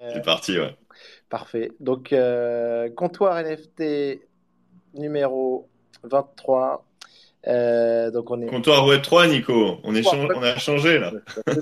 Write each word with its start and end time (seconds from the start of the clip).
C'est 0.00 0.24
parti, 0.24 0.58
ouais. 0.58 0.76
Parfait. 1.28 1.70
Donc, 1.80 2.12
euh, 2.12 2.88
comptoir 2.90 3.36
NFT 3.36 4.20
numéro 4.94 5.68
23. 6.04 6.87
Euh, 7.46 8.10
donc 8.10 8.30
on 8.30 8.40
est... 8.42 8.46
Comptoir 8.46 8.84
Web 8.86 9.02
3, 9.02 9.28
Nico. 9.28 9.78
On, 9.84 9.94
est 9.94 10.06
on 10.06 10.42
a 10.42 10.56
changé 10.56 10.98
là. 10.98 11.12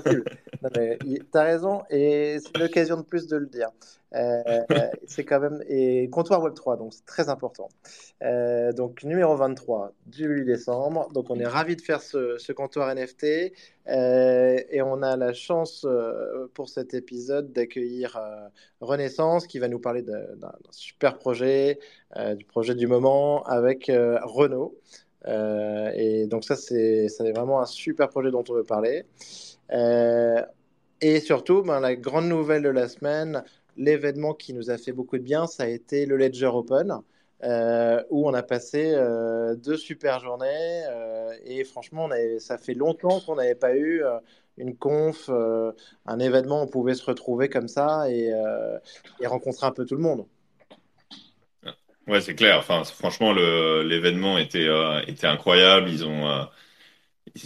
T'as 1.31 1.43
raison, 1.43 1.83
et 1.89 2.37
c'est 2.39 2.57
l'occasion 2.57 2.97
de 2.97 3.03
plus 3.03 3.27
de 3.27 3.37
le 3.37 3.45
dire. 3.45 3.69
Euh, 4.15 4.63
c'est 5.05 5.25
quand 5.25 5.39
même. 5.39 5.61
Et 5.67 6.09
comptoir 6.09 6.41
Web 6.41 6.53
3, 6.53 6.77
donc 6.77 6.93
c'est 6.93 7.05
très 7.05 7.29
important. 7.29 7.69
Euh, 8.23 8.71
donc 8.71 9.03
numéro 9.03 9.35
23 9.35 9.93
du 10.05 10.25
8 10.25 10.45
décembre. 10.45 11.11
Donc 11.13 11.29
on 11.29 11.39
est 11.39 11.45
ravi 11.45 11.75
de 11.75 11.81
faire 11.81 12.01
ce, 12.01 12.37
ce 12.37 12.51
comptoir 12.53 12.93
NFT. 12.93 13.53
Euh, 13.87 14.59
et 14.69 14.81
on 14.81 15.01
a 15.01 15.15
la 15.17 15.33
chance 15.33 15.85
pour 16.53 16.69
cet 16.69 16.93
épisode 16.93 17.51
d'accueillir 17.51 18.19
Renaissance 18.81 19.47
qui 19.47 19.59
va 19.59 19.67
nous 19.67 19.79
parler 19.79 20.01
d'un 20.01 20.53
super 20.71 21.17
projet, 21.17 21.79
du 22.35 22.45
projet 22.45 22.75
du 22.75 22.87
moment 22.87 23.43
avec 23.43 23.91
Renault. 24.23 24.77
Euh, 25.25 25.91
et 25.95 26.27
donc 26.27 26.43
ça, 26.43 26.55
c'est 26.55 27.07
vraiment 27.33 27.61
un 27.61 27.65
super 27.65 28.09
projet 28.09 28.31
dont 28.31 28.43
on 28.49 28.53
veut 28.53 28.63
parler. 28.63 29.05
Euh, 29.71 30.41
et 31.01 31.19
surtout, 31.19 31.63
ben, 31.63 31.79
la 31.79 31.95
grande 31.95 32.27
nouvelle 32.27 32.63
de 32.63 32.69
la 32.69 32.87
semaine, 32.87 33.43
l'événement 33.75 34.33
qui 34.33 34.53
nous 34.53 34.71
a 34.71 34.77
fait 34.77 34.91
beaucoup 34.91 35.17
de 35.17 35.23
bien, 35.23 35.47
ça 35.47 35.63
a 35.63 35.67
été 35.67 36.05
le 36.05 36.17
Ledger 36.17 36.47
Open. 36.47 37.01
Euh, 37.43 38.01
où 38.09 38.27
on 38.27 38.33
a 38.33 38.41
passé 38.41 38.95
deux 39.63 39.77
super 39.77 40.19
journées 40.19 40.81
et 41.45 41.63
franchement, 41.65 42.09
on 42.09 42.39
ça 42.39 42.57
fait 42.57 42.73
longtemps 42.73 43.19
qu'on 43.19 43.35
n'avait 43.35 43.53
pas 43.53 43.75
eu 43.75 44.01
une 44.57 44.75
conf, 44.75 45.29
un 45.29 46.19
événement 46.19 46.61
où 46.61 46.63
on 46.63 46.67
pouvait 46.67 46.95
se 46.95 47.05
retrouver 47.05 47.47
comme 47.47 47.67
ça 47.67 48.09
et 48.09 48.33
rencontrer 49.27 49.67
un 49.67 49.71
peu 49.71 49.85
tout 49.85 49.95
le 49.95 50.01
monde. 50.01 50.25
Ouais, 52.07 52.21
c'est 52.21 52.35
clair. 52.35 52.57
Enfin, 52.59 52.83
franchement, 52.85 53.33
l'événement 53.33 54.37
était, 54.37 54.67
euh, 54.67 55.01
était 55.07 55.27
incroyable. 55.27 55.89
Ils 55.89 56.05
ont, 56.05 56.29
euh, 56.29 56.45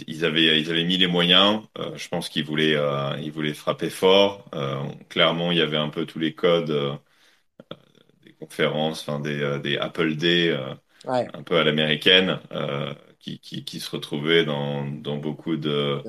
ils, 0.06 0.24
avaient, 0.24 0.60
ils 0.60 0.70
avaient 0.70 0.84
mis 0.84 0.98
les 0.98 1.08
moyens. 1.08 1.62
Euh, 1.78 1.96
je 1.96 2.08
pense 2.08 2.28
qu'ils 2.28 2.44
voulaient, 2.44 2.76
ils 3.22 3.32
voulaient 3.32 3.54
frapper 3.54 3.90
fort. 3.90 4.50
clairement, 5.08 5.50
il 5.52 5.58
y 5.58 5.62
avait 5.62 5.76
un 5.76 5.88
peu 5.90 6.06
tous 6.06 6.18
les 6.20 6.34
codes 6.34 6.98
des 8.24 8.32
conférences, 8.34 9.02
enfin 9.02 9.20
des, 9.20 9.58
des 9.62 9.76
Apple 9.78 10.16
Day, 10.16 10.56
un 11.06 11.42
peu 11.42 11.56
à 11.58 11.64
l'américaine 11.64 12.38
qui, 13.18 13.38
qui, 13.40 13.64
qui, 13.64 13.80
se 13.80 13.90
retrouvaient 13.90 14.44
dans, 14.44 14.84
dans, 14.86 15.16
beaucoup 15.16 15.56
de, 15.56 16.02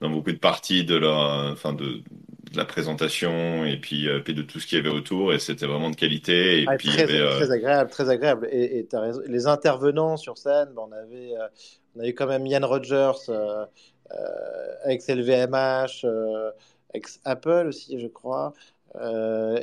dans 0.00 0.10
beaucoup 0.10 0.32
de 0.32 0.38
parties 0.38 0.84
de, 0.84 0.96
leur, 0.96 1.52
enfin 1.52 1.72
de, 1.72 2.02
de 2.54 2.58
la 2.58 2.64
présentation 2.64 3.64
et 3.64 3.76
puis, 3.76 4.08
euh, 4.08 4.20
puis, 4.20 4.34
de 4.34 4.42
tout 4.42 4.60
ce 4.60 4.66
qu'il 4.66 4.78
y 4.78 4.80
avait 4.80 4.94
autour. 4.94 5.34
Et 5.34 5.38
c'était 5.38 5.66
vraiment 5.66 5.90
de 5.90 5.96
qualité. 5.96 6.62
Et 6.62 6.64
ah, 6.66 6.76
puis, 6.76 6.88
très, 6.88 7.02
avait, 7.02 7.20
euh, 7.20 7.36
très, 7.36 7.50
agréable, 7.50 7.90
très 7.90 8.08
agréable. 8.08 8.48
Et, 8.50 8.78
et 8.78 8.88
as 8.94 9.00
raison. 9.00 9.20
Les 9.26 9.46
intervenants 9.46 10.16
sur 10.16 10.38
scène, 10.38 10.70
ben, 10.74 10.82
on, 10.88 10.92
avait, 10.92 11.36
euh, 11.36 11.48
on 11.94 12.00
avait 12.00 12.14
quand 12.14 12.26
même 12.26 12.46
Ian 12.46 12.66
Rogers, 12.66 13.12
ex-LVMH, 14.86 16.06
ex-Apple 16.94 17.66
aussi, 17.68 18.00
je 18.00 18.06
crois. 18.06 18.54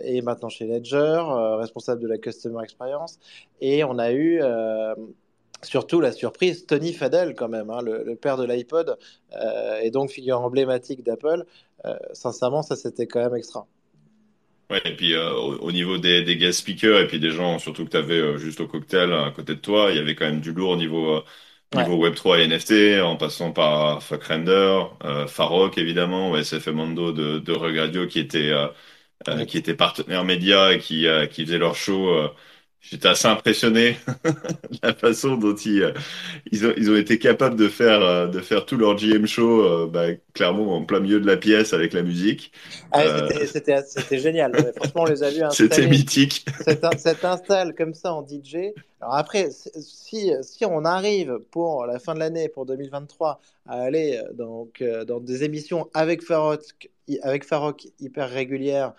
et 0.04 0.22
maintenant 0.22 0.50
chez 0.50 0.68
Ledger, 0.68 1.24
responsable 1.60 2.02
de 2.02 2.08
la 2.08 2.18
Customer 2.18 2.62
Experience. 2.64 3.20
Et 3.62 3.84
on 3.84 3.98
a 3.98 4.12
eu 4.12 4.42
Surtout 5.64 6.02
la 6.02 6.12
surprise, 6.12 6.66
Tony 6.66 6.92
Fadell 6.92 7.36
quand 7.36 7.48
même, 7.48 7.70
hein, 7.70 7.82
le, 7.84 8.16
père 8.16 8.38
de 8.38 8.46
l'iPod, 8.46 8.98
euh, 9.34 9.80
et 9.80 9.92
donc 9.92 10.10
figure 10.10 10.42
emblématique 10.42 11.04
d'Apple. 11.04 11.46
Euh, 11.86 11.96
sincèrement, 12.14 12.64
ça 12.64 12.76
c'était 12.76 13.06
quand 13.06 13.20
même 13.20 13.36
extra. 13.36 13.68
Ouais, 14.72 14.82
et 14.86 14.96
puis 14.96 15.14
euh, 15.14 15.34
au, 15.34 15.72
niveau 15.72 15.98
des, 15.98 16.24
des, 16.24 16.38
guest 16.38 16.60
speakers 16.60 17.02
et 17.02 17.08
puis 17.08 17.20
des 17.20 17.30
gens 17.30 17.60
surtout 17.60 17.86
que 17.86 17.92
tu 17.92 17.98
avais 17.98 18.38
juste 18.38 18.62
au 18.62 18.68
cocktail 18.68 19.14
à 19.14 19.32
côté 19.32 19.54
de 19.56 19.60
toi, 19.60 19.92
il 19.92 19.98
y 19.98 20.00
avait 20.00 20.16
quand 20.16 20.26
même 20.26 20.40
du 20.40 20.54
lourd 20.54 20.72
au 20.72 20.78
niveau, 20.78 21.22
niveau 21.76 22.08
Web3 22.08 22.40
et 22.40 22.48
NFT, 22.48 23.02
en 23.04 23.18
passant 23.18 23.52
par 23.52 24.02
Fuck 24.02 24.24
Render, 24.24 24.84
Farok 25.28 25.78
évidemment, 25.78 26.36
SFM 26.38 26.76
Mando 26.76 27.12
de, 27.12 27.40
de 27.40 27.52
Regradio 27.52 28.08
qui 28.08 28.20
était, 28.20 28.54
qui 29.46 29.58
était 29.58 29.76
partenaire 29.76 30.24
média 30.24 30.74
et 30.74 30.80
qui, 30.80 31.06
qui 31.32 31.46
faisait 31.46 31.58
leur 31.58 31.76
show 31.76 32.32
J'étais 32.82 33.10
assez 33.10 33.28
impressionné 33.28 33.96
de 34.26 34.80
la 34.82 34.94
façon 34.96 35.38
dont 35.38 35.54
ils, 35.54 35.84
euh, 35.84 35.94
ils, 36.52 36.66
ont, 36.66 36.74
ils 36.76 36.90
ont 36.90 36.96
été 36.96 37.20
capables 37.20 37.56
de 37.56 37.68
faire, 37.68 38.02
euh, 38.02 38.28
de 38.28 38.40
faire 38.40 38.66
tout 38.66 38.76
leur 38.76 38.96
GM 38.96 39.28
show 39.28 39.64
euh, 39.64 39.88
bah, 39.88 40.08
clairement 40.34 40.76
en 40.76 40.84
plein 40.84 41.00
milieu 41.00 41.20
de 41.20 41.28
la 41.28 41.38
pièce 41.38 41.74
avec 41.74 41.94
la 41.94 42.02
musique. 42.02 42.52
Ah, 42.92 43.04
C'était 43.46 44.18
génial. 44.18 44.52
Franchement, 44.78 45.04
on 45.04 45.06
les 45.06 45.22
a 45.22 45.30
vus 45.30 45.44
C'était 45.52 45.86
mythique. 45.86 46.44
Cette 46.98 47.24
install 47.24 47.76
comme 47.76 47.94
ça 47.94 48.14
en 48.14 48.26
DJ. 48.28 48.74
Alors 49.00 49.16
après, 49.16 49.50
si, 49.52 50.32
si 50.42 50.66
on 50.66 50.84
arrive 50.84 51.38
pour 51.52 51.86
la 51.86 52.00
fin 52.00 52.16
de 52.16 52.20
l'année, 52.20 52.50
pour 52.50 52.66
2023, 52.66 53.40
à 53.68 53.74
aller 53.74 54.20
donc, 54.34 54.84
dans 55.08 55.20
des 55.20 55.44
émissions 55.44 55.88
avec 55.94 56.24
Farok, 56.24 56.62
avec 57.22 57.46
Farok 57.46 57.88
hyper 58.00 58.30
régulières, 58.30 58.94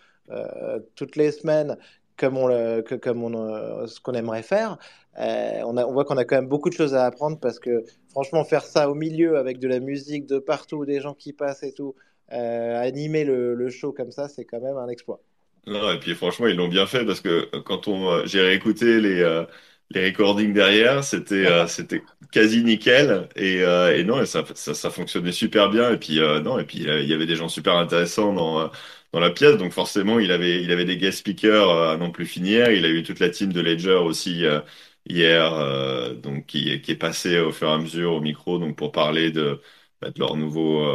toutes 0.94 1.16
les 1.16 1.32
semaines, 1.32 1.76
comme 2.16 2.36
on, 2.36 2.46
le, 2.46 2.82
que, 2.82 2.94
comme 2.94 3.22
on 3.22 3.34
euh, 3.34 3.86
ce 3.86 4.00
qu'on 4.00 4.12
aimerait 4.14 4.42
faire. 4.42 4.78
Euh, 5.18 5.60
on, 5.66 5.76
a, 5.76 5.84
on, 5.84 5.92
voit 5.92 6.04
qu'on 6.04 6.16
a 6.16 6.24
quand 6.24 6.36
même 6.36 6.48
beaucoup 6.48 6.70
de 6.70 6.74
choses 6.74 6.94
à 6.94 7.04
apprendre 7.04 7.38
parce 7.38 7.58
que 7.58 7.84
franchement, 8.10 8.44
faire 8.44 8.64
ça 8.64 8.88
au 8.88 8.94
milieu 8.94 9.36
avec 9.36 9.58
de 9.58 9.68
la 9.68 9.80
musique 9.80 10.26
de 10.26 10.38
partout, 10.38 10.84
des 10.86 11.00
gens 11.00 11.14
qui 11.14 11.32
passent 11.32 11.62
et 11.62 11.72
tout, 11.72 11.94
euh, 12.32 12.80
animer 12.80 13.24
le, 13.24 13.54
le, 13.54 13.68
show 13.68 13.92
comme 13.92 14.10
ça, 14.10 14.28
c'est 14.28 14.44
quand 14.44 14.60
même 14.60 14.76
un 14.76 14.88
exploit. 14.88 15.20
Non, 15.66 15.92
et 15.92 15.98
puis 15.98 16.14
franchement, 16.14 16.46
ils 16.46 16.56
l'ont 16.56 16.68
bien 16.68 16.86
fait 16.86 17.04
parce 17.04 17.20
que 17.20 17.48
quand 17.60 17.88
on 17.88 18.24
j'ai 18.26 18.40
réécouté 18.40 19.00
les, 19.00 19.44
les 19.90 20.06
recordings 20.06 20.52
derrière, 20.52 21.04
c'était 21.04 21.46
c'était 21.68 22.02
quasi 22.32 22.64
nickel 22.64 23.28
et, 23.36 23.58
et 23.58 24.04
non, 24.04 24.20
et 24.20 24.26
ça, 24.26 24.44
ça, 24.54 24.74
ça, 24.74 24.90
fonctionnait 24.90 25.30
super 25.30 25.70
bien 25.70 25.92
et 25.92 25.98
puis 25.98 26.20
non, 26.42 26.58
et 26.58 26.64
puis 26.64 26.78
il 26.78 27.08
y 27.08 27.12
avait 27.12 27.26
des 27.26 27.36
gens 27.36 27.48
super 27.48 27.76
intéressants 27.76 28.32
dans 28.32 28.70
dans 29.12 29.20
la 29.20 29.30
pièce. 29.30 29.56
Donc 29.58 29.72
forcément, 29.72 30.18
il 30.18 30.32
avait, 30.32 30.62
il 30.62 30.70
avait 30.72 30.84
des 30.84 30.96
guest 30.96 31.18
speakers 31.18 31.68
euh, 31.70 31.94
à 31.94 31.96
non 31.96 32.10
plus 32.10 32.26
finir. 32.26 32.70
Il 32.70 32.84
a 32.84 32.88
eu 32.88 33.02
toute 33.02 33.20
la 33.20 33.30
team 33.30 33.52
de 33.52 33.60
Ledger 33.60 33.94
aussi 33.94 34.44
euh, 34.46 34.60
hier, 35.08 35.52
euh, 35.54 36.14
donc 36.14 36.46
qui, 36.46 36.70
est 36.70 36.96
passé 36.96 37.38
au 37.40 37.52
fur 37.52 37.68
et 37.68 37.72
à 37.72 37.78
mesure 37.78 38.14
au 38.14 38.20
micro, 38.20 38.58
donc 38.58 38.76
pour 38.76 38.92
parler 38.92 39.30
de, 39.30 39.60
bah, 40.00 40.10
de 40.10 40.18
leur 40.18 40.36
nouveau 40.36 40.86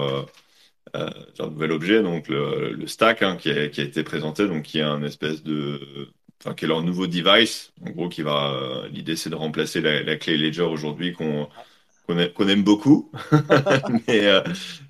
nouvel 1.39 1.71
objet, 1.71 2.01
donc 2.03 2.27
le, 2.27 2.71
le 2.71 2.87
stack 2.87 3.21
hein, 3.21 3.37
qui, 3.37 3.49
a, 3.51 3.67
qui, 3.69 3.81
a, 3.81 3.83
été 3.83 4.03
présenté, 4.03 4.47
donc 4.47 4.63
qui 4.63 4.79
est 4.79 4.81
un 4.81 5.03
espèce 5.03 5.43
de 5.43 6.11
Enfin, 6.39 6.53
qui 6.53 6.65
est 6.65 6.67
leur 6.67 6.83
nouveau 6.83 7.07
device, 7.07 7.73
en 7.83 7.89
gros, 7.89 8.09
qui 8.09 8.21
va. 8.21 8.83
L'idée, 8.91 9.15
c'est 9.15 9.31
de 9.31 9.35
remplacer 9.35 9.81
la, 9.81 10.03
la 10.03 10.17
clé 10.17 10.37
Ledger 10.37 10.61
aujourd'hui 10.61 11.13
qu'on 11.13 11.49
qu'on 12.07 12.47
aime, 12.47 12.63
beaucoup, 12.63 13.11
mais, 14.07 14.25
euh, 14.25 14.41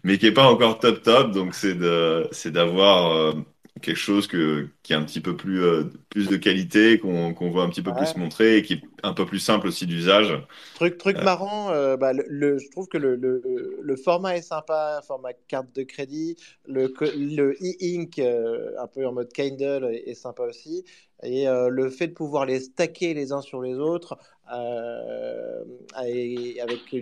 mais 0.03 0.17
qui 0.17 0.25
n'est 0.25 0.31
pas 0.31 0.47
encore 0.47 0.79
top 0.79 1.01
top. 1.01 1.31
Donc, 1.31 1.55
c'est 1.55 1.73
d'avoir 1.75 3.11
euh, 3.11 3.33
quelque 3.81 3.97
chose 3.97 4.27
que, 4.27 4.67
qui 4.83 4.93
est 4.93 4.95
un 4.95 5.03
petit 5.03 5.19
peu 5.19 5.35
plus, 5.35 5.63
euh, 5.63 5.85
plus 6.09 6.27
de 6.27 6.37
qualité, 6.37 6.99
qu'on 6.99 7.33
voit 7.49 7.63
un 7.63 7.69
petit 7.69 7.81
peu 7.81 7.93
plus 7.93 8.15
montrer 8.17 8.57
et 8.57 8.61
qui 8.61 8.73
est 8.73 8.81
un 9.01 9.13
peu 9.13 9.25
plus 9.25 9.39
simple 9.39 9.67
aussi 9.67 9.87
d'usage. 9.87 10.39
Truc, 10.75 10.97
truc 10.97 11.17
marrant, 11.23 11.69
bah, 11.97 12.13
le, 12.13 12.59
je 12.59 12.69
trouve 12.69 12.87
que 12.87 12.97
le, 12.97 13.95
format 13.95 14.37
est 14.37 14.41
sympa, 14.43 15.01
format 15.05 15.33
carte 15.47 15.75
de 15.75 15.83
crédit. 15.83 16.37
Le 16.67 16.87
e-ink, 16.87 18.19
un 18.19 18.87
peu 18.87 19.07
en 19.07 19.13
mode 19.13 19.33
Kindle, 19.33 19.89
est, 19.91 20.09
est 20.09 20.13
sympa 20.13 20.43
aussi. 20.43 20.85
Et 21.23 21.45
le 21.47 21.89
fait 21.89 22.07
de 22.07 22.13
pouvoir 22.13 22.45
les 22.45 22.59
stacker 22.59 23.13
les 23.13 23.31
uns 23.31 23.41
sur 23.41 23.61
les 23.61 23.75
autres, 23.75 24.17
euh, 24.53 25.63
avec 25.93 26.95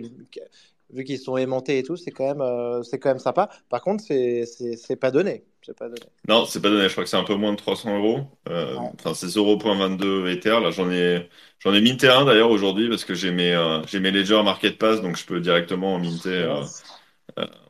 vu 0.90 1.04
qu'ils 1.04 1.18
sont 1.18 1.36
aimantés 1.36 1.78
et 1.78 1.82
tout, 1.82 1.96
c'est 1.96 2.10
quand 2.10 2.26
même 2.26 2.40
euh, 2.40 2.82
c'est 2.82 2.98
quand 2.98 3.08
même 3.10 3.18
sympa. 3.18 3.48
Par 3.68 3.80
contre, 3.80 4.04
c'est 4.04 4.44
c'est 4.44 4.96
pas 4.96 5.10
donné. 5.10 5.44
Pas 5.78 5.88
donné. 5.88 6.00
Non, 6.28 6.44
c'est 6.46 6.62
pas 6.62 6.68
donné. 6.68 6.86
Je 6.88 6.92
crois 6.92 7.02
que 7.02 7.10
c'est 7.10 7.16
un 7.16 7.24
peu 7.24 7.34
moins 7.34 7.50
de 7.50 7.56
300 7.56 7.98
euros. 7.98 8.20
Euh, 8.48 8.76
enfin, 8.76 9.14
c'est 9.14 9.26
0.22 9.26 10.28
Ether. 10.28 10.60
Là, 10.60 10.70
j'en 10.70 10.88
ai 10.92 11.28
j'en 11.58 11.74
ai 11.74 11.80
minté 11.80 12.06
un 12.08 12.24
d'ailleurs 12.24 12.50
aujourd'hui 12.50 12.88
parce 12.88 13.04
que 13.04 13.14
j'ai 13.14 13.32
mes 13.32 13.56
j'ai 13.88 13.98
mes 13.98 14.12
Ledger 14.12 14.42
Market 14.44 14.78
Pass, 14.78 15.02
donc 15.02 15.16
je 15.16 15.26
peux 15.26 15.40
directement 15.40 15.98
minter 15.98 16.48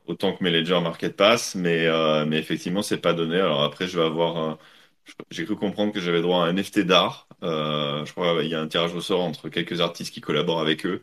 autant 0.07 0.35
que 0.37 0.45
mes 0.45 0.51
Ledger 0.51 0.81
Market 0.83 1.17
Pass. 1.17 1.55
Mais 1.55 1.87
mais 2.27 2.39
effectivement, 2.39 2.83
c'est 2.83 2.99
pas 2.99 3.15
donné. 3.15 3.37
Alors 3.37 3.63
après, 3.63 3.89
je 3.89 3.99
vais 3.99 4.05
avoir 4.05 4.59
j'ai 5.31 5.45
cru 5.45 5.57
comprendre 5.57 5.93
que 5.93 6.01
j'avais 6.01 6.23
droit 6.23 6.45
à 6.45 6.49
un 6.49 6.53
NFT 6.53 6.81
d'art. 6.81 7.29
Euh, 7.43 8.05
je 8.05 8.13
crois 8.13 8.41
qu'il 8.41 8.51
y 8.51 8.55
a 8.55 8.61
un 8.61 8.69
tirage 8.69 8.95
au 8.95 9.01
sort 9.01 9.23
entre 9.23 9.49
quelques 9.49 9.81
artistes 9.81 10.13
qui 10.13 10.21
collaborent 10.21 10.61
avec 10.61 10.87
eux, 10.87 11.03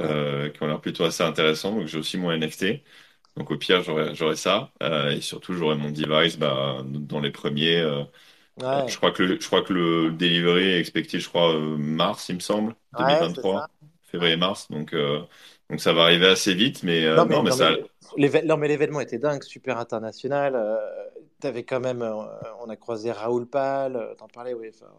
euh, 0.00 0.48
qui 0.50 0.62
ont 0.62 0.66
l'air 0.66 0.80
plutôt 0.80 1.04
assez 1.04 1.22
intéressants. 1.22 1.72
Donc 1.72 1.86
j'ai 1.86 1.98
aussi 1.98 2.18
mon 2.18 2.36
NFT. 2.36 2.82
Donc 3.36 3.50
au 3.50 3.56
pire, 3.56 3.82
j'aurai 3.82 4.36
ça. 4.36 4.72
Euh, 4.82 5.10
et 5.10 5.20
surtout, 5.20 5.54
j'aurai 5.54 5.76
mon 5.76 5.90
device 5.90 6.38
bah, 6.38 6.78
dans 6.84 7.20
les 7.20 7.30
premiers. 7.30 7.80
Je, 8.58 8.96
crois 8.96 9.12
que 9.12 9.22
le, 9.22 9.40
je 9.40 9.46
crois 9.46 9.62
que 9.62 9.72
le 9.72 10.10
delivery 10.10 10.70
est 10.72 10.80
expecté, 10.80 11.18
je 11.18 11.28
crois, 11.28 11.58
mars, 11.58 12.28
il 12.28 12.34
me 12.34 12.40
semble, 12.40 12.74
2023, 12.98 13.68
février-mars. 14.10 14.68
Donc, 14.70 14.94
donc 14.94 15.80
ça 15.80 15.92
va 15.92 16.02
arriver 16.02 16.26
assez 16.26 16.54
vite. 16.54 16.82
Mais 16.82 17.06
non, 17.14 17.42
mais, 17.42 17.52
ça... 17.52 17.70
mais 18.18 18.68
l'événement 18.68 19.00
était 19.00 19.18
dingue, 19.18 19.42
super 19.44 19.78
international 19.78 20.56
avais 21.46 21.64
quand 21.64 21.80
même, 21.80 22.02
euh, 22.02 22.24
on 22.64 22.68
a 22.68 22.76
croisé 22.76 23.12
Raoul 23.12 23.46
Pal, 23.46 23.96
euh, 23.96 24.14
t'en 24.14 24.28
parlais, 24.28 24.54
oui, 24.54 24.68
enfin, 24.74 24.90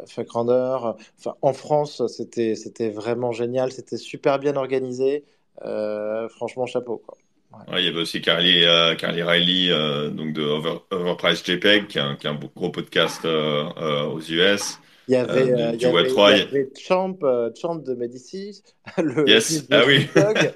euh, 0.00 0.06
Fuck 0.06 0.30
Render. 0.30 0.78
Enfin, 1.18 1.34
en 1.42 1.52
France, 1.52 2.06
c'était, 2.08 2.54
c'était 2.54 2.90
vraiment 2.90 3.32
génial, 3.32 3.72
c'était 3.72 3.96
super 3.96 4.38
bien 4.38 4.56
organisé. 4.56 5.24
Euh, 5.64 6.28
franchement, 6.28 6.66
chapeau, 6.66 6.98
quoi. 6.98 7.16
Ouais. 7.52 7.74
Ouais, 7.74 7.82
il 7.82 7.86
y 7.86 7.88
avait 7.88 8.00
aussi 8.00 8.22
Carly, 8.22 8.64
euh, 8.64 8.94
Carly 8.94 9.22
Riley 9.22 9.70
euh, 9.70 10.08
donc 10.08 10.32
de 10.32 10.42
Over, 10.42 10.78
Overpriced 10.90 11.44
JPEG, 11.44 11.86
qui 11.86 11.98
est 11.98 12.00
un, 12.00 12.16
qui 12.16 12.26
est 12.26 12.30
un 12.30 12.38
gros 12.56 12.70
podcast 12.70 13.24
aux 13.26 14.20
US, 14.20 14.78
Il 15.06 15.12
y 15.12 15.16
avait, 15.16 15.52
euh, 15.52 15.72
du, 15.72 15.74
il 15.74 15.74
y 15.74 15.76
du 15.76 15.86
avait, 15.86 16.08
il 16.08 16.08
y 16.08 16.14
Web3. 16.14 16.36
Il 16.36 16.42
avait 16.42 16.70
Champ, 16.78 17.18
Champ 17.60 17.74
de 17.76 17.94
Médicis, 17.94 18.62
le 18.98 19.28
Yes, 19.28 19.66
ah 19.70 19.82
oui, 19.86 20.08
Dogg, 20.16 20.52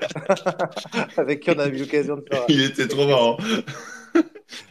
avec 1.19 1.41
qui 1.41 1.51
on 1.51 1.59
a 1.59 1.67
eu 1.69 1.77
l'occasion 1.77 2.17
de 2.17 2.25
faire 2.31 2.45
il 2.49 2.63
était 2.63 2.89
trop 2.89 3.07
marrant. 3.07 3.37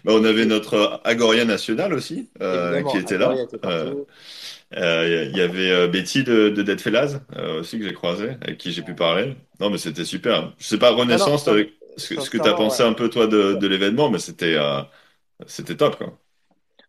Bah, 0.04 0.14
on 0.16 0.24
avait 0.24 0.46
notre 0.46 1.02
Agoria 1.04 1.46
national 1.46 1.94
aussi, 1.94 2.30
euh, 2.42 2.84
qui 2.84 2.98
était 2.98 3.18
là. 3.18 3.34
était 3.34 3.58
Euh, 3.66 3.94
euh, 4.76 5.30
Il 5.32 5.38
y 5.38 5.42
avait 5.42 5.88
Betty 5.88 6.24
de, 6.24 6.50
de 6.50 6.64
Dead 6.64 6.80
Fellas 6.80 7.20
aussi 7.60 7.78
que 7.80 7.86
j'ai 7.86 7.94
croisé, 7.94 8.30
avec 8.42 8.58
qui 8.58 8.72
j'ai 8.72 8.82
pu 8.84 8.96
parler. 8.96 9.36
Non, 9.60 9.70
mais 9.70 9.78
c'était 9.78 10.06
super. 10.06 10.54
Je 10.58 10.66
sais 10.66 10.78
pas, 10.80 10.92
Renaissance, 10.92 11.46
ce 11.98 12.14
que, 12.14 12.20
ce 12.20 12.30
que 12.30 12.38
tu 12.38 12.48
as 12.48 12.54
ouais. 12.54 12.56
pensé 12.56 12.84
un 12.84 12.94
peu 12.94 13.10
toi 13.10 13.28
de, 13.28 13.54
de 13.54 13.68
l'événement, 13.68 14.10
mais 14.10 14.20
c'était 14.20 14.58
c'était 15.48 15.78
top, 15.78 15.98
quoi. 15.98 16.18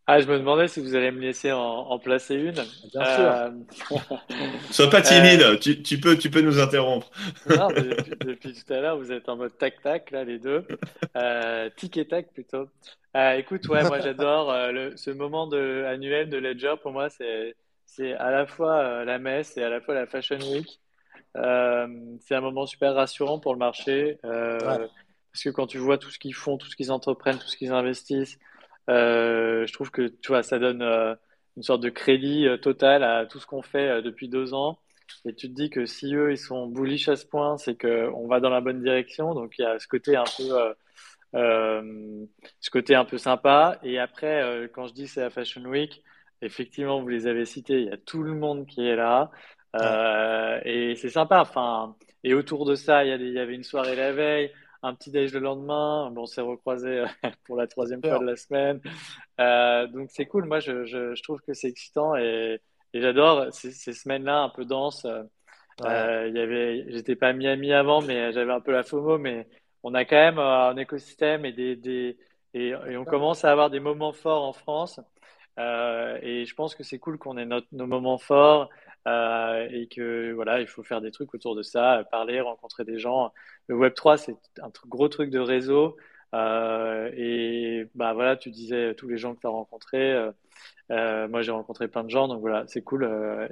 Ah, 0.08 0.20
je 0.20 0.26
me 0.28 0.38
demandais 0.38 0.68
si 0.68 0.80
vous 0.80 0.94
allez 0.94 1.10
me 1.10 1.20
laisser 1.20 1.50
en, 1.52 1.58
en 1.60 1.98
placer 1.98 2.36
une. 2.36 2.52
Bien 2.52 3.04
sûr. 3.04 3.24
Euh, 3.24 3.50
Sois 4.70 4.88
pas 4.88 4.98
euh, 4.98 5.02
timide, 5.02 5.58
tu, 5.60 5.82
tu 5.82 5.98
peux, 5.98 6.16
tu 6.16 6.30
peux 6.30 6.40
nous 6.42 6.60
interrompre. 6.60 7.10
non, 7.48 7.68
mais 7.74 7.82
depuis, 7.82 8.14
depuis 8.24 8.52
tout 8.52 8.72
à 8.72 8.80
l'heure, 8.80 8.96
vous 8.98 9.10
êtes 9.10 9.28
en 9.28 9.36
mode 9.36 9.56
tac-tac, 9.58 10.10
là, 10.12 10.22
les 10.24 10.38
deux. 10.38 10.64
Euh, 11.16 11.70
tic 11.76 11.96
et 11.96 12.06
tac, 12.06 12.32
plutôt. 12.32 12.68
Euh, 13.16 13.32
écoute, 13.32 13.66
ouais, 13.68 13.82
moi, 13.84 13.98
j'adore 14.00 14.50
euh, 14.52 14.90
ce 14.96 15.10
moment 15.10 15.46
de, 15.46 15.84
annuel 15.88 16.28
de 16.28 16.36
Ledger. 16.36 16.74
Pour 16.82 16.92
moi, 16.92 17.08
c'est, 17.10 17.56
c'est 17.86 18.12
à 18.14 18.30
la 18.30 18.46
fois 18.46 18.78
euh, 18.78 19.04
la 19.04 19.18
messe 19.18 19.56
et 19.56 19.62
à 19.64 19.68
la 19.70 19.80
fois 19.80 19.94
la 19.94 20.06
Fashion 20.06 20.38
Week. 20.38 20.80
Euh, 21.36 21.88
c'est 22.20 22.34
un 22.34 22.40
moment 22.40 22.66
super 22.66 22.94
rassurant 22.94 23.40
pour 23.40 23.52
le 23.54 23.58
marché. 23.58 24.18
Euh, 24.24 24.58
Ouais, 24.60 24.88
parce 25.32 25.44
que 25.44 25.50
quand 25.50 25.66
tu 25.66 25.78
vois 25.78 25.98
tout 25.98 26.10
ce 26.10 26.18
qu'ils 26.18 26.34
font, 26.34 26.56
tout 26.56 26.68
ce 26.68 26.76
qu'ils 26.76 26.92
entreprennent, 26.92 27.38
tout 27.38 27.46
ce 27.48 27.56
qu'ils 27.56 27.72
investissent, 27.72 28.38
euh, 28.38 28.55
je 29.66 29.72
trouve 29.72 29.90
que 29.90 30.08
tu 30.08 30.28
vois, 30.28 30.42
ça 30.42 30.58
donne 30.58 30.82
euh, 30.82 31.14
une 31.56 31.62
sorte 31.62 31.82
de 31.82 31.88
crédit 31.90 32.46
euh, 32.46 32.56
total 32.58 33.02
à 33.04 33.26
tout 33.26 33.38
ce 33.40 33.46
qu'on 33.46 33.62
fait 33.62 33.88
euh, 33.88 34.02
depuis 34.02 34.28
deux 34.28 34.54
ans. 34.54 34.78
Et 35.24 35.34
tu 35.34 35.48
te 35.48 35.54
dis 35.54 35.70
que 35.70 35.86
si 35.86 36.14
eux, 36.14 36.32
ils 36.32 36.38
sont 36.38 36.66
bullish 36.66 37.08
à 37.08 37.16
ce 37.16 37.26
point, 37.26 37.56
c'est 37.58 37.76
que 37.76 38.10
on 38.14 38.26
va 38.28 38.40
dans 38.40 38.50
la 38.50 38.60
bonne 38.60 38.82
direction. 38.82 39.34
Donc 39.34 39.58
il 39.58 39.62
y 39.62 39.64
a 39.66 39.78
ce 39.78 39.88
côté 39.88 40.16
un 40.16 40.24
peu, 40.36 40.42
euh, 40.60 40.74
euh, 41.34 42.26
ce 42.60 42.70
côté 42.70 42.94
un 42.94 43.04
peu 43.04 43.18
sympa. 43.18 43.78
Et 43.82 43.98
après, 43.98 44.42
euh, 44.42 44.68
quand 44.72 44.86
je 44.88 44.94
dis 44.94 45.08
c'est 45.08 45.20
la 45.20 45.30
Fashion 45.30 45.62
Week, 45.64 46.02
effectivement, 46.42 47.00
vous 47.00 47.08
les 47.08 47.26
avez 47.26 47.44
cités, 47.44 47.80
il 47.82 47.86
y 47.88 47.90
a 47.92 47.96
tout 47.96 48.22
le 48.22 48.34
monde 48.34 48.66
qui 48.66 48.86
est 48.86 48.96
là. 48.96 49.30
ouais, 49.80 49.96
Euh, 49.98 50.60
et 50.64 50.94
c'est 50.96 51.10
sympa. 51.10 51.40
Enfin, 51.40 51.96
et 52.24 52.34
autour 52.34 52.64
de 52.66 52.74
ça, 52.74 53.04
il 53.04 53.32
y 53.32 53.38
avait 53.38 53.54
une 53.54 53.64
soirée 53.64 53.96
la 53.96 54.12
veille, 54.12 54.52
un 54.82 54.94
petit 54.94 55.10
déj 55.10 55.32
le 55.32 55.40
lendemain. 55.40 56.10
Bon, 56.12 56.22
on 56.22 56.26
s'est 56.26 56.40
recroisés 56.40 57.04
pour 57.44 57.56
la 57.56 57.66
troisième 57.66 58.04
fois 58.04 58.18
de 58.18 58.24
la 58.24 58.36
semaine. 58.36 58.80
Euh, 59.40 59.86
donc 59.88 60.10
c'est 60.12 60.26
cool. 60.26 60.46
Moi, 60.46 60.60
je, 60.60 60.84
je, 60.86 61.14
je 61.14 61.22
trouve 61.22 61.40
que 61.42 61.54
c'est 61.54 61.68
excitant 61.68 62.16
et, 62.16 62.60
et 62.94 63.00
j'adore 63.02 63.52
ces, 63.54 63.72
ces 63.72 63.92
semaines-là 63.92 64.42
un 64.42 64.50
peu 64.50 64.64
denses. 64.64 65.06
Ouais, 65.78 65.86
Euh, 65.86 66.30
y 66.34 66.38
avait, 66.40 66.86
j'étais 66.90 67.16
pas 67.16 67.28
à 67.28 67.32
Miami 67.32 67.72
avant, 67.72 68.02
mais 68.02 68.32
j'avais 68.32 68.52
un 68.52 68.60
peu 68.60 68.72
la 68.72 68.82
FOMO. 68.82 69.18
Mais 69.18 69.48
on 69.82 69.94
a 69.94 70.04
quand 70.04 70.16
même 70.16 70.38
euh, 70.38 70.70
un 70.70 70.76
écosystème 70.76 71.44
et 71.44 71.52
des, 71.52 71.76
des 71.76 72.18
et, 72.54 72.68
et 72.70 72.96
on 72.96 73.04
commence 73.04 73.44
à 73.44 73.52
avoir 73.52 73.70
des 73.70 73.80
moments 73.80 74.12
forts 74.12 74.44
en 74.44 74.52
France. 74.52 75.00
Euh, 75.58 76.18
et 76.22 76.44
je 76.46 76.54
pense 76.54 76.74
que 76.74 76.82
c'est 76.84 76.98
cool 76.98 77.18
qu'on 77.18 77.36
ait 77.38 77.46
notre, 77.46 77.68
nos 77.72 77.86
moments 77.86 78.18
forts 78.18 78.68
euh, 79.06 79.68
et 79.70 79.86
que 79.86 80.32
voilà, 80.32 80.60
il 80.60 80.66
faut 80.66 80.82
faire 80.82 81.00
des 81.00 81.10
trucs 81.10 81.32
autour 81.34 81.54
de 81.54 81.62
ça, 81.62 82.04
parler, 82.10 82.40
rencontrer 82.40 82.84
des 82.84 82.98
gens. 82.98 83.32
Le 83.68 83.76
Web3, 83.76 84.16
c'est 84.16 84.36
un 84.62 84.70
gros 84.88 85.08
truc 85.08 85.30
de 85.30 85.38
réseau. 85.38 85.96
Euh, 86.34 87.10
et 87.16 87.88
bah 87.94 88.12
voilà, 88.14 88.36
tu 88.36 88.50
disais 88.50 88.94
tous 88.94 89.08
les 89.08 89.16
gens 89.16 89.34
que 89.34 89.40
tu 89.40 89.46
as 89.46 89.50
rencontrés. 89.50 90.30
Euh, 90.90 91.28
moi, 91.28 91.42
j'ai 91.42 91.52
rencontré 91.52 91.88
plein 91.88 92.04
de 92.04 92.10
gens, 92.10 92.28
donc 92.28 92.40
voilà, 92.40 92.64
c'est 92.66 92.82
cool. 92.82 93.04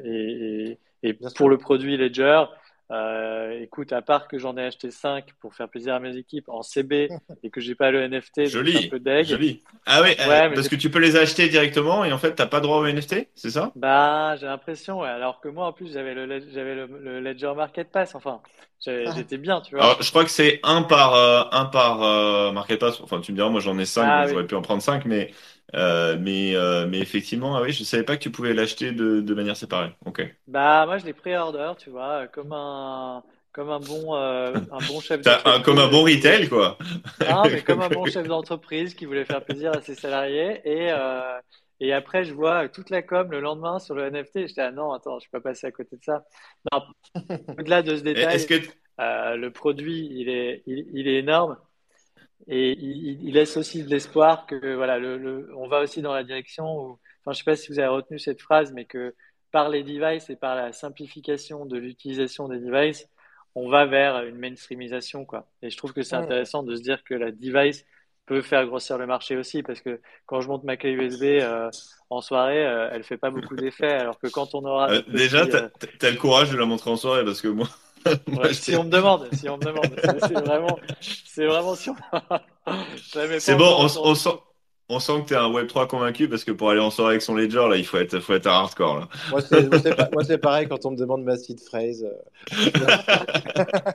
Et, 0.05 0.79
et, 1.03 1.15
pour 1.37 1.49
le 1.49 1.59
produit 1.59 1.97
Ledger, 1.97 2.45
euh, 2.91 3.51
écoute, 3.61 3.93
à 3.93 4.03
part 4.03 4.29
que 4.29 4.39
j'en 4.39 4.57
ai 4.57 4.65
acheté 4.65 4.91
5 4.91 5.33
pour 5.41 5.55
faire 5.55 5.69
plaisir 5.69 5.95
à 5.95 6.01
mes 6.01 6.17
équipes 6.17 6.49
en 6.49 6.63
CB 6.63 7.15
et 7.43 7.51
que 7.51 7.61
j'ai 7.61 7.75
pas 7.75 7.91
le 7.91 8.03
NFT, 8.03 8.51
donc 8.51 8.69
suis 8.69 8.79
un 8.79 8.83
Joli, 8.83 8.85
peu 8.85 9.01
deg. 9.01 9.41
joli. 9.41 9.65
Ah 9.87 10.03
oui, 10.03 10.15
euh, 10.21 10.41
Ouais, 10.41 10.49
mais 10.51 10.57
parce 10.57 10.69
que 10.69 10.77
tu 10.77 10.91
peux 10.91 10.99
les 10.99 11.17
acheter 11.17 11.49
directement 11.49 12.05
et 12.05 12.13
en 12.13 12.19
fait, 12.19 12.35
t'as 12.35 12.47
pas 12.47 12.61
droit 12.61 12.79
au 12.79 12.87
NFT, 12.87 13.29
c'est 13.35 13.51
ça? 13.51 13.75
Bah, 13.75 14.37
j'ai 14.37 14.47
l'impression, 14.47 15.01
ouais. 15.01 15.09
Alors 15.09 15.41
que 15.41 15.49
moi, 15.49 15.67
en 15.67 15.73
plus, 15.73 15.93
j'avais 15.93 16.15
le, 16.15 16.27
Led- 16.27 16.49
j'avais 16.51 16.75
le, 16.77 16.87
le 16.87 17.21
Ledger 17.21 17.53
Market 17.57 17.91
Pass. 17.91 18.15
Enfin, 18.15 18.41
j'ai- 18.81 19.11
j'étais 19.11 19.37
bien, 19.39 19.61
tu 19.61 19.75
vois. 19.77 19.89
Alors, 19.89 20.01
je 20.03 20.09
crois 20.11 20.25
que 20.25 20.31
c'est 20.31 20.61
un 20.63 20.83
par 20.83 21.15
euh, 21.15 21.45
un 21.51 21.65
par 21.65 22.03
euh, 22.03 22.53
Market 22.53 22.79
Pass. 22.79 23.01
Enfin, 23.01 23.21
tu 23.21 23.33
me 23.33 23.37
diras, 23.37 23.49
moi 23.51 23.61
j'en 23.61 23.77
ai 23.79 23.85
cinq, 23.87 24.13
Ah 24.13 24.25
donc 24.25 24.27
oui. 24.27 24.35
j'aurais 24.35 24.47
pu 24.47 24.55
en 24.55 24.63
prendre 24.63 24.83
cinq, 24.83 25.05
mais 25.05 25.33
euh, 25.75 26.17
mais 26.21 26.55
euh, 26.57 26.87
mais 26.87 26.99
effectivement, 27.01 27.57
ah 27.57 27.63
oui, 27.63 27.73
je 27.73 27.85
savais 27.85 28.05
pas 28.05 28.17
que 28.17 28.23
tu 28.23 28.31
pouvais 28.31 28.55
l'acheter 28.55 28.93
de, 28.93 29.21
de 29.21 29.35
manière 29.35 29.57
séparée. 29.57 29.95
Ok. 30.05 30.23
Bah, 30.47 30.85
moi, 30.87 30.99
je 30.99 31.07
l'ai 31.07 31.15
pré-order, 31.15 31.73
tu 31.79 31.91
vois, 31.91 32.29
comme 32.29 32.53
un, 32.53 33.25
comme 33.53 33.71
un 33.71 33.81
bon, 33.81 34.15
euh, 34.15 34.61
un 34.71 34.83
bon 34.83 35.01
chef 35.01 35.23
un, 35.45 35.61
comme 35.61 35.79
un 35.79 35.89
d'entreprise 35.89 35.89
bon 35.89 36.03
retail, 36.05 36.49
quoi. 36.49 36.79
non, 37.23 37.49
mais 37.51 37.63
comme 37.63 37.81
un 37.83 37.91
bon 37.91 38.07
chef 38.07 38.27
d'entreprise 38.27 38.95
qui 38.95 39.07
voulait 39.07 39.25
faire 39.25 39.45
plaisir 39.45 39.73
à 39.75 39.81
ses 39.83 39.95
salariés. 39.95 40.61
Et, 40.65 40.91
et 41.81 41.93
après, 41.93 42.25
je 42.25 42.35
vois 42.35 42.69
toute 42.69 42.91
la 42.91 43.03
com 43.03 43.31
le 43.31 43.41
lendemain 43.41 43.79
sur 43.79 43.95
le 43.95 44.05
NFT. 44.07 44.47
J'étais, 44.49 44.61
ah 44.63 44.73
non, 44.73 44.93
attends, 44.93 45.17
je 45.19 45.23
suis 45.23 45.31
pas 45.31 45.41
passé 45.41 45.67
à 45.67 45.73
côté 45.73 45.97
de 45.97 46.03
ça. 46.05 46.25
Non, 46.73 46.83
au-delà 47.59 47.83
de 47.83 47.97
ce 47.97 48.03
Est-ce 48.15 48.47
détail, 48.47 48.47
que 48.47 48.55
le 48.99 49.49
produit, 49.51 50.09
il 50.13 50.29
est, 50.29 50.63
il, 50.67 50.89
il 50.95 51.09
est 51.09 51.19
énorme. 51.19 51.57
Et 52.49 52.73
il, 52.79 53.23
il 53.29 53.35
laisse 53.35 53.57
aussi 53.57 53.85
de 53.85 53.89
l'espoir 53.91 54.47
que 54.47 54.75
voilà, 54.75 54.99
le, 54.99 55.17
le- 55.19 55.51
on 55.57 55.69
va 55.69 55.81
aussi 55.81 56.03
dans 56.03 56.13
la 56.15 56.25
direction 56.25 56.65
où, 56.67 56.99
enfin, 57.25 57.33
je 57.33 57.39
sais 57.39 57.45
pas 57.45 57.57
si 57.57 57.69
vous 57.73 57.79
avez 57.79 57.89
retenu 57.89 58.19
cette 58.19 58.41
phrase, 58.43 58.73
mais 58.73 58.85
que 58.85 59.15
par 59.51 59.69
les 59.69 59.83
devices 59.83 60.29
et 60.31 60.37
par 60.37 60.55
la 60.57 60.73
simplification 60.73 61.65
de 61.67 61.79
l'utilisation 61.79 62.49
des 62.49 62.59
devices, 62.59 63.07
on 63.55 63.69
va 63.69 63.87
vers 63.87 64.25
une 64.25 64.37
mainstreamisation, 64.39 65.25
quoi. 65.25 65.47
Et 65.63 65.71
je 65.71 65.77
trouve 65.77 65.93
que 65.93 66.03
c'est 66.03 66.17
intéressant 66.17 66.63
de 66.65 66.75
se 66.75 66.83
dire 66.83 67.03
que 67.05 67.15
la 67.15 67.31
device 67.31 67.85
peut 68.27 68.43
faire 68.43 68.67
grossir 68.67 68.99
le 68.99 69.07
marché 69.07 69.37
aussi, 69.37 69.63
parce 69.63 69.81
que 69.81 70.01
quand 70.27 70.41
je 70.41 70.49
monte 70.49 70.65
ma 70.65 70.77
clé 70.77 70.91
USB 70.93 71.23
euh, 71.41 71.71
en 72.11 72.21
soirée, 72.21 72.67
euh, 72.67 72.89
elle 72.93 73.05
fait 73.05 73.17
pas 73.19 73.31
beaucoup 73.31 73.55
d'effet, 73.57 73.93
alors 73.93 74.19
que 74.19 74.27
quand 74.27 74.55
on 74.55 74.65
aura 74.65 74.91
euh, 74.91 75.03
déjà 75.09 75.45
euh, 75.45 75.69
t'as 75.99 76.11
le 76.11 76.17
courage 76.17 76.51
de 76.51 76.57
la 76.57 76.65
montrer 76.67 76.91
en 76.91 76.97
soirée 76.97 77.25
parce 77.25 77.41
que 77.41 77.49
moi, 77.49 77.69
moi 78.27 78.45
ouais, 78.45 78.55
si 78.55 78.75
on 78.77 78.85
me 78.85 78.91
demande, 78.91 79.29
si 79.33 79.49
on 79.49 79.57
me 79.57 79.65
demande, 79.65 79.95
c'est 80.03 80.33
vraiment, 80.41 80.79
c'est 81.01 81.47
vraiment 81.47 81.75
pas 82.11 82.43
c'est 83.39 83.57
bon, 83.57 83.77
on, 83.79 84.15
sent 84.15 84.31
on 84.89 84.99
sent 85.01 85.23
que 85.23 85.29
t'es 85.29 85.35
un 85.37 85.51
Web 85.51 85.67
3 85.67 85.89
convaincu 85.89 86.29
parce 86.29 86.45
que 86.45 86.53
pour 86.53 86.71
aller 86.71 86.81
en 86.81 86.91
soirée 86.91 87.13
avec 87.13 87.23
son 87.23 87.35
Ledger 87.35 87.67
là, 87.69 87.77
il 87.77 87.87
faut 87.87 87.99
être 87.99 88.21
faut 88.21 88.35
être 88.35 88.47
un 88.47 88.53
hardcore 88.53 89.01
là. 89.01 89.09
Moi, 89.31 89.41
c'est 90.25 90.39
pareil 90.39 90.69
quand 90.69 90.85
on 90.87 90.91
me 90.93 90.97
demande 90.97 91.25
ma 91.25 91.37
seed 91.37 91.61
phrase. 91.61 92.05
euh. 92.05 92.13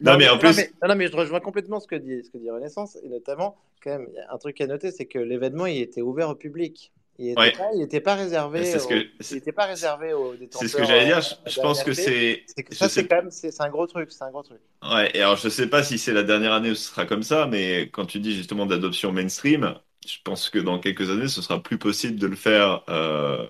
Non 0.00 0.12
Non, 0.12 0.16
mais 0.16 0.28
en 0.28 0.36
non, 0.36 0.40
mais, 0.42 0.52
plus, 0.52 0.74
non, 0.82 0.88
non, 0.88 0.94
mais 0.94 1.08
je 1.08 1.16
rejoins 1.16 1.40
complètement 1.40 1.80
ce 1.80 1.86
que 1.86 1.96
dit, 1.96 2.22
ce 2.24 2.30
que 2.30 2.38
dit 2.38 2.50
Renaissance. 2.50 2.96
Et 3.02 3.08
notamment, 3.08 3.56
quand 3.82 3.90
même, 3.90 4.06
il 4.12 4.16
y 4.16 4.18
a 4.20 4.32
un 4.32 4.38
truc 4.38 4.60
à 4.60 4.66
noter, 4.66 4.90
c'est 4.92 5.06
que 5.06 5.18
l'événement, 5.18 5.66
il 5.66 5.80
était 5.80 6.02
ouvert 6.02 6.28
au 6.28 6.34
public. 6.34 6.92
Il 7.18 7.26
n'était 7.26 7.50
ouais, 7.50 7.52
pas, 8.00 8.14
réservé 8.14 8.60
c'est 8.62 8.78
ce 8.78 8.86
aux, 8.86 8.88
que 8.88 9.08
il 9.30 9.36
était 9.38 9.52
pas 9.52 9.66
réservé 9.66 10.12
aux 10.12 10.36
c'est 10.50 10.68
ce 10.68 10.76
que 10.76 10.84
détenteurs 10.84 10.84
j'allais 10.84 11.06
euh, 11.06 11.06
dire. 11.06 11.20
Je, 11.20 11.34
je 11.46 11.56
d'un 11.56 11.62
pense 11.62 11.82
que 11.82 11.92
c'est 11.92 12.44
ça, 12.70 12.88
c'est 12.88 13.06
quand 13.06 13.16
même, 13.16 13.30
c'est 13.30 13.60
un 13.60 13.68
gros 13.70 13.86
truc. 13.86 14.10
C'est 14.12 14.24
un 14.24 14.30
gros 14.30 14.42
truc. 14.42 14.60
Ouais, 14.82 15.10
et 15.16 15.20
alors 15.22 15.36
je 15.36 15.48
sais 15.48 15.68
pas 15.68 15.82
si 15.82 15.98
c'est 15.98 16.12
la 16.12 16.22
dernière 16.22 16.52
année 16.52 16.70
où 16.70 16.74
ce 16.76 16.88
sera 16.90 17.04
comme 17.04 17.24
ça, 17.24 17.46
mais 17.46 17.90
quand 17.90 18.06
tu 18.06 18.20
dis 18.20 18.32
justement 18.34 18.64
d'adoption 18.64 19.12
mainstream, 19.12 19.74
je 20.06 20.18
pense 20.22 20.50
que 20.50 20.58
dans 20.60 20.78
quelques 20.78 21.10
années, 21.10 21.26
ce 21.26 21.42
sera 21.42 21.60
plus 21.60 21.78
possible 21.78 22.16
de 22.18 22.28
le 22.28 22.36
faire 22.36 22.84
euh, 22.88 23.44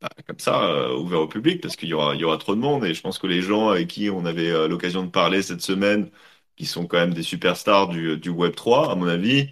bah, 0.00 0.08
comme 0.26 0.38
ça, 0.38 0.64
euh, 0.70 0.96
ouvert 0.98 1.20
au 1.20 1.28
public, 1.28 1.60
parce 1.62 1.76
qu'il 1.76 1.88
y 1.88 1.94
aura, 1.94 2.14
il 2.14 2.20
y 2.20 2.24
aura 2.24 2.38
trop 2.38 2.54
de 2.54 2.60
monde, 2.60 2.84
et 2.84 2.94
je 2.94 3.00
pense 3.02 3.18
que 3.18 3.26
les 3.26 3.42
gens 3.42 3.70
avec 3.70 3.88
qui 3.88 4.10
on 4.10 4.26
avait 4.26 4.50
euh, 4.50 4.68
l'occasion 4.68 5.04
de 5.04 5.10
parler 5.10 5.42
cette 5.42 5.62
semaine, 5.62 6.10
qui 6.56 6.66
sont 6.66 6.86
quand 6.86 6.98
même 6.98 7.14
des 7.14 7.22
superstars 7.22 7.88
du, 7.88 8.18
du 8.18 8.30
Web 8.30 8.54
3, 8.54 8.92
à 8.92 8.94
mon 8.94 9.08
avis, 9.08 9.50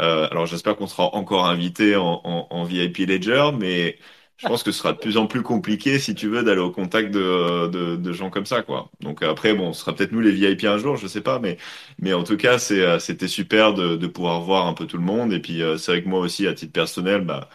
euh, 0.00 0.28
alors 0.30 0.46
j'espère 0.46 0.76
qu'on 0.76 0.86
sera 0.86 1.14
encore 1.14 1.46
invité 1.46 1.96
en, 1.96 2.64
VIP 2.64 2.98
Ledger, 2.98 3.50
mais 3.58 3.98
je 4.36 4.46
pense 4.46 4.62
que 4.62 4.70
ce 4.72 4.78
sera 4.78 4.92
de 4.92 4.98
plus 4.98 5.16
en 5.16 5.26
plus 5.26 5.42
compliqué, 5.42 5.98
si 5.98 6.14
tu 6.14 6.28
veux, 6.28 6.42
d'aller 6.42 6.60
au 6.60 6.70
contact 6.70 7.10
de, 7.12 8.12
gens 8.12 8.30
comme 8.30 8.46
ça, 8.46 8.62
quoi. 8.62 8.90
Donc 9.00 9.22
après, 9.22 9.54
bon, 9.54 9.72
ce 9.72 9.80
sera 9.80 9.94
peut-être 9.94 10.12
nous 10.12 10.20
les 10.20 10.32
VIP 10.32 10.64
un 10.64 10.78
jour, 10.78 10.96
je 10.96 11.06
sais 11.06 11.22
pas, 11.22 11.38
mais, 11.40 12.12
en 12.12 12.24
tout 12.24 12.36
cas, 12.36 12.58
euh, 12.72 12.98
c'était 12.98 13.28
super 13.28 13.74
de, 13.74 14.06
pouvoir 14.06 14.40
voir 14.42 14.66
un 14.66 14.74
peu 14.74 14.86
tout 14.86 14.98
le 14.98 15.04
monde, 15.04 15.32
et 15.32 15.40
puis 15.40 15.62
euh, 15.62 15.78
c'est 15.78 15.92
vrai 15.92 16.02
que 16.02 16.08
moi 16.08 16.20
aussi, 16.20 16.46
à 16.46 16.54
titre 16.54 16.72
personnel, 16.72 17.22
bah, 17.22 17.48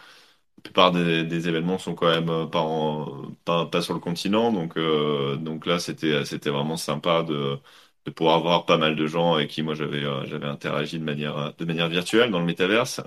la 0.58 0.62
plupart 0.62 0.92
des, 0.92 1.24
des 1.24 1.48
événements 1.48 1.78
sont 1.78 1.94
quand 1.94 2.08
même 2.10 2.48
pas, 2.50 3.82
sur 3.82 3.94
le 3.94 4.00
continent, 4.00 4.52
donc, 4.52 4.76
là, 5.66 5.78
c'était 5.78 6.50
vraiment 6.50 6.76
sympa 6.76 7.22
de, 7.22 7.58
de 8.04 8.10
pouvoir 8.10 8.42
voir 8.42 8.66
pas 8.66 8.78
mal 8.78 8.96
de 8.96 9.06
gens 9.06 9.34
avec 9.34 9.48
qui 9.50 9.62
moi 9.62 9.74
j'avais 9.74 10.02
j'avais 10.26 10.46
interagi 10.46 10.98
de 10.98 11.04
manière, 11.04 11.54
de 11.56 11.64
manière 11.64 11.88
virtuelle 11.88 12.30
dans 12.30 12.40
le 12.40 12.44
métaverse. 12.44 13.00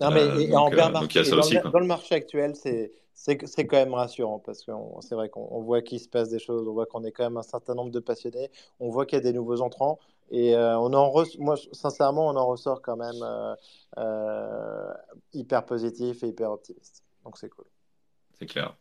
Non, 0.00 0.10
mais 0.10 0.46
donc, 0.46 0.74
dans, 0.76 1.80
le 1.80 1.86
marché 1.86 2.14
actuel, 2.14 2.54
c'est 2.54 2.92
c'est 3.18 3.66
quand 3.66 3.76
même 3.76 3.94
rassurant 3.94 4.38
parce 4.38 4.64
que 4.64 4.70
c'est 5.00 5.16
vrai 5.16 5.28
qu'on 5.28 5.60
voit 5.62 5.82
qu'il 5.82 5.98
se 5.98 6.08
passe 6.08 6.28
des 6.28 6.38
choses, 6.38 6.66
on 6.68 6.72
voit 6.72 6.86
qu'on 6.86 7.02
est 7.04 7.10
quand 7.10 7.24
même 7.24 7.36
un 7.36 7.42
certain 7.42 7.74
nombre 7.74 7.90
de 7.90 7.98
passionnés, 7.98 8.48
on 8.78 8.90
voit 8.90 9.06
qu'il 9.06 9.16
y 9.16 9.20
a 9.20 9.24
des 9.24 9.32
nouveaux 9.32 9.60
entrants 9.60 9.98
et 10.30 10.54
euh, 10.54 10.78
on 10.78 10.92
en 10.92 11.12
moi 11.38 11.56
sincèrement 11.72 12.28
on 12.28 12.36
en 12.36 12.46
ressort 12.46 12.80
quand 12.80 12.96
même 12.96 13.22
euh, 13.22 13.54
euh, 13.98 14.92
hyper 15.32 15.66
positif 15.66 16.22
et 16.22 16.28
hyper 16.28 16.52
optimiste. 16.52 17.02
Donc 17.24 17.38
c'est 17.38 17.48
cool. 17.48 17.64
C'est 18.38 18.46
clair. 18.46 18.76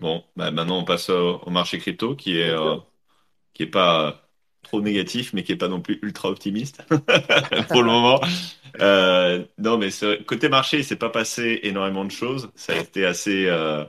Bon, 0.00 0.24
bah, 0.34 0.50
maintenant 0.50 0.78
on 0.78 0.84
passe 0.84 1.10
au, 1.10 1.50
marché 1.50 1.78
crypto 1.78 2.16
qui 2.16 2.38
est 2.38 2.56
qui 3.52 3.64
est 3.64 3.70
pas 3.70 4.23
trop 4.64 4.80
négatif 4.80 5.32
mais 5.32 5.44
qui 5.44 5.52
est 5.52 5.56
pas 5.56 5.68
non 5.68 5.80
plus 5.80 5.98
ultra 6.02 6.28
optimiste 6.30 6.82
pour 7.68 7.82
le 7.82 7.90
moment. 7.90 8.20
Euh, 8.80 9.44
non, 9.58 9.78
mais 9.78 9.90
côté 10.26 10.48
marché, 10.48 10.78
il 10.78 10.84
s'est 10.84 10.96
pas 10.96 11.10
passé 11.10 11.60
énormément 11.62 12.04
de 12.04 12.10
choses. 12.10 12.50
Ça 12.56 12.72
a 12.72 12.76
été 12.78 13.06
assez, 13.06 13.46
euh, 13.46 13.84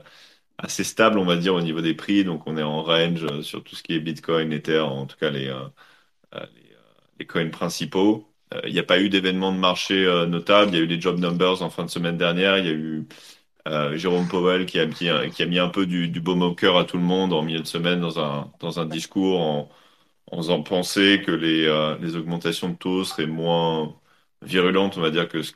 assez 0.58 0.84
stable, 0.84 1.18
on 1.18 1.24
va 1.24 1.36
dire, 1.36 1.54
au 1.54 1.60
niveau 1.60 1.80
des 1.80 1.94
prix. 1.94 2.24
Donc, 2.24 2.46
on 2.46 2.56
est 2.56 2.62
en 2.62 2.82
range 2.82 3.24
euh, 3.24 3.42
sur 3.42 3.62
tout 3.64 3.76
ce 3.76 3.82
qui 3.82 3.94
est 3.94 4.00
Bitcoin, 4.00 4.52
Ether, 4.52 4.80
en 4.80 5.06
tout 5.06 5.16
cas 5.18 5.30
les, 5.30 5.48
euh, 5.48 5.64
euh, 6.34 6.46
les, 6.54 6.76
les, 7.20 7.26
coins 7.26 7.48
principaux. 7.50 8.32
Il 8.66 8.72
n'y 8.72 8.78
a 8.78 8.84
pas 8.84 9.00
eu 9.00 9.08
d'événements 9.08 9.52
de 9.52 9.58
marché 9.58 10.04
notables. 10.28 10.72
Il 10.72 10.78
y 10.78 10.80
a 10.80 10.84
eu 10.84 10.86
des 10.86 11.00
job 11.00 11.18
numbers 11.18 11.62
en 11.62 11.70
fin 11.70 11.84
de 11.84 11.90
semaine 11.90 12.16
dernière. 12.16 12.58
Il 12.58 12.66
y 12.66 12.68
a 12.68 12.72
eu 12.72 13.08
Jérôme 13.98 14.28
Powell 14.28 14.66
qui 14.66 14.78
a 14.78 14.86
mis 15.46 15.58
un 15.58 15.68
peu 15.68 15.86
du, 15.86 16.08
du 16.08 16.20
baume 16.20 16.42
au 16.42 16.54
cœur 16.54 16.78
à 16.78 16.84
tout 16.84 16.96
le 16.96 17.02
monde 17.02 17.32
en 17.32 17.42
milieu 17.42 17.60
de 17.60 17.66
semaine 17.66 18.00
dans 18.00 18.20
un, 18.20 18.52
dans 18.60 18.78
un 18.80 18.86
discours 18.86 19.40
en, 19.40 19.68
en 20.30 20.38
faisant 20.38 20.62
penser 20.62 21.22
que 21.24 21.30
les, 21.30 21.96
les 22.00 22.16
augmentations 22.16 22.68
de 22.68 22.74
taux 22.74 23.04
seraient 23.04 23.26
moins 23.26 23.94
virulente, 24.42 24.96
on 24.96 25.00
va 25.00 25.10
dire, 25.10 25.28
que 25.28 25.42
ce, 25.42 25.52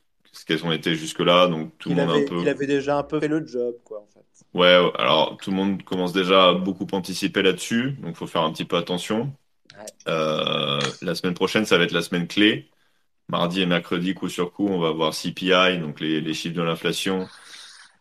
qu'elles 0.47 0.65
ont 0.65 0.73
été 0.73 0.95
jusque-là. 0.95 1.49
Donc 1.49 1.77
tout 1.79 1.91
le 1.91 1.97
monde 1.97 2.11
avait, 2.11 2.25
un 2.25 2.29
peu. 2.29 2.41
Il 2.41 2.49
avait 2.49 2.67
déjà 2.67 2.99
un 2.99 3.03
peu 3.03 3.21
fait 3.21 3.29
le 3.29 3.47
job, 3.47 3.75
quoi, 3.85 4.01
en 4.01 4.07
fait. 4.07 4.25
Ouais, 4.53 4.79
alors 4.99 5.37
tout 5.37 5.51
le 5.51 5.57
monde 5.57 5.83
commence 5.85 6.13
déjà 6.13 6.49
à 6.49 6.55
beaucoup 6.55 6.87
anticiper 6.93 7.43
là-dessus, 7.43 7.93
donc 8.01 8.11
il 8.11 8.17
faut 8.17 8.27
faire 8.27 8.43
un 8.43 8.53
petit 8.53 8.65
peu 8.65 8.77
attention. 8.77 9.33
Euh, 10.09 10.81
la 11.03 11.15
semaine 11.15 11.35
prochaine, 11.35 11.65
ça 11.65 11.79
va 11.79 11.85
être 11.85 11.93
la 11.93 12.03
semaine 12.03 12.27
clé. 12.27 12.69
Mardi 13.29 13.63
et 13.63 13.67
mercredi, 13.67 14.15
coup 14.15 14.29
sur 14.29 14.53
coup, 14.53 14.67
on 14.67 14.81
va 14.81 14.91
voir 14.91 15.15
CPI, 15.15 15.79
donc 15.79 16.01
les, 16.01 16.21
les 16.21 16.35
chiffres 16.35 16.57
de 16.57 16.63
l'inflation. 16.63 17.29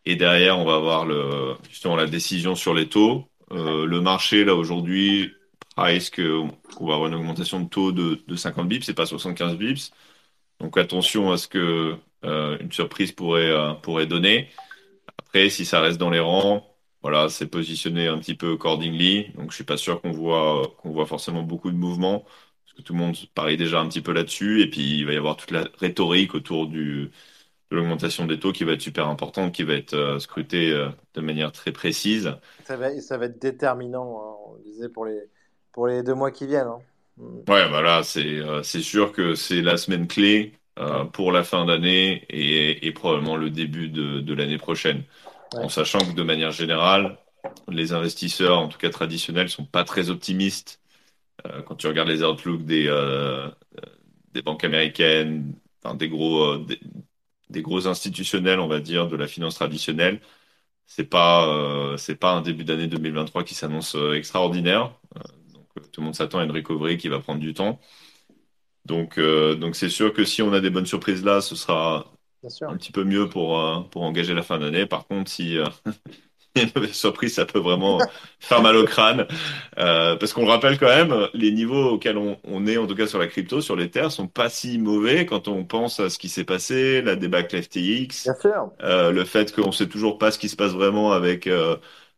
Et 0.06 0.16
derrière, 0.16 0.58
on 0.58 0.66
va 0.66 0.76
avoir 0.76 1.06
le, 1.06 1.56
justement 1.70 1.96
la 1.96 2.08
décision 2.08 2.56
sur 2.56 2.74
les 2.74 2.90
taux. 2.90 3.26
Euh, 3.52 3.86
le 3.86 4.02
marché, 4.02 4.44
là, 4.44 4.56
aujourd'hui, 4.56 5.32
price 5.80 6.10
qu'on 6.10 6.50
va 6.86 6.96
avoir 6.96 7.08
une 7.08 7.16
augmentation 7.16 7.60
de 7.62 7.70
taux 7.70 7.92
de, 7.92 8.20
de 8.28 8.36
50 8.36 8.68
bips, 8.68 8.84
c'est 8.84 8.94
pas 8.94 9.06
75 9.06 9.56
bips. 9.58 9.92
Donc 10.60 10.78
attention 10.78 11.32
à 11.32 11.38
ce 11.38 11.48
que 11.48 11.98
euh, 12.26 12.58
une 12.60 12.72
surprise 12.72 13.12
pourrait, 13.12 13.50
euh, 13.50 13.74
pourrait 13.76 14.08
donner. 14.08 14.50
Après, 15.20 15.50
si 15.50 15.66
ça 15.66 15.82
reste 15.82 15.98
dans 15.98 16.10
les 16.10 16.20
rangs, 16.20 16.66
voilà, 17.02 17.30
c'est 17.30 17.48
positionné 17.48 18.08
un 18.08 18.20
petit 18.20 18.36
peu 18.36 18.54
accordingly. 18.54 19.32
Donc 19.36 19.52
je 19.52 19.56
suis 19.56 19.64
pas 19.64 19.78
sûr 19.78 20.02
qu'on 20.02 20.12
voit 20.12 20.76
qu'on 20.80 20.92
voit 20.92 21.06
forcément 21.06 21.44
beaucoup 21.44 21.72
de 21.72 21.78
mouvements 21.78 22.26
parce 22.66 22.74
que 22.78 22.82
tout 22.82 22.94
le 22.94 23.00
monde 23.00 23.16
parie 23.36 23.58
déjà 23.58 23.80
un 23.80 23.88
petit 23.88 24.02
peu 24.02 24.14
là-dessus. 24.14 24.62
Et 24.62 24.70
puis 24.70 25.00
il 25.00 25.06
va 25.06 25.14
y 25.14 25.18
avoir 25.18 25.38
toute 25.38 25.52
la 25.52 25.68
rhétorique 25.80 26.36
autour 26.36 26.68
de 26.68 27.10
l'augmentation 27.72 28.26
des 28.26 28.40
taux 28.40 28.52
qui 28.52 28.64
va 28.66 28.74
être 28.74 28.82
super 28.82 29.08
importante, 29.08 29.54
qui 29.54 29.64
va 29.64 29.74
être 29.76 29.94
euh, 29.94 30.20
scrutée 30.20 30.72
de 31.14 31.22
manière 31.22 31.52
très 31.52 31.72
précise. 31.72 32.34
Ça 32.66 32.76
va, 32.76 33.00
ça 33.00 33.18
va 33.18 33.26
être 33.28 33.40
déterminant, 33.42 34.20
hein, 34.22 34.36
on 34.48 34.58
disait 34.64 34.90
pour 34.90 35.06
les 35.06 35.30
pour 35.72 35.88
les 35.88 36.04
deux 36.04 36.14
mois 36.14 36.32
qui 36.32 36.46
viennent. 36.48 36.68
Hein. 36.68 36.80
Ouais, 37.48 37.68
voilà, 37.68 38.04
c'est 38.04 38.40
euh, 38.40 38.64
c'est 38.64 38.82
sûr 38.82 39.12
que 39.12 39.36
c'est 39.36 39.62
la 39.62 39.78
semaine 39.78 40.08
clé 40.08 40.54
euh, 40.80 41.04
pour 41.06 41.32
la 41.32 41.44
fin 41.44 41.66
d'année 41.66 42.26
et, 42.30 42.88
et, 42.88 42.92
probablement 42.94 43.36
le 43.36 43.50
début 43.50 43.90
de, 43.90 44.22
de 44.22 44.34
l'année 44.34 44.58
prochaine. 44.58 45.04
En 45.54 45.68
sachant 45.70 46.00
que 46.00 46.14
de 46.14 46.24
manière 46.24 46.52
générale, 46.52 47.18
les 47.70 47.94
investisseurs, 47.94 48.60
en 48.60 48.70
tout 48.70 48.78
cas 48.78 48.90
traditionnels, 48.90 49.50
sont 49.50 49.66
pas 49.66 49.84
très 49.84 50.10
optimistes. 50.10 50.80
Euh, 51.48 51.62
quand 51.64 51.76
tu 51.76 51.88
regardes 51.88 52.10
les 52.10 52.24
outlooks 52.24 52.66
des, 52.66 52.86
euh, 52.88 53.50
des 54.34 54.42
banques 54.42 54.64
américaines, 54.64 55.54
enfin, 55.84 55.96
des 55.96 56.10
gros 56.10 56.58
des, 56.58 56.80
des, 57.50 57.62
gros 57.62 57.88
institutionnels, 57.88 58.60
on 58.60 58.68
va 58.68 58.80
dire, 58.80 59.08
de 59.08 59.18
la 59.18 59.28
finance 59.28 59.56
traditionnelle, 59.56 60.22
c'est 60.86 61.06
pas 61.10 61.96
c'est 61.98 62.16
pas 62.16 62.34
un 62.34 62.42
début 62.42 62.64
d'année 62.66 62.88
2023 62.88 63.44
qui 63.44 63.56
s'annonce 63.56 63.96
extraordinaire 64.16 64.99
tout 65.76 66.02
le 66.02 66.06
monde 66.06 66.16
s'attend 66.16 66.40
à 66.40 66.44
une 66.44 66.52
recovery 66.52 66.98
qui 66.98 67.10
va 67.10 67.20
prendre 67.20 67.40
du 67.40 67.54
temps. 67.54 67.80
Donc, 68.86 69.18
euh, 69.18 69.56
donc 69.56 69.76
c'est 69.76 69.90
sûr 69.90 70.14
que 70.14 70.26
si 70.26 70.42
on 70.42 70.54
a 70.54 70.60
des 70.60 70.70
bonnes 70.70 70.86
surprises 70.86 71.24
là, 71.24 71.42
ce 71.42 71.56
sera 71.56 72.12
un 72.62 72.78
petit 72.78 72.92
peu 72.92 73.04
mieux 73.04 73.30
pour, 73.30 73.60
euh, 73.60 73.82
pour 73.92 74.04
engager 74.04 74.34
la 74.34 74.42
fin 74.42 74.58
d'année. 74.58 74.86
Par 74.86 75.08
contre, 75.08 75.30
si 75.30 75.58
euh, 75.58 75.66
il 76.56 76.62
y 76.62 76.66
a 76.66 76.68
une 76.68 76.72
mauvaise 76.76 76.94
surprise, 76.94 77.36
ça 77.36 77.46
peut 77.46 77.60
vraiment 77.60 78.00
faire 78.40 78.64
mal 78.64 78.76
au 78.78 78.86
crâne. 78.86 79.28
parce 79.76 80.34
qu'on 80.34 80.46
rappelle 80.46 80.80
quand 80.80 80.88
même, 80.88 81.28
les 81.36 81.52
niveaux 81.52 81.92
auxquels 81.92 82.18
on, 82.18 82.66
est, 82.66 82.78
en 82.78 82.88
tout 82.88 82.96
cas 82.96 83.06
sur 83.06 83.20
la 83.20 83.28
crypto, 83.28 83.62
sur 83.62 83.76
les 83.76 83.92
terres, 83.92 84.12
sont 84.12 84.28
pas 84.28 84.50
si 84.50 84.80
mauvais 84.80 85.28
quand 85.28 85.48
on 85.48 85.66
pense 85.66 86.00
à 86.00 86.10
ce 86.10 86.18
qui 86.18 86.30
s'est 86.30 86.46
passé, 86.46 87.04
la 87.04 87.16
débâcle 87.16 87.62
FTX, 87.62 88.28
le 88.82 89.24
fait 89.26 89.54
qu'on 89.54 89.72
sait 89.72 89.88
toujours 89.88 90.18
pas 90.18 90.32
ce 90.32 90.40
qui 90.40 90.50
se 90.50 90.56
passe 90.56 90.72
vraiment 90.72 91.12
avec 91.12 91.48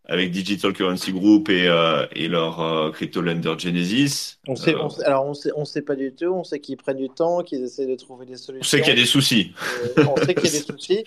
avec 0.05 0.31
Digital 0.31 0.73
Currency 0.73 1.11
Group 1.13 1.49
et, 1.49 1.67
euh, 1.67 2.05
et 2.13 2.27
leur 2.27 2.59
euh, 2.59 2.91
crypto 2.91 3.21
lender 3.21 3.53
Genesis. 3.57 4.37
On 4.47 4.55
sait, 4.55 4.75
on 4.75 4.89
sait, 4.89 5.03
alors 5.05 5.25
on 5.25 5.33
sait, 5.33 5.51
on 5.55 5.63
sait 5.63 5.83
pas 5.83 5.95
du 5.95 6.11
tout, 6.13 6.25
on 6.25 6.43
sait 6.43 6.59
qu'ils 6.59 6.77
prennent 6.77 6.97
du 6.97 7.09
temps, 7.09 7.43
qu'ils 7.43 7.63
essaient 7.63 7.85
de 7.85 7.95
trouver 7.95 8.25
des 8.25 8.37
solutions. 8.37 8.61
On 8.61 8.69
sait 8.69 8.81
qu'il 8.81 8.93
y 8.93 8.97
a 8.97 8.99
des 8.99 9.05
soucis. 9.05 9.53
Euh, 9.97 10.05
on 10.09 10.17
sait 10.17 10.33
qu'il 10.33 10.45
y 10.45 10.49
a 10.49 10.51
des 10.51 10.65
soucis. 10.65 11.03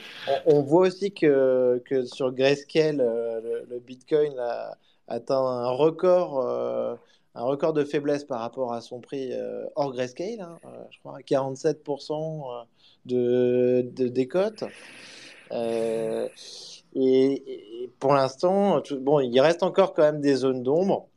On, 0.47 0.63
voit 0.63 0.87
aussi 0.87 1.13
que, 1.13 1.83
que 1.85 2.05
sur 2.05 2.33
Grayscale, 2.33 2.99
le, 2.99 3.67
le, 3.69 3.79
Bitcoin 3.81 4.33
a 4.39 4.77
atteint 5.09 5.37
un 5.37 5.71
record, 5.71 6.41
un 7.35 7.43
record 7.43 7.73
de 7.73 7.85
faiblesse 7.85 8.25
par 8.25 8.41
rapport 8.41 8.73
à 8.73 8.81
son 8.81 9.01
prix 9.01 9.33
hors 9.75 9.93
Grayscale, 9.93 10.41
hein, 10.41 10.59
je 10.91 10.99
crois 11.01 11.19
47% 11.19 12.65
de, 13.07 13.85
de 13.95 14.09
décote. 14.09 14.65
Et, 16.95 17.91
pour 17.99 18.15
l'instant, 18.15 18.83
bon, 19.01 19.21
il 19.21 19.41
reste 19.41 19.63
encore 19.63 19.95
quand 19.95 20.03
même 20.03 20.21
des 20.21 20.35
zones 20.35 20.63
d'ombre. 20.63 21.09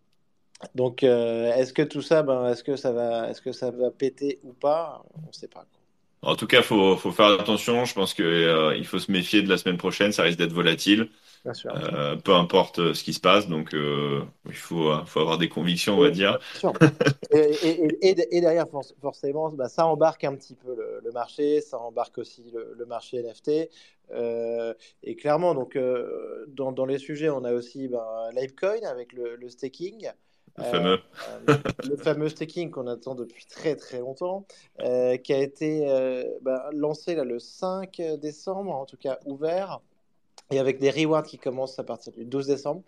Donc, 0.74 1.04
euh, 1.04 1.54
est-ce 1.54 1.72
que 1.72 1.84
tout 1.84 2.02
ça, 2.02 2.24
ben, 2.24 2.50
est-ce 2.50 2.64
que 2.64 2.76
ça 2.76 2.92
va, 2.92 3.30
est-ce 3.30 3.42
que 3.42 3.52
ça 3.52 3.70
va 3.72 3.92
péter 3.92 4.40
ou 4.44 4.54
pas? 4.54 5.04
On 5.24 5.28
ne 5.28 5.34
sait 5.34 5.48
pas. 5.48 5.66
En 6.24 6.36
tout 6.36 6.48
cas, 6.48 6.64
faut, 6.64 6.98
faut 6.98 7.12
faire 7.12 7.40
attention. 7.40 7.86
Je 7.86 7.94
pense 7.94 8.14
qu'il 8.14 8.26
euh, 8.26 8.84
faut 8.84 9.00
se 9.00 9.12
méfier 9.12 9.44
de 9.44 9.50
la 9.50 9.58
semaine 9.58 9.78
prochaine. 9.78 10.12
Ça 10.12 10.24
risque 10.24 10.40
d'être 10.40 10.54
volatile. 10.54 11.10
Euh, 11.66 12.16
peu 12.18 12.34
importe 12.34 12.80
euh, 12.80 12.94
ce 12.94 13.04
qui 13.04 13.14
se 13.14 13.20
passe, 13.20 13.48
donc 13.48 13.74
euh, 13.74 14.24
il 14.48 14.56
faut, 14.56 14.92
faut 15.06 15.20
avoir 15.20 15.38
des 15.38 15.50
convictions, 15.50 15.96
on 15.96 16.02
va 16.02 16.10
dire. 16.10 16.40
et, 17.32 17.88
et, 18.02 18.42
derrière, 18.42 18.66
forcément, 19.02 19.50
bah, 19.50 19.70
ça 19.70 19.86
embarque 19.86 20.24
un 20.24 20.36
petit 20.36 20.56
peu 20.56 20.76
le, 21.04 21.12
marché, 21.12 21.62
ça 21.62 21.80
embarque 21.80 22.18
aussi 22.18 22.44
le, 22.54 22.86
marché 22.86 23.22
NFT. 23.24 23.70
et 25.04 25.16
clairement, 25.16 25.54
donc, 25.54 25.78
dans, 26.48 26.72
dans, 26.72 26.86
les 26.86 26.98
sujets, 26.98 27.30
on 27.30 27.44
a 27.44 27.54
aussi 27.54 27.88
bah, 27.88 28.30
Livecoin 28.34 28.84
avec 28.90 29.14
le, 29.14 29.38
staking. 29.50 30.10
Le 30.58 30.64
fameux. 30.64 31.00
le 31.88 31.98
fameux 31.98 32.30
staking 32.30 32.72
qu'on 32.72 32.88
attend 32.88 33.14
depuis 33.14 33.46
très 33.46 33.76
très 33.76 34.00
longtemps, 34.00 34.46
qui 34.80 35.34
a 35.34 35.40
été 35.40 35.86
bah, 36.42 36.70
lancé 36.74 37.16
là, 37.16 37.24
le 37.24 37.40
5 37.40 38.02
décembre, 38.20 38.76
en 38.76 38.86
tout 38.86 38.98
cas 38.98 39.20
ouvert 39.26 39.82
et 40.52 40.60
avec 40.60 40.80
des 40.80 40.92
rewards 40.92 41.24
qui 41.24 41.38
commencent 41.38 41.80
à 41.80 41.84
partir 41.84 42.14
du 42.14 42.26
12 42.26 42.48
décembre. 42.48 42.84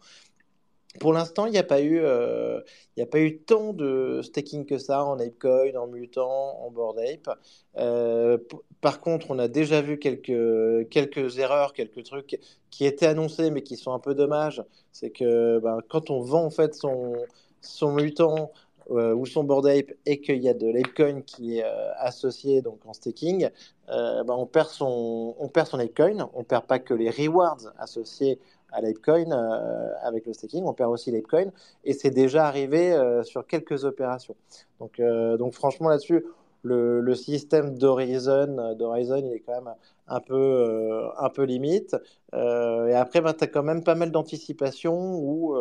Pour 0.99 1.13
l'instant, 1.13 1.45
il 1.45 1.51
n'y 1.51 1.59
a 1.59 1.63
pas 1.63 1.81
eu, 1.81 1.99
euh, 2.01 2.61
a 2.99 3.05
pas 3.05 3.19
eu 3.19 3.37
tant 3.37 3.73
de 3.73 4.21
staking 4.23 4.65
que 4.65 4.79
ça 4.79 5.05
en 5.05 5.19
Apecoin, 5.19 5.75
en 5.75 5.85
Mutant, 5.85 6.65
en 6.65 6.71
Bored 6.71 6.97
Ape. 6.97 7.37
Euh, 7.77 8.39
par 8.81 8.99
contre, 8.99 9.27
on 9.29 9.37
a 9.37 9.47
déjà 9.47 9.81
vu 9.81 9.99
quelques, 9.99 10.89
quelques 10.89 11.37
erreurs, 11.37 11.73
quelques 11.73 12.03
trucs 12.03 12.39
qui 12.71 12.85
étaient 12.85 13.05
annoncés, 13.05 13.51
mais 13.51 13.61
qui 13.61 13.77
sont 13.77 13.93
un 13.93 13.99
peu 13.99 14.15
dommages. 14.15 14.63
C'est 14.91 15.11
que 15.11 15.59
ben, 15.59 15.79
quand 15.89 16.09
on 16.09 16.21
vend 16.21 16.45
en 16.45 16.49
fait 16.49 16.73
son, 16.73 17.13
son 17.61 17.93
mutant 17.93 18.51
euh, 18.91 19.13
ou 19.13 19.25
son 19.25 19.43
board 19.43 19.67
ape 19.67 19.91
et 20.05 20.19
qu'il 20.19 20.41
y 20.41 20.49
a 20.49 20.53
de 20.53 20.67
l'apecoin 20.67 21.21
qui 21.21 21.59
est 21.59 21.63
euh, 21.63 21.91
associé 21.97 22.61
donc 22.61 22.79
en 22.85 22.93
staking, 22.93 23.49
euh, 23.89 24.23
bah, 24.23 24.35
on 24.37 24.45
perd 24.45 24.69
son 24.69 25.35
on 25.39 25.47
perd 25.47 25.67
son 25.67 25.79
apecoin. 25.79 26.29
On 26.33 26.43
perd 26.43 26.65
pas 26.65 26.79
que 26.79 26.93
les 26.93 27.09
rewards 27.09 27.73
associés 27.77 28.39
à 28.71 28.81
l'apecoin 28.81 29.31
avec 30.03 30.27
le 30.27 30.33
staking, 30.33 30.63
on 30.63 30.73
perd 30.73 30.91
aussi 30.91 31.09
l'apecoin 31.11 31.51
et 31.85 31.93
c'est 31.93 32.11
déjà 32.11 32.45
arrivé 32.45 32.95
sur 33.23 33.47
quelques 33.47 33.83
opérations. 33.83 34.35
Donc 34.79 35.01
donc 35.39 35.53
franchement 35.53 35.89
là-dessus 35.89 36.23
le, 36.61 36.99
le, 36.99 37.15
système 37.15 37.77
d'Horizon, 37.77 38.75
d'Horizon, 38.75 39.23
il 39.25 39.33
est 39.33 39.39
quand 39.39 39.61
même 39.61 39.73
un 40.09 40.19
peu, 40.21 41.03
un 41.17 41.29
peu 41.29 41.43
limite. 41.43 41.95
et 42.33 42.93
après, 42.95 43.21
bah, 43.21 43.33
tu 43.33 43.43
as 43.43 43.47
quand 43.47 43.63
même 43.63 43.83
pas 43.83 43.95
mal 43.95 44.11
d'anticipation 44.11 44.95
où 45.17 45.55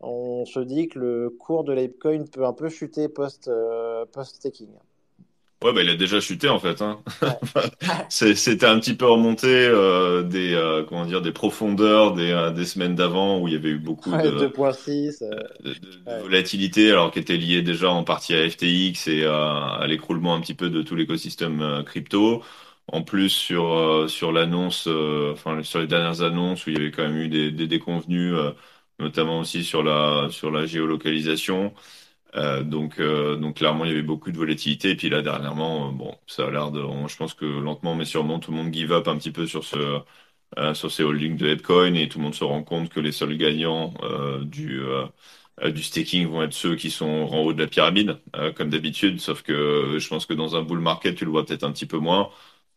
on 0.00 0.44
se 0.46 0.60
dit 0.60 0.88
que 0.88 0.98
le 0.98 1.30
cours 1.30 1.64
de 1.64 1.72
l'Apecoin 1.72 2.24
peut 2.26 2.44
un 2.46 2.52
peu 2.52 2.68
chuter 2.68 3.08
post, 3.08 3.50
post-staking. 4.12 4.68
Ouais, 5.62 5.74
bah, 5.74 5.82
il 5.82 5.90
a 5.90 5.94
déjà 5.94 6.20
chuté 6.20 6.48
en 6.48 6.58
fait. 6.58 6.80
Hein. 6.80 7.02
Ouais. 7.22 7.38
C'était 8.08 8.64
un 8.66 8.78
petit 8.80 8.94
peu 8.94 9.04
remonté 9.06 9.46
euh, 9.48 10.22
des 10.22 10.54
euh, 10.54 10.84
comment 10.84 11.04
dire 11.04 11.20
des 11.20 11.32
profondeurs 11.32 12.14
des, 12.14 12.30
euh, 12.30 12.50
des 12.50 12.64
semaines 12.64 12.94
d'avant 12.94 13.38
où 13.40 13.46
il 13.46 13.52
y 13.54 13.56
avait 13.56 13.68
eu 13.70 13.78
beaucoup 13.78 14.10
Ouais, 14.10 14.22
de, 14.22 14.30
2.6. 14.30 15.22
euh, 15.22 15.28
de, 15.60 15.74
de- 15.74 15.96
de 15.96 15.98
ouais. 16.06 16.20
volatilité, 16.22 16.90
alors 16.90 17.10
qui 17.10 17.18
était 17.18 17.36
liée 17.36 17.60
déjà 17.60 17.90
en 17.90 18.04
partie 18.04 18.34
à 18.34 18.48
FTX 18.48 19.08
et 19.08 19.24
à, 19.26 19.84
l'écroulement 19.86 20.34
un 20.34 20.40
petit 20.40 20.54
peu 20.54 20.70
de 20.70 20.80
tout 20.82 20.96
l'écosystème 20.96 21.60
euh, 21.60 21.82
crypto. 21.82 22.42
En 22.92 23.02
plus 23.04 23.28
sur 23.30 23.66
euh, 23.72 24.08
sur 24.08 24.32
l'annonce, 24.32 24.86
euh, 24.88 25.32
enfin 25.32 25.62
sur 25.62 25.78
les 25.80 25.86
dernières 25.86 26.22
annonces 26.22 26.66
où 26.66 26.70
il 26.70 26.76
y 26.78 26.80
avait 26.80 26.90
quand 26.90 27.02
même 27.04 27.16
eu 27.18 27.28
des, 27.28 27.52
des 27.52 27.68
déconvenues, 27.68 28.34
euh, 28.34 28.50
notamment 28.98 29.38
aussi 29.40 29.62
sur 29.64 29.82
la 29.84 30.28
sur 30.30 30.50
la 30.50 30.66
géolocalisation. 30.66 31.72
Donc, 32.64 33.00
donc 33.00 33.56
clairement, 33.56 33.84
il 33.84 33.88
y 33.90 33.92
avait 33.92 34.02
beaucoup 34.02 34.30
de 34.30 34.36
volatilité. 34.36 34.90
Et 34.90 34.96
puis 34.96 35.10
là, 35.10 35.20
dernièrement, 35.22 35.90
bon, 35.92 36.16
ça 36.28 36.46
a 36.46 36.50
l'air 36.50 36.70
de, 36.70 36.80
je 37.08 37.16
pense 37.16 37.34
que 37.34 37.44
lentement, 37.44 37.94
mais 37.96 38.04
sûrement, 38.04 38.38
tout 38.38 38.52
le 38.52 38.56
monde 38.58 38.72
give 38.72 38.92
up 38.92 39.08
un 39.08 39.16
petit 39.18 39.32
peu 39.32 39.46
sur 39.46 39.64
ce, 39.64 40.00
sur 40.74 40.90
ces 40.92 41.02
holdings 41.02 41.36
de 41.36 41.54
Bitcoin 41.54 41.96
et 41.96 42.08
tout 42.08 42.18
le 42.18 42.24
monde 42.24 42.34
se 42.36 42.44
rend 42.44 42.62
compte 42.62 42.88
que 42.90 43.00
les 43.00 43.10
seuls 43.12 43.36
gagnants 43.36 43.94
du, 44.42 44.80
du 45.66 45.82
staking 45.82 46.26
vont 46.28 46.42
être 46.42 46.52
ceux 46.54 46.76
qui 46.76 46.90
sont 46.90 47.06
en 47.06 47.38
haut 47.40 47.52
de 47.52 47.60
la 47.62 47.66
pyramide, 47.68 48.18
comme 48.56 48.70
d'habitude. 48.70 49.20
Sauf 49.20 49.42
que 49.42 49.98
je 49.98 50.08
pense 50.08 50.26
que 50.26 50.34
dans 50.34 50.56
un 50.56 50.62
bull 50.62 50.80
market, 50.80 51.16
tu 51.16 51.24
le 51.24 51.30
vois 51.30 51.44
peut-être 51.44 51.64
un 51.64 51.72
petit 51.72 51.86
peu 51.86 51.98
moins. 51.98 52.30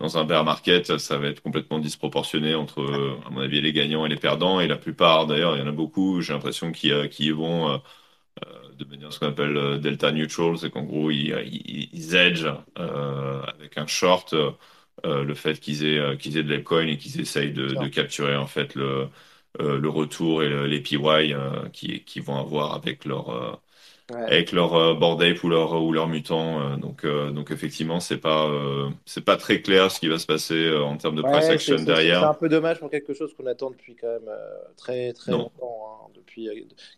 Dans 0.03 0.17
un 0.19 0.25
bear 0.25 0.43
market, 0.45 0.97
ça 0.99 1.17
va 1.17 1.27
être 1.29 1.41
complètement 1.41 1.79
disproportionné 1.79 2.55
entre, 2.55 2.81
euh, 2.81 3.15
à 3.25 3.29
mon 3.31 3.41
avis, 3.41 3.61
les 3.61 3.73
gagnants 3.73 4.05
et 4.05 4.09
les 4.09 4.17
perdants. 4.17 4.59
Et 4.59 4.67
la 4.67 4.77
plupart, 4.77 5.27
d'ailleurs, 5.27 5.55
il 5.55 5.59
y 5.61 5.63
en 5.63 5.67
a 5.67 5.71
beaucoup, 5.71 6.21
j'ai 6.21 6.33
l'impression, 6.33 6.73
qui, 6.73 6.91
euh, 6.91 7.07
qui 7.07 7.27
y 7.27 7.31
vont. 7.31 7.69
euh, 7.71 7.77
de 8.75 8.85
manière 8.85 9.13
ce 9.13 9.19
qu'on 9.19 9.27
appelle 9.27 9.57
euh, 9.57 9.77
delta 9.79 10.11
neutral, 10.11 10.57
c'est 10.57 10.69
qu'en 10.71 10.83
gros 10.83 11.11
ils, 11.11 11.29
ils, 11.93 12.15
edge 12.15 12.45
euh, 12.79 13.43
avec 13.43 13.77
un 13.77 13.87
short 13.87 14.33
euh, 14.33 14.51
euh, 15.05 15.23
le 15.23 15.33
fait 15.35 15.59
qu'ils 15.59 15.85
aient 15.85 15.99
euh, 15.99 16.15
qu'ils 16.17 16.37
aient 16.37 16.43
de 16.43 16.49
l'alcool 16.51 16.89
et 16.89 16.97
qu'ils 16.97 17.19
essayent 17.21 17.53
de, 17.53 17.87
capturer 17.89 18.35
en 18.35 18.47
fait 18.47 18.75
le 18.75 19.09
euh, 19.61 19.79
le 19.79 19.89
retour 19.89 20.43
et 20.43 20.49
le- 20.49 20.65
les 20.67 20.81
PY 20.81 21.33
euh, 21.33 21.69
qui 21.69 22.03
qui 22.05 22.19
vont 22.19 22.37
avoir 22.39 22.73
avec 22.73 23.05
leur 23.05 23.29
euh, 23.29 23.53
Ouais. 24.13 24.23
avec 24.27 24.51
leur 24.51 24.73
euh, 24.75 24.93
board 24.95 25.21
ape 25.23 25.43
ou 25.43 25.49
leur 25.49 25.81
ou 25.81 25.91
leur 25.93 26.07
mutant. 26.07 26.61
euh, 26.61 26.77
donc 26.77 27.03
euh, 27.05 27.31
donc 27.31 27.51
effectivement 27.51 27.99
c'est 27.99 28.17
pas 28.17 28.47
euh, 28.47 28.89
c'est 29.05 29.23
pas 29.25 29.37
très 29.37 29.61
clair 29.61 29.91
ce 29.91 29.99
qui 29.99 30.07
va 30.07 30.19
se 30.19 30.25
passer 30.25 30.71
en 30.75 30.97
termes 30.97 31.15
de 31.15 31.21
price 31.23 31.49
Ouais, 31.49 31.51
c'est 31.51 31.53
action 31.53 31.77
c'est- 31.77 31.83
c'est 31.85 31.91
un 31.91 31.95
derrière. 31.95 32.37
peu 32.37 32.49
dommage 32.49 32.79
pour 32.79 32.89
quelque 32.89 33.13
chose 33.13 33.33
qu'on 33.35 33.45
attend 33.47 33.71
depuis 33.71 33.95
quand 33.95 34.07
même 34.07 34.29
très 34.77 35.13
très 35.13 35.31
Non. 35.31 35.37
longtemps, 35.37 36.05
hein, 36.07 36.11
depuis 36.15 36.47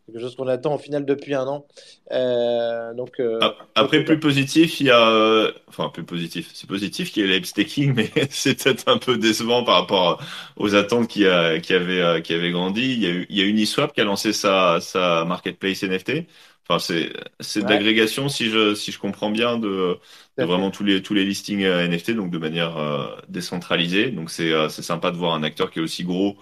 quelque 0.06 0.20
chose 0.20 0.36
qu'on 0.36 0.48
attend 0.48 0.76
au 0.76 0.78
final 0.78 1.06
depuis 1.06 1.34
un 1.34 1.46
an. 1.48 1.66
Euh, 2.12 2.94
donc 2.94 3.20
euh, 3.20 3.40
Après, 3.76 4.04
plus 4.04 4.20
positif, 4.20 4.80
il 4.80 4.88
y 4.88 4.92
a, 4.92 5.52
enfin, 5.68 5.90
plus 5.90 6.04
positif, 6.06 6.50
c'est 6.54 6.68
positif 6.68 7.12
qu'il 7.12 7.26
y 7.26 7.30
ait 7.30 7.34
l'ape 7.34 7.46
staking, 7.46 7.94
mais 7.94 8.10
c'est 8.30 8.62
peut-être 8.62 8.88
un 8.88 8.98
peu 8.98 9.18
décevant 9.18 9.64
par 9.64 9.76
rapport 9.82 10.22
aux 10.58 10.76
attentes 10.76 11.08
qui, 11.08 11.26
a, 11.28 11.60
qui 11.60 11.74
avaient, 11.74 12.02
euh, 12.02 12.22
qui 12.22 12.34
avaient 12.34 12.52
grandi. 12.52 12.82
Il 12.94 13.00
y 13.04 13.06
a 13.08 13.10
eu, 13.10 13.26
il 13.30 13.38
y 13.38 13.42
a 13.42 13.46
Uniswap 13.46 13.94
qui 13.94 14.02
a 14.02 14.04
lancé 14.06 14.34
sa, 14.34 14.80
sa 14.82 15.26
marketplace 15.26 15.84
NFT. 15.84 16.26
Enfin, 16.68 16.80
c'est, 16.80 17.14
c'est 17.40 17.64
de 17.64 17.70
ouais, 17.70 17.74
l'agrégation, 17.74 18.28
si 18.30 18.50
je, 18.50 18.74
si 18.76 18.92
je 18.92 19.00
comprends 19.00 19.30
bien, 19.30 19.58
de, 19.60 20.00
de 20.38 20.44
vraiment 20.46 20.72
tous 20.72 20.84
les, 20.84 21.02
tous 21.04 21.14
les 21.14 21.24
listings 21.26 21.64
euh, 21.64 21.86
NFT, 21.86 22.12
donc 22.12 22.32
de 22.32 22.38
manière 22.40 22.78
euh, 22.78 23.16
décentralisée. 23.30 24.10
Donc, 24.12 24.30
c'est, 24.32 24.52
euh, 24.52 24.70
c'est 24.70 24.82
sympa 24.82 25.12
de 25.12 25.18
voir 25.18 25.36
un 25.36 25.44
acteur 25.44 25.70
qui 25.72 25.80
est 25.80 25.82
aussi 25.84 26.04
gros 26.04 26.38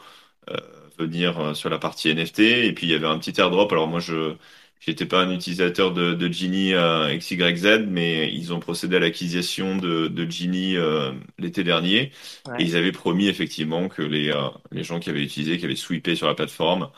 euh, 0.49 0.57
venir 0.97 1.39
euh, 1.39 1.53
sur 1.53 1.69
la 1.69 1.79
partie 1.79 2.09
NFT. 2.09 2.39
Et 2.65 2.73
puis, 2.73 2.87
il 2.87 2.91
y 2.91 2.95
avait 2.95 3.07
un 3.07 3.17
petit 3.19 3.39
airdrop. 3.39 3.71
Alors, 3.71 3.87
moi, 3.87 3.99
je, 3.99 4.35
J'étais 4.79 5.05
pas 5.05 5.21
un 5.23 5.31
utilisateur 5.31 5.93
de, 5.93 6.13
de 6.13 6.31
Genie 6.31 6.73
euh, 6.73 7.07
XYZ, 7.13 7.85
mais 7.87 8.29
ils 8.33 8.51
ont 8.53 8.59
procédé 8.59 8.97
à 8.97 8.99
l'acquisition 8.99 9.77
de, 9.77 10.07
de 10.09 10.29
Genie 10.29 10.75
euh, 10.75 11.13
l'été 11.37 11.63
dernier. 11.63 12.11
Et 12.57 12.63
ils 12.63 12.75
avaient 12.75 12.91
promis 12.91 13.27
effectivement 13.29 13.87
que 13.87 14.01
les, 14.01 14.29
euh, 14.31 14.49
les 14.71 14.83
gens 14.83 14.99
qui 14.99 15.09
avaient 15.09 15.23
utilisé, 15.23 15.57
qui 15.57 15.63
avaient 15.65 15.75
sweepé 15.77 16.15
sur 16.15 16.27
la 16.27 16.35
plateforme, 16.35 16.89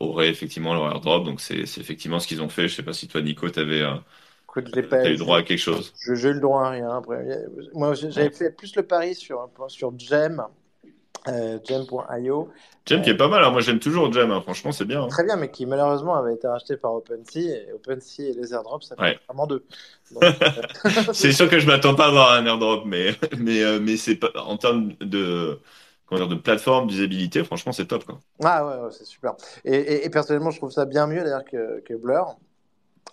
auraient 0.00 0.28
effectivement 0.30 0.74
leur 0.74 0.90
airdrop. 0.94 1.24
Donc 1.24 1.40
c'est 1.40 1.58
effectivement 1.60 2.20
ce 2.20 2.26
qu'ils 2.28 2.42
ont 2.42 2.48
fait. 2.48 2.68
Je 2.68 2.74
sais 2.76 2.82
pas 2.82 2.92
si 2.92 3.08
toi, 3.08 3.20
Nico, 3.22 3.46
euh, 3.46 3.96
j'ai 4.74 4.82
pas, 4.82 4.96
t'as 5.02 5.10
eu 5.10 5.16
droit 5.16 5.38
à 5.38 5.42
quelque 5.42 5.58
chose. 5.58 5.92
je- 6.00 6.14
j'ai 6.14 6.28
eu 6.28 6.32
le 6.34 6.40
droit 6.40 6.64
à 6.66 6.70
rien. 6.70 6.90
Après, 6.90 7.44
moi, 7.74 7.94
j'avais 7.94 8.30
fait 8.30 8.50
plus 8.50 8.74
le 8.76 8.82
pari 8.82 9.14
sur 9.14 9.48
sur 9.68 9.96
Gem, 9.98 10.44
euh, 11.28 11.58
Gem.io. 11.64 12.48
Gem 12.86 13.02
qui 13.02 13.10
Euh, 13.10 13.14
est 13.14 13.16
pas 13.16 13.28
mal. 13.28 13.44
hein. 13.44 13.50
Moi, 13.50 13.60
j'aime 13.60 13.78
toujours 13.78 14.12
Gem. 14.12 14.30
hein. 14.30 14.40
Franchement, 14.42 14.72
c'est 14.72 14.84
bien. 14.84 15.02
hein. 15.04 15.08
Très 15.08 15.24
bien, 15.24 15.36
mais 15.36 15.50
qui 15.50 15.66
malheureusement 15.66 16.14
avait 16.16 16.34
été 16.34 16.46
racheté 16.46 16.76
par 16.76 16.94
OpenSea 16.94 17.38
et 17.40 17.72
OpenSea 17.72 18.22
et 18.28 18.32
les 18.34 18.52
airdrops, 18.54 18.86
ça 18.86 18.96
fait 18.96 19.02
Ouais. 19.02 19.18
vraiment 19.28 19.46
deux. 19.46 19.64
Euh, 20.16 20.32
C'est 21.12 21.32
sûr 21.32 21.48
que 21.48 21.58
je 21.60 21.66
m'attends 21.66 21.94
pas 21.94 22.06
à 22.06 22.08
avoir 22.08 22.32
un 22.32 22.44
airdrop, 22.46 22.84
mais 22.84 23.14
mais 23.38 23.62
euh, 23.62 23.78
mais 23.80 23.96
c'est 23.96 24.16
pas 24.16 24.30
en 24.36 24.56
termes 24.56 24.92
de 25.00 25.60
comment 26.10 26.26
dire, 26.26 26.36
de 26.36 26.40
plateforme, 26.42 26.88
d'usabilité, 26.88 27.42
franchement, 27.44 27.72
c'est 27.72 27.86
top 27.86 28.04
quoi. 28.04 28.20
Ah 28.44 28.66
ouais, 28.66 28.84
ouais, 28.84 28.90
c'est 28.92 29.06
super. 29.06 29.34
Et, 29.64 29.74
et- 29.76 30.04
et 30.06 30.10
personnellement, 30.10 30.50
je 30.50 30.58
trouve 30.58 30.70
ça 30.72 30.84
bien 30.84 31.06
mieux 31.06 31.22
d'ailleurs 31.22 31.44
que, 31.44 31.80
que 31.80 31.94
Blur. 31.94 32.36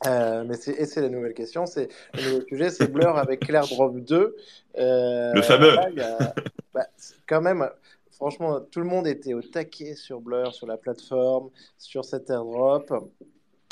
Euh, 0.05 0.43
mais 0.45 0.55
c'est, 0.57 0.73
et 0.73 0.85
c'est 0.85 1.01
la 1.01 1.09
nouvelle 1.09 1.33
question, 1.33 1.65
c'est 1.65 1.89
le 2.13 2.23
nouveau 2.23 2.41
sujet, 2.47 2.69
c'est 2.69 2.87
Blur 2.87 3.17
avec 3.17 3.47
l'AirDrop 3.47 3.99
2. 3.99 4.35
Euh, 4.77 5.33
Le 5.33 5.41
fameux. 5.41 5.73
là, 5.75 5.89
il 5.89 5.97
y 5.97 6.01
a- 6.01 6.35
bah, 6.73 6.85
quand 7.27 7.41
même, 7.41 7.67
franchement, 8.11 8.59
tout 8.61 8.79
le 8.79 8.85
monde 8.85 9.07
était 9.07 9.33
au 9.33 9.41
taquet 9.41 9.95
sur 9.95 10.21
Blur, 10.21 10.53
sur 10.53 10.67
la 10.67 10.77
plateforme, 10.77 11.49
sur 11.79 12.05
cet 12.05 12.29
AirDrop. 12.29 13.09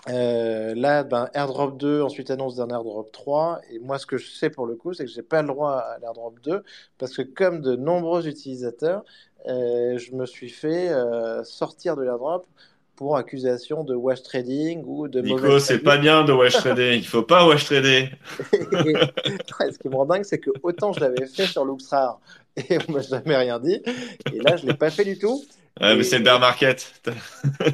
Euh, 0.10 0.76
là, 0.76 1.04
ben, 1.04 1.30
AirDrop 1.34 1.78
2, 1.78 2.02
ensuite 2.02 2.30
annonce 2.30 2.56
d'un 2.56 2.70
AirDrop 2.70 3.12
3. 3.12 3.62
Et 3.72 3.80
moi, 3.80 3.98
ce 3.98 4.06
que 4.06 4.18
je 4.18 4.30
sais 4.30 4.50
pour 4.50 4.68
le 4.68 4.76
coup, 4.76 4.94
c'est 4.94 5.06
que 5.06 5.12
j'ai 5.12 5.24
pas 5.24 5.42
le 5.42 5.48
droit 5.48 5.72
à 5.74 5.98
l'AirDrop 6.00 6.40
2 6.44 6.64
parce 6.98 7.16
que, 7.16 7.24
comme 7.24 7.62
de 7.62 7.76
nombreux 7.76 8.28
utilisateurs, 8.28 9.04
euh, 9.48 9.98
je 9.98 10.14
me 10.14 10.26
suis 10.26 10.50
fait 10.50 10.90
euh, 10.90 11.44
sortir 11.44 11.96
de 11.96 12.04
l'AirDrop 12.04 12.48
pour 12.96 13.18
accusation 13.18 13.84
de 13.84 13.94
wash 13.94 14.24
trading 14.24 14.84
ou 14.86 15.08
de 15.08 15.22
Nico, 15.22 15.60
c'est 15.60 15.74
trading. 15.74 15.84
pas 15.84 15.98
bien 15.98 16.24
de 16.24 16.34
wash 16.34 16.54
trader. 16.54 16.96
Il 16.96 17.06
faut 17.06 17.24
pas 17.24 17.46
wash 17.46 17.66
trader. 17.66 18.10
Ce 18.52 19.78
qui 19.78 19.90
me 19.90 19.96
rend 19.96 20.06
dingue, 20.06 20.24
c'est 20.24 20.40
que 20.40 20.52
autant 20.64 20.94
je 20.94 21.00
l'avais 21.02 21.26
fait 21.26 21.46
sur 21.46 21.66
Luxrar 21.66 22.20
et 22.58 22.78
on 22.88 22.92
m'a 22.94 23.02
jamais 23.02 23.36
rien 23.36 23.60
dit, 23.60 23.82
et 24.34 24.40
là, 24.40 24.56
je 24.56 24.66
l'ai 24.66 24.74
pas 24.74 24.90
fait 24.90 25.04
du 25.04 25.18
tout. 25.18 25.44
Ouais, 25.82 25.96
mais 25.96 26.04
c'est 26.04 26.20
le 26.20 26.24
bear 26.24 26.40
market. 26.40 27.02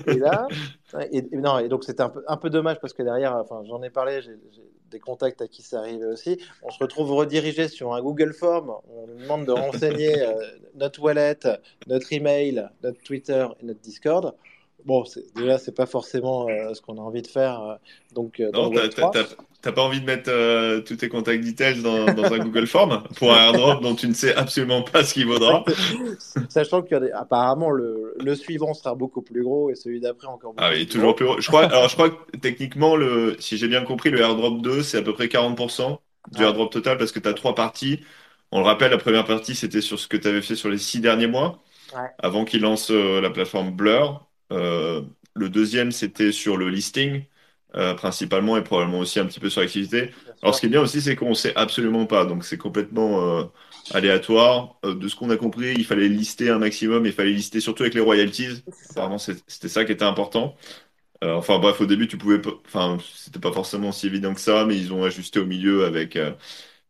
et 0.07 0.15
là, 0.15 0.47
et, 1.11 1.21
non, 1.33 1.59
et 1.59 1.69
donc 1.69 1.83
c'était 1.83 2.01
un 2.01 2.09
peu, 2.09 2.23
un 2.27 2.37
peu 2.37 2.49
dommage 2.49 2.79
parce 2.81 2.93
que 2.93 3.03
derrière, 3.03 3.35
enfin, 3.35 3.61
j'en 3.67 3.83
ai 3.83 3.91
parlé, 3.91 4.21
j'ai 4.21 4.35
des 4.89 4.99
contacts 4.99 5.41
à 5.41 5.47
qui 5.47 5.61
ça 5.61 5.79
arrivait 5.79 6.05
aussi. 6.05 6.39
On 6.63 6.71
se 6.71 6.79
retrouve 6.79 7.11
redirigé 7.11 7.67
sur 7.67 7.93
un 7.93 8.01
Google 8.01 8.33
Form. 8.33 8.73
On 8.89 9.07
nous 9.07 9.19
demande 9.19 9.45
de 9.45 9.51
renseigner 9.51 10.21
euh, 10.21 10.33
notre 10.75 11.01
wallet, 11.01 11.37
notre 11.87 12.11
email, 12.11 12.67
notre 12.83 13.01
Twitter 13.01 13.45
et 13.61 13.65
notre 13.65 13.79
Discord. 13.79 14.35
Bon, 14.85 15.03
déjà, 15.35 15.57
c'est 15.57 15.75
pas 15.75 15.85
forcément 15.85 16.47
euh, 16.49 16.73
ce 16.73 16.81
qu'on 16.81 16.97
a 16.97 17.01
envie 17.01 17.21
de 17.21 17.27
faire 17.27 17.61
euh, 17.61 17.75
donc, 18.13 18.39
euh, 18.39 18.49
Non, 18.53 18.69
t'as 18.69 18.81
Web 18.81 18.89
t'as- 18.95 19.01
3. 19.01 19.11
t'as- 19.11 19.35
t'as 19.61 19.71
pas 19.71 19.83
envie 19.83 20.01
de 20.01 20.05
mettre 20.05 20.29
euh, 20.31 20.81
tous 20.81 20.95
tes 20.95 21.07
contacts 21.09 21.43
details 21.43 21.81
dans, 21.83 22.05
dans 22.13 22.33
un 22.33 22.39
Google 22.39 22.65
Form 22.67 23.03
pour 23.17 23.31
un 23.31 23.45
airdrop 23.53 23.81
dont 23.83 23.93
tu 23.95 24.07
ne 24.07 24.13
sais 24.13 24.33
absolument 24.35 24.81
pas 24.81 25.03
ce 25.03 25.13
qu'il 25.13 25.27
vaudra. 25.27 25.63
Sachant 26.49 26.81
qu'apparemment, 26.81 27.69
le, 27.69 28.15
le 28.19 28.35
suivant 28.35 28.73
sera 28.73 28.95
beaucoup 28.95 29.21
plus 29.21 29.43
gros 29.43 29.69
et 29.69 29.75
celui 29.75 29.99
d'après 29.99 30.27
encore 30.27 30.53
beaucoup 30.53 30.65
Ah 30.65 30.71
oui, 30.71 30.85
plus 30.85 30.87
toujours 30.87 31.13
gros. 31.15 31.15
plus 31.15 31.25
haut. 31.27 31.39
Je 31.41 31.47
crois, 31.47 31.65
alors 31.65 31.87
je 31.89 31.93
crois 31.93 32.09
que 32.09 32.37
techniquement, 32.37 32.95
le, 32.95 33.35
si 33.39 33.57
j'ai 33.57 33.67
bien 33.67 33.83
compris, 33.83 34.09
le 34.09 34.19
airdrop 34.19 34.61
2, 34.61 34.81
c'est 34.83 34.97
à 34.97 35.01
peu 35.01 35.13
près 35.13 35.27
40% 35.27 35.99
du 36.31 36.41
Ouais. 36.41 36.45
airdrop 36.45 36.71
total 36.71 36.97
parce 36.97 37.11
que 37.11 37.19
tu 37.19 37.27
as 37.29 37.33
trois 37.33 37.55
parties. 37.55 38.01
On 38.51 38.59
le 38.59 38.65
rappelle, 38.65 38.91
la 38.91 38.97
première 38.97 39.25
partie, 39.25 39.55
c'était 39.55 39.81
sur 39.81 39.99
ce 39.99 40.07
que 40.07 40.17
tu 40.17 40.27
avais 40.27 40.41
fait 40.41 40.55
sur 40.55 40.69
les 40.69 40.77
six 40.77 40.99
derniers 40.99 41.27
mois, 41.27 41.59
Ouais. 41.93 42.09
avant 42.19 42.45
qu'ils 42.45 42.61
lancent 42.61 42.91
euh, 42.91 43.21
la 43.21 43.29
plateforme 43.29 43.71
Blur. 43.71 44.27
Euh, 44.51 45.01
le 45.33 45.49
deuxième, 45.49 45.91
c'était 45.91 46.31
sur 46.31 46.57
le 46.57 46.69
listing, 46.69 47.25
euh, 47.75 47.93
principalement, 47.93 48.57
et 48.57 48.63
probablement 48.63 48.99
aussi 48.99 49.19
un 49.19 49.25
petit 49.25 49.39
peu 49.39 49.49
sur 49.49 49.61
l'activité. 49.61 50.11
Alors, 50.41 50.55
ce 50.55 50.59
qui 50.61 50.65
est 50.67 50.69
bien 50.69 50.81
aussi, 50.81 51.01
c'est 51.01 51.15
qu'on 51.15 51.33
sait 51.33 51.55
absolument 51.55 52.05
pas. 52.05 52.25
Donc, 52.25 52.43
c'est 52.43 52.57
complètement 52.57 53.39
euh, 53.41 53.45
aléatoire. 53.91 54.79
De 54.83 55.07
ce 55.07 55.15
qu'on 55.15 55.29
a 55.29 55.37
compris, 55.37 55.73
il 55.77 55.85
fallait 55.85 56.09
lister 56.09 56.49
un 56.49 56.59
maximum, 56.59 57.05
il 57.05 57.13
fallait 57.13 57.31
lister 57.33 57.59
surtout 57.61 57.83
avec 57.83 57.93
les 57.93 58.01
royalties. 58.01 58.63
Apparemment, 58.91 59.17
c'était 59.19 59.69
ça 59.69 59.85
qui 59.85 59.91
était 59.93 60.03
important. 60.05 60.57
Euh, 61.23 61.35
enfin, 61.35 61.59
bref, 61.59 61.79
au 61.81 61.85
début, 61.85 62.07
tu 62.07 62.17
pouvais 62.17 62.41
pas, 62.41 62.51
enfin, 62.65 62.97
c'était 63.15 63.39
pas 63.39 63.51
forcément 63.53 63.91
si 63.91 64.07
évident 64.07 64.33
que 64.33 64.41
ça, 64.41 64.65
mais 64.65 64.77
ils 64.77 64.93
ont 64.93 65.03
ajusté 65.03 65.39
au 65.39 65.45
milieu 65.45 65.85
avec 65.85 66.15
euh, 66.15 66.33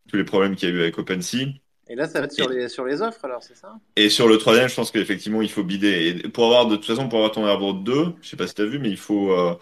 tous 0.09 0.17
les 0.17 0.25
problèmes 0.25 0.55
qu'il 0.55 0.69
y 0.69 0.71
a 0.73 0.75
eu 0.75 0.81
avec 0.81 0.97
OpenSea. 0.99 1.60
Et 1.91 1.95
là, 1.95 2.07
ça 2.07 2.19
va 2.19 2.25
être 2.25 2.31
sur 2.31 2.47
les, 2.47 2.69
sur 2.69 2.85
les 2.85 3.01
offres 3.01 3.25
alors, 3.25 3.43
c'est 3.43 3.55
ça? 3.55 3.75
Et 3.97 4.09
sur 4.09 4.27
le 4.29 4.37
troisième, 4.37 4.69
je 4.69 4.75
pense 4.75 4.89
qu'effectivement, 4.89 5.41
il 5.41 5.51
faut 5.51 5.63
bider. 5.63 6.21
Et 6.25 6.29
pour 6.29 6.45
avoir, 6.45 6.65
de 6.67 6.77
toute 6.77 6.85
façon, 6.85 7.09
pour 7.09 7.19
avoir 7.19 7.31
ton 7.33 7.45
airdrop 7.45 7.83
2, 7.83 8.13
je 8.21 8.29
sais 8.29 8.37
pas 8.37 8.47
si 8.47 8.55
tu 8.55 8.61
as 8.61 8.65
vu, 8.65 8.79
mais 8.79 8.89
il 8.89 8.97
faut, 8.97 9.33
euh, 9.33 9.53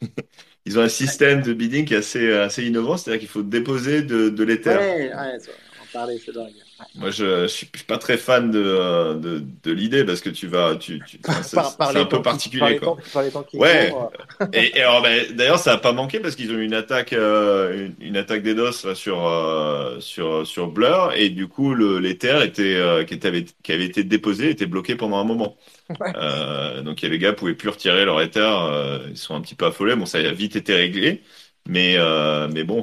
ils 0.66 0.78
ont 0.78 0.82
un 0.82 0.88
système 0.88 1.42
de 1.42 1.52
bidding 1.52 1.84
qui 1.84 1.94
est 1.94 1.98
assez, 1.98 2.32
assez 2.32 2.64
innovant, 2.66 2.96
c'est-à-dire 2.96 3.20
qu'il 3.20 3.28
faut 3.28 3.42
déposer 3.42 4.02
de, 4.02 4.30
de 4.30 4.44
l'Ether. 4.44 4.76
Ouais, 4.78 5.14
ouais, 5.14 5.38
on 5.78 5.82
en 5.82 5.86
parlait, 5.92 6.18
c'est 6.18 6.32
dingue. 6.32 6.65
Moi, 6.94 7.10
je, 7.10 7.42
je 7.42 7.46
suis 7.48 7.66
pas 7.86 7.98
très 7.98 8.16
fan 8.16 8.50
de, 8.50 8.58
euh, 8.58 9.14
de, 9.14 9.40
de 9.62 9.72
l'idée 9.72 10.04
parce 10.04 10.20
que 10.22 10.30
tu 10.30 10.46
vas, 10.46 10.76
tu, 10.76 11.02
tu, 11.02 11.20
enfin, 11.28 11.42
c'est 11.80 11.98
un 11.98 12.06
peu 12.06 12.22
temps 12.22 12.24
qui, 12.36 12.56
par 12.58 12.70
particulier, 12.70 12.70
les 12.70 12.80
temps, 12.80 12.96
quoi. 12.96 13.02
par 13.12 13.22
les 13.22 13.30
temps 13.32 13.44
qui 13.44 13.58
Ouais. 13.58 13.88
courent. 13.88 14.12
Et, 14.52 14.78
et 14.78 14.82
alors, 14.82 15.02
ben, 15.02 15.32
d'ailleurs, 15.34 15.58
ça 15.58 15.72
a 15.74 15.78
pas 15.78 15.92
manqué 15.92 16.20
parce 16.20 16.36
qu'ils 16.36 16.50
ont 16.52 16.56
eu 16.58 16.64
une 16.64 16.74
attaque, 16.74 17.12
euh, 17.14 17.88
une, 18.00 18.06
une 18.08 18.16
attaque 18.16 18.42
DDoS 18.42 18.84
là, 18.86 18.94
sur, 18.94 19.26
euh, 19.26 20.00
sur, 20.00 20.46
sur 20.46 20.68
Blur 20.68 21.12
et 21.16 21.30
du 21.30 21.48
coup, 21.48 21.74
le, 21.74 21.96
euh, 21.96 23.04
qui 23.04 23.14
était, 23.14 23.28
avait, 23.28 23.44
qui 23.62 23.72
avait 23.72 23.86
été 23.86 24.04
déposé 24.04 24.50
était 24.50 24.66
bloqué 24.66 24.96
pendant 24.96 25.18
un 25.18 25.24
moment. 25.24 25.56
Ouais. 26.00 26.16
Euh, 26.16 26.82
donc, 26.82 27.00
les 27.02 27.18
gars 27.18 27.32
pouvaient 27.32 27.54
plus 27.54 27.68
retirer 27.70 28.04
leur 28.04 28.20
Ether. 28.22 28.40
euh, 28.40 29.06
ils 29.10 29.16
sont 29.16 29.34
un 29.34 29.40
petit 29.40 29.54
peu 29.54 29.66
affolés. 29.66 29.96
Bon, 29.96 30.06
ça 30.06 30.18
a 30.18 30.32
vite 30.32 30.56
été 30.56 30.74
réglé. 30.74 31.22
Mais, 31.66 31.96
euh, 31.98 32.48
mais 32.52 32.64
bon, 32.64 32.82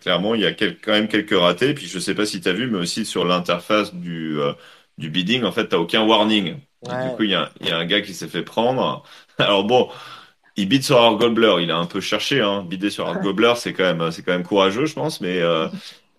clairement, 0.00 0.34
il 0.34 0.42
y 0.42 0.46
a 0.46 0.52
quel- 0.52 0.78
quand 0.78 0.92
même 0.92 1.08
quelques 1.08 1.38
ratés. 1.38 1.74
Puis 1.74 1.86
je 1.86 1.98
sais 1.98 2.14
pas 2.14 2.26
si 2.26 2.40
tu 2.40 2.48
as 2.48 2.52
vu, 2.52 2.68
mais 2.70 2.78
aussi 2.78 3.04
sur 3.04 3.24
l'interface 3.24 3.94
du, 3.94 4.38
euh, 4.38 4.52
du 4.98 5.10
bidding, 5.10 5.44
en 5.44 5.52
fait, 5.52 5.68
t'as 5.68 5.78
aucun 5.78 6.04
warning. 6.04 6.56
Du 6.82 7.16
coup, 7.16 7.24
il 7.24 7.30
y 7.30 7.34
a, 7.34 7.50
il 7.60 7.68
y 7.68 7.70
a 7.70 7.78
un 7.78 7.84
gars 7.86 8.00
qui 8.00 8.14
s'est 8.14 8.28
fait 8.28 8.42
prendre. 8.42 9.02
Alors 9.38 9.64
bon, 9.64 9.88
il 10.56 10.68
bide 10.68 10.82
sur 10.84 10.98
Art 10.98 11.16
Gobbler. 11.16 11.56
Il 11.62 11.70
a 11.70 11.76
un 11.76 11.86
peu 11.86 12.00
cherché, 12.00 12.40
hein. 12.40 12.64
Bider 12.68 12.90
sur 12.90 13.06
Art 13.08 13.20
Gobbler, 13.20 13.54
c'est 13.56 13.72
quand 13.72 13.84
même, 13.84 13.98
quand 13.98 14.32
même 14.32 14.42
courageux, 14.44 14.86
je 14.86 14.94
pense. 14.94 15.20
Mais 15.20 15.40
euh, 15.40 15.68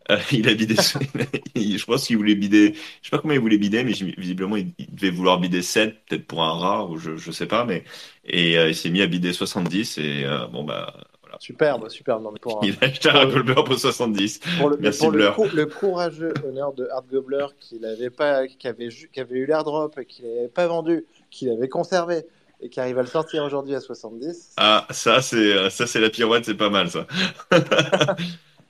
il 0.32 0.48
a 0.50 0.54
bidé. 0.54 0.76
Je 1.56 1.86
pense 1.86 2.08
qu'il 2.08 2.18
voulait 2.18 2.36
bider. 2.36 2.74
Je 3.02 3.08
sais 3.08 3.12
pas 3.12 3.20
comment 3.20 3.34
il 3.34 3.40
voulait 3.40 3.58
bider, 3.58 3.84
mais 3.84 3.94
visiblement, 4.18 4.56
il, 4.58 4.74
devait 4.90 5.12
vouloir 5.12 5.40
bider 5.40 5.62
7, 5.62 6.06
peut-être 6.06 6.26
pour 6.28 6.44
un 6.44 6.54
rare, 6.54 6.90
ou 6.90 6.98
je, 6.98 7.18
je 7.18 7.32
sais 7.32 7.48
pas. 7.48 7.66
Mais 7.66 7.84
et 8.26 8.56
il 8.56 8.76
s'est 8.76 8.90
mis 8.90 9.02
à 9.02 9.08
bider 9.08 9.34
70 9.34 9.98
et 10.00 10.26
bon 10.52 10.64
bah. 10.64 10.94
Superbe, 11.42 11.90
superbe. 11.90 12.24
Non, 12.24 12.32
mais 12.32 12.40
pour, 12.40 12.64
un- 12.64 12.68
Il 12.68 12.78
a 12.82 12.86
acheté 12.86 13.10
un 13.10 13.26
le, 13.26 13.32
Goldberg 13.34 13.66
pour 13.66 13.78
70. 13.80 14.40
pour 14.56 14.70
le, 14.70 14.78
Merci 14.80 15.00
pour 15.00 15.12
le, 15.12 15.18
Blur. 15.18 15.36
cou- 15.36 15.50
le 15.54 15.66
courageux 15.66 16.34
honneur 16.46 16.74
de 16.74 16.88
Art 16.90 17.06
Gobbler 17.12 17.48
qu'il 17.60 17.86
avait 17.86 18.10
pas, 18.10 18.48
qui 18.48 18.68
avait, 18.68 18.90
qui 18.90 19.20
avait 19.20 19.36
eu 19.40 19.46
l'airdrop 19.46 19.98
et 20.00 20.06
qu'il 20.06 20.26
n'avait 20.26 20.48
pas 20.50 20.68
vendu, 20.68 21.06
qu'il 21.30 21.50
avait 21.50 21.70
conservé 21.70 22.26
et 22.62 22.70
qui 22.70 22.80
arrive 22.80 23.00
à 23.00 23.02
le 23.02 23.08
sortir 23.08 23.44
aujourd'hui 23.44 23.76
à 23.76 23.80
70. 23.82 24.56
Ah, 24.58 24.86
ça 24.92 25.22
c'est 25.22 25.70
ça 25.70 25.88
c'est 25.88 26.00
la 26.00 26.10
pirouette, 26.10 26.46
c'est 26.46 26.56
pas 26.56 26.70
mal 26.70 26.90
ça. 26.90 27.08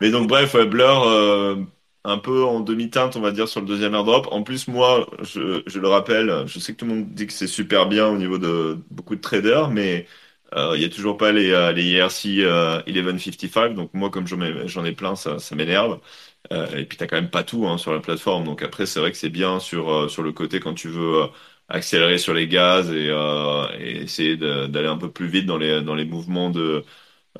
Mais 0.01 0.11
donc 0.11 0.27
bref, 0.27 0.53
ouais, 0.55 0.65
Blur 0.65 1.03
euh, 1.07 1.55
un 2.03 2.17
peu 2.17 2.43
en 2.43 2.59
demi-teinte, 2.61 3.15
on 3.15 3.21
va 3.21 3.31
dire, 3.31 3.47
sur 3.47 3.61
le 3.61 3.67
deuxième 3.67 3.93
airdrop. 3.93 4.27
En 4.31 4.43
plus, 4.43 4.67
moi, 4.67 5.07
je, 5.21 5.61
je 5.67 5.79
le 5.79 5.87
rappelle, 5.87 6.43
je 6.47 6.59
sais 6.59 6.73
que 6.73 6.77
tout 6.79 6.85
le 6.85 6.93
monde 6.95 7.13
dit 7.13 7.27
que 7.27 7.33
c'est 7.33 7.47
super 7.47 7.87
bien 7.87 8.07
au 8.07 8.17
niveau 8.17 8.37
de 8.39 8.79
beaucoup 8.89 9.15
de 9.15 9.21
traders, 9.21 9.69
mais 9.69 10.07
il 10.55 10.79
n'y 10.79 10.85
a 10.85 10.89
toujours 10.89 11.17
pas 11.17 11.31
les, 11.31 11.51
euh, 11.51 11.71
les 11.71 11.83
IRC 11.91 12.41
euh, 12.43 12.81
1155. 12.87 13.73
Donc 13.75 13.93
moi, 13.93 14.09
comme 14.09 14.27
j'en 14.27 14.41
ai, 14.85 14.91
plein, 14.93 15.15
ça, 15.15 15.39
ça 15.39 15.55
m'énerve. 15.55 15.99
Euh, 16.51 16.67
et 16.77 16.85
puis 16.85 16.97
t'as 16.97 17.07
quand 17.07 17.15
même 17.15 17.29
pas 17.29 17.43
tout 17.43 17.67
hein, 17.67 17.77
sur 17.77 17.93
la 17.93 17.99
plateforme. 18.01 18.43
Donc 18.45 18.61
après, 18.63 18.85
c'est 18.85 18.99
vrai 18.99 19.11
que 19.11 19.17
c'est 19.17 19.29
bien 19.29 19.59
sur, 19.59 19.89
euh, 19.91 20.07
sur 20.09 20.23
le 20.23 20.33
côté 20.33 20.59
quand 20.59 20.73
tu 20.73 20.89
veux 20.89 21.23
euh, 21.23 21.27
accélérer 21.69 22.17
sur 22.17 22.33
les 22.33 22.47
gaz 22.47 22.89
et, 22.91 23.07
euh, 23.09 23.67
et 23.79 24.01
essayer 24.03 24.35
d'aller 24.37 24.87
un 24.87 24.97
peu 24.97 25.11
plus 25.11 25.27
vite 25.27 25.45
dans 25.45 25.57
les, 25.57 25.81
dans 25.81 25.95
les 25.95 26.05
mouvements 26.05 26.49
de, 26.49 26.83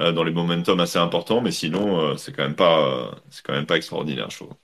euh, 0.02 0.12
dans 0.14 0.24
les 0.26 0.32
momentum 0.34 0.80
assez 0.82 1.00
importants. 1.00 1.42
Mais 1.42 1.52
sinon, 1.52 2.02
euh, 2.14 2.18
c'est 2.18 2.34
quand 2.36 2.44
même 2.44 2.56
pas, 2.56 3.10
euh, 3.10 3.12
c'est 3.30 3.44
quand 3.46 3.54
même 3.54 3.66
pas 3.68 3.78
extraordinaire, 3.78 4.30
je 4.32 4.38
trouve. 4.38 4.56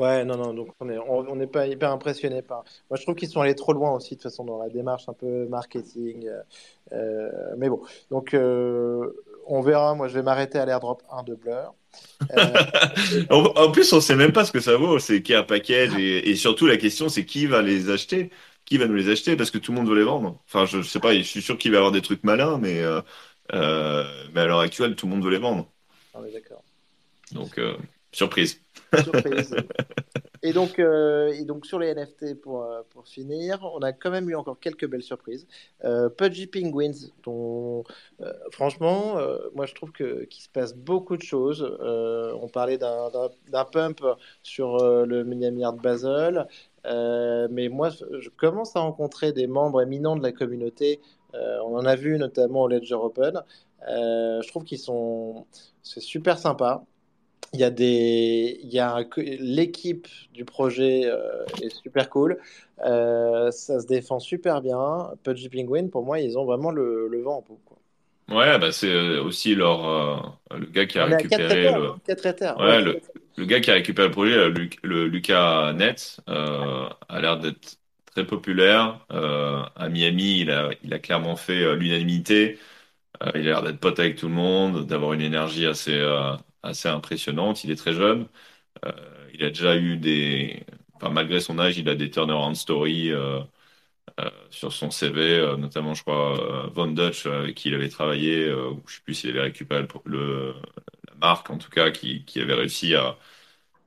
Ouais, 0.00 0.24
non, 0.24 0.36
non, 0.36 0.54
donc 0.54 0.68
on 0.80 0.88
est, 0.88 0.98
on, 0.98 1.18
on 1.30 1.36
n'est 1.36 1.46
pas 1.46 1.66
hyper 1.66 1.90
impressionné 1.90 2.40
par. 2.42 2.64
Moi, 2.88 2.96
je 2.96 3.02
trouve 3.02 3.14
qu'ils 3.16 3.28
sont 3.28 3.40
allés 3.42 3.54
trop 3.54 3.72
loin 3.74 3.92
aussi, 3.92 4.10
de 4.10 4.14
toute 4.20 4.22
façon, 4.30 4.44
dans 4.44 4.58
la 4.62 4.70
démarche 4.70 5.08
un 5.08 5.12
peu 5.12 5.46
marketing. 5.48 6.26
euh, 6.26 6.42
euh, 6.92 7.54
mais 7.58 7.68
bon, 7.68 7.82
donc 8.10 8.34
euh, 8.34 9.12
on 9.46 9.60
verra. 9.62 9.94
Moi, 9.94 10.08
je 10.08 10.14
vais 10.14 10.22
m'arrêter 10.22 10.58
à 10.58 10.66
l'airdrop 10.66 11.02
1 11.10 11.22
de 11.24 11.34
Blur. 11.34 11.74
Euh, 12.32 12.62
En, 13.30 13.44
en 13.56 13.70
plus, 13.72 13.92
on 13.92 14.00
sait 14.00 14.16
même 14.16 14.32
pas 14.32 14.44
ce 14.44 14.52
que 14.52 14.60
ça 14.60 14.76
vaut. 14.76 14.98
C'est 14.98 15.22
qui 15.22 15.34
a 15.34 15.42
package 15.42 15.94
et, 15.96 16.30
et 16.30 16.36
surtout 16.36 16.66
la 16.66 16.76
question, 16.76 17.08
c'est 17.08 17.24
qui 17.24 17.46
va 17.46 17.62
les 17.62 17.90
acheter? 17.90 18.30
Qui 18.64 18.78
va 18.78 18.86
nous 18.86 18.94
les 18.94 19.08
acheter? 19.10 19.36
Parce 19.36 19.50
que 19.50 19.58
tout 19.58 19.72
le 19.72 19.78
monde 19.78 19.88
veut 19.88 19.96
les 19.96 20.04
vendre. 20.04 20.40
Enfin, 20.46 20.66
je, 20.66 20.82
je 20.82 20.88
sais 20.88 21.00
pas. 21.00 21.14
Je 21.14 21.22
suis 21.22 21.42
sûr 21.42 21.58
qu'il 21.58 21.70
va 21.72 21.76
y 21.76 21.78
avoir 21.78 21.92
des 21.92 22.02
trucs 22.02 22.24
malins, 22.24 22.58
mais 22.58 22.82
mais 23.52 24.40
à 24.40 24.46
l'heure 24.46 24.60
actuelle, 24.60 24.96
tout 24.96 25.06
le 25.06 25.12
monde 25.14 25.24
veut 25.24 25.30
les 25.30 25.38
vendre. 25.38 25.68
est 26.26 26.32
d'accord. 26.32 26.62
Donc 27.32 27.58
euh, 27.58 27.76
surprise. 28.98 29.54
Et 30.42 30.52
donc, 30.52 30.78
euh, 30.78 31.32
et 31.32 31.44
donc 31.44 31.66
sur 31.66 31.78
les 31.78 31.94
NFT, 31.94 32.40
pour, 32.40 32.62
euh, 32.62 32.80
pour 32.90 33.06
finir, 33.06 33.60
on 33.74 33.80
a 33.80 33.92
quand 33.92 34.10
même 34.10 34.30
eu 34.30 34.34
encore 34.34 34.58
quelques 34.58 34.88
belles 34.88 35.02
surprises. 35.02 35.46
Euh, 35.84 36.08
Pudgy 36.08 36.46
Penguins, 36.46 36.92
franchement, 38.50 39.16
moi 39.54 39.66
je 39.66 39.74
trouve 39.74 39.92
qu'il 39.92 40.42
se 40.42 40.48
passe 40.48 40.74
beaucoup 40.74 41.16
de 41.16 41.22
choses. 41.22 41.62
On 41.80 42.48
parlait 42.48 42.78
d'un 42.78 43.64
pump 43.70 44.00
sur 44.42 44.78
le 44.78 45.24
Miami 45.24 45.64
Art 45.64 45.74
Basel, 45.74 46.46
mais 46.84 47.68
moi 47.68 47.90
je 47.90 48.28
commence 48.30 48.76
à 48.76 48.80
rencontrer 48.80 49.32
des 49.32 49.46
membres 49.46 49.82
éminents 49.82 50.16
de 50.16 50.22
la 50.22 50.32
communauté. 50.32 51.00
On 51.34 51.76
en 51.76 51.84
a 51.84 51.96
vu 51.96 52.18
notamment 52.18 52.62
au 52.62 52.68
Ledger 52.68 52.94
Open. 52.94 53.42
Je 53.86 54.48
trouve 54.48 54.64
qu'ils 54.64 54.78
sont, 54.78 55.44
c'est 55.82 56.00
super 56.00 56.38
sympa. 56.38 56.82
Il 57.52 57.58
y 57.60 57.64
a 57.64 57.70
des, 57.70 58.60
il 58.62 58.70
y 58.72 58.78
a 58.78 59.04
l'équipe 59.40 60.06
du 60.32 60.44
projet 60.44 61.02
euh, 61.06 61.44
est 61.62 61.70
super 61.82 62.08
cool. 62.08 62.38
Euh, 62.84 63.50
ça 63.50 63.80
se 63.80 63.86
défend 63.86 64.20
super 64.20 64.60
bien. 64.62 65.12
Pudgy 65.24 65.48
Penguin, 65.48 65.88
pour 65.88 66.04
moi, 66.04 66.20
ils 66.20 66.38
ont 66.38 66.44
vraiment 66.44 66.70
le, 66.70 67.08
le 67.08 67.22
vent 67.22 67.38
en 67.38 67.42
poupe, 67.42 67.64
quoi. 67.64 67.78
Ouais, 68.28 68.58
bah 68.60 68.70
c'est 68.70 68.88
euh, 68.92 69.22
aussi 69.24 69.56
leur 69.56 69.84
euh, 70.52 70.56
le 70.56 70.66
gars 70.66 70.86
qui 70.86 70.98
a 71.00 71.04
On 71.04 71.10
est 71.10 71.14
à 71.16 71.24
4 71.24 71.50
récupéré 71.50 71.72
le 71.72 71.90
hein, 71.90 72.00
4 72.04 72.26
hectares. 72.26 72.60
ouais 72.60 72.76
Ouais, 72.76 72.82
le, 72.82 73.00
le 73.36 73.46
gars 73.46 73.60
qui 73.60 73.70
a 73.70 73.74
récupéré 73.74 74.08
le 74.08 74.12
projet, 74.12 74.36
le, 74.36 74.48
Lu- 74.50 74.70
le 74.82 75.08
Lucas 75.08 75.72
euh, 76.28 76.88
a 77.08 77.20
l'air 77.20 77.38
d'être 77.40 77.78
très 78.06 78.26
populaire. 78.26 79.06
À 79.10 79.88
Miami, 79.90 80.40
il 80.40 80.50
a 80.50 80.70
il 80.82 80.94
a 80.94 80.98
clairement 81.00 81.36
fait 81.36 81.76
l'unanimité. 81.76 82.58
Il 83.22 83.28
a 83.28 83.42
l'air 83.42 83.62
d'être 83.64 83.80
pote 83.80 83.98
avec 84.00 84.16
tout 84.18 84.28
le 84.28 84.34
monde, 84.34 84.86
d'avoir 84.86 85.14
une 85.14 85.22
énergie 85.22 85.66
assez, 85.66 85.94
assez 86.62 86.88
impressionnante. 86.88 87.64
Il 87.64 87.70
est 87.70 87.76
très 87.76 87.92
jeune. 87.94 88.28
Euh, 88.86 88.92
il 89.34 89.44
a 89.44 89.50
déjà 89.50 89.76
eu 89.76 89.96
des, 89.98 90.64
enfin, 90.94 91.10
malgré 91.10 91.40
son 91.40 91.58
âge, 91.60 91.78
il 91.78 91.88
a 91.88 91.94
des 91.96 92.10
turnaround 92.10 92.56
stories 92.56 93.12
euh, 93.12 93.40
euh, 94.20 94.30
sur 94.50 94.72
son 94.72 94.90
CV, 94.90 95.20
euh, 95.38 95.56
notamment, 95.56 95.94
je 95.94 96.02
crois, 96.02 96.68
Von 96.74 96.88
Dutch, 96.88 97.26
avec 97.26 97.56
qui 97.56 97.68
il 97.68 97.74
avait 97.74 97.88
travaillé, 97.88 98.46
euh, 98.46 98.70
ou 98.70 98.82
je 98.88 98.96
sais 98.96 99.02
plus 99.02 99.14
s'il 99.14 99.30
avait 99.30 99.42
récupéré 99.42 99.86
le- 100.06 100.54
la 101.08 101.14
marque, 101.16 101.50
en 101.50 101.58
tout 101.58 101.70
cas, 101.70 101.90
qui, 101.90 102.24
qui 102.24 102.40
avait 102.40 102.54
réussi 102.54 102.94
à, 102.94 103.16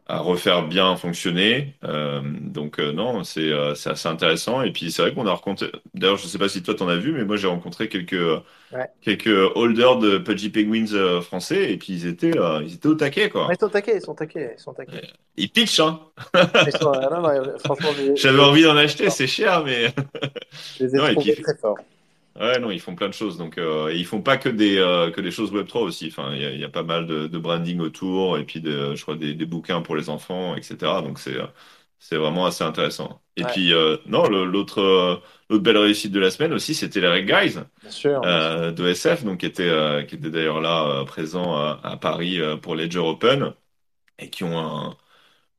à 0.06 0.20
refaire 0.20 0.68
bien 0.68 0.96
fonctionner. 0.98 1.76
Euh, 1.84 2.22
donc 2.42 2.80
euh, 2.80 2.92
non, 2.92 3.24
c'est 3.24 3.52
euh, 3.52 3.74
c'est 3.76 3.90
assez 3.92 4.08
intéressant. 4.10 4.62
Et 4.62 4.72
puis 4.72 4.92
c'est 4.92 5.02
vrai 5.02 5.14
qu'on 5.14 5.26
a 5.28 5.32
rencontré. 5.32 5.72
D'ailleurs, 5.94 6.18
je 6.18 6.28
sais 6.28 6.38
pas 6.38 6.50
si 6.50 6.62
toi 6.62 6.76
t'en 6.76 6.88
as 6.90 6.98
vu, 6.98 7.14
mais 7.14 7.24
moi 7.24 7.36
j'ai 7.38 7.48
rencontré 7.48 7.88
quelques 7.90 8.42
Ouais. 8.74 8.88
quelques 9.02 9.52
holders 9.56 10.00
de 10.00 10.18
Pudgy 10.18 10.50
Penguins 10.50 11.22
français 11.22 11.72
et 11.72 11.78
puis 11.78 11.94
ils 11.94 12.08
étaient 12.08 12.32
ils 12.66 12.74
étaient 12.74 12.88
au 12.88 12.96
taquet 12.96 13.30
quoi. 13.30 13.48
Ouais, 13.48 13.54
ils 13.56 13.60
sont 13.60 13.70
taqués, 13.70 13.96
ils 13.98 14.02
sont 14.02 14.16
taqués, 14.16 14.50
ils 14.58 14.60
sont. 14.60 14.74
Ils 15.38 15.50
pitchent 15.50 15.80
hein. 15.80 16.00
Sont- 16.82 16.92
J'avais 18.16 18.40
envie 18.40 18.64
d'en 18.64 18.76
acheter, 18.76 19.12
c'est 19.12 19.28
cher, 19.28 19.64
mais 19.64 19.94
je 20.80 20.86
les 20.86 20.96
ai 20.96 20.98
Non, 20.98 21.08
et 21.08 21.12
trouvés 21.14 21.34
puis- 21.34 21.44
très 21.44 21.56
forts. 21.58 21.78
Ouais 22.36 22.60
non, 22.60 22.72
ils 22.72 22.80
font 22.80 22.96
plein 22.96 23.08
de 23.10 23.14
choses. 23.14 23.38
Donc 23.38 23.58
euh, 23.58 23.90
et 23.90 23.98
ils 23.98 24.06
font 24.06 24.22
pas 24.22 24.38
que 24.38 24.50
des 24.50 24.78
euh, 24.78 25.12
que 25.12 25.22
des 25.22 25.32
choses 25.32 25.52
Web 25.52 25.68
3 25.68 25.82
aussi. 25.82 26.08
Enfin, 26.08 26.34
il 26.36 26.42
y 26.42 26.46
a, 26.46 26.52
il 26.52 26.60
y 26.60 26.64
a 26.64 26.70
pas 26.70 26.84
mal 26.84 27.06
de, 27.08 27.28
de 27.28 27.38
branding 27.38 27.80
autour 27.80 28.38
et 28.38 28.46
puis 28.46 28.62
de, 28.62 28.96
je 28.96 29.02
crois 29.02 29.16
des, 29.16 29.34
des 29.36 29.46
bouquins 29.46 29.82
pour 29.82 29.96
les 29.96 30.10
enfants, 30.10 30.56
etc. 30.56 31.02
Donc 31.02 31.20
c'est 31.20 31.36
euh, 31.38 31.48
c'est 32.00 32.18
vraiment 32.18 32.46
assez 32.46 32.64
intéressant. 32.64 33.22
Et 33.38 33.46
Ouais. 33.46 33.46
puis 33.46 33.74
euh, 33.74 33.98
non, 34.06 34.28
le- 34.28 34.46
l'autre 34.46 34.80
euh, 34.82 35.16
l'autre 35.50 35.64
belle 35.64 35.78
réussite 35.78 36.12
de 36.12 36.20
la 36.20 36.32
semaine 36.32 36.54
aussi, 36.54 36.76
c'était 36.76 37.00
les 37.02 37.08
Reg 37.08 37.26
Guys 37.28 37.60
Bien 37.82 37.92
sûr. 37.92 38.24
euh, 38.26 38.72
de 38.72 38.88
SF, 38.88 39.24
donc 39.26 39.40
qui 39.42 39.46
était 39.46 39.70
euh, 39.70 40.04
qui 40.04 40.16
était 40.16 40.30
d'ailleurs 40.32 40.62
là 40.62 41.02
euh, 41.02 41.06
présent 41.06 41.56
à, 41.56 41.80
à 41.84 41.98
Paris 41.98 42.40
euh, 42.42 42.58
pour 42.58 42.76
Ledger 42.76 43.00
Open 43.00 43.54
et 44.20 44.30
qui 44.30 44.44
ont 44.44 44.58
un 44.60 44.98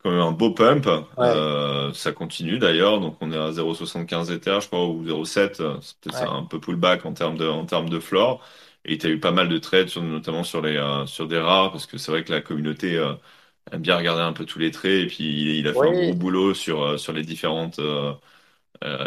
quand 0.04 0.10
même 0.12 0.20
un 0.20 0.32
beau 0.32 0.52
pump. 0.52 0.86
Euh, 1.22 1.92
ça 1.94 2.12
continue 2.12 2.58
d'ailleurs, 2.58 3.00
donc 3.00 3.16
on 3.22 3.32
est 3.32 3.38
à 3.38 3.52
0,75 3.52 4.30
Ether, 4.32 4.58
je 4.62 4.68
crois, 4.68 4.86
ou 4.88 5.04
0,7. 5.04 5.60
euh, 5.60 5.78
C'est 5.82 5.98
peut-être 6.00 6.14
Ouais. 6.14 6.18
ça, 6.18 6.30
un 6.30 6.44
peu 6.44 6.60
pullback 6.60 7.06
en 7.06 7.14
termes 7.14 7.36
de 7.38 7.46
en 7.48 7.66
termes 7.66 7.88
de 7.90 8.00
floor. 8.00 8.42
Et 8.84 8.98
tu 8.98 9.06
as 9.06 9.10
eu 9.10 9.20
pas 9.20 9.32
mal 9.32 9.48
de 9.48 9.58
trades, 9.58 9.88
sur, 9.88 10.02
notamment 10.02 10.44
sur 10.44 10.62
les 10.62 10.76
euh, 10.76 11.06
sur 11.06 11.28
des 11.28 11.38
rares, 11.38 11.72
parce 11.72 11.86
que 11.86 11.98
c'est 11.98 12.10
vrai 12.12 12.24
que 12.24 12.32
la 12.32 12.42
communauté 12.42 12.96
euh, 12.98 13.14
aime 13.72 13.82
bien 13.82 13.96
regarder 13.96 14.22
un 14.22 14.32
peu 14.34 14.44
tous 14.46 14.58
les 14.60 14.70
traits. 14.72 15.04
Et 15.04 15.06
puis 15.08 15.24
il, 15.24 15.48
il 15.60 15.68
a 15.68 15.74
fait 15.74 15.86
un 15.86 15.94
gros 15.94 16.14
boulot 16.14 16.54
sur 16.54 16.98
sur 17.00 17.12
les 17.14 17.22
différentes 17.24 17.80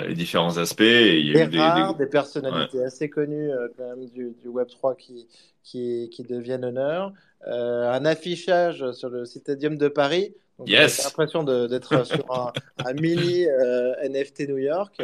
les 0.08 0.16
différents 0.16 0.58
aspects. 0.58 0.82
Et 0.82 1.20
il 1.20 1.28
y 1.28 1.32
a 1.32 1.34
Des 1.34 1.44
eu 1.44 1.48
des, 1.48 1.72
rares, 1.72 1.72
des- 1.72 1.94
des 1.94 2.08
personnalités 2.08 2.84
assez 2.84 3.10
connues 3.10 3.52
quand 3.78 3.88
même 3.96 4.08
du, 4.10 4.32
du 4.42 4.48
Web3 4.48 4.96
qui, 4.96 5.28
qui, 5.64 6.10
qui 6.12 6.24
deviennent 6.24 6.66
honneur. 6.66 7.14
Un 7.46 8.06
affichage 8.06 8.92
sur 8.94 9.10
le 9.10 9.26
Citadium 9.26 9.78
de 9.78 9.88
Paris. 9.90 10.34
Donc, 10.60 10.68
Yes. 10.70 10.98
J'ai 10.98 11.04
l'impression 11.04 11.44
d'être 11.44 12.04
sur 12.06 12.32
un, 12.34 12.52
un 12.84 12.94
mini 12.94 13.46
euh, 13.48 13.94
NFT 14.10 14.48
New 14.50 14.58
York. 14.58 14.96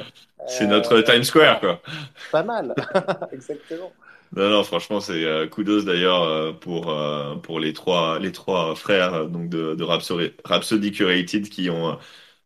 C'est 0.48 0.66
Euh, 0.66 0.68
notre 0.68 1.02
Times 1.02 1.24
Square, 1.24 1.60
quoi. 1.60 1.82
Pas 2.32 2.44
mal, 2.44 2.76
exactement. 3.32 3.94
Non, 4.36 4.50
non, 4.50 4.63
franchement, 4.63 5.00
c'est 5.00 5.24
euh, 5.26 5.48
kudos 5.48 5.86
d'ailleurs 5.86 6.24
euh, 6.24 6.54
pour 6.54 6.89
euh, 6.89 7.36
pour 7.36 7.60
les 7.60 7.72
trois 7.74 8.18
les 8.20 8.32
trois 8.32 8.74
frères 8.76 9.13
euh, 9.13 9.26
donc 9.28 9.48
de, 9.50 9.76
de 9.76 9.84
Rhapsody, 9.84 10.32
Rhapsody 10.44 10.92
Curated 10.92 11.50
qui 11.50 11.70
ont 11.70 12.00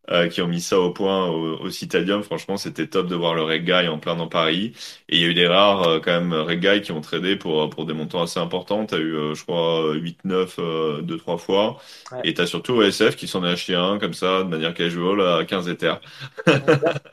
euh, 0.10 0.28
qui 0.30 0.42
ont 0.42 0.48
mis 0.48 0.62
ça 0.62 0.80
au 0.80 0.92
point 0.92 1.28
au, 1.30 1.58
au 1.60 1.70
Citadium. 1.70 2.24
Franchement, 2.24 2.58
c'était 2.58 2.88
top 2.88 3.08
de 3.08 3.16
voir 3.16 3.34
le 3.36 3.44
reggae 3.44 3.88
en 3.90 4.00
plein 4.00 4.16
dans 4.16 4.28
Paris. 4.28 4.74
Et 5.10 5.18
il 5.18 5.22
y 5.22 5.26
a 5.26 5.28
eu 5.30 5.34
des 5.34 5.48
rares 5.48 5.84
euh, 5.88 6.00
quand 6.00 6.12
même 6.20 6.34
reggae 6.34 6.82
qui 6.82 6.92
ont 6.92 7.02
tradé 7.02 7.36
pour 7.36 7.70
pour 7.70 7.86
des 7.86 7.94
montants 7.94 8.22
assez 8.22 8.40
importants. 8.40 8.86
T'as 8.86 8.98
eu 9.00 9.16
euh, 9.16 9.34
je 9.36 9.44
crois 9.44 9.94
8 9.94 10.20
9 10.26 10.56
euh, 10.60 11.02
deux 11.02 11.18
trois 11.18 11.38
fois. 11.38 11.78
Ouais. 12.12 12.20
Et 12.24 12.34
t'as 12.34 12.46
surtout 12.48 12.82
ESF 12.82 13.16
qui 13.16 13.28
s'en 13.28 13.44
a 13.44 13.50
acheté 13.52 13.76
un 13.76 14.00
comme 14.00 14.14
ça 14.14 14.44
de 14.44 14.50
manière 14.50 14.74
casual 14.74 15.22
à 15.22 15.46
15 15.46 15.70
Ethers. 15.70 16.00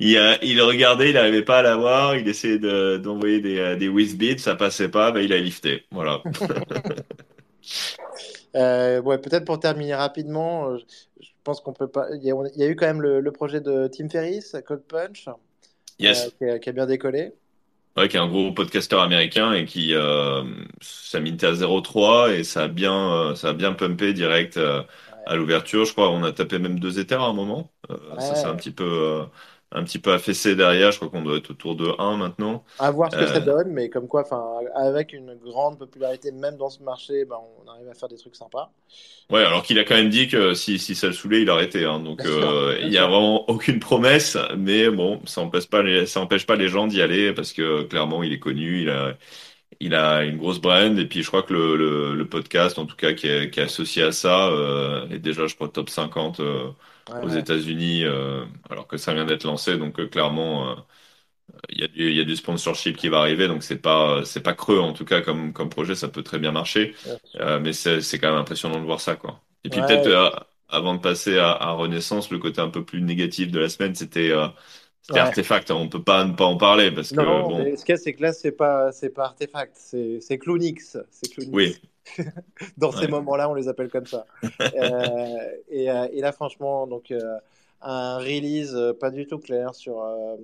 Il, 0.00 0.38
il 0.42 0.62
regardait, 0.62 1.10
il 1.10 1.14
n'arrivait 1.14 1.42
pas 1.42 1.58
à 1.58 1.62
l'avoir, 1.62 2.16
il 2.16 2.28
essayait 2.28 2.58
de- 2.58 2.98
d'envoyer 2.98 3.40
des, 3.40 3.58
euh, 3.58 3.76
des 3.76 3.88
whiz 3.88 4.16
ça 4.38 4.54
passait 4.54 4.88
pas, 4.88 5.10
bah, 5.10 5.22
il 5.22 5.32
a 5.32 5.38
lifté. 5.40 5.86
Voilà. 5.90 6.22
Euh, 8.56 9.00
ouais, 9.02 9.18
peut-être 9.18 9.44
pour 9.44 9.60
terminer 9.60 9.94
rapidement, 9.94 10.70
euh, 10.70 10.78
pense 11.48 11.60
qu'on 11.60 11.72
peut 11.72 11.88
pas. 11.88 12.06
Il 12.14 12.22
y 12.24 12.30
a, 12.30 12.34
il 12.54 12.60
y 12.60 12.64
a 12.64 12.68
eu 12.68 12.76
quand 12.76 12.86
même 12.86 13.02
le, 13.02 13.20
le 13.20 13.32
projet 13.32 13.60
de 13.60 13.88
Tim 13.88 14.08
Ferriss, 14.08 14.56
Cold 14.66 14.82
Punch, 14.82 15.28
euh, 15.28 15.32
Yes. 15.98 16.34
qui 16.38 16.44
a, 16.44 16.58
qui 16.58 16.68
a 16.70 16.72
bien 16.72 16.86
décollé. 16.86 17.32
Ouais, 17.96 18.08
qui 18.08 18.16
est 18.16 18.20
un 18.20 18.28
gros 18.28 18.52
podcasteur 18.52 19.00
américain 19.02 19.52
et 19.54 19.64
qui, 19.64 19.92
euh, 19.92 20.44
ça 20.80 21.18
mintait 21.20 21.46
à 21.46 21.54
0,3 21.54 22.28
et 22.32 22.44
ça 22.44 22.64
a 22.64 22.68
bien, 22.68 22.94
euh, 23.32 23.34
ça 23.34 23.48
a 23.48 23.52
bien 23.54 23.72
pumpé 23.72 24.12
direct 24.12 24.56
à 25.26 25.34
l'ouverture. 25.36 25.84
Je 25.84 25.92
crois 25.92 26.10
on 26.10 26.22
a 26.22 26.32
tapé 26.32 26.58
même 26.60 26.78
deux 26.78 27.00
éthers 27.00 27.20
à 27.22 27.26
un 27.26 27.32
moment. 27.32 27.72
Ça 28.18 28.34
s'est 28.36 28.46
un 28.46 28.54
petit 28.56 28.70
peu, 28.70 29.26
un 29.72 29.84
petit 29.84 29.98
peu 29.98 30.12
affaissé 30.12 30.56
derrière. 30.56 30.92
Je 30.92 30.96
crois 30.98 31.10
qu'on 31.10 31.22
doit 31.22 31.36
être 31.38 31.50
autour 31.50 31.76
de 31.76 31.92
un 31.98 32.16
maintenant. 32.16 32.64
À 32.78 32.90
voir 32.90 33.12
ce 33.12 33.16
que 33.16 33.26
ça 33.26 33.38
Euh, 33.38 33.40
donne, 33.40 33.70
mais 33.70 33.88
comme 33.88 34.08
quoi, 34.08 34.24
avec 34.74 35.12
une 35.12 35.36
grande 35.36 35.78
popularité, 35.78 36.32
même 36.32 36.56
dans 36.56 36.70
ce 36.70 36.82
marché, 36.82 37.24
ben, 37.24 37.36
on 37.64 37.68
arrive 37.68 37.88
à 37.88 37.94
faire 37.94 38.08
des 38.08 38.16
trucs 38.16 38.34
sympas. 38.34 38.72
Ouais, 39.30 39.44
alors 39.44 39.62
qu'il 39.62 39.78
a 39.78 39.84
quand 39.84 39.94
même 39.94 40.08
dit 40.08 40.26
que 40.26 40.54
si, 40.54 40.78
si 40.78 40.94
ça 40.94 41.08
le 41.08 41.12
saoulait, 41.12 41.42
il 41.42 41.50
arrêtait. 41.50 41.84
Hein. 41.84 42.00
Donc, 42.00 42.24
euh, 42.24 42.78
il 42.80 42.88
y 42.90 42.96
a 42.96 43.06
vraiment 43.06 43.48
aucune 43.50 43.78
promesse, 43.78 44.38
mais 44.56 44.88
bon, 44.88 45.20
ça 45.26 45.42
empêche 45.42 45.66
pas 45.68 45.82
les, 45.82 46.06
ça 46.06 46.20
empêche 46.20 46.46
pas 46.46 46.56
les 46.56 46.68
gens 46.68 46.86
d'y 46.86 47.02
aller 47.02 47.34
parce 47.34 47.52
que 47.52 47.82
clairement, 47.82 48.22
il 48.22 48.32
est 48.32 48.38
connu, 48.38 48.80
il 48.82 48.88
a, 48.88 49.18
il 49.80 49.94
a 49.94 50.24
une 50.24 50.38
grosse 50.38 50.60
brand 50.60 50.98
et 50.98 51.06
puis 51.06 51.22
je 51.22 51.28
crois 51.28 51.42
que 51.42 51.52
le, 51.54 51.76
le, 51.76 52.14
le 52.16 52.28
podcast, 52.28 52.78
en 52.78 52.86
tout 52.86 52.96
cas, 52.96 53.14
qui 53.14 53.28
est, 53.28 53.50
qui 53.50 53.60
est 53.60 53.64
associé 53.64 54.02
à 54.04 54.12
ça, 54.12 54.48
euh, 54.48 55.08
est 55.10 55.18
déjà, 55.20 55.46
je 55.46 55.54
crois, 55.56 55.68
top 55.68 55.90
50 55.90 56.40
euh, 56.40 56.70
Ouais, 57.08 57.22
aux 57.22 57.28
ouais. 57.28 57.36
États-Unis, 57.36 58.04
euh, 58.04 58.44
alors 58.70 58.86
que 58.88 58.96
ça 58.96 59.14
vient 59.14 59.24
d'être 59.26 59.44
lancé. 59.44 59.76
Donc, 59.78 59.98
euh, 60.00 60.08
clairement, 60.08 60.70
euh, 60.72 60.76
il 61.70 61.80
y 61.80 61.84
a 61.84 61.88
du, 61.88 62.10
il 62.10 62.16
y 62.16 62.20
a 62.20 62.24
du 62.24 62.36
sponsorship 62.36 62.96
qui 62.96 63.08
va 63.08 63.20
arriver. 63.20 63.48
Donc, 63.48 63.62
c'est 63.62 63.78
pas, 63.78 64.24
c'est 64.24 64.42
pas 64.42 64.54
creux 64.54 64.78
en 64.80 64.92
tout 64.92 65.04
cas 65.04 65.20
comme, 65.22 65.52
comme 65.52 65.70
projet, 65.70 65.94
ça 65.94 66.08
peut 66.08 66.22
très 66.22 66.38
bien 66.38 66.52
marcher. 66.52 66.94
Bien 67.02 67.18
sûr. 67.24 67.40
Euh, 67.40 67.60
mais 67.60 67.72
c'est 67.72 68.00
c'est 68.00 68.18
quand 68.18 68.30
même 68.30 68.40
impressionnant 68.40 68.80
de 68.80 68.84
voir 68.86 69.00
ça, 69.00 69.16
quoi. 69.16 69.42
Et 69.64 69.70
puis 69.70 69.82
peut-être 69.82 70.06
Ouais, 70.06 70.08
euh, 70.08 70.30
avant 70.68 70.94
de 70.94 71.00
passer 71.00 71.38
à, 71.38 71.52
à 71.52 71.72
Renaissance, 71.72 72.30
le 72.30 72.38
côté 72.38 72.60
un 72.60 72.70
peu 72.70 72.84
plus 72.84 73.02
négatif 73.02 73.50
de 73.50 73.58
la 73.60 73.68
semaine, 73.68 73.94
c'était 73.94 74.30
euh, 74.32 74.48
ouais. 75.14 75.20
Artefact. 75.20 75.70
On 75.70 75.88
peut 75.88 76.02
pas 76.02 76.24
ne 76.24 76.34
pas 76.34 76.44
en 76.44 76.56
parler 76.56 76.90
parce 76.90 77.10
que 77.10 77.16
Non, 77.16 77.48
bon, 77.48 77.58
mais 77.58 77.76
ce 77.76 77.84
qu'il 77.84 77.94
y 77.94 77.98
a, 77.98 78.00
c'est 78.00 78.12
que 78.12 78.22
là, 78.22 78.32
c'est 78.32 78.52
pas, 78.52 78.92
c'est 78.92 79.10
pas 79.10 79.24
Artefact, 79.24 79.76
c'est, 79.76 80.18
c'est 80.20 80.38
Cloonix, 80.38 80.96
c'est 81.10 81.28
oui. 81.52 81.76
Dans 82.78 82.92
ces 82.92 83.08
moments-là, 83.08 83.50
on 83.50 83.54
les 83.54 83.68
appelle 83.68 83.90
comme 83.90 84.06
ça. 84.06 84.26
Euh, 84.60 85.38
et, 85.68 85.90
euh, 85.90 86.06
et 86.12 86.20
là, 86.20 86.32
franchement, 86.32 86.86
donc 86.86 87.10
euh, 87.10 87.38
un 87.80 88.18
release 88.18 88.74
euh, 88.74 88.92
pas 88.92 89.10
du 89.10 89.26
tout 89.26 89.38
clair 89.38 89.74
sur, 89.74 90.02
euh, 90.02 90.36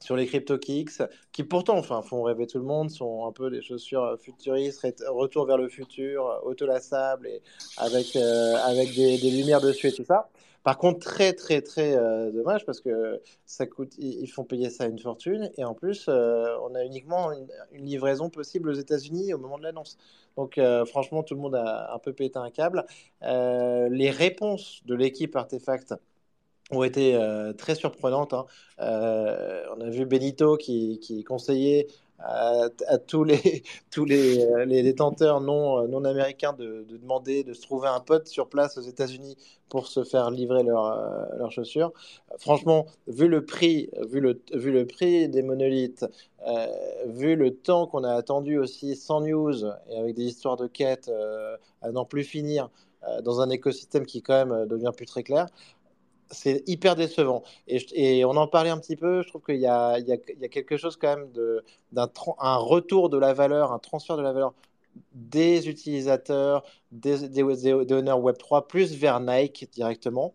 sur 0.00 0.16
les 0.16 0.26
CryptoKicks, 0.26 1.02
qui 1.32 1.42
pourtant, 1.42 1.76
enfin, 1.78 2.02
font 2.02 2.22
rêver 2.22 2.46
tout 2.46 2.58
le 2.58 2.64
monde, 2.64 2.90
sont 2.90 3.26
un 3.26 3.32
peu 3.32 3.50
des 3.50 3.62
chaussures 3.62 4.16
futuristes, 4.20 4.86
retour 5.08 5.46
vers 5.46 5.58
le 5.58 5.68
futur, 5.68 6.40
autolassables 6.44 7.26
et 7.26 7.42
avec, 7.76 8.16
avec 8.16 8.94
des, 8.94 9.18
des 9.18 9.30
lumières 9.30 9.60
dessus 9.60 9.88
et 9.88 9.92
tout 9.92 10.04
ça. 10.04 10.28
Par 10.66 10.78
contre, 10.78 10.98
très, 10.98 11.32
très, 11.32 11.62
très 11.62 11.96
euh, 11.96 12.32
dommage 12.32 12.66
parce 12.66 12.80
que 12.80 13.22
ça 13.44 13.68
coûte, 13.68 13.92
ils, 13.98 14.26
font 14.26 14.42
payer 14.42 14.68
ça 14.68 14.86
une 14.86 14.98
fortune 14.98 15.48
et 15.56 15.64
en 15.64 15.74
plus, 15.74 16.06
euh, 16.08 16.56
on 16.60 16.74
a 16.74 16.84
uniquement 16.84 17.30
une, 17.30 17.86
livraison 17.86 18.30
possible 18.30 18.70
aux 18.70 18.72
États-Unis 18.72 19.32
au 19.32 19.38
moment 19.38 19.58
de 19.58 19.62
l'annonce. 19.62 19.96
Donc, 20.36 20.58
euh, 20.58 20.84
franchement, 20.84 21.22
tout 21.22 21.36
le 21.36 21.40
monde 21.40 21.54
a 21.54 21.94
un 21.94 22.00
peu 22.00 22.12
pété 22.12 22.40
un 22.40 22.50
câble. 22.50 22.84
Les 23.22 24.10
réponses 24.10 24.82
de 24.86 24.96
l'équipe 24.96 25.36
Artefact 25.36 25.94
ont 26.72 26.82
été 26.82 27.16
très 27.56 27.76
surprenantes. 27.76 28.32
hein. 28.34 28.46
On 28.80 29.80
a 29.80 29.88
vu 29.88 30.04
Benito 30.04 30.56
qui 30.56 31.24
conseillait 31.28 31.86
à, 32.18 32.98
tous 33.06 33.24
les, 33.24 33.62
tous 33.90 34.06
euh, 34.10 34.64
les 34.64 34.82
détenteurs 34.82 35.40
non, 35.40 35.82
euh, 35.82 35.86
non 35.86 36.04
américains 36.04 36.52
de, 36.52 36.84
de 36.88 36.96
demander 36.96 37.44
de 37.44 37.52
se 37.52 37.62
trouver 37.62 37.88
un 37.88 38.00
pote 38.00 38.26
sur 38.26 38.48
place 38.48 38.78
aux 38.78 38.82
États-Unis 38.82 39.36
pour 39.68 39.86
se 39.86 40.04
faire 40.04 40.30
livrer 40.30 40.62
leurs 40.62 40.86
euh, 40.86 41.48
chaussures. 41.50 41.92
Franchement, 42.38 42.86
vu 43.06 43.28
le 43.28 43.44
prix, 43.44 43.90
vu 44.08 44.20
le, 44.20 44.40
vu 44.52 44.72
le 44.72 44.86
prix 44.86 45.28
des 45.28 45.42
monolithes, 45.42 46.06
vu 47.06 47.34
le 47.34 47.56
temps 47.56 47.88
qu'on 47.88 48.04
a 48.04 48.12
attendu 48.12 48.56
aussi 48.56 48.94
sans 48.94 49.20
news 49.20 49.64
et 49.90 49.98
avec 49.98 50.14
des 50.14 50.24
histoires 50.24 50.56
de 50.56 50.68
quêtes 50.68 51.10
à 51.82 51.90
n'en 51.90 52.04
plus 52.04 52.22
finir 52.22 52.70
dans 53.24 53.40
un 53.40 53.50
écosystème 53.50 54.06
qui 54.06 54.22
quand 54.22 54.46
même 54.46 54.66
devient 54.66 54.92
plus 54.96 55.06
très 55.06 55.24
clair, 55.24 55.46
c'est 56.30 56.62
hyper 56.66 56.96
décevant. 56.96 57.42
Et, 57.68 58.24
on 58.24 58.36
en 58.36 58.46
parlait 58.46 58.70
un 58.70 58.78
petit 58.78 58.96
peu, 58.96 59.22
je 59.22 59.28
trouve 59.28 59.42
qu'il 59.42 59.60
y 59.60 59.66
a, 59.66 60.00
quelque 60.50 60.76
chose 60.76 60.96
quand 60.96 61.16
même 61.16 61.28
d'un 61.92 62.10
un 62.40 62.56
retour 62.56 63.08
de 63.08 63.18
la 63.18 63.32
valeur, 63.32 63.72
un 63.72 63.78
transfert 63.78 64.16
de 64.16 64.22
la 64.22 64.32
valeur 64.32 64.54
des 65.12 65.68
utilisateurs, 65.68 66.64
des, 66.92 67.28
des, 67.28 67.42
honneurs 67.42 68.20
Web3, 68.20 68.66
plus 68.66 68.94
vers 68.94 69.20
Nike 69.20 69.68
directement, 69.72 70.34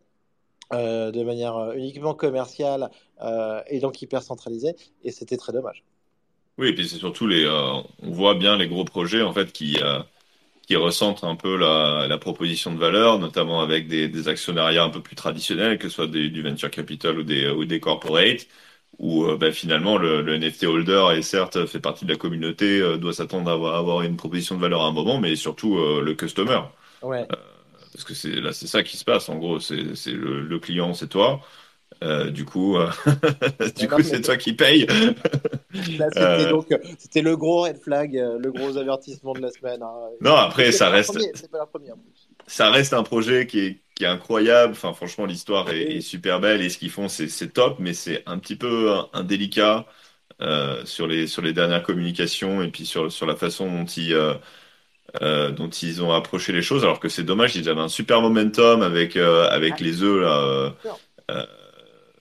euh, 0.74 1.12
de 1.12 1.24
manière 1.24 1.58
euh, 1.58 1.74
uniquement 1.74 2.14
commerciale 2.14 2.92
euh, 3.22 3.62
et 3.68 3.80
donc 3.80 4.02
hyper 4.02 4.22
centralisée. 4.24 4.76
Et 5.04 5.12
c'était 5.12 5.38
très 5.38 5.52
dommage. 5.52 5.84
oui. 6.58 6.70
Et 6.70 6.76
puis 6.76 6.88
c'est 6.88 6.98
surtout 6.98 7.28
les, 7.28 7.48
on 7.48 8.12
voit 8.12 8.36
bien 8.36 8.58
les 8.58 8.68
gros 8.68 8.86
projets 8.86 9.22
en 9.22 9.34
fait 9.34 9.52
qui 9.52 9.78
qui 10.68 10.76
ressentent 10.76 11.24
un 11.24 11.36
peu 11.36 11.58
la, 11.58 12.08
la 12.08 12.18
proposition 12.18 12.74
de 12.74 12.80
valeur, 12.80 13.20
notamment 13.20 13.62
avec 13.62 13.88
des, 13.88 14.08
des 14.08 14.28
actionnariats 14.28 14.84
un 14.84 14.90
peu 14.90 15.02
plus 15.02 15.16
traditionnels, 15.16 15.78
que 15.78 15.90
ce 15.90 15.96
soit 15.96 16.08
des, 16.08 16.30
du 16.30 16.42
venture 16.44 16.72
capital 16.72 17.20
ou 17.20 17.24
des 17.24 17.50
ou 17.50 17.66
des 17.66 17.80
corporates. 17.80 18.48
Où 19.00 19.26
euh, 19.26 19.38
bah, 19.38 19.52
finalement 19.52 19.98
le, 19.98 20.22
le 20.22 20.36
NFT 20.36 20.66
holder 20.68 21.08
est 21.18 21.22
certes 21.24 21.66
fait 21.66 21.80
partie 21.80 22.06
de 22.06 22.12
la 22.12 22.18
communauté, 22.18 22.80
euh, 22.82 22.98
doit 22.98 23.14
s'attendre 23.14 23.50
à 23.50 23.54
avoir, 23.54 23.76
à 23.76 23.80
avoir 23.80 24.02
une 24.04 24.18
proposition 24.18 24.56
de 24.56 24.62
valeur 24.62 24.82
à 24.84 24.88
un 24.88 24.92
moment, 24.92 25.20
mais 25.20 25.36
surtout 25.36 25.78
euh, 25.78 26.02
le 26.04 26.14
customer. 26.14 26.60
Ouais, 27.02 27.32
Parce 27.92 28.04
que 28.06 28.14
c'est 28.14 28.32
là, 28.40 28.54
c'est 28.54 28.68
ça 28.68 28.84
qui 28.84 28.98
se 28.98 29.04
passe. 29.04 29.28
En 29.30 29.38
gros, 29.38 29.60
c'est 29.60 29.96
c'est 29.96 30.12
le, 30.14 30.42
le 30.42 30.60
client, 30.60 30.94
c'est 30.94 31.10
toi. 31.10 31.42
Euh, 32.04 32.32
du 32.32 32.46
coup, 32.46 32.78
euh, 32.78 32.90
du 33.78 33.88
non, 33.88 33.96
coup, 33.96 34.04
c'est 34.04 34.22
toi 34.22 34.38
qui 34.38 34.54
paye. 34.54 34.88
là, 35.98 36.08
c'était 36.10 36.22
Euh, 36.22 36.50
donc, 36.50 36.68
c'était 36.98 37.22
le 37.22 37.38
gros 37.38 37.62
red 37.62 37.78
flag, 37.78 38.14
le 38.14 38.52
gros 38.52 38.78
avertissement 38.78 39.34
de 39.34 39.42
la 39.42 39.52
semaine. 39.52 39.84
hein. 39.84 40.10
non, 40.20 40.36
après, 40.36 40.72
ça 40.72 40.90
reste, 40.90 41.14
première, 41.14 41.32
c'est 41.36 41.52
pas 41.52 41.60
la 41.60 41.66
première 41.66 41.94
en 41.94 41.98
plus. 41.98 42.28
ça 42.48 42.72
reste 42.72 42.94
un 42.94 43.04
projet 43.04 43.46
qui 43.46 43.60
est, 43.60 43.82
qui 43.96 44.04
est 44.04 44.08
incroyable. 44.08 44.72
Enfin, 44.74 44.94
franchement, 44.94 45.26
l'histoire 45.26 45.70
est, 45.70 46.02
super 46.02 46.40
belle 46.40 46.62
et 46.62 46.70
ce 46.70 46.78
qu'ils 46.78 46.90
font, 46.90 47.08
c'est 47.08 47.54
top, 47.54 47.78
mais 47.80 47.94
c'est 47.94 48.24
un 48.26 48.40
petit 48.40 48.56
peu 48.56 48.94
indélicat 49.14 49.86
euh, 50.42 50.84
sur 50.86 51.08
les 51.08 51.28
sur 51.28 51.44
les 51.44 51.54
dernières 51.54 51.84
communications 51.84 52.64
et 52.64 52.70
puis 52.70 52.86
sur 52.86 53.12
sur 53.12 53.28
la 53.28 53.36
façon 53.36 53.72
dont 53.72 53.86
ils 53.86 54.16
euh, 55.22 55.52
dont 55.52 55.70
ils 55.70 56.02
ont 56.04 56.12
approché 56.14 56.54
les 56.54 56.62
choses. 56.62 56.84
Alors 56.84 57.00
que 57.00 57.10
c'est 57.10 57.24
dommage, 57.24 57.56
ils 57.56 57.68
avaient 57.70 57.82
un 57.82 57.90
super 57.90 58.22
momentum 58.22 58.82
avec 58.82 59.16
euh, 59.18 59.48
avec 59.50 59.76
ah, 59.80 59.84
les 59.84 60.04
œufs 60.04 60.22
là. 60.22 60.74
euh, 61.32 61.46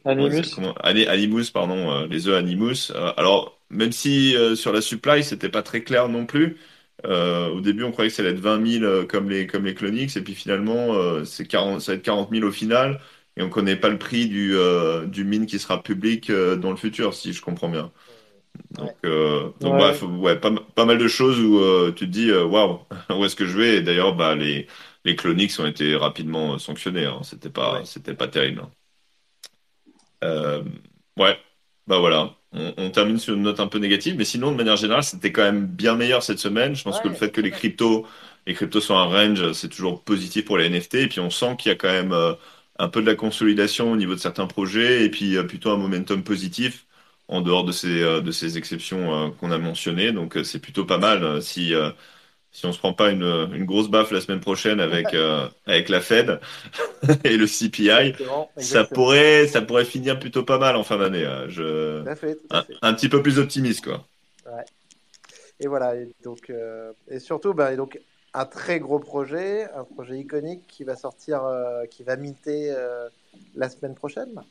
Animus. 0.05 0.43
comment 0.53 0.73
Animus, 0.83 1.51
pardon, 1.51 1.91
euh, 1.93 2.07
les 2.07 2.29
œufs 2.29 2.37
Animus. 2.39 2.91
Euh, 2.95 3.13
alors, 3.17 3.61
même 3.71 3.93
si 3.93 4.35
euh, 4.37 4.55
sur 4.57 4.73
la 4.73 4.81
supply, 4.81 5.23
c'était 5.25 5.49
pas 5.49 5.63
très 5.63 5.83
clair 5.83 6.09
non 6.09 6.27
plus. 6.27 6.59
au 7.05 7.61
début, 7.61 7.85
on 7.85 7.93
croyait 7.93 8.11
que 8.11 8.17
ça 8.17 8.23
allait 8.23 8.33
être 8.33 8.41
20 8.41 8.59
000 8.59 8.85
euh, 8.85 9.05
comme 9.07 9.29
les, 9.31 9.47
comme 9.47 9.65
les 9.65 9.75
Clonix, 9.75 10.17
et 10.17 10.23
puis 10.23 10.35
finalement, 10.35 11.25
c'est 11.25 11.47
40, 11.47 11.81
ça 11.81 11.93
va 11.93 11.97
être 11.97 12.03
40 12.05 12.31
000 12.31 12.45
au 12.45 12.53
final, 12.53 13.01
et 13.37 13.43
on 13.43 13.49
connaît 13.51 13.77
pas 13.77 13.89
le 13.89 13.99
prix 13.99 14.29
du, 14.29 14.55
du 15.07 15.25
mine 15.25 15.47
qui 15.47 15.59
sera 15.59 15.83
public 15.83 16.31
dans 16.33 16.71
le 16.71 16.77
futur, 16.77 17.15
si 17.15 17.33
je 17.33 17.43
comprends 17.43 17.69
bien. 17.69 17.93
Donc, 18.79 18.97
donc 19.05 19.77
Ouais. 19.77 19.79
bref, 19.79 20.03
ouais, 20.03 20.39
pas, 20.41 20.51
pas 20.53 20.85
mal 20.87 20.99
de 20.99 21.09
choses 21.09 21.41
où 21.41 21.93
tu 21.93 22.07
te 22.07 22.11
dis, 22.13 22.33
waouh, 22.33 22.81
où 23.11 23.25
est-ce 23.25 23.37
que 23.37 23.47
je 23.47 23.59
vais? 23.59 23.77
Et 23.79 23.83
d'ailleurs, 23.83 24.15
bah, 24.17 24.35
les, 24.37 24.67
les 25.05 25.17
Clonix 25.17 25.59
ont 25.61 25.67
été 25.67 25.97
rapidement 25.97 26.59
sanctionnés, 26.59 27.07
hein. 27.07 27.21
C'était 27.25 27.51
pas, 27.51 27.83
Ouais. 27.83 27.87
c'était 27.87 28.15
pas 28.15 28.29
terrible. 28.29 28.61
hein. 28.63 28.71
Euh, 30.25 30.63
ouais, 31.19 31.39
bah 31.87 31.99
voilà. 31.99 32.37
On, 32.53 32.75
on 32.77 32.91
termine 32.91 33.19
sur 33.19 33.35
une 33.35 33.43
note 33.43 33.61
un 33.61 33.69
peu 33.69 33.79
négative, 33.79 34.17
mais 34.17 34.25
sinon, 34.25 34.53
de 34.53 34.57
manière 34.57 34.77
générale, 34.77 35.05
c'était 35.05 35.33
quand 35.33 35.43
même 35.43 35.67
bien 35.67 35.97
meilleur 35.97 36.23
cette 36.23 36.39
semaine. 36.39 36.75
Je 36.75 36.83
pense 36.83 37.01
que 37.01 37.09
le 37.09 37.15
fait 37.15 37.31
que 37.33 37.41
les 37.41 37.51
cryptos, 37.51 38.07
les 38.47 38.55
cryptos 38.55 38.81
soient 38.81 39.01
en 39.03 39.09
range, 39.09 39.53
c'est 39.53 39.69
toujours 39.69 40.03
positif 40.05 40.45
pour 40.45 40.59
les 40.59 40.67
NFT. 40.67 40.95
Et 41.03 41.09
puis, 41.09 41.21
on 41.21 41.31
sent 41.31 41.57
qu'il 41.59 41.71
y 41.71 41.73
a 41.73 41.77
quand 41.77 41.89
même 41.91 42.13
euh, 42.13 42.35
un 42.79 42.89
peu 42.89 43.01
de 43.03 43.07
la 43.07 43.15
consolidation 43.15 43.93
au 43.93 43.97
niveau 43.97 44.15
de 44.15 44.21
certains 44.21 44.47
projets, 44.47 45.05
et 45.05 45.11
puis 45.11 45.37
euh, 45.37 45.45
plutôt 45.45 45.71
un 45.71 45.77
momentum 45.77 46.23
positif 46.25 46.87
en 47.29 47.41
dehors 47.43 47.65
de 47.65 47.73
ces, 47.73 48.03
euh, 48.03 48.21
de 48.21 48.31
ces 48.33 48.59
exceptions 48.59 49.31
qu'on 49.39 49.51
a 49.53 49.59
mentionnées. 49.59 50.13
Donc 50.13 50.37
c'est 50.45 50.59
plutôt 50.61 50.85
pas 50.85 50.99
mal 50.99 51.41
si, 51.43 51.73
si 52.53 52.67
on 52.67 52.73
se 52.73 52.79
prend 52.79 52.93
pas 52.93 53.11
une, 53.11 53.23
une 53.55 53.65
grosse 53.65 53.89
baffe 53.89 54.11
la 54.11 54.21
semaine 54.21 54.41
prochaine 54.41 54.81
avec, 54.81 55.15
euh, 55.15 55.49
avec 55.67 55.89
la 55.89 56.01
Fed 56.01 56.41
et 57.25 57.37
le 57.37 57.47
CPI. 57.47 58.15
Exactement, 58.17 58.51
Ça 58.59 58.85
pourrait, 58.85 59.47
ça 59.49 59.63
pourrait 59.63 59.85
finir 59.85 60.19
plutôt 60.19 60.45
pas 60.45 60.59
mal 60.59 60.77
en 60.77 60.85
fin 60.85 60.99
d'année. 60.99 61.25
euh, 61.25 61.49
Je, 61.49 62.05
Tout 62.05 62.09
à 62.09 62.17
fait, 62.17 62.37
tout 62.37 62.49
à 62.57 62.59
un, 62.59 62.63
fait. 62.63 62.81
un 62.83 62.95
petit 62.95 63.09
peu 63.09 63.23
plus 63.23 63.39
optimiste, 63.39 63.85
quoi. 63.85 64.07
Et 65.61 65.67
voilà, 65.67 65.97
et 65.97 66.09
donc, 66.23 66.51
euh, 66.51 66.93
et 67.09 67.19
surtout, 67.21 67.55
bah, 67.55 67.73
et 67.73 67.77
donc, 67.77 68.01
un 68.35 68.47
très 68.47 68.81
gros 68.81 68.99
projet, 68.99 69.71
un 69.73 69.85
projet 69.85 70.19
iconique 70.19 70.67
qui 70.67 70.85
va 70.85 70.97
sortir, 70.97 71.45
euh, 71.45 71.85
qui 71.87 72.03
va 72.05 72.17
minter 72.17 72.71
euh, 72.73 73.09
la 73.55 73.69
semaine 73.69 73.95
prochaine. 73.95 74.45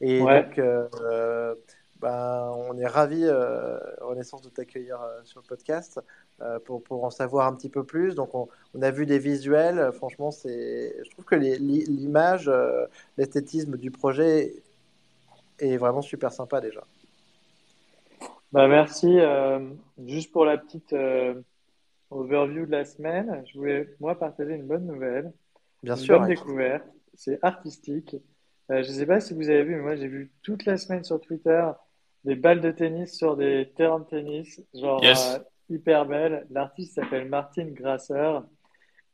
Et 0.00 0.26
Ouais. 0.26 0.46
donc, 0.46 0.58
euh, 0.58 0.88
euh, 1.00 1.54
ben, 2.00 2.52
on 2.54 2.76
est 2.78 2.86
ravis, 2.86 3.24
euh, 3.24 3.78
Renaissance, 4.00 4.42
de 4.42 4.50
t'accueillir 4.50 5.00
euh, 5.00 5.20
sur 5.24 5.40
le 5.40 5.46
podcast 5.46 5.98
euh, 6.42 6.58
pour, 6.58 6.82
pour 6.82 7.04
en 7.04 7.10
savoir 7.10 7.46
un 7.46 7.54
petit 7.54 7.70
peu 7.70 7.84
plus. 7.84 8.14
Donc, 8.14 8.34
on, 8.34 8.48
on 8.74 8.82
a 8.82 8.90
vu 8.90 9.06
des 9.06 9.18
visuels. 9.18 9.92
Franchement, 9.94 10.30
c'est, 10.30 10.94
je 11.02 11.10
trouve 11.10 11.24
que 11.24 11.34
l'image, 11.36 12.48
euh, 12.48 12.86
l'esthétisme 13.16 13.76
du 13.78 13.90
projet 13.90 14.62
est 15.58 15.76
vraiment 15.78 16.02
super 16.02 16.32
sympa 16.32 16.60
déjà. 16.60 16.82
Bah, 18.52 18.68
merci. 18.68 19.18
juste 20.06 20.32
pour 20.32 20.44
la 20.44 20.58
petite 20.58 20.94
overview 22.10 22.66
de 22.66 22.70
la 22.70 22.84
semaine, 22.84 23.42
je 23.46 23.58
voulais, 23.58 23.94
moi, 24.00 24.18
partager 24.18 24.54
une 24.54 24.66
bonne 24.66 24.86
nouvelle, 24.86 25.32
Bien 25.82 25.94
une 25.94 26.00
sûr, 26.00 26.18
bonne 26.18 26.28
ouais. 26.28 26.34
découverte. 26.34 26.84
C'est 27.14 27.38
artistique. 27.42 28.16
Je 28.68 28.76
ne 28.76 28.82
sais 28.82 29.06
pas 29.06 29.20
si 29.20 29.32
vous 29.32 29.48
avez 29.48 29.62
vu, 29.64 29.76
mais 29.76 29.82
moi, 29.82 29.96
j'ai 29.96 30.08
vu 30.08 30.30
toute 30.42 30.66
la 30.66 30.76
semaine 30.76 31.04
sur 31.04 31.20
Twitter 31.20 31.64
des 32.26 32.34
balles 32.36 32.60
de 32.60 32.70
tennis 32.72 33.16
sur 33.16 33.36
des 33.36 33.72
terrains 33.76 34.00
de 34.00 34.04
tennis, 34.04 34.60
genre 34.74 35.02
Yes. 35.02 35.36
euh, 35.36 35.38
hyper 35.70 36.04
belles. 36.06 36.46
L'artiste 36.50 36.94
s'appelle 36.96 37.28
Martin 37.28 37.66
Grasser. 37.70 38.40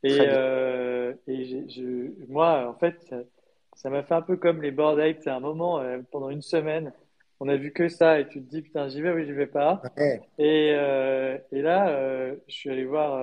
Et, 0.02 0.18
euh, 0.20 1.14
et 1.28 1.68
je, 1.68 2.10
moi, 2.28 2.66
en 2.68 2.74
fait, 2.74 3.14
ça 3.76 3.88
m'a 3.90 4.02
fait 4.02 4.14
un 4.14 4.22
peu 4.22 4.36
comme 4.36 4.60
les 4.62 4.72
Bored 4.72 4.98
Ape. 4.98 5.18
C'est 5.20 5.30
un 5.30 5.38
moment, 5.40 5.78
euh, 5.78 5.98
pendant 6.10 6.30
une 6.30 6.42
semaine, 6.42 6.92
on 7.38 7.48
a 7.48 7.56
vu 7.56 7.72
que 7.72 7.88
ça 7.88 8.18
et 8.18 8.26
tu 8.26 8.42
te 8.42 8.48
dis, 8.48 8.62
putain, 8.62 8.88
j'y 8.88 9.00
vais 9.02 9.12
ou 9.12 9.18
j'y 9.24 9.32
vais 9.32 9.46
pas. 9.46 9.80
Ouais. 9.96 10.20
Et, 10.38 10.72
euh, 10.74 11.38
et 11.52 11.62
là, 11.62 11.88
euh, 11.90 12.34
je 12.48 12.54
suis 12.54 12.70
allé 12.70 12.84
voir 12.84 13.16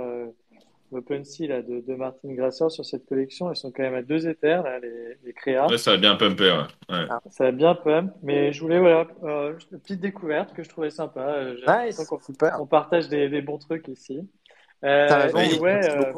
l'OpenSea 0.92 1.48
là, 1.48 1.62
de, 1.62 1.82
de 1.82 1.96
Martin 1.96 2.34
Grasser 2.34 2.70
sur 2.70 2.86
cette 2.86 3.06
collection. 3.06 3.52
Ils 3.52 3.56
sont 3.56 3.72
quand 3.72 3.84
même 3.84 3.96
à 3.96 4.02
deux 4.02 4.28
éthers, 4.28 4.64
là, 4.64 4.80
les, 4.80 5.18
les 5.24 5.34
créas. 5.34 5.68
Ouais, 5.68 5.78
ça 5.78 5.92
va 5.92 5.98
bien 5.98 6.16
pumper. 6.16 6.68
Ouais. 6.90 6.96
Ouais. 6.96 7.06
Ah, 7.10 7.20
Ça 7.30 7.48
a 7.48 7.52
bien 7.52 7.76
pump, 7.76 8.14
mais 8.24 8.54
je 8.54 8.62
voulais, 8.62 8.80
voilà, 8.80 9.08
euh, 9.24 9.54
une 9.72 9.80
petite 9.80 10.02
découverte 10.02 10.54
que 10.54 10.64
je 10.64 10.70
trouvais 10.70 10.90
sympa. 10.90 11.22
Euh, 11.22 11.56
Nice, 11.86 12.02
on 12.58 12.66
partage 12.66 13.10
des, 13.10 13.30
des 13.30 13.42
bons 13.42 13.58
trucs 13.58 13.88
ici. 13.88 14.20
Euh, 14.84 15.08
raison, 15.08 15.62
ouais, 15.62 15.90
euh, 15.90 16.14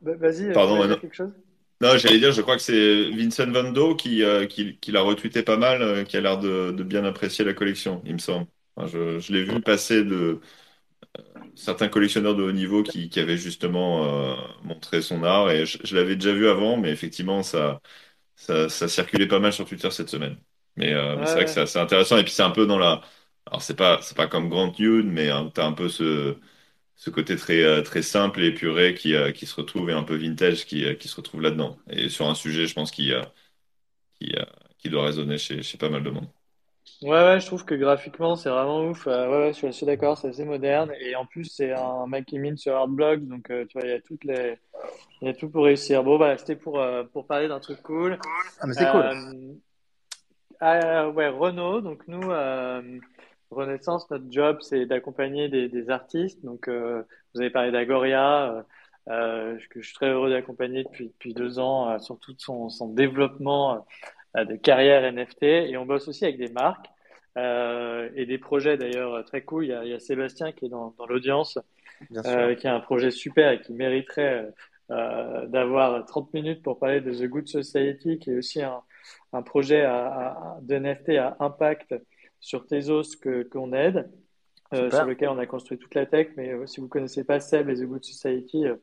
bah, 0.00 0.12
vas-y, 0.16 0.52
Pardon, 0.52 0.84
dire 0.86 1.00
quelque 1.00 1.14
chose? 1.14 1.32
Non, 1.80 1.96
j'allais 1.96 2.18
dire, 2.18 2.32
je 2.32 2.42
crois 2.42 2.56
que 2.56 2.62
c'est 2.62 3.10
Vincent 3.10 3.50
Van 3.52 3.70
Do 3.70 3.94
qui, 3.94 4.24
euh, 4.24 4.46
qui, 4.46 4.78
qui 4.78 4.90
l'a 4.90 5.00
retweeté 5.02 5.42
pas 5.42 5.56
mal, 5.56 5.80
euh, 5.82 6.04
qui 6.04 6.16
a 6.16 6.20
l'air 6.20 6.38
de, 6.38 6.72
de 6.72 6.82
bien 6.82 7.04
apprécier 7.04 7.44
la 7.44 7.54
collection, 7.54 8.02
il 8.04 8.14
me 8.14 8.18
semble. 8.18 8.46
Enfin, 8.74 8.88
je 8.88 9.18
je 9.18 9.32
l'ai 9.32 9.44
vu 9.44 9.60
passer 9.60 10.02
de 10.04 10.40
certains 11.54 11.88
collectionneurs 11.88 12.34
de 12.36 12.42
haut 12.42 12.52
niveau 12.52 12.82
qui, 12.82 13.08
qui 13.10 13.20
avaient 13.20 13.36
justement 13.38 14.04
euh, 14.32 14.36
montré 14.64 15.02
son 15.02 15.22
art, 15.24 15.50
et 15.50 15.66
je, 15.66 15.78
je 15.84 15.96
l'avais 15.96 16.16
déjà 16.16 16.32
vu 16.32 16.48
avant, 16.48 16.76
mais 16.76 16.90
effectivement, 16.90 17.42
ça, 17.42 17.80
ça, 18.36 18.68
ça 18.68 18.88
circulait 18.88 19.28
pas 19.28 19.40
mal 19.40 19.52
sur 19.52 19.66
Twitter 19.68 19.90
cette 19.90 20.08
semaine. 20.10 20.38
Mais, 20.76 20.94
euh, 20.94 21.16
mais 21.18 21.26
Ouais, 21.26 21.26
c'est 21.26 21.38
vrai 21.40 21.44
que 21.46 21.66
c'est 21.66 21.78
intéressant, 21.80 22.18
et 22.18 22.24
puis 22.24 22.32
c'est 22.32 22.42
un 22.42 22.50
peu 22.50 22.66
dans 22.66 22.78
la... 22.78 23.02
Alors, 23.46 23.62
c'est 23.62 23.76
pas, 23.76 24.00
c'est 24.02 24.16
pas 24.16 24.28
comme 24.28 24.48
Grant 24.50 24.72
Hune, 24.78 25.10
mais 25.12 25.30
hein, 25.30 25.50
t'as 25.54 25.66
un 25.66 25.72
peu 25.72 25.88
ce, 25.88 26.36
ce 26.96 27.10
côté 27.10 27.36
très, 27.36 27.62
euh, 27.62 27.82
très 27.82 28.02
simple 28.02 28.42
et 28.42 28.48
épuré 28.48 28.94
qui, 28.94 29.14
qui 29.34 29.46
se 29.46 29.56
retrouve, 29.56 29.90
et 29.90 29.94
un 29.94 30.04
peu 30.04 30.16
vintage 30.16 30.66
qui, 30.66 30.96
qui 30.98 31.08
se 31.08 31.16
retrouve 31.16 31.42
là-dedans. 31.42 31.78
Et 31.90 32.08
sur 32.10 32.28
un 32.28 32.34
sujet, 32.36 32.66
je 32.66 32.74
pense, 32.74 32.90
qui, 32.92 33.12
qui, 34.20 34.32
qui 34.78 34.90
doit 34.90 35.06
résonner 35.06 35.38
chez, 35.38 35.62
chez 35.62 35.78
pas 35.78 35.88
mal 35.90 36.02
de 36.02 36.10
monde. 36.10 36.28
Ouais, 37.00 37.10
ouais, 37.10 37.38
je 37.38 37.46
trouve 37.46 37.64
que 37.64 37.76
graphiquement, 37.76 38.34
c'est 38.34 38.50
vraiment 38.50 38.84
ouf. 38.84 39.06
Euh, 39.06 39.28
ouais, 39.28 39.38
ouais, 39.38 39.48
je 39.48 39.58
suis 39.58 39.66
assez 39.68 39.86
d'accord, 39.86 40.18
c'est 40.18 40.28
assez 40.28 40.44
moderne. 40.44 40.92
Et 41.00 41.14
en 41.14 41.26
plus, 41.26 41.44
c'est 41.44 41.72
un 41.72 42.06
mec 42.08 42.26
qui 42.26 42.40
mine 42.40 42.56
sur 42.56 42.74
Artblocks, 42.74 43.24
donc 43.26 43.50
euh, 43.50 43.64
tu 43.66 43.78
vois, 43.78 43.86
il 43.86 43.92
y 43.92 43.94
a 43.94 44.00
toutes 44.00 44.24
les... 44.24 44.58
il 45.22 45.28
y 45.28 45.30
a 45.30 45.34
tout 45.34 45.48
pour 45.48 45.64
réussir. 45.64 46.02
Bon, 46.02 46.16
voilà, 46.16 46.36
c'était 46.38 46.56
pour, 46.56 46.80
euh, 46.80 47.04
pour 47.04 47.26
parler 47.26 47.46
d'un 47.46 47.60
truc 47.60 47.80
cool. 47.82 48.18
Ah, 48.60 48.66
mais 48.66 48.72
c'est 48.74 48.90
cool. 48.90 49.58
Ah, 50.60 51.08
ouais, 51.10 51.28
Renault, 51.28 51.80
donc 51.80 52.02
nous, 52.08 52.28
Renaissance, 53.50 54.10
notre 54.10 54.26
job, 54.30 54.58
c'est 54.60 54.86
d'accompagner 54.86 55.48
des, 55.48 55.68
des 55.68 55.90
artistes. 55.90 56.44
Donc, 56.44 56.68
vous 56.68 57.40
avez 57.40 57.50
parlé 57.50 57.70
d'Agoria, 57.70 58.64
que 59.06 59.80
je 59.80 59.86
suis 59.86 59.94
très 59.94 60.08
heureux 60.08 60.30
d'accompagner 60.30 60.82
depuis, 60.82 61.08
depuis 61.08 61.32
deux 61.32 61.58
ans, 61.60 61.88
euh, 61.90 61.98
sur 61.98 62.18
tout 62.18 62.34
son, 62.38 62.68
son 62.68 62.88
développement 62.88 63.86
de 64.44 64.56
carrière 64.56 65.10
NFT. 65.12 65.42
Et 65.42 65.76
on 65.76 65.86
bosse 65.86 66.08
aussi 66.08 66.24
avec 66.24 66.38
des 66.38 66.48
marques 66.48 66.86
euh, 67.36 68.08
et 68.14 68.26
des 68.26 68.38
projets 68.38 68.76
d'ailleurs 68.76 69.24
très 69.24 69.42
cool. 69.42 69.64
Il 69.64 69.68
y 69.68 69.72
a, 69.72 69.84
il 69.84 69.90
y 69.90 69.94
a 69.94 70.00
Sébastien 70.00 70.52
qui 70.52 70.66
est 70.66 70.68
dans, 70.68 70.94
dans 70.98 71.06
l'audience, 71.06 71.58
euh, 72.26 72.54
qui 72.54 72.66
a 72.66 72.74
un 72.74 72.80
projet 72.80 73.10
super 73.10 73.52
et 73.52 73.60
qui 73.60 73.72
mériterait 73.72 74.48
euh, 74.90 75.46
d'avoir 75.46 76.04
30 76.06 76.32
minutes 76.34 76.62
pour 76.62 76.78
parler 76.78 77.00
de 77.00 77.12
The 77.12 77.28
Good 77.28 77.48
Society, 77.48 78.18
qui 78.18 78.30
est 78.30 78.36
aussi 78.36 78.62
un, 78.62 78.82
un 79.32 79.42
projet 79.42 79.82
à, 79.82 80.06
à, 80.06 80.58
de 80.62 80.78
NFT 80.78 81.10
à 81.10 81.36
impact 81.40 81.94
sur 82.40 82.66
Tezos 82.66 83.16
qu'on 83.50 83.72
aide, 83.72 84.10
euh, 84.72 84.90
sur 84.90 85.04
lequel 85.04 85.28
on 85.28 85.38
a 85.38 85.46
construit 85.46 85.78
toute 85.78 85.94
la 85.94 86.06
tech. 86.06 86.28
Mais 86.36 86.52
euh, 86.52 86.66
si 86.66 86.80
vous 86.80 86.88
connaissez 86.88 87.24
pas 87.24 87.40
Seb 87.40 87.68
et 87.68 87.74
The 87.74 87.84
Good 87.84 88.04
Society, 88.04 88.66
euh, 88.66 88.76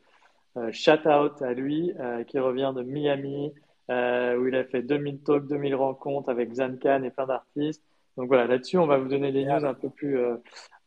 euh, 0.57 0.71
shout 0.71 1.07
out 1.07 1.41
à 1.41 1.53
lui, 1.53 1.93
euh, 1.99 2.23
qui 2.23 2.39
revient 2.39 2.73
de 2.75 2.81
Miami, 2.83 3.53
euh, 3.91 4.37
où 4.37 4.47
il 4.47 4.55
a 4.55 4.63
fait 4.65 4.81
2000 4.83 5.21
talks, 5.23 5.47
2000 5.47 5.75
rencontres 5.75 6.29
avec 6.29 6.53
Zancan 6.53 7.03
et 7.03 7.11
plein 7.11 7.25
d'artistes. 7.27 7.83
Donc 8.17 8.27
voilà, 8.27 8.47
là-dessus, 8.47 8.77
on 8.77 8.87
va 8.87 8.97
vous 8.97 9.09
donner 9.09 9.31
des 9.31 9.45
news 9.45 9.65
un 9.65 9.73
peu 9.73 9.89
plus, 9.89 10.17
euh, 10.19 10.37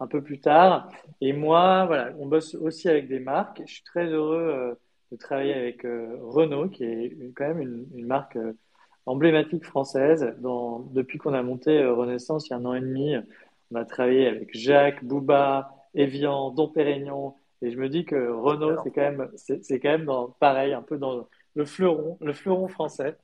un 0.00 0.06
peu 0.06 0.22
plus 0.22 0.40
tard. 0.40 0.88
Et 1.20 1.32
moi, 1.32 1.84
voilà, 1.86 2.12
on 2.18 2.26
bosse 2.26 2.54
aussi 2.54 2.88
avec 2.88 3.08
des 3.08 3.20
marques. 3.20 3.62
Je 3.66 3.72
suis 3.74 3.82
très 3.84 4.06
heureux 4.06 4.38
euh, 4.40 4.74
de 5.12 5.16
travailler 5.16 5.54
avec 5.54 5.82
Renault, 5.84 6.68
qui 6.68 6.84
est 6.84 7.06
une- 7.08 7.32
quand 7.34 7.46
même 7.48 7.60
une, 7.60 7.86
une 7.96 8.06
marque 8.06 8.38
emblématique 9.06 9.64
française. 9.64 10.34
Dans, 10.40 10.80
depuis 10.92 11.18
qu'on 11.18 11.34
a 11.34 11.42
monté 11.42 11.84
Renaissance 11.86 12.48
il 12.48 12.50
y 12.50 12.54
a 12.54 12.56
un 12.58 12.64
an 12.64 12.74
et 12.74 12.80
demi, 12.80 13.14
on 13.70 13.76
a 13.76 13.84
travaillé 13.84 14.26
avec 14.28 14.50
Jacques, 14.56 15.04
Bouba, 15.04 15.70
Evian, 15.94 16.50
Dom 16.50 16.72
Pérignon. 16.72 17.34
Et 17.62 17.70
je 17.72 17.78
me 17.78 17.88
dis 17.88 18.04
que 18.04 18.30
Renault, 18.30 18.76
c'est 18.84 18.90
quand 18.92 19.00
même, 19.02 19.30
c'est, 19.36 19.64
c'est 19.64 19.80
quand 19.80 19.88
même 19.90 20.04
dans, 20.04 20.28
pareil, 20.40 20.72
un 20.72 20.82
peu 20.82 20.98
dans 20.98 21.26
le 21.58 21.64
fleuron, 21.64 22.16
le 22.20 22.32
fleuron 22.32 22.68
français. 22.68 23.16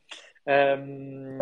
Euh, 0.48 1.38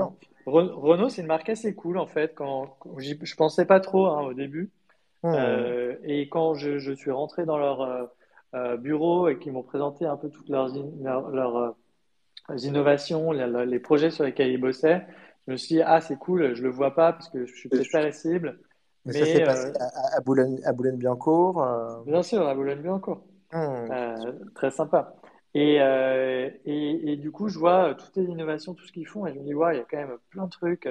Renault, 0.46 1.08
c'est 1.08 1.22
une 1.22 1.26
marque 1.28 1.48
assez 1.48 1.74
cool 1.74 1.98
en 1.98 2.06
fait. 2.06 2.34
Quand, 2.34 2.76
quand 2.78 2.98
je 2.98 3.36
pensais 3.36 3.64
pas 3.64 3.80
trop 3.80 4.06
hein, 4.06 4.22
au 4.22 4.34
début. 4.34 4.70
Euh, 5.24 5.96
et 6.04 6.28
quand 6.28 6.54
je, 6.54 6.78
je 6.78 6.92
suis 6.92 7.10
rentré 7.12 7.46
dans 7.46 7.56
leur 7.56 8.10
euh, 8.54 8.76
bureau 8.76 9.28
et 9.28 9.38
qu'ils 9.38 9.52
m'ont 9.52 9.62
présenté 9.62 10.04
un 10.04 10.16
peu 10.16 10.28
toutes 10.28 10.48
leurs, 10.48 10.74
in- 10.76 10.90
leurs, 11.00 11.30
leurs, 11.30 11.56
euh, 11.56 12.56
innovations, 12.56 13.32
les, 13.32 13.46
les 13.66 13.78
projets 13.78 14.10
sur 14.10 14.24
lesquels 14.24 14.50
ils 14.50 14.60
bossaient, 14.60 15.06
je 15.46 15.52
me 15.52 15.56
suis 15.56 15.76
dit, 15.76 15.82
ah, 15.82 16.00
c'est 16.00 16.16
cool, 16.18 16.54
je 16.54 16.62
le 16.62 16.70
vois 16.70 16.94
pas 16.94 17.12
parce 17.12 17.28
que 17.30 17.46
je 17.46 17.54
suis 17.54 17.68
peut-être 17.68 17.92
pas 17.92 18.02
la 18.02 18.12
cible, 18.12 18.58
Mais 19.06 19.12
ça 19.12 19.20
mais 19.20 19.32
s'est 19.32 19.40
passé 19.44 19.72
à, 19.80 20.16
à 20.16 20.20
Boulogne, 20.20 20.60
à 20.64 20.72
Boulogne-Billancourt. 20.72 21.62
euh, 21.62 22.02
bien 22.04 22.22
sûr, 22.22 22.46
à 22.46 22.54
Boulogne-Billancourt. 22.54 23.22
hmm. 23.52 23.92
Euh, 23.92 24.32
très 24.54 24.70
sympa. 24.70 25.14
Et, 25.54 25.80
euh, 25.80 26.50
et, 26.64 27.12
et 27.12 27.16
du 27.16 27.30
coup, 27.30 27.48
je 27.48 27.58
vois 27.58 27.90
euh, 27.90 27.94
toutes 27.94 28.16
les 28.16 28.24
innovations, 28.24 28.74
tout 28.74 28.86
ce 28.86 28.92
qu'ils 28.92 29.06
font, 29.06 29.26
et 29.26 29.34
je 29.34 29.38
me 29.38 29.44
dis, 29.44 29.54
ouais, 29.54 29.74
il 29.76 29.78
y 29.78 29.80
a 29.82 29.84
quand 29.84 29.98
même 29.98 30.18
plein 30.30 30.44
de 30.46 30.50
trucs. 30.50 30.88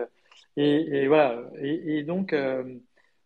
Et, 0.57 1.03
et 1.03 1.07
voilà. 1.07 1.43
Et, 1.59 1.97
et 1.99 2.03
donc, 2.03 2.33
euh, 2.33 2.63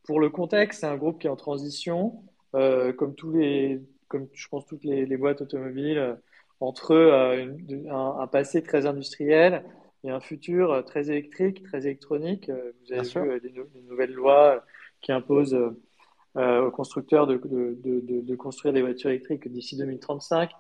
pour 0.05 0.19
le 0.19 0.29
contexte, 0.29 0.81
c'est 0.81 0.87
un 0.87 0.97
groupe 0.97 1.19
qui 1.19 1.27
est 1.27 1.29
en 1.29 1.35
transition, 1.35 2.23
euh, 2.55 2.93
comme 2.93 3.15
tous 3.15 3.31
les, 3.33 3.81
comme 4.07 4.27
je 4.33 4.47
pense 4.47 4.65
toutes 4.65 4.83
les, 4.85 5.05
les 5.05 5.17
boîtes 5.17 5.41
automobiles, 5.41 5.97
euh, 5.97 6.15
entre 6.61 6.91
euh, 6.91 7.45
une- 7.67 7.89
un, 7.89 8.19
un 8.19 8.27
passé 8.27 8.63
très 8.63 8.85
industriel 8.85 9.63
et 10.03 10.09
un 10.11 10.19
futur 10.21 10.71
euh, 10.71 10.81
très 10.83 11.09
électrique, 11.09 11.63
très 11.63 11.81
électronique. 11.85 12.49
Euh, 12.49 12.71
Vous 12.87 12.93
Bien 12.93 13.03
avez 13.03 13.03
sûr. 13.03 13.27
vu 13.27 13.29
euh, 13.29 13.39
les 13.43 13.51
nouvelles 13.89 14.13
lois 14.13 14.63
qui 15.01 15.11
imposent 15.11 15.53
euh, 15.53 15.71
euh, 16.37 16.67
aux 16.67 16.71
constructeurs 16.71 17.27
de, 17.27 17.37
de, 17.37 17.77
de, 18.01 18.21
de 18.21 18.36
construire 18.36 18.73
des 18.73 18.81
voitures 18.81 19.09
électriques 19.09 19.47
d'ici 19.51 19.77
2035. 19.77 20.51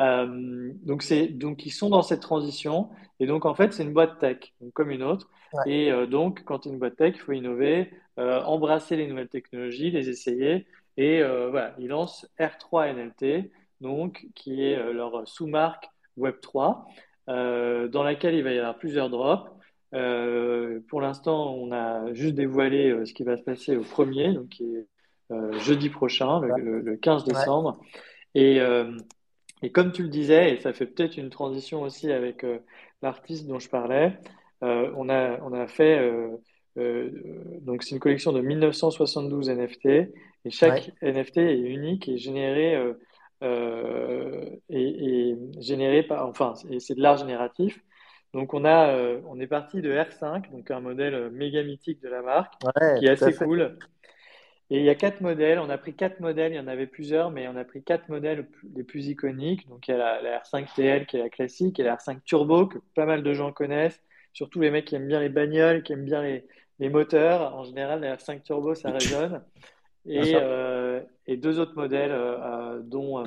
Euh, 0.00 0.72
donc 0.82 1.04
donc 1.32 1.66
ils 1.66 1.70
sont 1.70 1.90
dans 1.90 2.02
cette 2.02 2.20
transition. 2.20 2.88
Et 3.20 3.26
donc 3.26 3.44
en 3.44 3.54
fait 3.54 3.72
c'est 3.72 3.82
une 3.82 3.92
boîte 3.92 4.18
tech 4.18 4.54
comme 4.74 4.90
une 4.90 5.02
autre. 5.02 5.28
Ouais. 5.52 5.70
et 5.70 5.92
euh, 5.92 6.06
donc 6.06 6.44
quand 6.44 6.60
tu 6.60 6.68
es 6.68 6.72
une 6.72 6.78
boîte 6.78 6.96
tech 6.96 7.14
il 7.14 7.20
faut 7.20 7.32
innover 7.32 7.90
euh, 8.18 8.42
embrasser 8.42 8.96
les 8.96 9.06
nouvelles 9.06 9.28
technologies 9.28 9.90
les 9.90 10.08
essayer. 10.08 10.66
Et 10.96 11.22
euh, 11.22 11.50
voilà 11.50 11.74
ils 11.78 11.88
lancent 11.88 12.26
R3 12.38 12.94
NLT 12.94 13.50
donc 13.80 14.26
qui 14.34 14.62
est 14.62 14.92
leur 14.92 15.26
sous-marque 15.26 15.90
Web3 16.18 16.84
euh, 17.28 17.88
dans 17.88 18.02
laquelle 18.02 18.34
il 18.34 18.44
va 18.44 18.52
y 18.52 18.58
avoir 18.58 18.78
plusieurs 18.78 19.10
drops. 19.10 19.50
Pour 19.90 21.00
l'instant, 21.02 21.54
on 21.54 21.70
a 21.72 22.14
juste 22.14 22.34
dévoilé 22.34 23.04
ce 23.04 23.12
qui 23.12 23.24
va 23.24 23.36
se 23.36 23.42
passer 23.42 23.76
au 23.76 23.82
premier, 23.82 24.32
donc 24.32 24.48
qui 24.48 24.64
est 24.76 24.86
jeudi 25.58 25.90
prochain, 25.90 26.40
le, 26.40 26.96
15 26.96 27.24
décembre. 27.24 27.78
Et, 28.34 28.58
et, 29.62 29.70
comme 29.70 29.92
tu 29.92 30.02
le 30.02 30.08
disais, 30.08 30.54
et 30.54 30.56
ça 30.58 30.72
fait 30.72 30.86
peut-être 30.86 31.16
une 31.16 31.30
transition 31.30 31.82
aussi 31.82 32.10
avec 32.12 32.44
l'artiste 33.02 33.46
dont 33.46 33.58
je 33.58 33.68
parlais, 33.68 34.18
on, 34.60 35.08
a, 35.08 35.40
on 35.42 35.52
a 35.52 35.66
fait 35.66 35.98
euh, 36.78 37.10
donc 37.60 37.82
c'est 37.82 37.94
une 37.94 38.00
collection 38.00 38.32
de 38.32 38.40
1972 38.40 39.50
NFT 39.50 39.86
et 39.86 40.10
chaque 40.50 40.90
NFT 41.02 41.38
est 41.38 41.58
unique 41.58 42.08
et 42.08 42.16
généré 42.16 42.74
euh, 42.74 42.94
euh, 43.42 44.46
et, 44.70 45.36
généré 45.58 46.02
par 46.02 46.26
enfin 46.26 46.54
c'est 46.78 46.94
de 46.94 47.02
l'art 47.02 47.18
génératif. 47.18 47.82
Donc 48.32 48.54
on 48.54 48.64
a 48.64 48.96
on 49.26 49.38
est 49.38 49.46
parti 49.46 49.82
de 49.82 49.92
R5 49.92 50.50
donc 50.50 50.70
un 50.70 50.80
modèle 50.80 51.30
méga 51.30 51.62
mythique 51.62 52.00
de 52.00 52.08
la 52.08 52.22
marque 52.22 52.54
qui 52.98 53.06
est 53.06 53.10
assez 53.10 53.34
cool. 53.34 53.76
Et 54.72 54.78
il 54.78 54.84
y 54.84 54.88
a 54.88 54.94
quatre 54.94 55.20
modèles, 55.20 55.58
on 55.58 55.68
a 55.68 55.76
pris 55.76 55.92
quatre 55.92 56.20
modèles, 56.20 56.52
il 56.52 56.56
y 56.56 56.58
en 56.58 56.66
avait 56.66 56.86
plusieurs, 56.86 57.30
mais 57.30 57.46
on 57.46 57.56
a 57.56 57.64
pris 57.64 57.82
quatre 57.82 58.08
modèles 58.08 58.48
les 58.74 58.82
plus 58.82 59.08
iconiques. 59.08 59.68
Donc 59.68 59.86
il 59.86 59.90
y 59.90 59.94
a 59.94 59.98
la, 59.98 60.22
la 60.22 60.38
R5 60.38 60.74
TL 60.74 61.04
qui 61.04 61.18
est 61.18 61.20
la 61.20 61.28
classique, 61.28 61.78
et 61.78 61.82
la 61.82 61.96
R5 61.96 62.22
Turbo 62.24 62.66
que 62.66 62.78
pas 62.94 63.04
mal 63.04 63.22
de 63.22 63.34
gens 63.34 63.52
connaissent, 63.52 64.02
surtout 64.32 64.62
les 64.62 64.70
mecs 64.70 64.86
qui 64.86 64.94
aiment 64.94 65.08
bien 65.08 65.20
les 65.20 65.28
bagnoles, 65.28 65.82
qui 65.82 65.92
aiment 65.92 66.06
bien 66.06 66.22
les, 66.22 66.46
les 66.78 66.88
moteurs, 66.88 67.54
en 67.54 67.64
général, 67.64 68.00
la 68.00 68.16
R5 68.16 68.44
Turbo, 68.44 68.74
ça 68.74 68.90
résonne. 68.92 69.42
Et, 70.06 70.32
euh, 70.36 71.02
et 71.26 71.36
deux 71.36 71.58
autres 71.58 71.76
modèles, 71.76 72.10
euh, 72.10 72.80
dont 72.82 73.22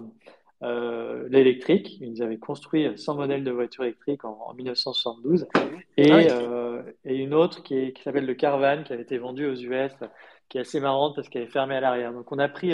euh, 0.64 1.28
l'électrique. 1.30 1.98
Ils 2.02 2.24
avaient 2.24 2.38
construit 2.38 2.88
100 2.98 3.16
modèles 3.16 3.44
de 3.44 3.52
voitures 3.52 3.84
électriques 3.84 4.26
en, 4.26 4.54
1972. 4.56 5.48
Et, 5.98 6.12
ah 6.12 6.82
et, 7.06 7.16
une 7.16 7.34
autre 7.34 7.62
qui, 7.62 7.94
s'appelle 8.04 8.26
le 8.26 8.34
Carvan, 8.34 8.84
qui 8.84 8.94
avait 8.94 9.04
été 9.04 9.18
vendue 9.18 9.46
aux 9.46 9.56
US, 9.56 9.92
qui 10.50 10.58
est 10.58 10.62
assez 10.62 10.80
marrante 10.80 11.16
parce 11.16 11.30
qu'elle 11.30 11.44
est 11.44 11.48
fermée 11.48 11.76
à 11.76 11.82
l'arrière. 11.82 12.14
Donc 12.14 12.32
on 12.32 12.40
a 12.40 12.48
pris 12.48 12.74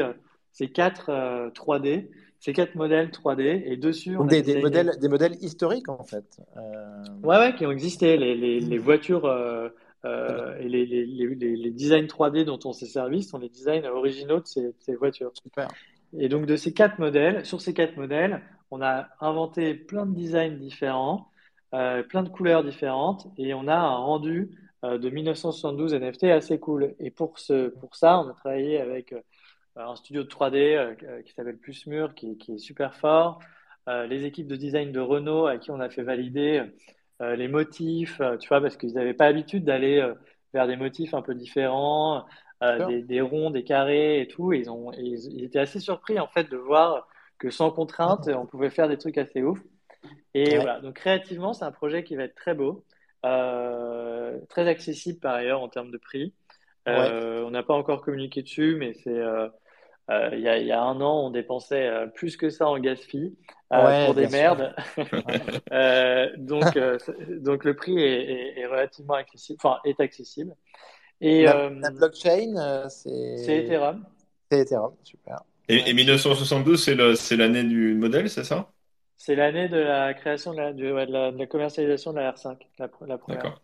ces 0.51 0.69
quatre 0.69 1.11
3D, 1.51 2.09
ces 2.39 2.53
quatre 2.53 2.75
modèles 2.75 3.09
3D, 3.09 3.63
et 3.65 3.77
dessus... 3.77 4.17
On 4.17 4.25
des, 4.25 4.41
des, 4.41 4.61
modèles, 4.61 4.91
des 4.99 5.07
modèles 5.07 5.35
historiques, 5.41 5.89
en 5.89 6.03
fait. 6.03 6.41
Ouais, 7.23 7.37
ouais, 7.37 7.55
qui 7.55 7.65
ont 7.65 7.71
existé. 7.71 8.17
Les, 8.17 8.35
les, 8.35 8.59
les 8.59 8.77
voitures 8.77 9.25
euh, 10.03 10.57
et 10.59 10.67
les, 10.67 10.85
les, 10.85 11.05
les, 11.05 11.55
les, 11.55 11.71
designs 11.71 12.07
3D 12.07 12.43
dont 12.43 12.59
on 12.65 12.73
s'est 12.73 12.87
servi 12.87 13.21
sont 13.21 13.37
les 13.37 13.49
designs 13.49 13.85
originaux 13.85 14.39
de 14.39 14.47
ces, 14.47 14.73
ces, 14.79 14.95
voitures. 14.95 15.31
Super. 15.43 15.67
Et 16.17 16.27
donc 16.27 16.47
de 16.47 16.55
ces 16.55 16.73
quatre 16.73 16.97
modèles, 16.97 17.45
sur 17.45 17.61
ces 17.61 17.75
quatre 17.75 17.97
modèles, 17.97 18.41
on 18.71 18.81
a 18.81 19.09
inventé 19.19 19.75
plein 19.75 20.07
de 20.07 20.15
designs 20.15 20.57
différents, 20.57 21.27
euh, 21.75 22.01
plein 22.01 22.23
de 22.23 22.29
couleurs 22.29 22.63
différentes, 22.63 23.27
et 23.37 23.53
on 23.53 23.67
a 23.67 23.75
un 23.75 23.95
rendu 23.95 24.49
euh, 24.49 24.70
de 24.83 25.09
1972 25.09 25.93
NFT 25.93 26.25
assez 26.25 26.59
cool. 26.59 26.95
Et 26.99 27.11
pour, 27.11 27.39
ce, 27.39 27.69
pour 27.69 27.95
ça, 27.95 28.19
on 28.19 28.29
a 28.29 28.33
travaillé 28.33 28.79
avec 28.79 29.13
euh, 29.13 29.21
un 29.75 29.95
studio 29.95 30.23
de 30.23 30.29
3D 30.29 30.55
euh, 30.55 31.21
qui 31.21 31.33
s'appelle 31.33 31.57
Plusmur, 31.57 32.15
qui, 32.15 32.37
qui, 32.37 32.53
est 32.53 32.57
super 32.57 32.95
fort, 32.95 33.39
les 33.87 34.25
équipes 34.25 34.47
de 34.47 34.55
design 34.55 34.91
de 34.91 34.99
Renault 34.99 35.47
à 35.47 35.57
qui 35.57 35.69
on 35.71 35.79
a 35.79 35.89
fait 35.89 36.03
valider 36.03 36.63
euh, 37.21 37.35
les 37.35 37.47
motifs, 37.47 38.19
euh, 38.19 38.37
tu 38.37 38.47
vois, 38.47 38.61
parce 38.61 38.77
qu'ils 38.77 38.93
n'avaient 38.93 39.13
pas 39.13 39.27
l'habitude 39.27 39.63
d'aller 39.63 39.99
euh, 39.99 40.15
vers 40.53 40.65
des 40.67 40.75
motifs 40.75 41.13
un 41.13 41.21
peu 41.21 41.35
différents, 41.35 42.25
des, 42.61 43.21
ronds, 43.21 43.51
des 43.51 43.63
carrés 43.63 44.21
et 44.21 44.27
tout. 44.27 44.53
Et 44.53 44.59
ils, 44.59 44.69
ont, 44.71 44.91
ils, 44.93 45.43
étaient 45.43 45.59
assez 45.59 45.79
surpris 45.79 46.19
en 46.19 46.27
fait 46.27 46.49
de 46.49 46.57
voir 46.57 47.07
que 47.37 47.49
sans 47.51 47.71
contrainte, 47.71 48.27
on 48.35 48.45
pouvait 48.47 48.71
faire 48.71 48.87
des 48.87 48.97
trucs 48.97 49.17
assez 49.17 49.43
ouf. 49.43 49.59
Et 50.33 50.55
voilà, 50.55 50.79
donc 50.79 50.95
créativement, 50.95 51.53
c'est 51.53 51.65
un 51.65 51.71
projet 51.71 52.03
qui 52.03 52.15
va 52.15 52.23
être 52.23 52.35
très 52.35 52.55
beau, 52.55 52.83
très 53.23 54.67
accessible 54.67 55.19
par 55.19 55.35
ailleurs 55.35 55.61
en 55.61 55.69
termes 55.69 55.91
de 55.91 55.97
prix. 55.97 56.33
On 56.85 57.51
n'a 57.51 57.63
pas 57.63 57.73
encore 57.73 58.01
communiqué 58.01 58.41
dessus, 58.41 58.75
mais 58.77 58.93
c'est 59.03 59.21
euh, 60.11 60.29
il 60.33 60.39
y, 60.39 60.71
a, 60.71 60.81
un 60.81 60.99
an, 60.99 61.27
on 61.27 61.29
dépensait 61.29 61.87
euh, 61.87 62.07
plus 62.07 62.35
que 62.35 62.49
ça 62.49 62.67
en 62.67 62.77
gas 62.79 62.99
euh, 63.71 64.05
pour 64.05 64.13
des 64.13 64.27
merdes. 64.27 64.75
donc, 66.37 66.77
donc 67.29 67.63
le 67.63 67.75
prix 67.75 67.97
est, 67.97 68.65
relativement 68.65 69.13
accessible, 69.13 69.59
enfin 69.63 69.77
est 69.85 69.99
accessible. 70.01 70.53
Et 71.21 71.43
la, 71.43 71.69
blockchain, 71.91 72.89
c'est 72.89 73.37
c'est 73.37 73.57
Ethereum. 73.59 74.03
C'est 74.49 74.59
Ethereum, 74.59 74.93
super. 75.03 75.43
Et, 75.69 75.93
1972, 75.93 77.15
c'est 77.15 77.37
l'année 77.37 77.63
du 77.63 77.93
modèle, 77.93 78.29
c'est 78.29 78.43
ça? 78.43 78.69
C'est 79.23 79.35
l'année 79.35 79.69
de 79.69 79.77
la 79.77 80.15
création 80.15 80.51
de 80.51 80.57
la, 80.57 80.73
de, 80.73 81.37
la, 81.37 81.45
commercialisation 81.45 82.11
de 82.11 82.17
la 82.17 82.31
R5, 82.31 82.57
la, 82.79 82.89
la 83.05 83.17
première. 83.19 83.61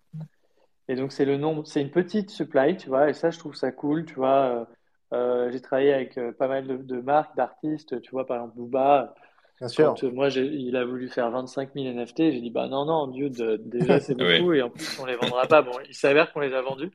Et 0.88 0.96
donc 0.96 1.12
c'est 1.12 1.26
le 1.26 1.38
nombre, 1.38 1.66
c'est 1.66 1.82
une 1.82 1.90
petite 1.90 2.30
supply, 2.30 2.78
tu 2.78 2.90
vois, 2.90 3.10
et 3.10 3.14
ça 3.16 3.32
je 3.32 3.40
trouve 3.40 3.56
ça 3.56 3.72
cool, 3.72 4.06
tu 4.06 4.14
vois. 4.14 4.68
Euh, 5.14 5.50
j'ai 5.52 5.60
travaillé 5.60 5.94
avec 5.94 6.16
euh, 6.20 6.32
pas 6.32 6.48
mal 6.48 6.86
de, 6.86 7.02
marques, 7.02 7.36
d'artistes, 7.36 8.00
tu 8.02 8.12
vois, 8.12 8.28
par 8.28 8.38
exemple 8.38 8.56
Booba. 8.56 9.16
Bien 9.58 9.68
sûr. 9.68 9.96
Euh, 10.04 10.12
moi, 10.12 10.28
il 10.30 10.76
a 10.76 10.86
voulu 10.86 11.10
faire 11.10 11.32
25 11.32 11.72
000 11.74 11.88
NFT, 11.88 12.18
j'ai 12.18 12.40
dit, 12.42 12.52
bah 12.52 12.68
non, 12.68 12.86
non, 12.86 13.08
Dieu, 13.08 13.32
déjà 13.32 14.00
c'est 14.00 14.14
beaucoup 14.14 14.54
et 14.54 14.62
en 14.62 14.70
plus 14.70 15.00
on 15.00 15.08
les 15.08 15.16
vendra 15.16 15.48
pas. 15.48 15.64
Bon, 15.64 15.72
il 15.90 15.96
s'avère 15.96 16.32
qu'on 16.34 16.42
les 16.42 16.54
a 16.54 16.62
vendus. 16.62 16.92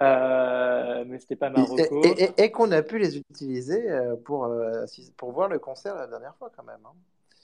Euh, 0.00 1.04
mais 1.06 1.18
c'était 1.18 1.36
pas 1.36 1.50
Marocco. 1.50 2.02
Et, 2.02 2.30
et, 2.44 2.50
qu'on 2.50 2.72
a 2.72 2.80
pu 2.80 2.98
les 2.98 3.18
utiliser 3.18 3.84
pour, 4.24 4.50
pour 5.18 5.32
voir 5.32 5.48
le 5.48 5.58
concert 5.58 5.94
la 5.96 6.06
dernière 6.06 6.34
fois 6.36 6.50
quand 6.56 6.64
même. 6.64 6.80
Hein. 6.86 6.94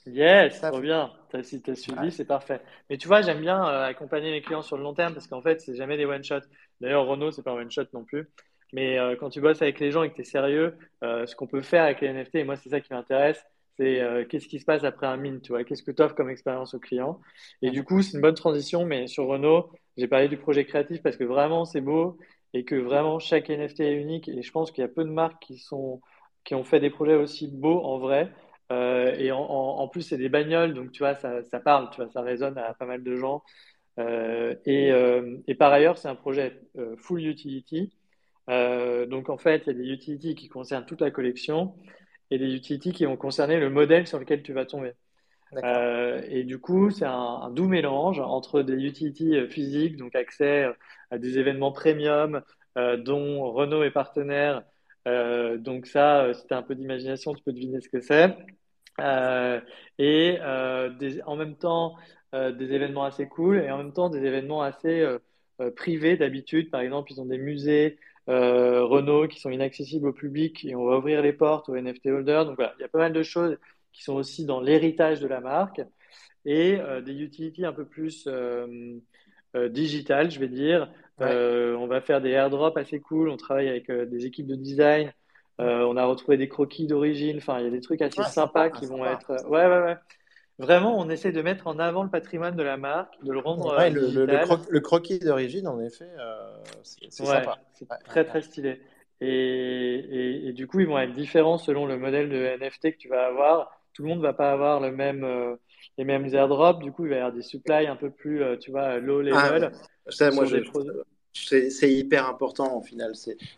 Yes, 0.07 0.61
trop 0.61 0.79
bien. 0.79 1.11
Si 1.43 1.61
tu 1.61 1.71
as 1.71 1.75
suivi, 1.75 2.11
c'est 2.11 2.25
parfait. 2.25 2.61
Mais 2.89 2.97
tu 2.97 3.07
vois, 3.07 3.21
j'aime 3.21 3.41
bien 3.41 3.61
accompagner 3.63 4.31
mes 4.31 4.41
clients 4.41 4.61
sur 4.61 4.77
le 4.77 4.83
long 4.83 4.93
terme 4.93 5.13
parce 5.13 5.27
qu'en 5.27 5.41
fait, 5.41 5.59
c'est 5.59 5.75
jamais 5.75 5.97
des 5.97 6.05
one-shot. 6.05 6.39
D'ailleurs, 6.79 7.05
Renault, 7.07 7.31
c'est 7.31 7.43
pas 7.43 7.51
un 7.51 7.55
one-shot 7.55 7.85
non 7.93 8.05
plus. 8.05 8.27
Mais 8.73 8.97
euh, 8.99 9.15
quand 9.17 9.29
tu 9.29 9.41
bosses 9.41 9.61
avec 9.61 9.79
les 9.79 9.91
gens 9.91 10.03
et 10.03 10.09
que 10.09 10.15
tu 10.15 10.21
es 10.21 10.23
sérieux, 10.25 10.77
euh, 11.03 11.25
ce 11.25 11.35
qu'on 11.35 11.47
peut 11.47 11.61
faire 11.61 11.83
avec 11.83 12.01
les 12.01 12.07
NFT, 12.09 12.35
et 12.35 12.43
moi 12.43 12.57
c'est 12.57 12.69
ça 12.69 12.81
qui 12.81 12.93
m'intéresse, 12.93 13.41
c'est 13.77 14.01
euh, 14.01 14.25
qu'est-ce 14.25 14.47
qui 14.47 14.59
se 14.59 14.65
passe 14.65 14.83
après 14.83 15.07
un 15.07 15.17
mint, 15.17 15.41
tu 15.41 15.53
vois, 15.53 15.63
qu'est-ce 15.63 15.83
que 15.83 15.91
tu 15.91 16.01
offres 16.01 16.15
comme 16.15 16.29
expérience 16.29 16.73
au 16.73 16.79
client. 16.79 17.19
Et 17.61 17.71
du 17.71 17.83
coup, 17.83 18.01
c'est 18.01 18.13
une 18.15 18.21
bonne 18.21 18.35
transition, 18.35 18.85
mais 18.85 19.07
sur 19.07 19.27
Renault, 19.27 19.71
j'ai 19.97 20.07
parlé 20.07 20.27
du 20.27 20.37
projet 20.37 20.65
créatif 20.65 21.01
parce 21.01 21.15
que 21.17 21.23
vraiment 21.23 21.63
c'est 21.65 21.81
beau 21.81 22.17
et 22.53 22.65
que 22.65 22.75
vraiment 22.75 23.19
chaque 23.19 23.49
NFT 23.49 23.81
est 23.81 23.95
unique. 23.95 24.27
Et 24.29 24.41
je 24.41 24.51
pense 24.51 24.71
qu'il 24.71 24.81
y 24.81 24.85
a 24.85 24.89
peu 24.89 25.03
de 25.05 25.09
marques 25.09 25.41
qui, 25.41 25.57
sont, 25.59 26.01
qui 26.43 26.55
ont 26.55 26.63
fait 26.63 26.79
des 26.79 26.89
projets 26.89 27.15
aussi 27.15 27.47
beaux 27.47 27.81
en 27.83 27.99
vrai. 27.99 28.31
Euh, 28.71 29.15
et 29.17 29.31
en, 29.31 29.39
en, 29.39 29.87
plus, 29.87 30.01
c'est 30.01 30.17
des 30.17 30.29
bagnoles, 30.29 30.73
donc 30.73 30.91
tu 30.91 30.99
vois, 30.99 31.15
ça, 31.15 31.43
ça, 31.43 31.59
parle, 31.59 31.89
tu 31.91 32.01
vois, 32.01 32.11
ça 32.11 32.21
résonne 32.21 32.57
à 32.57 32.73
pas 32.73 32.85
mal 32.85 33.03
de 33.03 33.15
gens. 33.15 33.43
Euh, 33.99 34.55
et, 34.65 34.89
et, 35.47 35.55
par 35.55 35.73
ailleurs, 35.73 35.97
c'est 35.97 36.07
un 36.09 36.15
projet 36.15 36.61
full 36.97 37.25
utility. 37.25 37.91
Euh, 38.49 39.05
donc 39.05 39.29
en 39.29 39.37
fait, 39.37 39.63
il 39.65 39.67
y 39.67 39.69
a 39.71 39.73
des 39.73 39.89
utilities 39.89 40.35
qui 40.35 40.47
concernent 40.47 40.85
toute 40.85 41.01
la 41.01 41.11
collection 41.11 41.75
et 42.31 42.37
des 42.37 42.53
utilities 42.53 42.91
qui 42.93 43.05
vont 43.05 43.17
concerner 43.17 43.59
le 43.59 43.69
modèle 43.69 44.07
sur 44.07 44.19
lequel 44.19 44.43
tu 44.43 44.53
vas 44.53 44.65
tomber. 44.65 44.93
Euh, 45.63 46.21
et 46.27 46.43
du 46.43 46.59
coup, 46.59 46.91
c'est 46.91 47.05
un, 47.05 47.49
doux 47.51 47.67
mélange 47.67 48.19
entre 48.19 48.61
des 48.63 48.83
utilities 48.83 49.37
euh, 49.37 49.47
physiques, 49.47 49.97
donc 49.97 50.15
accès 50.15 50.67
à 51.11 51.17
des 51.17 51.39
événements 51.39 51.71
premium 51.71 52.41
dont 52.99 53.51
Renault 53.51 53.81
est 53.83 53.91
partenaire. 53.91 54.61
Donc 55.05 55.87
ça, 55.87 56.33
si 56.33 56.45
tu 56.47 56.53
as 56.53 56.57
un 56.57 56.63
peu 56.63 56.75
d'imagination, 56.75 57.33
tu 57.33 57.43
peux 57.43 57.53
deviner 57.53 57.79
ce 57.81 57.89
que 57.89 58.01
c'est. 58.01 58.35
et 59.99 60.39
en 61.25 61.35
même 61.35 61.55
temps, 61.55 61.95
des 62.33 62.73
événements 62.73 63.05
assez 63.05 63.27
cool 63.27 63.57
et 63.59 63.71
en 63.71 63.77
même 63.77 63.93
temps 63.93 64.09
des 64.09 64.25
événements 64.25 64.61
assez 64.61 65.05
privés 65.75 66.17
d'habitude. 66.17 66.69
Par 66.71 66.81
exemple, 66.81 67.11
ils 67.11 67.21
ont 67.21 67.25
des 67.25 67.37
musées 67.37 67.97
euh, 68.29 68.83
Renault 68.83 69.27
qui 69.27 69.39
sont 69.39 69.49
inaccessibles 69.49 70.07
au 70.07 70.13
public 70.13 70.65
et 70.65 70.75
on 70.75 70.85
va 70.85 70.97
ouvrir 70.97 71.21
les 71.21 71.31
portes 71.33 71.69
aux 71.69 71.77
NFT 71.77 72.07
holders. 72.07 72.45
Donc 72.45 72.57
voilà, 72.57 72.73
il 72.77 72.81
y 72.81 72.85
a 72.85 72.89
pas 72.89 72.97
mal 72.99 73.13
de 73.13 73.23
choses 73.23 73.57
qui 73.93 74.03
sont 74.03 74.15
aussi 74.15 74.45
dans 74.45 74.59
l'héritage 74.59 75.21
de 75.21 75.27
la 75.27 75.39
marque 75.39 75.81
et 76.45 76.77
euh, 76.79 77.01
des 77.01 77.21
utilities 77.21 77.65
un 77.65 77.73
peu 77.73 77.85
plus 77.85 78.25
euh, 78.27 78.99
euh 79.55 79.69
digitales, 79.69 80.29
je 80.31 80.39
vais 80.39 80.49
dire. 80.49 80.91
On 81.19 81.87
va 81.87 82.01
faire 82.01 82.21
des 82.21 82.31
airdrops 82.31 82.77
assez 82.77 82.99
cool. 82.99 83.29
On 83.29 83.37
travaille 83.37 83.69
avec 83.69 83.91
des 83.91 84.25
équipes 84.25 84.47
de 84.47 84.55
design. 84.55 85.13
on 85.59 85.97
a 85.97 86.05
retrouvé 86.05 86.37
des 86.37 86.49
croquis 86.49 86.87
d'origine. 86.87 87.37
Enfin, 87.37 87.59
il 87.59 87.65
y 87.65 87.67
a 87.67 87.71
des 87.71 87.81
trucs 87.81 88.01
assez 88.01 88.23
sympas 88.23 88.69
qui 88.69 88.85
vont 88.85 89.05
être. 89.05 89.47
Ouais, 89.49 89.65
ouais, 89.67 89.81
ouais 89.83 89.97
vraiment, 90.59 90.97
on 90.97 91.09
essaie 91.09 91.31
de 91.31 91.41
mettre 91.41 91.67
en 91.67 91.79
avant 91.79 92.03
le 92.03 92.09
patrimoine 92.09 92.55
de 92.55 92.63
la 92.63 92.77
marque, 92.77 93.13
de 93.23 93.31
le 93.31 93.39
rendre. 93.39 93.77
Ouais, 93.77 93.89
le, 93.89 94.79
croquis 94.79 95.19
d'origine, 95.19 95.67
en 95.67 95.79
effet, 95.79 96.09
euh, 96.19 96.57
c'est 96.83 97.11
sympa. 97.11 97.59
C'est 97.73 97.87
très, 98.05 98.25
très 98.25 98.41
stylé. 98.41 98.81
Et, 99.19 100.47
et, 100.47 100.53
du 100.53 100.67
coup, 100.67 100.79
ils 100.79 100.87
vont 100.87 100.99
être 100.99 101.13
différents 101.13 101.57
selon 101.57 101.85
le 101.85 101.97
modèle 101.97 102.29
de 102.29 102.57
NFT 102.57 102.91
que 102.93 102.97
tu 102.97 103.09
vas 103.09 103.25
avoir. 103.25 103.71
Tout 103.93 104.03
le 104.03 104.09
monde 104.09 104.19
ne 104.19 104.23
va 104.23 104.33
pas 104.33 104.51
avoir 104.51 104.79
le 104.79 104.91
même, 104.91 105.23
euh, 105.23 105.55
les 105.97 106.03
mêmes 106.03 106.27
airdrops. 106.33 106.83
Du 106.83 106.91
coup, 106.91 107.05
il 107.05 107.09
va 107.09 107.15
y 107.15 107.19
avoir 107.19 107.33
des 107.33 107.41
supplies 107.41 107.87
un 107.87 107.95
peu 107.95 108.11
plus, 108.11 108.43
euh, 108.43 108.57
tu 108.57 108.69
vois, 108.69 108.99
low 108.99 109.23
ah, 109.33 109.71
moi, 110.33 110.45
c'est 111.33 111.91
hyper 111.91 112.27
important 112.27 112.77
au 112.77 112.81
final. 112.81 113.13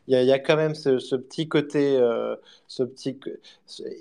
Il 0.08 0.20
y, 0.20 0.26
y, 0.26 0.32
a 0.32 0.40
quand 0.40 0.58
même 0.58 0.76
ce, 0.76 1.00
ce 1.00 1.16
petit 1.16 1.48
côté, 1.48 1.98
ce 2.68 2.84
petit. 2.84 3.20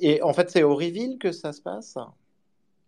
Et 0.01 0.22
en 0.22 0.32
fait, 0.32 0.51
c'est 0.51 0.62
au 0.62 0.74
reveal 0.74 1.18
que 1.18 1.32
ça 1.32 1.53
se 1.53 1.61
passe? 1.61 1.96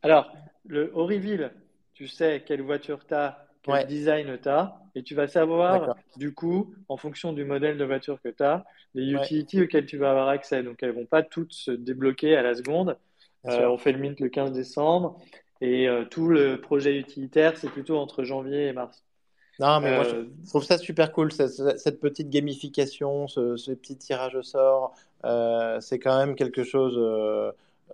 Alors, 0.02 0.32
le, 0.66 0.90
au 0.94 1.06
reveal, 1.06 1.52
tu 1.94 2.08
sais 2.08 2.42
quelle 2.44 2.62
voiture 2.62 3.06
tu 3.06 3.14
as 3.14 3.46
quel 3.62 3.86
design 3.86 4.38
tu 4.42 4.48
as, 4.48 4.80
et 4.94 5.02
tu 5.02 5.14
vas 5.14 5.28
savoir, 5.28 5.96
du 6.16 6.32
coup, 6.32 6.74
en 6.88 6.96
fonction 6.96 7.32
du 7.32 7.44
modèle 7.44 7.76
de 7.76 7.84
voiture 7.84 8.20
que 8.22 8.28
tu 8.28 8.42
as, 8.42 8.64
les 8.94 9.12
utilities 9.12 9.62
auxquelles 9.62 9.86
tu 9.86 9.98
vas 9.98 10.10
avoir 10.10 10.28
accès. 10.28 10.62
Donc, 10.62 10.82
elles 10.82 10.92
vont 10.92 11.06
pas 11.06 11.22
toutes 11.22 11.52
se 11.52 11.70
débloquer 11.70 12.36
à 12.36 12.42
la 12.42 12.54
seconde. 12.54 12.96
Euh, 13.46 13.68
on 13.68 13.78
fait 13.78 13.92
le 13.92 13.98
mint 13.98 14.18
le 14.20 14.28
15 14.28 14.52
décembre, 14.52 15.18
et 15.60 15.88
euh, 15.88 16.04
tout 16.04 16.28
le 16.28 16.60
projet 16.60 16.98
utilitaire, 16.98 17.56
c'est 17.56 17.70
plutôt 17.70 17.98
entre 17.98 18.24
janvier 18.24 18.68
et 18.68 18.72
mars. 18.72 19.02
Non, 19.60 19.80
mais 19.80 19.94
moi, 19.94 20.04
je 20.04 20.16
euh, 20.16 20.30
trouve 20.48 20.64
ça 20.64 20.78
super 20.78 21.12
cool, 21.12 21.30
cette, 21.32 22.00
petite 22.00 22.30
gamification, 22.30 23.28
ce, 23.28 23.56
ce, 23.56 23.72
petit 23.72 23.96
tirage 23.96 24.34
au 24.34 24.42
sort. 24.42 24.94
c'est 25.80 25.98
quand 25.98 26.18
même 26.18 26.34
quelque 26.34 26.64
chose 26.64 26.98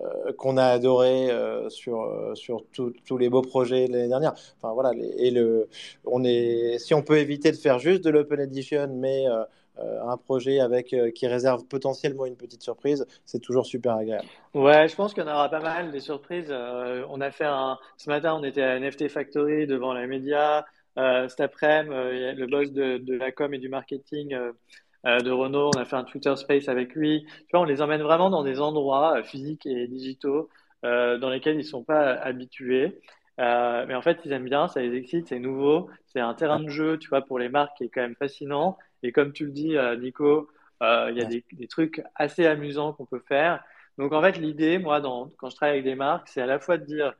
euh, 0.03 0.33
qu'on 0.37 0.59
a 0.59 0.67
adoré 0.67 1.31
euh, 1.31 1.71
sur, 1.71 2.03
euh, 2.03 2.35
sur 2.35 2.65
tous 2.71 3.17
les 3.17 3.31
beaux 3.31 3.41
projets 3.41 3.89
de 3.89 3.93
l'année 3.93 4.09
dernière. 4.09 4.35
Enfin 4.61 4.75
voilà, 4.75 4.91
et 5.17 5.31
le, 5.31 5.69
on 6.05 6.23
est, 6.23 6.79
si 6.79 6.93
on 6.93 7.03
peut 7.03 7.19
éviter 7.19 7.51
de 7.51 7.57
faire 7.57 7.79
juste 7.79 8.05
de 8.05 8.11
l'open 8.11 8.41
edition, 8.41 8.89
mais 8.93 9.27
un 9.79 10.17
projet 10.17 10.61
avec 10.61 10.95
qui 11.15 11.27
réserve 11.27 11.65
potentiellement 11.67 12.25
une 12.25 12.37
petite 12.37 12.63
surprise, 12.63 13.07
c'est 13.27 13.41
toujours 13.41 13.67
super 13.67 13.95
agréable. 13.97 14.27
Ouais, 14.55 14.89
je 14.89 14.97
pense 14.97 15.13
qu'il 15.13 15.23
y 15.23 15.27
en 15.27 15.31
aura 15.31 15.51
pas 15.51 15.61
mal 15.61 15.91
des 15.93 16.01
surprises. 16.01 16.51
on 16.51 17.21
a 17.21 17.31
fait 17.31 17.45
un 17.45 17.79
ce 17.97 18.09
matin, 18.09 18.37
on 18.39 18.45
était 18.45 18.63
à 18.63 18.79
NFT 18.79 19.09
Factory 19.09 19.67
devant 19.67 19.93
la 19.93 20.07
média. 20.07 20.65
Cet 20.97 21.41
après-midi, 21.41 21.93
le 21.93 22.47
boss 22.47 22.73
de, 22.73 23.15
la 23.15 23.33
com 23.33 23.53
et 23.55 23.59
du 23.59 23.69
marketing 23.69 24.37
euh, 25.07 25.21
de 25.21 25.31
Renault, 25.31 25.71
on 25.75 25.79
a 25.79 25.85
fait 25.85 25.97
un 25.97 26.05
Twitter 26.05 26.35
Space 26.37 26.69
avec 26.69 26.95
lui. 26.95 27.25
Tu 27.27 27.47
vois, 27.53 27.61
on 27.61 27.65
les 27.65 27.81
emmène 27.81 28.03
vraiment 28.03 28.29
dans 28.29 28.43
des 28.43 28.61
endroits 28.61 29.19
euh, 29.19 29.23
physiques 29.23 29.65
et 29.67 29.87
digitaux 29.87 30.49
euh, 30.85 31.17
dans 31.19 31.31
lesquels 31.31 31.55
ils 31.55 31.59
ne 31.59 31.63
sont 31.63 31.85
pas 31.85 32.13
habitués. 32.15 33.01
mais 33.39 33.95
en 33.95 34.03
fait, 34.03 34.19
ils 34.25 34.33
aiment 34.33 34.49
bien, 34.49 34.69
ça 34.69 34.81
les 34.81 34.97
excite, 34.97 35.29
c'est 35.29 35.39
nouveau, 35.39 35.89
c'est 36.07 36.21
un 36.21 36.35
terrain 36.35 36.61
de 36.61 36.69
jeu, 36.69 36.99
tu 36.99 37.09
vois, 37.09 37.23
pour 37.23 37.39
les 37.39 37.49
marques 37.49 37.77
qui 37.77 37.85
est 37.85 37.89
quand 37.89 38.01
même 38.01 38.17
fascinant. 38.17 38.79
Et 39.03 39.13
comme 39.13 39.33
tu 39.33 39.45
le 39.47 39.53
dis, 39.53 39.77
Nico, 40.01 40.49
il 40.81 41.15
y 41.17 41.21
a 41.21 41.25
des, 41.25 41.69
trucs 41.69 42.03
assez 42.15 42.47
amusants 42.47 42.93
qu'on 42.93 43.07
peut 43.07 43.23
faire. 43.29 43.63
Donc 43.99 44.13
en 44.13 44.23
fait, 44.23 44.39
l'idée, 44.39 44.79
moi, 44.79 45.01
quand 45.37 45.51
je 45.51 45.57
travaille 45.57 45.75
avec 45.75 45.85
des 45.85 45.95
marques, 45.95 46.29
c'est 46.29 46.43
à 46.43 46.47
la 46.47 46.59
fois 46.59 46.79
de 46.79 46.85
dire, 46.85 47.15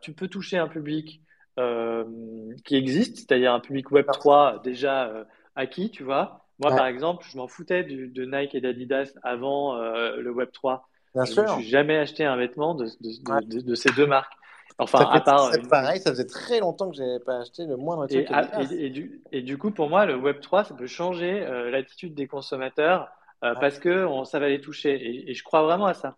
tu 0.00 0.12
peux 0.12 0.28
toucher 0.28 0.58
un 0.58 0.68
public 0.68 1.20
qui 1.56 2.76
existe, 2.76 3.16
c'est-à-dire 3.18 3.52
un 3.52 3.60
public 3.60 3.90
Web 3.90 4.06
3 4.12 4.60
déjà 4.62 5.26
acquis, 5.54 5.90
tu 5.90 6.02
vois, 6.02 6.42
moi, 6.62 6.76
par 6.76 6.86
exemple, 6.86 7.24
je 7.28 7.36
m'en 7.36 7.48
foutais 7.48 7.82
de 7.84 8.24
Nike 8.24 8.54
et 8.54 8.60
d'Adidas 8.60 9.12
avant 9.22 9.76
euh, 9.76 10.16
le 10.16 10.30
Web 10.30 10.50
3. 10.52 10.88
Bien 11.14 11.24
je 11.24 11.40
ne 11.40 11.46
suis 11.46 11.68
jamais 11.68 11.98
acheté 11.98 12.24
un 12.24 12.36
vêtement 12.36 12.74
de, 12.74 12.86
de, 13.00 13.60
de, 13.60 13.74
ces 13.74 13.90
deux 13.92 14.06
marques. 14.06 14.32
Enfin, 14.78 15.00
à 15.00 15.20
part. 15.20 15.50
pareil, 15.68 16.00
ça 16.00 16.10
faisait 16.10 16.26
très 16.26 16.60
longtemps 16.60 16.90
que 16.90 16.96
je 16.96 17.02
n'avais 17.02 17.22
pas 17.22 17.40
acheté 17.40 17.66
le 17.66 17.76
moindre 17.76 18.06
truc. 18.06 18.26
Et, 18.70 18.86
et, 18.86 18.90
du, 18.90 19.20
et, 19.30 19.42
du, 19.42 19.58
coup, 19.58 19.70
pour 19.70 19.90
moi, 19.90 20.06
le 20.06 20.16
Web 20.16 20.40
3, 20.40 20.64
ça 20.64 20.74
peut 20.74 20.86
changer 20.86 21.42
euh, 21.42 21.70
l'attitude 21.70 22.14
des 22.14 22.26
consommateurs 22.26 23.08
euh, 23.44 23.54
parce 23.60 23.78
que 23.78 24.06
on, 24.06 24.24
ça 24.24 24.38
va 24.38 24.48
les 24.48 24.60
toucher. 24.60 25.28
Et, 25.28 25.34
je 25.34 25.44
crois 25.44 25.62
vraiment 25.62 25.86
à 25.86 25.94
ça. 25.94 26.16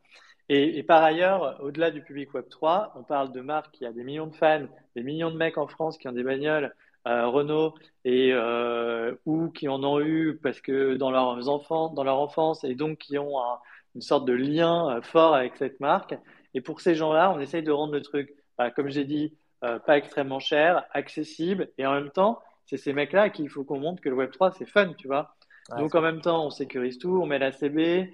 Et, 0.50 0.82
par 0.82 1.02
ailleurs, 1.02 1.58
au-delà 1.62 1.90
du 1.90 2.02
public 2.02 2.34
Web 2.34 2.48
3, 2.50 2.92
on 2.96 3.02
parle 3.02 3.32
de 3.32 3.40
marques 3.40 3.72
qui 3.72 3.86
a 3.86 3.92
des 3.92 4.04
millions 4.04 4.26
de 4.26 4.34
fans, 4.34 4.66
des 4.94 5.02
millions 5.02 5.30
de 5.30 5.36
mecs 5.36 5.56
en 5.56 5.66
France 5.66 5.96
qui 5.96 6.06
ont 6.06 6.12
des 6.12 6.22
bagnoles 6.22 6.74
euh, 7.06 7.26
Renault 7.26 7.74
et 8.06 8.30
euh, 8.32 9.14
ou 9.26 9.50
qui 9.50 9.68
en 9.68 9.84
ont 9.84 10.00
eu 10.00 10.38
parce 10.42 10.60
que 10.60 10.94
dans 10.94 11.10
leurs 11.10 11.50
enfants, 11.50 11.90
dans 11.90 12.04
leur 12.04 12.18
enfance 12.18 12.64
et 12.64 12.74
donc 12.74 12.98
qui 12.98 13.18
ont 13.18 13.36
une 13.94 14.00
sorte 14.00 14.26
de 14.26 14.32
lien 14.32 14.96
euh, 14.96 15.02
fort 15.02 15.34
avec 15.34 15.56
cette 15.56 15.80
marque. 15.80 16.14
Et 16.54 16.60
pour 16.60 16.80
ces 16.80 16.94
gens-là, 16.94 17.30
on 17.34 17.40
essaye 17.40 17.62
de 17.62 17.72
rendre 17.72 17.92
le 17.92 18.00
truc, 18.00 18.32
bah, 18.58 18.70
comme 18.70 18.88
j'ai 18.88 19.04
dit, 19.04 19.34
pas 19.60 19.96
extrêmement 19.96 20.40
cher, 20.40 20.84
accessible 20.92 21.70
et 21.78 21.86
en 21.86 21.94
même 21.94 22.10
temps, 22.10 22.38
c'est 22.66 22.76
ces 22.76 22.92
mecs-là 22.92 23.22
à 23.22 23.30
qui 23.30 23.42
il 23.42 23.48
faut 23.48 23.64
qu'on 23.64 23.80
montre 23.80 24.02
que 24.02 24.10
le 24.10 24.14
Web 24.14 24.30
3 24.30 24.52
c'est 24.52 24.66
fun, 24.66 24.92
tu 24.92 25.06
vois. 25.06 25.34
donc 25.78 25.94
en 25.94 26.02
même 26.02 26.20
temps, 26.20 26.44
on 26.44 26.50
sécurise 26.50 26.98
tout, 26.98 27.18
on 27.22 27.24
met 27.24 27.38
la 27.38 27.50
CB, 27.50 28.12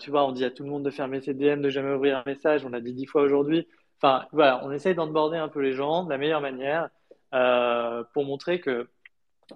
tu 0.00 0.10
vois, 0.10 0.26
on 0.26 0.32
dit 0.32 0.44
à 0.44 0.50
tout 0.50 0.64
le 0.64 0.70
monde 0.70 0.84
de 0.84 0.90
fermer 0.90 1.20
ses 1.20 1.34
DM, 1.34 1.60
de 1.60 1.70
jamais 1.70 1.92
ouvrir 1.92 2.18
un 2.18 2.22
message, 2.26 2.64
on 2.64 2.72
a 2.72 2.80
dit 2.80 2.92
dix 2.92 3.06
fois 3.06 3.22
aujourd'hui. 3.22 3.66
Enfin, 4.00 4.26
voilà, 4.32 4.60
on 4.64 4.70
essaye 4.72 4.94
d'enborder 4.94 5.38
un 5.38 5.48
peu 5.48 5.60
les 5.60 5.72
gens 5.72 6.04
de 6.04 6.10
la 6.10 6.18
meilleure 6.18 6.40
manière. 6.40 6.88
Euh, 7.34 8.04
pour 8.12 8.26
montrer 8.26 8.60
que 8.60 8.90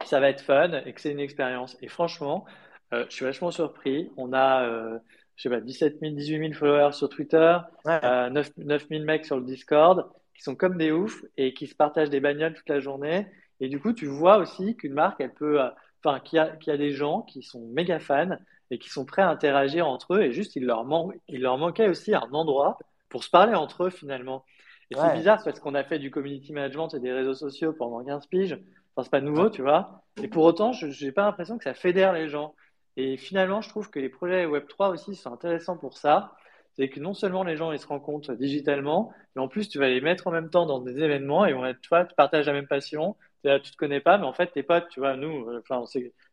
ça 0.06 0.18
va 0.18 0.30
être 0.30 0.40
fun 0.40 0.72
et 0.86 0.94
que 0.94 1.00
c'est 1.00 1.10
une 1.10 1.20
expérience. 1.20 1.76
Et 1.82 1.88
franchement, 1.88 2.46
euh, 2.94 3.04
je 3.10 3.14
suis 3.14 3.24
vachement 3.24 3.50
surpris. 3.50 4.10
On 4.16 4.32
a, 4.32 4.64
euh, 4.64 4.98
je 5.36 5.42
sais 5.42 5.50
pas, 5.50 5.60
17 5.60 5.98
000, 6.00 6.14
18 6.14 6.38
000 6.38 6.52
followers 6.54 6.92
sur 6.92 7.10
Twitter, 7.10 7.58
9, 7.84 8.50
000 8.88 9.04
mecs 9.04 9.26
sur 9.26 9.36
le 9.36 9.44
Discord 9.44 10.10
qui 10.34 10.42
sont 10.42 10.54
comme 10.54 10.78
des 10.78 10.90
oufs 10.90 11.22
et 11.36 11.52
qui 11.52 11.66
se 11.66 11.74
partagent 11.74 12.10
des 12.10 12.20
bagnoles 12.20 12.54
toute 12.54 12.68
la 12.68 12.80
journée. 12.80 13.26
Et 13.60 13.68
du 13.68 13.78
coup, 13.78 13.92
tu 13.92 14.06
vois 14.06 14.38
aussi 14.38 14.74
qu'une 14.76 14.94
marque, 14.94 15.20
elle 15.20 15.34
peut, 15.34 15.60
enfin, 16.02 16.20
qu'il 16.20 16.36
y, 16.36 16.40
a, 16.40 16.56
qu'il 16.56 16.70
y 16.70 16.74
a 16.74 16.78
des 16.78 16.92
gens 16.92 17.22
qui 17.22 17.42
sont 17.42 17.66
méga 17.68 17.98
fans 17.98 18.38
et 18.70 18.78
qui 18.78 18.90
sont 18.90 19.04
prêts 19.04 19.22
à 19.22 19.28
interagir 19.28 19.86
entre 19.86 20.14
eux. 20.14 20.22
Et 20.22 20.32
juste, 20.32 20.56
il 20.56 20.66
leur, 20.66 20.84
il 21.28 21.40
leur 21.40 21.58
manquait 21.58 21.88
aussi 21.88 22.14
un 22.14 22.28
endroit 22.32 22.78
pour 23.08 23.24
se 23.24 23.30
parler 23.30 23.54
entre 23.54 23.84
eux 23.84 23.90
finalement. 23.90 24.44
Et 24.90 24.94
c'est 24.94 25.14
bizarre 25.14 25.42
parce 25.44 25.58
qu'on 25.58 25.74
a 25.74 25.82
fait 25.82 25.98
du 25.98 26.10
community 26.10 26.52
management 26.52 26.88
et 26.94 27.00
des 27.00 27.12
réseaux 27.12 27.34
sociaux 27.34 27.72
pendant 27.72 28.04
15 28.04 28.26
piges. 28.26 28.58
Enfin, 28.94 29.04
c'est 29.04 29.10
pas 29.10 29.20
nouveau, 29.20 29.50
tu 29.50 29.62
vois. 29.62 30.04
Et 30.22 30.28
pour 30.28 30.44
autant, 30.44 30.72
je 30.72 31.04
n'ai 31.04 31.12
pas 31.12 31.24
l'impression 31.24 31.58
que 31.58 31.64
ça 31.64 31.74
fédère 31.74 32.12
les 32.12 32.28
gens. 32.28 32.54
Et 32.96 33.16
finalement, 33.16 33.60
je 33.60 33.68
trouve 33.68 33.90
que 33.90 33.98
les 33.98 34.08
projets 34.08 34.46
Web3 34.46 34.92
aussi 34.92 35.14
sont 35.14 35.32
intéressants 35.32 35.76
pour 35.76 35.98
ça. 35.98 36.34
C'est 36.76 36.88
que 36.88 37.00
non 37.00 37.14
seulement 37.14 37.42
les 37.42 37.56
gens 37.56 37.72
ils 37.72 37.78
se 37.78 37.86
rencontrent 37.86 38.34
digitalement, 38.34 39.12
mais 39.34 39.42
en 39.42 39.48
plus, 39.48 39.68
tu 39.68 39.78
vas 39.78 39.88
les 39.88 40.00
mettre 40.00 40.26
en 40.26 40.30
même 40.30 40.50
temps 40.50 40.66
dans 40.66 40.80
des 40.80 41.02
événements 41.02 41.46
et 41.46 41.54
on 41.54 41.62
tu 41.74 41.88
vois, 41.88 42.04
tu 42.04 42.14
partages 42.14 42.46
la 42.46 42.52
même 42.52 42.66
passion. 42.66 43.16
Là, 43.44 43.60
tu 43.60 43.70
te 43.70 43.76
connais 43.76 44.00
pas, 44.00 44.18
mais 44.18 44.26
en 44.26 44.32
fait, 44.32 44.48
tes 44.48 44.62
potes, 44.62 44.88
tu 44.88 45.00
vois, 45.00 45.16
nous, 45.16 45.48
euh, 45.48 45.62
enfin, 45.68 45.84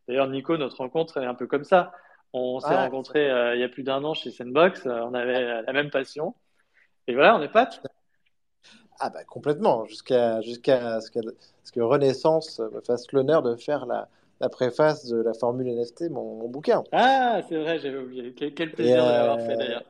d'ailleurs, 0.08 0.28
Nico, 0.28 0.56
notre 0.56 0.78
rencontre 0.78 1.18
est 1.18 1.26
un 1.26 1.34
peu 1.34 1.46
comme 1.46 1.64
ça. 1.64 1.92
On 2.36 2.58
s'est 2.58 2.74
rencontrés 2.74 3.30
euh, 3.30 3.54
il 3.54 3.60
y 3.60 3.64
a 3.64 3.68
plus 3.68 3.84
d'un 3.84 4.02
an 4.02 4.12
chez 4.12 4.32
Sandbox, 4.32 4.86
euh, 4.86 5.00
on 5.04 5.14
avait 5.14 5.62
la 5.62 5.72
même 5.72 5.88
passion. 5.88 6.34
Et 7.06 7.14
voilà, 7.14 7.36
on 7.36 7.42
est 7.42 7.48
potes. 7.48 7.80
Ah 8.98 9.08
bah 9.08 9.22
complètement, 9.24 9.84
jusqu'à 9.84 10.40
jusqu'à 10.40 11.00
ce, 11.00 11.10
que 11.10 11.80
Renaissance 11.80 12.58
me 12.58 12.80
fasse 12.80 13.12
l'honneur 13.12 13.42
de 13.42 13.54
faire 13.54 13.86
la, 13.86 14.08
la, 14.40 14.48
préface 14.48 15.06
de 15.06 15.22
la 15.22 15.32
formule 15.32 15.68
NFT, 15.68 16.10
mon, 16.10 16.48
bouquin. 16.48 16.82
Ah, 16.90 17.40
c'est 17.48 17.56
vrai, 17.56 17.78
j'avais 17.78 17.98
oublié. 17.98 18.34
Quel, 18.34 18.72
plaisir 18.72 19.04
de 19.04 19.10
l'avoir 19.10 19.40
fait 19.40 19.56
d'ailleurs. 19.56 19.84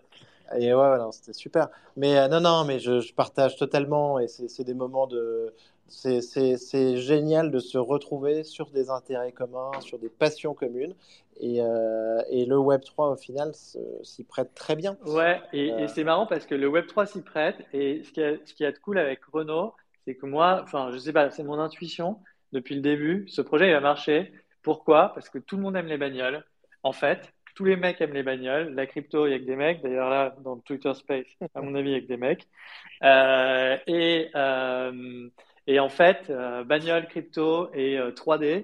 Et 0.59 0.75
ouais, 0.75 0.99
c'était 1.13 1.33
super. 1.33 1.69
Mais 1.97 2.19
euh, 2.19 2.29
non, 2.29 2.41
non, 2.41 2.65
mais 2.65 2.79
je, 2.79 3.01
je 3.01 3.15
partage 3.15 3.57
totalement 3.57 4.19
et 4.19 4.29
c'est 4.29 4.65
des 4.65 4.75
moments 4.75 5.07
de, 5.07 5.55
c'est 5.89 6.97
génial 6.97 7.51
de 7.51 7.59
se 7.59 7.78
retrouver 7.78 8.45
sur 8.45 8.70
des 8.70 8.91
intérêts 8.91 9.32
communs, 9.32 9.72
sur 9.80 9.99
des 9.99 10.09
passions 10.09 10.55
communes. 10.55 10.95
Et, 11.41 11.61
euh, 11.61 12.22
et 12.30 12.47
le 12.47 12.57
Web3, 12.57 13.12
au 13.12 13.16
final, 13.16 13.53
s'y 14.03 14.24
prête 14.24 14.55
très 14.55 14.76
bien. 14.76 14.97
Ouais, 15.07 15.41
et, 15.53 15.72
euh, 15.72 15.89
c'est 15.89 16.05
marrant 16.05 16.26
parce 16.26 16.47
que 16.47 16.55
le 16.55 16.68
Web3 16.68 17.07
s'y 17.07 17.22
prête. 17.22 17.57
Et 17.72 18.03
ce 18.05 18.12
qui, 18.12 18.20
ce 18.47 18.55
qui 18.55 18.64
a 18.64 18.72
de 18.72 18.78
cool 18.78 18.99
avec 18.99 19.24
Renault, 19.24 19.74
c'est 20.05 20.14
que 20.14 20.26
moi, 20.26 20.61
enfin, 20.62 20.91
je 20.93 20.99
sais 20.99 21.12
pas, 21.12 21.30
c'est 21.30 21.43
mon 21.43 21.59
intuition 21.59 22.18
depuis 22.53 22.74
le 22.74 22.80
début. 22.80 23.26
Ce 23.28 23.43
projet, 23.43 23.68
il 23.68 23.72
va 23.72 23.80
marcher. 23.80 24.32
Pourquoi? 24.62 25.12
Parce 25.14 25.28
que 25.28 25.39
tout 25.39 25.57
le 25.57 25.62
monde 25.62 25.76
aime 25.76 25.87
les 25.87 25.99
bagnoles. 25.99 26.45
En 26.82 26.93
fait, 26.93 27.32
tous 27.55 27.64
les 27.64 27.76
mecs 27.76 28.01
aiment 28.01 28.14
les 28.14 28.22
bagnoles. 28.22 28.74
La 28.74 28.87
crypto, 28.87 29.26
il 29.26 29.30
y 29.30 29.35
a 29.35 29.39
que 29.39 29.45
des 29.45 29.57
mecs. 29.57 29.82
D'ailleurs, 29.82 30.11
là, 30.11 30.37
dans 30.43 30.55
le 30.55 30.61
Twitter 30.61 30.93
Space, 30.95 31.26
à 31.55 31.62
mon 31.62 31.74
avis, 31.74 31.91
il 31.91 31.93
y 31.93 31.97
a 31.97 32.01
que 32.01 32.07
des 32.07 32.16
mecs. 32.16 32.47
Euh, 33.03 33.76
et, 33.87 34.30
et 35.67 35.81
en 35.81 35.89
fait, 35.89 36.29
euh, 36.31 36.65
bagnole, 36.65 37.07
crypto 37.07 37.71
et 37.73 37.99
3D, 38.15 38.45
euh, 38.45 38.62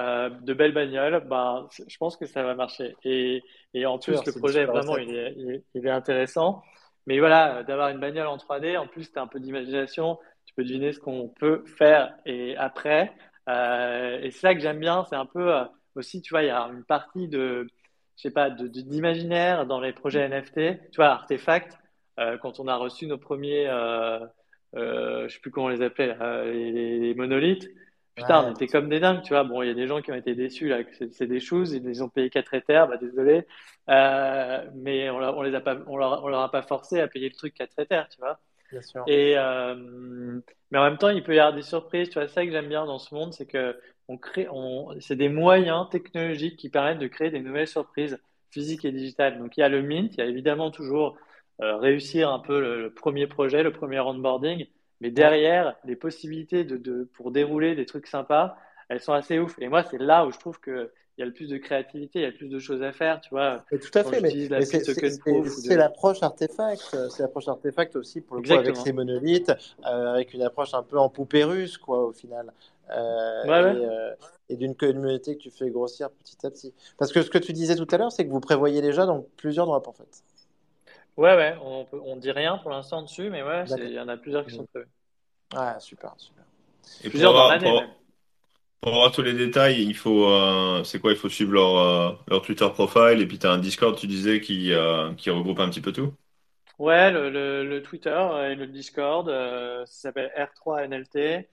euh, 0.00 0.30
de 0.30 0.54
belles 0.54 0.72
bagnoles, 0.72 1.24
bah, 1.26 1.68
je 1.86 1.96
pense 1.96 2.16
que 2.16 2.26
ça 2.26 2.42
va 2.42 2.54
marcher. 2.54 2.94
Et, 3.04 3.42
et 3.74 3.86
en 3.86 3.98
plus, 3.98 4.24
le 4.24 4.32
projet, 4.38 4.64
vraiment, 4.64 4.96
il 4.96 5.14
est, 5.14 5.62
il, 5.74 5.86
est, 5.86 5.90
intéressant. 5.90 6.62
Mais 7.06 7.18
voilà, 7.18 7.62
d'avoir 7.62 7.88
une 7.88 8.00
bagnole 8.00 8.26
en 8.26 8.36
3D, 8.36 8.76
en 8.76 8.86
plus, 8.86 9.10
tu 9.12 9.18
as 9.18 9.22
un 9.22 9.26
peu 9.26 9.40
d'imagination, 9.40 10.18
tu 10.44 10.54
peux 10.54 10.64
deviner 10.64 10.92
ce 10.92 11.00
qu'on 11.00 11.28
peut 11.28 11.64
faire 11.78 12.14
et 12.26 12.56
après. 12.56 13.12
Euh, 13.48 14.20
et 14.20 14.30
c'est 14.30 14.40
ça 14.40 14.54
que 14.54 14.60
j'aime 14.60 14.78
bien, 14.78 15.04
c'est 15.08 15.16
un 15.16 15.26
peu 15.26 15.52
aussi, 15.94 16.22
tu 16.22 16.32
vois, 16.32 16.42
il 16.42 16.46
y 16.46 16.50
a 16.50 16.62
une 16.68 16.84
partie 16.84 17.28
de, 17.28 17.66
je 18.16 18.22
sais 18.22 18.30
pas, 18.30 18.50
d'imaginaire 18.50 19.66
dans 19.66 19.80
les 19.80 19.92
projets 19.92 20.28
NFT. 20.28 20.90
Tu 20.90 20.96
vois, 20.96 21.08
Artefact, 21.08 21.78
quand 22.40 22.60
on 22.60 22.68
a 22.68 22.76
reçu 22.76 23.06
nos 23.06 23.18
premiers 23.18 23.68
euh, 24.74 25.28
je 25.28 25.34
sais 25.34 25.40
plus 25.40 25.50
comment 25.50 25.66
on 25.66 25.70
les 25.70 25.82
appelait, 25.82 26.16
les, 26.52 27.14
monolithes. 27.14 27.68
Putain, 28.14 28.44
on 28.44 28.52
était 28.52 28.66
comme 28.66 28.90
des 28.90 29.00
dingues, 29.00 29.22
tu 29.22 29.30
vois. 29.30 29.44
Bon, 29.44 29.62
il 29.62 29.68
y 29.68 29.70
a 29.70 29.74
des 29.74 29.86
gens 29.86 30.02
qui 30.02 30.12
ont 30.12 30.14
été 30.14 30.34
déçus 30.34 30.68
là, 30.68 30.80
c'est 31.12 31.26
des 31.26 31.40
choses, 31.40 31.72
ils 31.72 32.02
ont 32.02 32.10
payé 32.10 32.28
4 32.28 32.54
Ethers, 32.54 32.86
bah 32.86 32.98
désolé, 32.98 33.46
euh, 33.88 34.64
mais 34.74 35.08
on, 35.08 35.16
on 35.16 35.42
les 35.42 35.54
a 35.54 35.62
pas, 35.62 35.78
on 35.86 35.96
leur, 35.96 36.22
on 36.22 36.28
leur, 36.28 36.40
a 36.40 36.50
pas 36.50 36.60
forcé 36.60 37.00
à 37.00 37.08
payer 37.08 37.30
le 37.30 37.34
truc 37.34 37.54
4 37.54 37.78
Ethers, 37.78 38.08
tu 38.10 38.20
vois. 38.20 38.38
Bien 38.70 38.82
sûr. 38.82 39.04
Et 39.06 39.34
euh, 39.36 40.40
mais 40.70 40.78
en 40.78 40.84
même 40.84 40.98
temps, 40.98 41.10
il 41.10 41.22
peut 41.22 41.34
y 41.34 41.38
avoir 41.38 41.54
des 41.54 41.62
surprises. 41.62 42.08
Tu 42.08 42.18
vois, 42.18 42.28
ça 42.28 42.44
que 42.44 42.50
j'aime 42.50 42.68
bien 42.68 42.86
dans 42.86 42.98
ce 42.98 43.14
monde, 43.14 43.32
c'est 43.32 43.46
que 43.46 43.78
on 44.08 44.16
crée, 44.16 44.48
on, 44.50 44.94
c'est 45.00 45.16
des 45.16 45.28
moyens 45.28 45.88
technologiques 45.90 46.56
qui 46.56 46.70
permettent 46.70 46.98
de 46.98 47.06
créer 47.06 47.30
des 47.30 47.40
nouvelles 47.40 47.68
surprises 47.68 48.18
physiques 48.50 48.84
et 48.84 48.92
digitales. 48.92 49.38
Donc 49.38 49.56
il 49.56 49.60
y 49.60 49.62
a 49.62 49.68
le 49.68 49.82
Mint, 49.82 50.14
il 50.14 50.18
y 50.18 50.22
a 50.22 50.26
évidemment 50.26 50.70
toujours 50.70 51.16
réussir 51.60 52.30
un 52.30 52.38
peu 52.38 52.60
le, 52.60 52.92
premier 52.92 53.26
projet, 53.26 53.62
le 53.62 53.72
premier 53.72 54.00
onboarding. 54.00 54.66
mais 55.00 55.10
derrière, 55.10 55.76
les 55.84 55.96
possibilités 55.96 56.64
de, 56.64 56.76
de, 56.76 57.08
pour 57.14 57.30
dérouler 57.30 57.74
des 57.74 57.86
trucs 57.86 58.06
sympas, 58.06 58.56
elles 58.88 59.00
sont 59.00 59.12
assez 59.12 59.38
ouf. 59.38 59.54
Et 59.60 59.68
moi, 59.68 59.84
c'est 59.84 59.98
là 59.98 60.26
où 60.26 60.32
je 60.32 60.38
trouve 60.38 60.58
que 60.58 60.90
il 61.18 61.20
y 61.20 61.22
a 61.24 61.26
le 61.26 61.32
plus 61.32 61.50
de 61.50 61.58
créativité, 61.58 62.20
il 62.20 62.22
y 62.22 62.24
a 62.24 62.30
le 62.30 62.36
plus 62.36 62.48
de 62.48 62.58
choses 62.58 62.82
à 62.82 62.92
faire, 62.92 63.20
tu 63.20 63.30
vois. 63.30 63.64
tout 63.70 63.98
à 63.98 64.02
fait, 64.02 64.20
mais, 64.22 64.30
c'est 64.62 65.76
l'approche 65.76 66.22
artefact, 66.22 66.96
c'est 67.10 67.22
l'approche 67.22 67.48
artefact 67.48 67.96
aussi 67.96 68.22
pour 68.22 68.36
le 68.36 68.42
coup 68.42 68.52
avec 68.54 68.76
ces 68.76 68.92
monolithes, 68.92 69.52
euh, 69.86 70.14
avec 70.14 70.32
une 70.32 70.42
approche 70.42 70.72
un 70.72 70.82
peu 70.82 70.98
en 70.98 71.10
poupée 71.10 71.44
russe, 71.44 71.76
quoi, 71.76 72.06
au 72.06 72.12
final. 72.12 72.52
Euh, 72.90 73.44
euh, 73.46 74.14
et, 74.48 74.56
d'une 74.56 74.74
communauté 74.74 75.36
que 75.36 75.42
tu 75.42 75.50
fais 75.50 75.70
grossir 75.70 76.10
petit 76.10 76.46
à 76.46 76.50
petit. 76.50 76.74
Parce 76.98 77.12
que 77.12 77.22
ce 77.22 77.30
que 77.30 77.38
tu 77.38 77.52
disais 77.52 77.76
tout 77.76 77.86
à 77.90 77.96
l'heure, 77.96 78.12
c'est 78.12 78.24
que 78.26 78.30
vous 78.30 78.40
prévoyez 78.40 78.82
déjà 78.82 79.06
dans 79.06 79.24
plusieurs 79.36 79.66
drops 79.66 79.88
en 79.88 79.92
fait. 79.92 80.22
Ouais, 81.16 81.36
ouais, 81.36 81.54
on, 81.62 81.86
on 81.92 82.16
dit 82.16 82.30
rien 82.30 82.58
pour 82.58 82.70
l'instant 82.70 83.02
dessus, 83.02 83.28
mais 83.30 83.42
ouais, 83.42 83.64
il 83.78 83.92
y 83.92 84.00
en 84.00 84.08
a 84.08 84.16
plusieurs 84.16 84.46
qui 84.46 84.54
sont 84.54 84.66
prévus. 84.66 84.88
Ouais, 85.54 85.78
super, 85.80 86.14
super. 86.16 86.44
Et 87.04 87.10
plusieurs 87.10 87.32
dans 87.34 87.48
l'année 87.48 87.70
même. 87.72 87.90
Pour 88.80 88.94
avoir 88.94 89.12
tous 89.12 89.22
les 89.22 89.34
détails, 89.34 89.80
il 89.80 89.94
faut, 89.94 90.26
euh, 90.26 90.82
c'est 90.82 90.98
quoi? 90.98 91.12
Il 91.12 91.16
faut 91.16 91.28
suivre 91.28 91.52
leur, 91.52 91.76
euh, 91.76 92.10
leur 92.26 92.42
Twitter 92.42 92.68
profile 92.72 93.20
et 93.20 93.26
puis 93.26 93.38
tu 93.38 93.46
as 93.46 93.52
un 93.52 93.58
Discord, 93.58 93.96
tu 93.96 94.08
disais, 94.08 94.40
qui, 94.40 94.72
euh, 94.72 95.12
qui 95.14 95.30
regroupe 95.30 95.60
un 95.60 95.68
petit 95.68 95.80
peu 95.80 95.92
tout. 95.92 96.12
Ouais, 96.80 97.12
le, 97.12 97.30
le, 97.30 97.64
le 97.64 97.82
Twitter 97.82 98.18
et 98.50 98.56
le 98.56 98.66
Discord, 98.66 99.28
ça 99.28 99.86
s'appelle 99.86 100.32
R3NLT. 100.36 101.46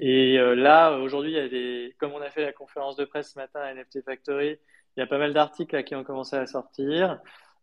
et 0.00 0.36
là, 0.56 0.98
aujourd'hui, 0.98 1.30
il 1.30 1.36
y 1.36 1.38
a 1.38 1.48
des, 1.48 1.94
comme 1.98 2.12
on 2.12 2.20
a 2.20 2.30
fait 2.30 2.42
la 2.42 2.52
conférence 2.52 2.96
de 2.96 3.04
presse 3.04 3.34
ce 3.34 3.38
matin 3.38 3.60
à 3.60 3.72
NFT 3.72 4.02
Factory, 4.04 4.58
il 4.96 5.00
y 5.00 5.02
a 5.02 5.06
pas 5.06 5.18
mal 5.18 5.32
d'articles 5.32 5.82
qui 5.84 5.94
ont 5.94 6.04
commencé 6.04 6.36
à 6.36 6.46
sortir. 6.46 7.18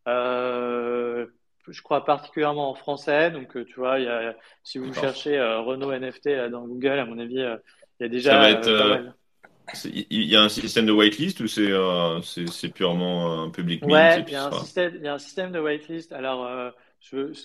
Euh, 0.08 1.28
je 1.68 1.82
crois 1.82 2.06
particulièrement 2.06 2.70
en 2.70 2.76
français. 2.76 3.32
Donc, 3.32 3.56
euh, 3.56 3.66
tu 3.66 3.76
vois, 3.76 4.00
il 4.00 4.06
y 4.06 4.10
a, 4.10 4.36
si 4.64 4.78
vous 4.78 4.94
cherchez 4.94 5.38
euh, 5.38 5.62
Renault 5.62 5.92
NFT 5.92 6.26
là, 6.28 6.50
dans 6.50 6.66
Google, 6.66 7.00
à 7.00 7.06
mon 7.06 7.20
avis, 7.20 7.40
euh, 7.40 7.58
il 8.00 8.04
y 8.04 8.06
a 8.06 8.10
déjà. 8.10 8.32
Ça 8.32 8.38
va 8.40 8.52
être, 8.52 9.14
il 9.86 10.24
y 10.24 10.36
a 10.36 10.42
un 10.42 10.50
système 10.50 10.86
de 10.86 10.92
whitelist 10.92 11.40
ou 11.40 11.48
c'est 11.48 11.72
c'est 12.24 12.70
purement 12.70 13.44
un 13.44 13.50
public 13.52 13.86
Ouais, 13.86 14.22
il 14.28 14.34
y, 14.34 14.36
a 14.36 14.48
un 14.48 14.52
système, 14.52 14.94
il 14.96 15.04
y 15.04 15.08
a 15.08 15.14
un 15.14 15.20
système 15.20 15.52
de 15.52 15.60
whitelist. 15.60 16.12
Alors, 16.12 16.46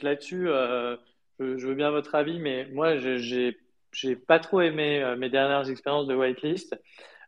là-dessus, 0.03 0.47
je, 0.47 0.97
je, 1.39 1.67
veux 1.67 1.75
bien 1.75 1.91
votre 1.91 2.15
avis, 2.15 2.39
mais 2.39 2.67
moi, 2.73 2.97
j'ai 2.97 3.59
j'ai 3.93 4.17
pas 4.17 4.41
trop 4.41 4.61
aimé 4.61 5.15
mes 5.19 5.29
dernières 5.29 5.71
expériences 5.71 6.07
de 6.07 6.15
whitelist. 6.15 6.77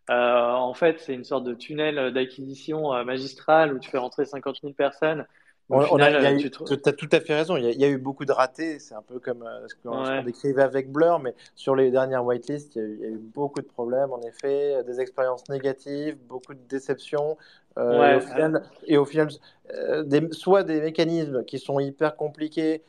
En 0.08 0.74
fait, 0.74 1.00
c'est 1.00 1.14
une 1.14 1.24
sorte 1.24 1.44
de 1.44 1.54
tunnel 1.54 2.12
d'acquisition 2.12 3.04
magistrale 3.04 3.74
où 3.74 3.78
tu 3.78 3.90
fais 3.90 3.98
rentrer 3.98 4.24
50 4.24 4.60
000 4.62 4.72
personnes 4.72 5.26
tu 5.68 6.88
as 6.88 6.92
tout 6.92 7.08
à 7.12 7.20
fait 7.20 7.34
raison. 7.34 7.56
Il 7.56 7.64
y, 7.64 7.84
a, 7.84 7.88
eu 7.88 7.98
beaucoup 7.98 8.24
de 8.24 8.32
ratés. 8.32 8.78
C'est 8.78 8.94
un 8.94 9.02
peu 9.02 9.18
comme 9.18 9.42
euh, 9.42 9.66
ce 9.68 9.74
qu'on 9.74 10.22
décrivait 10.22 10.62
avec 10.62 10.90
Blur, 10.90 11.18
mais 11.18 11.34
sur 11.54 11.76
les 11.76 11.90
dernières 11.90 12.24
whitelists, 12.24 12.76
il 12.76 13.00
y, 13.00 13.04
a 13.04 13.08
eu, 13.08 13.18
beaucoup 13.18 13.60
de 13.60 13.66
problèmes, 13.66 14.10
en 14.12 14.20
effet, 14.22 14.82
des 14.84 15.00
expériences 15.00 15.46
négatives, 15.50 16.16
beaucoup 16.26 16.54
de 16.54 16.60
déceptions. 16.68 17.36
Euh, 17.76 18.12
et, 18.12 18.16
au 18.16 18.20
final, 18.20 18.62
et 18.86 18.98
au 18.98 19.04
final 19.04 19.28
euh, 19.74 20.02
des, 20.02 20.26
soit 20.32 20.64
des 20.64 20.80
mécanismes 20.80 21.44
qui 21.44 21.58
sont 21.58 21.78
hyper 21.78 22.16
compliqués 22.16 22.82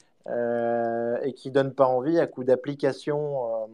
et 1.23 1.33
qui 1.33 1.49
donnent 1.49 1.73
pas 1.73 1.87
envie 1.87 2.19
à 2.19 2.27
coup 2.27 2.43
d'application 2.43 3.67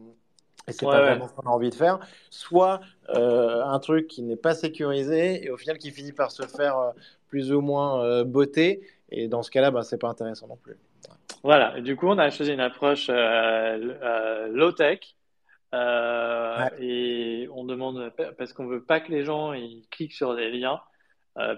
et 0.68 0.72
c'est 0.72 0.86
pas 0.86 1.00
vraiment 1.00 1.28
ce 1.28 1.34
qu'on 1.34 1.48
a 1.48 1.52
envie 1.52 1.70
de 1.70 1.74
faire, 1.74 1.98
soit 2.30 2.80
un 3.08 3.78
truc 3.78 4.08
qui 4.08 4.22
n'est 4.22 4.36
pas 4.36 4.54
sécurisé 4.54 5.44
et 5.44 5.50
au 5.50 5.56
final 5.56 5.78
qui 5.78 5.90
finit 5.90 6.12
par 6.12 6.30
se 6.30 6.42
faire 6.42 6.92
plus 7.28 7.52
ou 7.52 7.60
moins 7.60 8.24
beauté 8.24 8.82
et 9.10 9.28
dans 9.28 9.42
ce 9.42 9.50
cas-là, 9.50 9.70
bah, 9.70 9.82
c'est 9.82 9.98
pas 9.98 10.08
intéressant 10.08 10.48
non 10.48 10.56
plus. 10.56 10.76
Voilà. 11.42 11.80
du 11.80 11.96
coup, 11.96 12.06
on 12.06 12.18
a 12.18 12.30
choisi 12.30 12.52
une 12.52 12.60
approche 12.60 13.08
euh, 13.08 13.14
euh, 14.02 14.48
low-tech. 14.48 15.00
Euh, 15.74 16.68
et 16.78 17.48
on 17.52 17.64
demande, 17.64 18.12
parce 18.38 18.52
qu'on 18.52 18.66
veut 18.66 18.82
pas 18.82 19.00
que 19.00 19.10
les 19.10 19.24
gens 19.24 19.52
ils 19.52 19.86
cliquent 19.90 20.12
sur 20.12 20.34
des 20.34 20.50
liens, 20.50 20.80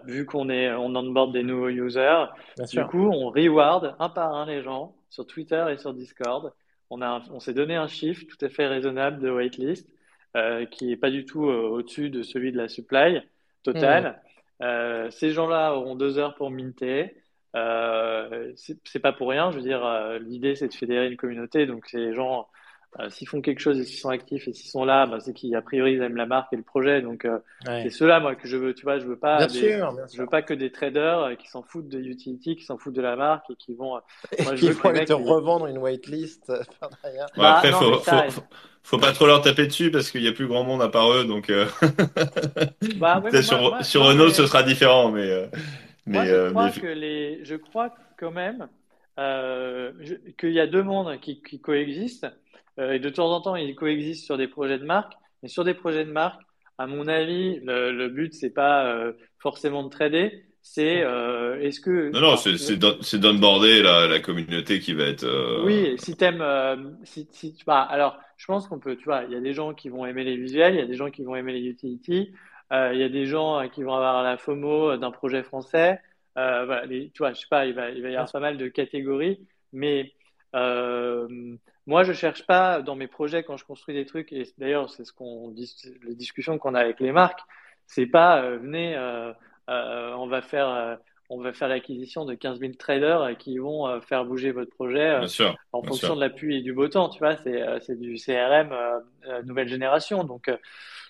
vu 0.05 0.27
qu'on 0.27 0.49
est, 0.49 0.73
on 0.73 0.97
onboard 0.97 1.33
des 1.33 1.43
nouveaux 1.43 1.69
users. 1.69 2.25
du 2.71 2.85
coup, 2.87 3.09
on 3.13 3.31
reward 3.31 3.95
un 3.99 4.09
par 4.09 4.35
un 4.35 4.47
les 4.47 4.63
gens 4.63 4.97
sur 5.09 5.27
Twitter 5.27 5.65
et 5.71 5.79
sur 5.79 5.95
Discord. 5.95 6.53
On, 6.91 7.03
a, 7.03 7.23
on 7.31 7.41
s'est 7.41 7.55
donné 7.55 7.77
un 7.77 7.89
chiffre 7.89 8.25
tout 8.29 8.45
à 8.45 8.49
fait 8.49 8.67
raisonnable 8.67 9.21
de 9.21 9.31
waitlist, 9.31 9.89
qui 10.71 10.93
est 10.93 10.97
pas 10.97 11.11
du 11.11 11.25
tout 11.25 11.45
au-dessus 11.45 12.11
de 12.11 12.23
celui 12.23 12.53
de 12.53 12.57
la 12.57 12.69
supply 12.69 13.21
totale. 13.63 14.23
Mmh. 14.61 15.11
ces 15.11 15.31
gens-là 15.31 15.75
auront 15.75 15.97
deux 15.97 16.19
heures 16.19 16.35
pour 16.35 16.51
minter. 16.51 17.17
Euh, 17.57 18.53
c'est 18.85 19.01
pas 19.01 19.13
pour 19.13 19.31
rien. 19.31 19.51
Je 19.51 19.57
veux 19.57 19.63
dire, 19.63 19.85
euh, 19.85 20.19
l'idée 20.19 20.55
c'est 20.55 20.69
de 20.69 20.75
fédérer 20.75 21.09
une 21.09 21.17
communauté. 21.17 21.67
Donc, 21.67 21.93
les 21.93 22.15
gens, 22.15 22.49
euh, 22.99 23.11
s'ils 23.11 23.29
font 23.29 23.41
quelque 23.41 23.61
chose 23.61 23.79
et 23.79 23.85
s'ils 23.85 23.99
sont 23.99 24.09
actifs 24.09 24.49
et 24.49 24.53
s'ils 24.53 24.71
sont 24.71 24.85
là, 24.85 25.07
bah, 25.07 25.19
c'est 25.21 25.35
qu'a 25.35 25.63
priori 25.63 25.93
ils 25.95 26.03
aiment 26.03 26.17
la 26.17 26.27
marque 26.27 26.53
et 26.53 26.57
le 26.57 26.63
projet. 26.63 27.03
Donc, 27.03 27.25
euh, 27.25 27.39
c'est 27.65 27.91
ceux-là, 27.91 28.21
moi, 28.21 28.35
que 28.35 28.49
je 28.49 28.57
veux. 28.57 28.75
Tu 28.75 28.85
vois, 28.85 28.99
je 28.99 29.07
veux 29.07 29.19
pas. 29.19 29.47
Je 29.49 30.19
veux 30.19 30.27
pas 30.27 30.43
que 30.43 30.55
des 30.55 30.73
traders 30.73 31.37
qui 31.39 31.49
s'en 31.49 31.63
foutent 31.63 31.89
de 31.89 32.01
utility, 32.01 32.57
qui 32.57 32.65
s'en 32.65 32.79
foutent 32.79 32.95
de 32.95 33.03
la 33.03 33.17
marque 33.17 33.51
et 33.51 33.57
qui 33.57 33.75
vont. 33.75 34.01
Moi, 34.43 34.57
je 34.57 34.67
veux 34.67 34.73
vont 34.73 35.05
te 35.05 35.13
revendre 35.13 35.67
une 35.67 35.79
waitlist. 35.79 36.53
Bah, 37.37 37.57
après, 37.57 37.73
faut, 37.73 38.01
faut, 38.83 38.99
pas 38.99 39.13
trop 39.13 39.27
leur 39.27 39.41
taper 39.41 39.67
dessus 39.67 39.91
parce 39.91 40.11
qu'il 40.11 40.23
y 40.23 40.29
a 40.29 40.33
plus 40.33 40.47
grand 40.47 40.65
monde 40.65 40.83
à 40.83 40.89
part 40.89 41.11
eux. 41.13 41.25
Donc, 41.25 41.51
bah, 42.97 43.23
sur, 43.43 43.85
sur 43.85 44.05
Renault, 44.05 44.31
ce 44.31 44.47
sera 44.47 44.63
différent, 44.63 45.11
mais. 45.11 45.49
Moi, 46.09 46.25
je, 46.25 46.33
euh, 46.33 46.51
crois 46.51 46.71
que 46.71 46.87
les... 46.87 47.45
je 47.45 47.55
crois 47.55 47.95
quand 48.19 48.31
même 48.31 48.69
euh, 49.19 49.93
qu'il 50.39 50.53
y 50.53 50.61
a 50.61 50.67
deux 50.67 50.83
mondes 50.83 51.21
qui, 51.21 51.61
coexistent. 51.61 52.29
Euh, 52.79 52.93
et 52.93 52.99
de 52.99 53.09
temps 53.09 53.31
en 53.31 53.41
temps, 53.41 53.57
ils 53.57 53.75
coexistent 53.75 54.25
sur 54.25 54.37
des 54.37 54.49
projets 54.49 54.79
de 54.79 54.85
marque. 54.85 55.13
Mais 55.43 55.49
sur 55.49 55.65
des 55.65 55.75
projets 55.75 56.05
de 56.05 56.13
marque, 56.13 56.41
à 56.79 56.87
mon 56.87 57.07
avis, 57.07 57.61
le, 57.61 57.93
le 57.93 58.09
but, 58.09 58.35
c'est 58.35 58.51
pas 58.51 59.13
forcément 59.39 59.85
de 59.85 59.89
trader. 59.89 60.45
C'est 60.63 61.05
est-ce 61.61 61.81
que. 61.81 62.11
Non, 62.11 62.21
non, 62.21 62.37
c'est 62.37 63.19
d'onboarder 63.19 63.83
la, 63.83 64.09
la 64.09 64.19
communauté 64.19 64.81
qui 64.81 64.95
va 64.95 65.05
être. 65.05 65.65
Oui, 65.65 65.95
si 65.99 66.17
t'aimes. 66.17 66.45
si, 67.05 67.29
si, 67.31 67.57
bah, 67.67 67.83
alors, 67.83 68.19
je 68.37 68.47
pense 68.47 68.67
qu'on 68.67 68.81
peut. 68.81 68.97
Tu 68.97 69.05
vois, 69.05 69.25
il 69.25 69.33
y 69.33 69.37
a 69.37 69.41
des 69.41 69.53
gens 69.53 69.75
qui 69.75 69.89
vont 69.89 70.07
aimer 70.07 70.25
les 70.25 70.37
visuels, 70.37 70.75
il 70.75 70.79
y 70.79 70.83
a 70.83 70.87
des 70.87 70.97
gens 70.97 71.11
qui 71.11 71.23
vont 71.23 71.37
aimer 71.37 71.53
les 71.53 71.67
utilities. 71.69 72.33
Euh, 72.73 72.91
il 72.93 73.01
y 73.01 73.03
a 73.03 73.09
des 73.09 73.27
gens 73.27 73.61
euh, 73.61 73.69
qui 73.69 73.83
vont 73.83 73.95
avoir 73.95 74.23
la 74.23 74.37
FOMO 74.37 74.97
d'un 74.97 75.11
projet 75.11 75.43
français. 75.43 76.01
Euh, 76.37 76.65
voilà, 76.67 76.87
les, 76.87 77.11
tu 77.11 77.19
vois, 77.19 77.33
je 77.33 77.41
sais 77.41 77.47
pas, 77.49 77.67
il 77.67 77.75
va, 77.75 77.91
il 77.91 78.03
va 78.03 78.11
y 78.11 78.15
avoir 78.15 78.31
pas 78.31 78.41
mal 78.41 78.59
de 78.59 78.69
catégories, 78.69 79.41
mais 79.73 80.13
moi, 81.89 82.05
je 82.05 82.13
cherche 82.13 82.47
pas 82.47 82.81
dans 82.83 82.95
mes 82.95 83.09
projets 83.09 83.43
quand 83.43 83.57
je 83.57 83.65
construis 83.65 83.97
des 83.97 84.07
trucs, 84.07 84.33
et 84.33 84.45
d'ailleurs, 84.59 84.89
c'est 84.91 85.05
ce 85.05 85.13
qu'on 85.13 85.49
dit, 85.49 85.75
les 86.05 86.15
discussions 86.15 86.57
qu'on 86.59 86.75
a 86.77 86.81
avec 86.81 87.01
les 87.01 87.11
marques, 87.11 87.41
c'est 87.87 88.07
pas 88.07 88.43
venez, 88.43 88.97
on 89.67 90.27
va 90.29 90.41
faire 90.41 90.99
on 91.31 91.41
va 91.41 91.53
faire 91.53 91.69
l'acquisition 91.69 92.25
de 92.25 92.35
15 92.35 92.59
000 92.61 92.73
traders 92.79 93.37
qui 93.39 93.59
vont 93.59 94.01
faire 94.01 94.25
bouger 94.25 94.51
votre 94.51 94.71
projet 94.71 95.19
en 95.73 95.83
fonction 95.83 96.17
de 96.17 96.21
l'appui 96.21 96.57
et 96.57 96.63
du 96.63 96.73
beau 96.73 96.89
temps. 96.89 97.11
Tu 97.11 97.19
vois, 97.19 97.37
c'est 97.37 97.99
du 97.99 98.15
CRM 98.15 98.75
nouvelle 99.45 99.69
génération. 99.69 100.25
Donc, 100.25 100.51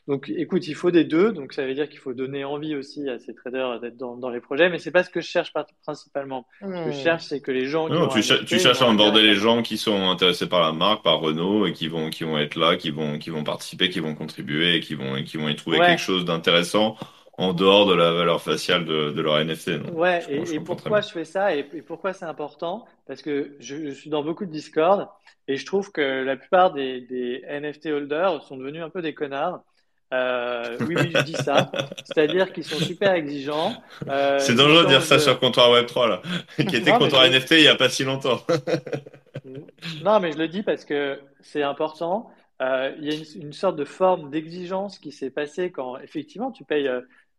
donc, 0.09 0.33
écoute, 0.35 0.67
il 0.67 0.75
faut 0.75 0.91
des 0.91 1.05
deux. 1.05 1.33
Donc, 1.33 1.53
ça 1.53 1.67
veut 1.67 1.75
dire 1.75 1.87
qu'il 1.87 1.99
faut 1.99 2.15
donner 2.15 2.43
envie 2.43 2.75
aussi 2.75 3.07
à 3.11 3.19
ces 3.19 3.35
traders 3.35 3.79
d'être 3.79 3.99
dans, 3.99 4.17
dans, 4.17 4.31
les 4.31 4.41
projets. 4.41 4.71
Mais 4.71 4.79
c'est 4.79 4.91
pas 4.91 5.05
ce 5.05 5.11
que 5.11 5.21
je 5.21 5.29
cherche 5.29 5.53
principalement. 5.83 6.47
Ce 6.61 6.67
que 6.67 6.73
je 6.73 6.99
hmm. 6.99 7.03
cherche, 7.03 7.25
c'est 7.25 7.41
que 7.41 7.51
les 7.51 7.67
gens. 7.67 7.91
Non, 7.91 8.09
tu, 8.09 8.23
tu, 8.47 8.59
cherches 8.59 8.81
à 8.81 8.89
aborder 8.89 9.21
les 9.21 9.35
gens 9.35 9.61
qui 9.61 9.77
sont 9.77 10.09
intéressés 10.09 10.49
par 10.49 10.63
la 10.63 10.73
marque, 10.73 11.05
par 11.05 11.21
Renault, 11.21 11.67
et 11.67 11.75
qui 11.75 11.89
vont, 11.89 12.09
qui 12.09 12.25
vont 12.25 12.39
être 12.39 12.57
là, 12.57 12.77
qui 12.77 12.91
vont, 12.91 13.19
qui 13.19 13.29
vont 13.29 13.45
participer, 13.45 13.91
qui 13.91 14.01
vont 14.01 14.15
contribuer, 14.15 14.77
et 14.77 14.81
qui 14.81 14.95
vont, 14.95 15.23
qui 15.23 15.37
vont 15.37 15.49
y 15.51 15.57
trouver 15.57 15.79
quelque 15.79 16.01
chose 16.01 16.25
d'intéressant 16.25 16.97
en 17.37 17.53
dehors 17.53 17.87
de 17.87 17.95
la 17.95 18.11
valeur 18.13 18.41
faciale 18.41 18.87
de, 18.87 19.11
de 19.13 19.21
leur 19.21 19.45
NFT. 19.45 19.69
Non? 19.69 19.93
Ouais, 19.93 20.25
et, 20.31 20.55
et 20.55 20.61
pourquoi 20.61 21.03
je 21.03 21.11
fais 21.11 21.25
ça 21.25 21.55
et, 21.55 21.65
pourquoi 21.65 22.15
c'est 22.15 22.25
important? 22.25 22.87
Parce 23.07 23.21
que 23.21 23.57
je, 23.61 23.89
je, 23.89 23.91
suis 23.91 24.11
dans 24.11 24.25
beaucoup 24.25 24.47
de 24.47 24.51
Discord 24.51 25.07
et 25.47 25.57
je 25.57 25.67
trouve 25.67 25.93
que 25.93 26.01
la 26.01 26.37
plupart 26.37 26.73
des, 26.73 27.03
des 27.03 27.45
NFT 27.49 27.87
holders 27.87 28.43
sont 28.43 28.57
devenus 28.57 28.83
un 28.83 28.91
peu 28.91 29.03
des 29.03 29.15
connards 29.15 29.63
euh, 30.13 30.77
oui, 30.81 30.95
oui, 30.97 31.13
je 31.15 31.23
dis 31.23 31.35
ça. 31.35 31.71
C'est-à-dire 32.05 32.53
qu'ils 32.53 32.65
sont 32.65 32.79
super 32.79 33.13
exigeants. 33.13 33.75
Euh, 34.09 34.39
c'est 34.39 34.55
dangereux 34.55 34.85
de 34.85 34.89
dire 34.89 35.03
ça 35.03 35.19
sur 35.19 35.39
Comptoir 35.39 35.71
Web3, 35.71 36.09
là, 36.09 36.23
qui 36.57 36.77
était 36.77 36.93
Comptoir 36.93 37.29
NFT 37.29 37.53
il 37.53 37.61
n'y 37.63 37.69
a 37.69 37.75
pas 37.75 37.89
si 37.89 38.05
longtemps. 38.05 38.41
non, 40.05 40.21
mais 40.21 40.33
je 40.33 40.39
le 40.39 40.49
dis 40.49 40.63
parce 40.63 40.85
que 40.85 41.21
c'est 41.41 41.63
important. 41.63 42.31
Euh, 42.63 42.93
il 42.99 43.13
y 43.13 43.15
a 43.15 43.23
une, 43.41 43.53
sorte 43.53 43.77
de 43.77 43.85
forme 43.85 44.31
d'exigence 44.31 44.99
qui 44.99 45.13
s'est 45.13 45.31
passée 45.31 45.71
quand, 45.71 45.99
effectivement, 45.99 46.51
tu 46.51 46.65
payes, 46.65 46.91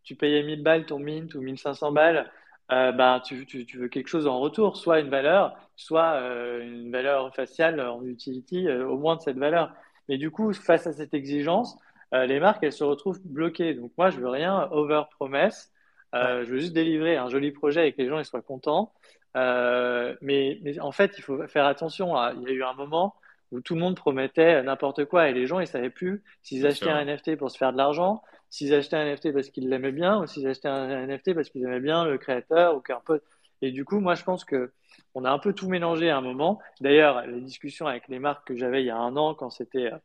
tu 0.03 0.15
payais 0.15 0.43
1000 0.43 0.61
balles 0.61 0.85
ton 0.85 0.99
mint 0.99 1.33
ou 1.33 1.41
1500 1.41 1.91
balles. 1.91 2.31
bah, 2.69 3.21
tu, 3.25 3.47
tu, 3.47 3.65
tu, 3.65 3.79
veux 3.79 3.87
quelque 3.87 4.07
chose 4.07 4.27
en 4.27 4.39
retour, 4.39 4.77
soit 4.77 4.99
une 4.99 5.09
valeur, 5.09 5.57
soit 5.75 6.19
une 6.61 6.91
valeur 6.91 7.33
faciale 7.33 7.81
en 7.81 8.05
utility, 8.05 8.69
au 8.69 8.97
moins 8.97 9.15
de 9.15 9.21
cette 9.21 9.39
valeur. 9.39 9.73
Mais 10.07 10.17
du 10.17 10.29
coup, 10.31 10.53
face 10.53 10.87
à 10.87 10.93
cette 10.93 11.13
exigence, 11.13 11.77
euh, 12.13 12.25
les 12.25 12.39
marques, 12.39 12.63
elles 12.63 12.73
se 12.73 12.83
retrouvent 12.83 13.21
bloquées. 13.23 13.73
Donc 13.73 13.91
moi, 13.97 14.09
je 14.09 14.19
veux 14.19 14.29
rien 14.29 14.67
over 14.71 15.03
promesse. 15.11 15.71
Euh, 16.15 16.43
je 16.45 16.51
veux 16.51 16.57
juste 16.57 16.73
délivrer 16.73 17.17
un 17.17 17.29
joli 17.29 17.51
projet 17.51 17.87
et 17.87 17.93
que 17.93 18.01
les 18.01 18.07
gens 18.07 18.19
ils 18.19 18.25
soient 18.25 18.41
contents. 18.41 18.93
Euh, 19.37 20.15
mais, 20.21 20.59
mais 20.63 20.79
en 20.79 20.91
fait, 20.91 21.13
il 21.17 21.21
faut 21.21 21.45
faire 21.47 21.65
attention. 21.65 22.15
Il 22.33 22.43
y 22.43 22.47
a 22.47 22.53
eu 22.53 22.63
un 22.63 22.73
moment 22.73 23.15
où 23.51 23.61
tout 23.61 23.75
le 23.75 23.79
monde 23.79 23.95
promettait 23.95 24.61
n'importe 24.63 25.05
quoi 25.05 25.27
et 25.29 25.33
les 25.33 25.47
gens 25.47 25.59
ils 25.59 25.67
savaient 25.67 25.89
plus 25.89 26.23
s'ils 26.43 26.67
achetaient 26.67 26.91
un 26.91 27.03
NFT 27.03 27.35
pour 27.35 27.49
se 27.49 27.57
faire 27.57 27.71
de 27.71 27.77
l'argent, 27.77 28.21
s'ils 28.51 28.75
achetaient 28.75 28.95
un 28.95 29.05
NFT 29.05 29.33
parce 29.33 29.49
qu'ils 29.49 29.69
l'aimaient 29.69 29.91
bien 29.91 30.21
ou 30.21 30.27
s'ils 30.27 30.47
achetaient 30.47 30.67
un 30.67 31.07
NFT 31.07 31.33
parce 31.33 31.49
qu'ils 31.49 31.63
aimaient 31.63 31.79
bien 31.79 32.05
le 32.05 32.19
créateur 32.19 32.75
ou 32.75 32.79
qu'un 32.79 33.01
peu. 33.05 33.21
Et 33.61 33.71
du 33.71 33.85
coup, 33.85 33.99
moi, 33.99 34.15
je 34.15 34.23
pense 34.23 34.45
que 34.45 34.71
on 35.15 35.25
a 35.25 35.31
un 35.31 35.39
peu 35.39 35.53
tout 35.53 35.67
mélangé 35.67 36.09
à 36.09 36.17
un 36.17 36.21
moment. 36.21 36.59
D'ailleurs, 36.81 37.25
les 37.25 37.41
discussions 37.41 37.87
avec 37.87 38.07
les 38.07 38.19
marques 38.19 38.47
que 38.47 38.55
j'avais 38.55 38.83
il 38.83 38.85
y 38.85 38.91
a 38.91 38.97
un 38.97 39.15
an, 39.17 39.33
quand 39.33 39.49
c'était 39.49 39.91
euh, 39.91 39.97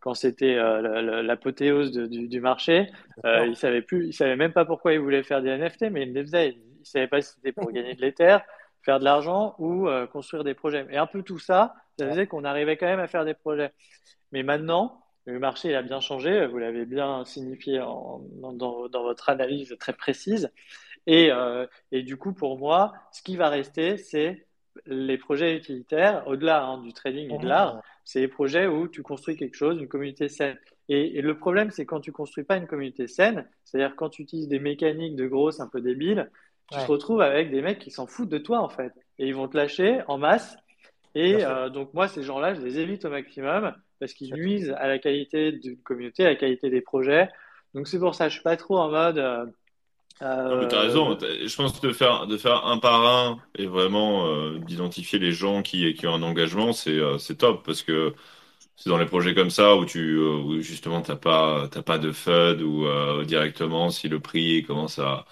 quand 0.00 0.14
c'était 0.14 0.56
euh, 0.56 1.22
l'apothéose 1.22 1.92
du, 1.92 2.28
du, 2.28 2.40
marché, 2.40 2.90
euh, 3.24 3.46
ils 3.46 3.56
savaient 3.56 3.82
plus, 3.82 4.08
ils 4.08 4.12
savaient 4.12 4.36
même 4.36 4.52
pas 4.52 4.64
pourquoi 4.64 4.92
ils 4.92 5.00
voulaient 5.00 5.22
faire 5.22 5.42
des 5.42 5.50
NFT, 5.56 5.90
mais 5.90 6.02
ils 6.02 6.12
les 6.12 6.22
faisaient. 6.22 6.58
Ils 6.80 6.86
savaient 6.86 7.08
pas 7.08 7.20
si 7.22 7.34
c'était 7.34 7.52
pour 7.52 7.70
gagner 7.72 7.94
de 7.94 8.00
l'Ether, 8.00 8.38
faire 8.82 8.98
de 8.98 9.04
l'argent 9.04 9.54
ou 9.58 9.88
euh, 9.88 10.06
construire 10.06 10.44
des 10.44 10.54
projets. 10.54 10.86
Et 10.90 10.96
un 10.96 11.06
peu 11.06 11.22
tout 11.22 11.38
ça, 11.38 11.74
ça 11.98 12.08
faisait 12.08 12.26
qu'on 12.26 12.44
arrivait 12.44 12.76
quand 12.76 12.86
même 12.86 13.00
à 13.00 13.08
faire 13.08 13.24
des 13.24 13.34
projets. 13.34 13.72
Mais 14.32 14.42
maintenant, 14.42 15.02
le 15.24 15.38
marché 15.38 15.70
il 15.70 15.74
a 15.74 15.82
bien 15.82 16.00
changé. 16.00 16.46
Vous 16.46 16.58
l'avez 16.58 16.84
bien 16.84 17.24
signifié 17.24 17.80
en, 17.80 18.20
dans, 18.40 18.88
dans, 18.88 19.02
votre 19.02 19.28
analyse 19.30 19.74
très 19.80 19.92
précise. 19.92 20.50
Et, 21.06 21.30
euh, 21.32 21.66
et, 21.92 22.02
du 22.02 22.18
coup, 22.18 22.34
pour 22.34 22.58
moi, 22.58 22.92
ce 23.12 23.22
qui 23.22 23.36
va 23.36 23.48
rester, 23.48 23.96
c'est 23.96 24.46
les 24.86 25.18
projets 25.18 25.56
utilitaires, 25.56 26.26
au-delà 26.26 26.64
hein, 26.64 26.82
du 26.82 26.92
trading 26.92 27.34
et 27.34 27.38
de 27.38 27.46
l'art, 27.46 27.82
c'est 28.08 28.20
les 28.20 28.28
projets 28.28 28.66
où 28.66 28.88
tu 28.88 29.02
construis 29.02 29.36
quelque 29.36 29.54
chose, 29.54 29.78
une 29.78 29.86
communauté 29.86 30.30
saine. 30.30 30.56
Et, 30.88 31.20
le 31.20 31.36
problème, 31.36 31.70
c'est 31.70 31.84
quand 31.84 32.00
tu 32.00 32.10
construis 32.10 32.42
pas 32.42 32.56
une 32.56 32.66
communauté 32.66 33.06
saine, 33.06 33.46
c'est-à-dire 33.64 33.96
quand 33.96 34.08
tu 34.08 34.22
utilises 34.22 34.48
des 34.48 34.60
mécaniques 34.60 35.14
de 35.14 35.26
grosses 35.26 35.60
un 35.60 35.68
peu 35.68 35.82
débiles, 35.82 36.30
tu 36.72 36.78
te 36.78 36.86
retrouves 36.86 37.20
avec 37.20 37.50
des 37.50 37.60
mecs 37.60 37.78
qui 37.78 37.90
s'en 37.90 38.06
foutent 38.06 38.30
de 38.30 38.38
toi 38.38 38.60
en 38.60 38.70
fait, 38.70 38.94
et 39.18 39.26
ils 39.26 39.34
vont 39.34 39.46
te 39.46 39.58
lâcher 39.58 40.00
en 40.08 40.16
masse. 40.16 40.56
Et 41.14 41.44
euh, 41.44 41.68
donc 41.68 41.92
moi, 41.92 42.08
ces 42.08 42.22
gens-là, 42.22 42.54
je 42.54 42.62
les 42.62 42.78
évite 42.78 43.04
au 43.04 43.10
maximum 43.10 43.74
parce 44.00 44.14
qu'ils 44.14 44.32
nuisent 44.32 44.74
à 44.78 44.86
la 44.86 44.98
qualité 44.98 45.52
d'une 45.52 45.76
communauté, 45.76 46.24
à 46.24 46.30
la 46.30 46.36
qualité 46.36 46.70
des 46.70 46.80
projets. 46.80 47.28
Donc 47.74 47.88
c'est 47.88 47.98
pour 47.98 48.14
ça, 48.14 48.30
je 48.30 48.34
suis 48.36 48.42
pas 48.42 48.56
trop 48.56 48.78
en 48.78 48.88
mode. 48.90 49.18
Euh, 49.18 49.44
non, 50.20 50.58
mais 50.58 50.68
t'as 50.68 50.80
raison. 50.80 51.16
Euh, 51.22 51.46
je 51.46 51.56
pense 51.56 51.78
que 51.78 51.86
de 51.86 51.92
faire, 51.92 52.26
de 52.26 52.36
faire 52.36 52.66
un 52.66 52.78
par 52.78 53.06
un 53.06 53.38
et 53.56 53.66
vraiment 53.66 54.26
euh, 54.26 54.58
d'identifier 54.58 55.18
les 55.18 55.32
gens 55.32 55.62
qui, 55.62 55.94
qui 55.94 56.06
ont 56.06 56.14
un 56.14 56.22
engagement, 56.22 56.72
c'est 56.72 56.90
euh, 56.90 57.18
c'est 57.18 57.36
top 57.36 57.64
parce 57.64 57.82
que 57.82 58.14
c'est 58.76 58.90
dans 58.90 58.98
les 58.98 59.06
projets 59.06 59.34
comme 59.34 59.50
ça 59.50 59.76
où 59.76 59.84
tu 59.84 60.18
où 60.18 60.60
justement 60.60 61.02
t'as 61.02 61.16
pas 61.16 61.68
t'as 61.70 61.82
pas 61.82 61.98
de 61.98 62.12
FUD 62.12 62.62
ou 62.62 62.86
directement 63.24 63.90
si 63.90 64.08
le 64.08 64.20
prix 64.20 64.64
commence 64.64 64.98
à, 64.98 65.24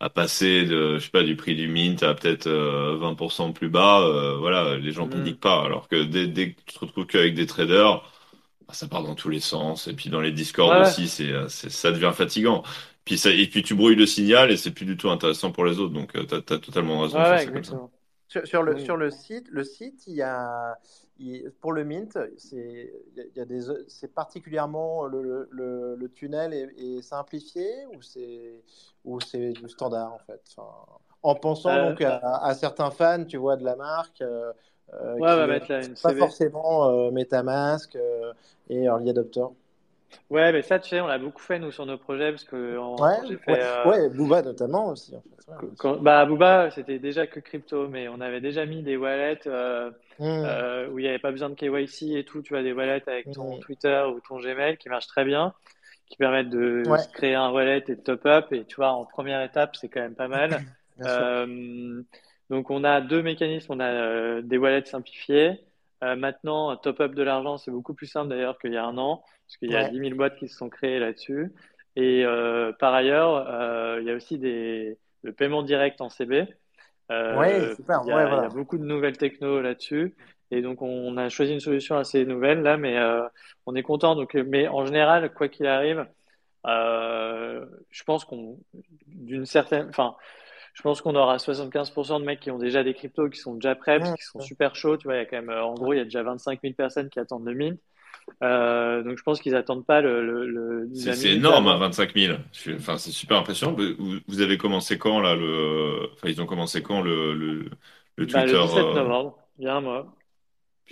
à 0.00 0.10
passer 0.10 0.64
de 0.64 0.98
je 0.98 1.04
sais 1.04 1.10
pas 1.10 1.22
du 1.22 1.36
prix 1.36 1.54
du 1.56 1.68
mint 1.68 2.02
à 2.02 2.14
peut-être 2.14 2.48
20% 2.48 3.52
plus 3.52 3.70
bas, 3.70 4.36
voilà 4.38 4.76
les 4.78 4.92
gens 4.92 5.06
mm. 5.06 5.10
paniquent 5.10 5.40
pas. 5.40 5.64
Alors 5.64 5.88
que 5.88 6.02
dès, 6.04 6.26
dès 6.26 6.52
que 6.52 6.60
tu 6.66 6.74
te 6.74 6.80
retrouves 6.80 7.06
qu'avec 7.06 7.34
des 7.34 7.46
traders, 7.46 8.02
bah, 8.66 8.74
ça 8.74 8.88
part 8.88 9.02
dans 9.02 9.14
tous 9.14 9.28
les 9.30 9.40
sens 9.40 9.88
et 9.88 9.94
puis 9.94 10.10
dans 10.10 10.20
les 10.20 10.32
discords 10.32 10.80
aussi 10.82 11.08
c'est 11.08 11.32
ça 11.48 11.92
devient 11.92 12.12
fatigant. 12.14 12.62
Puis 13.04 13.18
ça, 13.18 13.30
et 13.30 13.46
puis 13.48 13.62
tu 13.62 13.74
brouilles 13.74 13.96
le 13.96 14.06
signal 14.06 14.50
et 14.50 14.56
c'est 14.56 14.70
plus 14.70 14.84
du 14.84 14.96
tout 14.96 15.10
intéressant 15.10 15.50
pour 15.50 15.64
les 15.64 15.78
autres. 15.78 15.92
Donc, 15.92 16.14
euh, 16.14 16.24
tu 16.24 16.34
as, 16.34 16.58
totalement 16.58 17.00
raison. 17.00 17.18
Sur, 18.28 18.46
sur, 18.46 18.62
le, 18.62 18.78
sur 18.78 18.96
le 18.96 19.10
site, 19.10 19.46
le 19.50 19.62
site, 19.62 20.06
il 20.06 20.14
y 20.14 20.22
a, 20.22 20.78
pour 21.60 21.72
le 21.72 21.84
Mint, 21.84 22.18
c'est, 22.38 22.92
il 23.16 23.36
y 23.36 23.40
a 23.40 23.44
des, 23.44 23.60
c'est 23.88 24.12
particulièrement 24.12 25.04
le, 25.04 25.48
le, 25.50 25.96
le 25.96 26.08
tunnel 26.08 26.54
est, 26.54 27.02
simplifié 27.02 27.68
ou 27.94 28.00
c'est, 28.00 28.54
ou 29.04 29.20
c'est 29.20 29.52
du 29.52 29.68
standard 29.68 30.14
en 30.14 30.18
fait? 30.18 30.40
Enfin, 30.56 30.68
en 31.22 31.34
pensant 31.34 31.70
euh, 31.70 31.90
donc 31.90 32.00
à, 32.02 32.18
à, 32.42 32.54
certains 32.54 32.90
fans, 32.90 33.24
tu 33.24 33.36
vois, 33.36 33.56
de 33.56 33.64
la 33.64 33.76
marque. 33.76 34.22
Euh, 34.22 34.52
ouais, 35.18 35.60
qui, 35.60 35.72
là 35.72 35.84
une 35.84 35.94
pas 35.94 36.14
forcément 36.14 36.88
euh, 36.88 37.10
MetaMask 37.10 37.96
et 38.68 38.84
Early 38.84 39.10
Adopter. 39.10 39.46
Ouais, 40.30 40.50
mais 40.50 40.62
ça, 40.62 40.78
tu 40.78 40.88
sais, 40.88 41.00
on 41.00 41.06
l'a 41.06 41.18
beaucoup 41.18 41.42
fait, 41.42 41.58
nous, 41.58 41.70
sur 41.70 41.84
nos 41.84 41.98
projets, 41.98 42.30
parce 42.30 42.44
que 42.44 42.78
ouais, 42.78 43.36
fait, 43.36 43.62
euh, 43.62 43.84
ouais, 43.84 44.08
Booba 44.08 44.42
notamment 44.42 44.88
aussi. 44.88 45.14
En 45.14 45.20
fait. 45.20 45.66
Quand, 45.78 45.96
bah, 45.98 46.24
Booba, 46.24 46.70
c'était 46.70 46.98
déjà 46.98 47.26
que 47.26 47.38
crypto, 47.38 47.88
mais 47.88 48.08
on 48.08 48.20
avait 48.20 48.40
déjà 48.40 48.64
mis 48.64 48.82
des 48.82 48.96
wallets 48.96 49.46
euh, 49.46 49.90
mmh. 50.18 50.24
euh, 50.24 50.88
où 50.88 50.98
il 50.98 51.02
n'y 51.02 51.08
avait 51.08 51.18
pas 51.18 51.32
besoin 51.32 51.50
de 51.50 51.54
KYC 51.54 52.16
et 52.16 52.24
tout, 52.24 52.40
tu 52.40 52.54
vois, 52.54 52.62
des 52.62 52.72
wallets 52.72 53.02
avec 53.06 53.30
ton 53.30 53.56
mmh. 53.56 53.60
Twitter 53.60 54.04
ou 54.14 54.20
ton 54.20 54.38
Gmail 54.38 54.78
qui 54.78 54.88
marchent 54.88 55.06
très 55.06 55.24
bien, 55.24 55.52
qui 56.06 56.16
permettent 56.16 56.50
de 56.50 56.82
créer 57.12 57.34
un 57.34 57.50
wallet 57.50 57.84
et 57.88 57.96
de 57.96 58.00
top-up, 58.00 58.52
et 58.52 58.64
tu 58.64 58.76
vois, 58.76 58.92
en 58.92 59.04
première 59.04 59.42
étape, 59.42 59.76
c'est 59.76 59.88
quand 59.88 60.00
même 60.00 60.14
pas 60.14 60.28
mal. 60.28 60.62
donc, 62.50 62.70
on 62.70 62.84
a 62.84 63.02
deux 63.02 63.22
mécanismes, 63.22 63.72
on 63.74 63.80
a 63.80 64.40
des 64.40 64.56
wallets 64.56 64.86
simplifiés. 64.86 65.60
maintenant, 66.00 66.74
top-up 66.76 67.14
de 67.14 67.22
l'argent, 67.22 67.58
c'est 67.58 67.70
beaucoup 67.70 67.92
plus 67.92 68.06
simple 68.06 68.30
d'ailleurs 68.30 68.58
qu'il 68.58 68.72
y 68.72 68.78
a 68.78 68.84
un 68.86 68.96
an 68.96 69.22
parce 69.52 69.58
qu'il 69.58 69.70
y 69.70 69.76
a 69.76 69.88
10 69.88 69.98
000 69.98 70.14
boîtes 70.16 70.36
qui 70.36 70.48
se 70.48 70.56
sont 70.56 70.70
créées 70.70 70.98
là-dessus. 70.98 71.52
Et 71.96 72.24
euh, 72.24 72.72
par 72.72 72.94
ailleurs, 72.94 73.46
euh, 73.48 73.98
il 74.00 74.06
y 74.06 74.10
a 74.10 74.14
aussi 74.14 74.38
des, 74.38 74.98
le 75.22 75.32
paiement 75.32 75.62
direct 75.62 76.00
en 76.00 76.08
CB. 76.08 76.46
Euh, 77.10 77.74
super. 77.74 78.00
Il 78.04 78.08
y, 78.08 78.12
a, 78.12 78.26
il 78.26 78.42
y 78.42 78.46
a 78.46 78.48
beaucoup 78.48 78.78
de 78.78 78.84
nouvelles 78.84 79.18
techno 79.18 79.60
là-dessus. 79.60 80.14
Et 80.50 80.62
donc, 80.62 80.80
on 80.80 81.16
a 81.18 81.28
choisi 81.28 81.52
une 81.52 81.60
solution 81.60 81.96
assez 81.96 82.24
nouvelle 82.24 82.62
là, 82.62 82.76
mais 82.78 82.96
euh, 82.98 83.22
on 83.66 83.74
est 83.74 83.82
content. 83.82 84.14
Donc, 84.16 84.34
mais 84.34 84.68
en 84.68 84.86
général, 84.86 85.32
quoi 85.34 85.48
qu'il 85.48 85.66
arrive, 85.66 86.06
je 86.64 88.04
pense 88.06 88.24
qu'on, 88.24 88.58
d'une 89.06 89.44
certaine, 89.44 89.88
enfin, 89.88 90.16
je 90.72 90.80
pense 90.80 91.02
qu'on 91.02 91.14
aura 91.14 91.36
75% 91.36 92.20
de 92.20 92.24
mecs 92.24 92.40
qui 92.40 92.50
ont 92.50 92.58
déjà 92.58 92.82
des 92.82 92.94
cryptos, 92.94 93.28
qui 93.28 93.38
sont 93.38 93.54
déjà 93.54 93.74
prêts, 93.74 94.00
qui 94.00 94.22
sont 94.22 94.40
super 94.40 94.74
chauds. 94.76 94.96
Tu 94.96 95.08
vois, 95.08 95.16
il 95.16 95.18
y 95.18 95.22
a 95.22 95.26
quand 95.26 95.42
même, 95.42 95.50
en 95.50 95.74
gros, 95.74 95.92
il 95.92 95.98
y 95.98 96.00
a 96.00 96.04
déjà 96.04 96.22
25 96.22 96.60
000 96.62 96.72
personnes 96.74 97.10
qui 97.10 97.20
attendent 97.20 97.44
le 97.44 97.54
mint. 97.54 97.78
Euh, 98.42 99.02
donc 99.02 99.18
je 99.18 99.22
pense 99.22 99.40
qu'ils 99.40 99.54
attendent 99.54 99.86
pas 99.86 100.00
le. 100.00 100.46
le, 100.46 100.88
c'est 100.94 101.34
énorme, 101.34 101.66
25 101.66 102.08
hein, 102.08 102.36
000. 102.62 102.76
Enfin, 102.76 102.98
c'est 102.98 103.12
super 103.12 103.36
impressionnant. 103.36 103.76
Vous, 104.26 104.40
avez 104.40 104.58
commencé 104.58 104.98
quand 104.98 105.20
là 105.20 105.36
le 105.36 106.10
Enfin, 106.14 106.28
ils 106.28 106.40
ont 106.42 106.46
commencé 106.46 106.82
quand 106.82 107.02
le, 107.02 107.34
le, 107.34 107.70
le 108.16 108.26
Twitter 108.26 108.52
bah, 108.52 108.60
Le 108.60 108.66
17 108.66 108.78
euh, 108.78 108.94
novembre, 108.94 109.38
il 109.58 109.64
y 109.64 109.68
a 109.68 109.76
un 109.76 109.80
mois. 109.80 110.14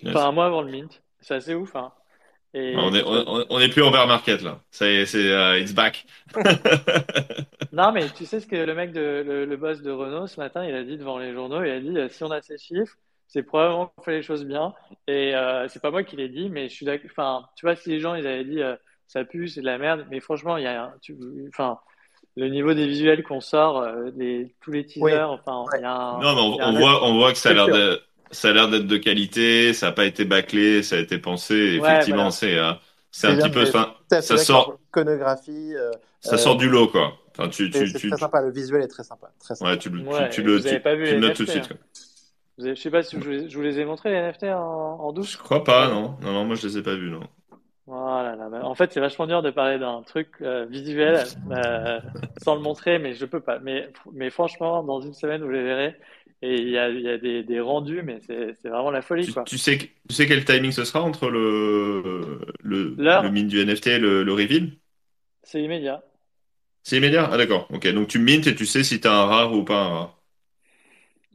Enfin, 0.07 0.29
un 0.29 0.33
mois 0.33 0.47
avant 0.47 0.62
le 0.62 0.71
mint. 0.71 1.03
C'est 1.21 1.35
assez 1.35 1.55
ouf. 1.55 1.75
Hein. 1.75 1.93
Et... 2.55 2.75
On, 2.77 2.93
est, 2.95 3.03
on, 3.05 3.61
est 3.61 3.68
plus 3.68 3.83
en 3.83 3.91
bear 3.91 4.07
market 4.09 4.43
là. 4.43 4.61
C'est, 4.71 5.07
c'est, 5.07 5.23
uh, 5.23 5.61
it's 5.61 5.73
back. 5.73 6.05
non, 7.73 7.93
mais 7.93 8.09
tu 8.16 8.27
sais 8.27 8.41
ce 8.41 8.47
que 8.47 8.57
le 8.57 8.75
mec 8.75 8.93
de 8.93 9.23
le, 9.25 9.45
le, 9.45 9.57
boss 9.57 9.83
de 9.83 9.91
Renault 9.91 10.27
ce 10.27 10.41
matin, 10.41 10.64
il 10.64 10.75
a 10.75 10.83
dit 10.83 10.97
devant 10.97 11.18
les 11.18 11.33
journaux, 11.33 11.62
il 11.62 11.71
a 11.71 11.81
dit 11.81 12.14
si 12.14 12.25
on 12.25 12.31
a 12.31 12.43
ces 12.43 12.59
chiffres, 12.59 12.97
c'est 13.33 13.45
probablement 13.45 13.87
qu'on 13.87 14.03
fait 14.03 14.12
les 14.12 14.22
choses 14.22 14.45
bien. 14.45 14.74
Et 15.07 15.35
euh, 15.35 15.68
c'est 15.68 15.81
pas 15.81 15.91
moi 15.91 16.03
qui 16.03 16.16
l'ai 16.16 16.28
dit, 16.28 16.51
mais 16.51 16.68
je 16.68 16.74
suis 16.74 16.87
d'accord. 16.87 17.11
Enfin, 17.11 17.47
tu 17.57 17.64
vois, 17.64 17.76
si 17.76 17.89
les 17.89 18.01
gens 18.01 18.14
ils 18.14 18.26
avaient 18.26 18.45
dit 18.45 18.61
euh, 18.61 18.74
ça 19.07 19.24
pue, 19.24 19.49
c'est 19.49 19.61
de 19.61 19.66
la 19.66 19.78
merde, 19.78 20.07
mais 20.11 20.20
franchement, 20.20 20.57
il 20.57 20.64
y 20.64 20.66
a, 20.66 20.93
tu, 21.01 21.16
enfin, 21.49 21.78
le 22.37 22.49
niveau 22.49 22.74
des 22.74 22.87
visuels 22.87 23.22
qu'on 23.22 23.41
sort, 23.41 23.78
euh, 23.78 24.11
les, 24.16 24.55
tous 24.61 24.72
les 24.72 24.85
teasers, 24.85 25.31
enfin, 25.31 25.64
il 25.76 25.83
y 25.83 25.85
a 25.85 25.93
un, 25.93 26.20
Non, 26.20 26.35
mais 26.35 26.64
on, 26.64 26.78
voit, 26.78 27.05
on 27.05 27.18
voit 27.18 27.33
que 27.33 27.39
ça 27.39 27.51
a 27.51 27.53
l'air 27.53 27.68
de, 27.68 28.01
ça 28.31 28.51
a 28.51 28.53
l'air 28.53 28.68
d'être 28.68 28.87
de 28.87 28.97
qualité, 28.97 29.72
ça 29.72 29.87
n'a 29.87 29.93
pas 29.93 30.05
été 30.05 30.24
bâclé, 30.24 30.83
ça 30.83 30.97
a 30.97 30.99
été 30.99 31.18
pensé. 31.18 31.78
Effectivement, 31.81 32.31
c'est, 32.31 32.59
euh, 32.59 32.72
c'est 33.11 33.28
un 33.28 33.37
petit 33.37 33.51
peu, 33.51 33.62
enfin, 33.62 33.95
ça 34.09 34.37
sort. 34.37 34.78
Iconographie. 34.91 35.74
Euh, 35.76 35.91
ça 36.20 36.37
sort 36.37 36.57
du 36.57 36.68
lot, 36.68 36.89
quoi. 36.89 37.14
Enfin, 37.31 37.49
tu, 37.49 37.70
tu, 37.70 37.87
c'est 37.87 37.99
tu, 37.99 38.09
très 38.09 38.18
sympa, 38.18 38.43
le 38.43 38.51
visuel 38.51 38.83
est 38.83 38.89
très 38.89 39.05
sympa. 39.05 39.31
Très 39.39 39.55
sympa. 39.55 39.70
Ouais, 39.70 39.78
tu, 39.78 39.91
tu, 39.91 39.99
tu 40.31 40.43
le, 40.43 40.61
tu, 40.61 40.68
tu 40.68 41.14
le 41.14 41.18
notes 41.18 41.35
tout 41.35 41.45
de 41.45 41.51
suite. 41.51 41.64
Hein. 41.64 41.76
Quoi. 41.76 41.76
Je 42.63 42.75
sais 42.75 42.91
pas 42.91 43.03
si 43.03 43.17
je 43.21 43.57
vous, 43.57 43.63
les 43.63 43.81
ai 43.81 43.85
montrés, 43.85 44.11
les 44.11 44.17
NFT 44.19 44.45
en, 44.45 44.99
en 45.01 45.13
douce. 45.13 45.33
Je 45.33 45.39
crois 45.39 45.65
pas, 45.65 45.89
non. 45.89 46.17
Non, 46.23 46.33
non, 46.33 46.45
moi 46.45 46.57
je 46.57 46.67
les 46.67 46.79
ai 46.79 46.83
pas 46.83 46.95
vus, 46.95 47.11
non. 47.11 47.23
Voilà, 47.87 48.37
en 48.63 48.75
fait, 48.77 48.93
c'est 48.93 49.01
vachement 49.01 49.27
dur 49.27 49.43
de 49.43 49.51
parler 49.51 49.79
d'un 49.81 50.03
truc 50.03 50.29
euh, 50.43 50.65
visuel 50.67 51.25
euh, 51.51 51.99
sans 52.41 52.55
le 52.55 52.61
montrer, 52.61 53.01
mais 53.01 53.15
je 53.15 53.25
peux 53.25 53.41
pas. 53.41 53.59
Mais, 53.59 53.89
mais 54.13 54.31
franchement, 54.31 54.85
dans 54.85 55.01
une 55.01 55.13
semaine, 55.13 55.43
vous 55.43 55.51
les 55.51 55.65
verrez. 55.65 55.97
Et 56.41 56.55
il 56.55 56.69
y 56.69 56.79
a, 56.79 56.89
y 56.89 57.09
a 57.09 57.19
des, 57.19 57.43
des, 57.43 57.61
rendus, 57.61 58.03
mais 58.03 58.21
c'est 58.21 58.69
vraiment 58.69 58.93
la 58.93 59.03
folie. 59.03 59.27
Tu, 59.27 59.33
quoi. 59.33 59.43
Tu, 59.43 59.59
sais, 59.59 59.77
tu 59.77 60.15
sais 60.15 60.27
quel 60.27 60.45
timing 60.45 60.71
ce 60.71 60.85
sera 60.85 61.03
entre 61.03 61.29
le, 61.29 62.41
le, 62.63 62.95
le 62.97 63.31
mint 63.31 63.49
du 63.49 63.61
NFT 63.61 63.89
et 63.89 63.99
le, 63.99 64.23
le 64.23 64.33
reveal? 64.33 64.71
C'est 65.43 65.61
immédiat. 65.61 66.03
C'est 66.85 66.97
immédiat? 66.97 67.29
Ah 67.31 67.37
d'accord. 67.37 67.67
Ok, 67.71 67.89
donc 67.89 68.07
tu 68.07 68.21
mint 68.21 68.47
et 68.47 68.55
tu 68.55 68.67
sais 68.67 68.85
si 68.85 69.01
tu 69.01 69.09
as 69.09 69.13
un 69.13 69.27
rare 69.27 69.53
ou 69.53 69.65
pas 69.65 69.83
un 69.83 69.89
rare. 69.89 70.20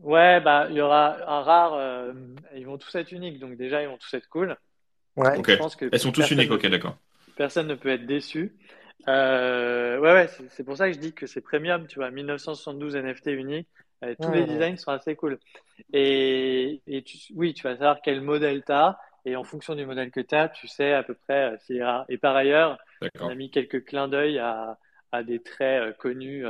Ouais, 0.05 0.39
bah, 0.39 0.67
il 0.69 0.75
y 0.75 0.81
aura 0.81 1.17
un 1.27 1.41
rare. 1.41 1.73
Euh, 1.73 2.13
ils 2.55 2.65
vont 2.67 2.77
tous 2.77 2.93
être 2.93 3.11
uniques, 3.11 3.39
donc 3.39 3.57
déjà, 3.57 3.81
ils 3.81 3.87
vont 3.87 3.97
tous 3.97 4.13
être 4.13 4.29
cool. 4.29 4.55
Ouais. 5.15 5.35
Ok. 5.35 5.49
Elles 5.91 5.99
sont 5.99 6.11
tous 6.11 6.29
uniques, 6.29 6.51
ok, 6.51 6.67
d'accord. 6.67 6.95
Personne 7.35 7.65
ne 7.65 7.73
peut 7.73 7.89
être 7.89 8.05
déçu. 8.05 8.55
Euh, 9.07 9.97
ouais, 9.97 10.13
ouais, 10.13 10.29
c'est 10.49 10.63
pour 10.63 10.77
ça 10.77 10.87
que 10.87 10.93
je 10.93 10.99
dis 10.99 11.13
que 11.13 11.25
c'est 11.25 11.41
premium, 11.41 11.87
tu 11.87 11.95
vois, 11.95 12.11
1972 12.11 12.95
NFT 12.95 13.27
unique. 13.31 13.67
Euh, 14.03 14.13
tous 14.21 14.31
les 14.31 14.43
designs 14.43 14.77
sont 14.77 14.91
assez 14.91 15.15
cool. 15.15 15.39
Et, 15.91 16.81
et 16.85 17.01
tu, 17.01 17.17
oui, 17.33 17.55
tu 17.55 17.63
vas 17.63 17.73
savoir 17.73 17.97
quel 18.03 18.21
modèle 18.21 18.63
tu 18.63 18.71
as. 18.71 18.99
Et 19.25 19.35
en 19.35 19.43
fonction 19.43 19.73
du 19.73 19.87
modèle 19.87 20.11
que 20.11 20.19
tu 20.19 20.35
as, 20.35 20.49
tu 20.49 20.67
sais 20.67 20.93
à 20.93 21.01
peu 21.01 21.15
près 21.15 21.57
s'il 21.61 21.77
est 21.77 21.83
rare. 21.83 22.05
Et 22.09 22.19
par 22.19 22.35
ailleurs, 22.35 22.77
on 23.19 23.29
a 23.29 23.33
mis 23.33 23.49
quelques 23.49 23.83
clins 23.85 24.07
d'œil 24.07 24.37
à, 24.37 24.77
des 25.23 25.41
traits 25.41 25.97
connus 25.97 26.45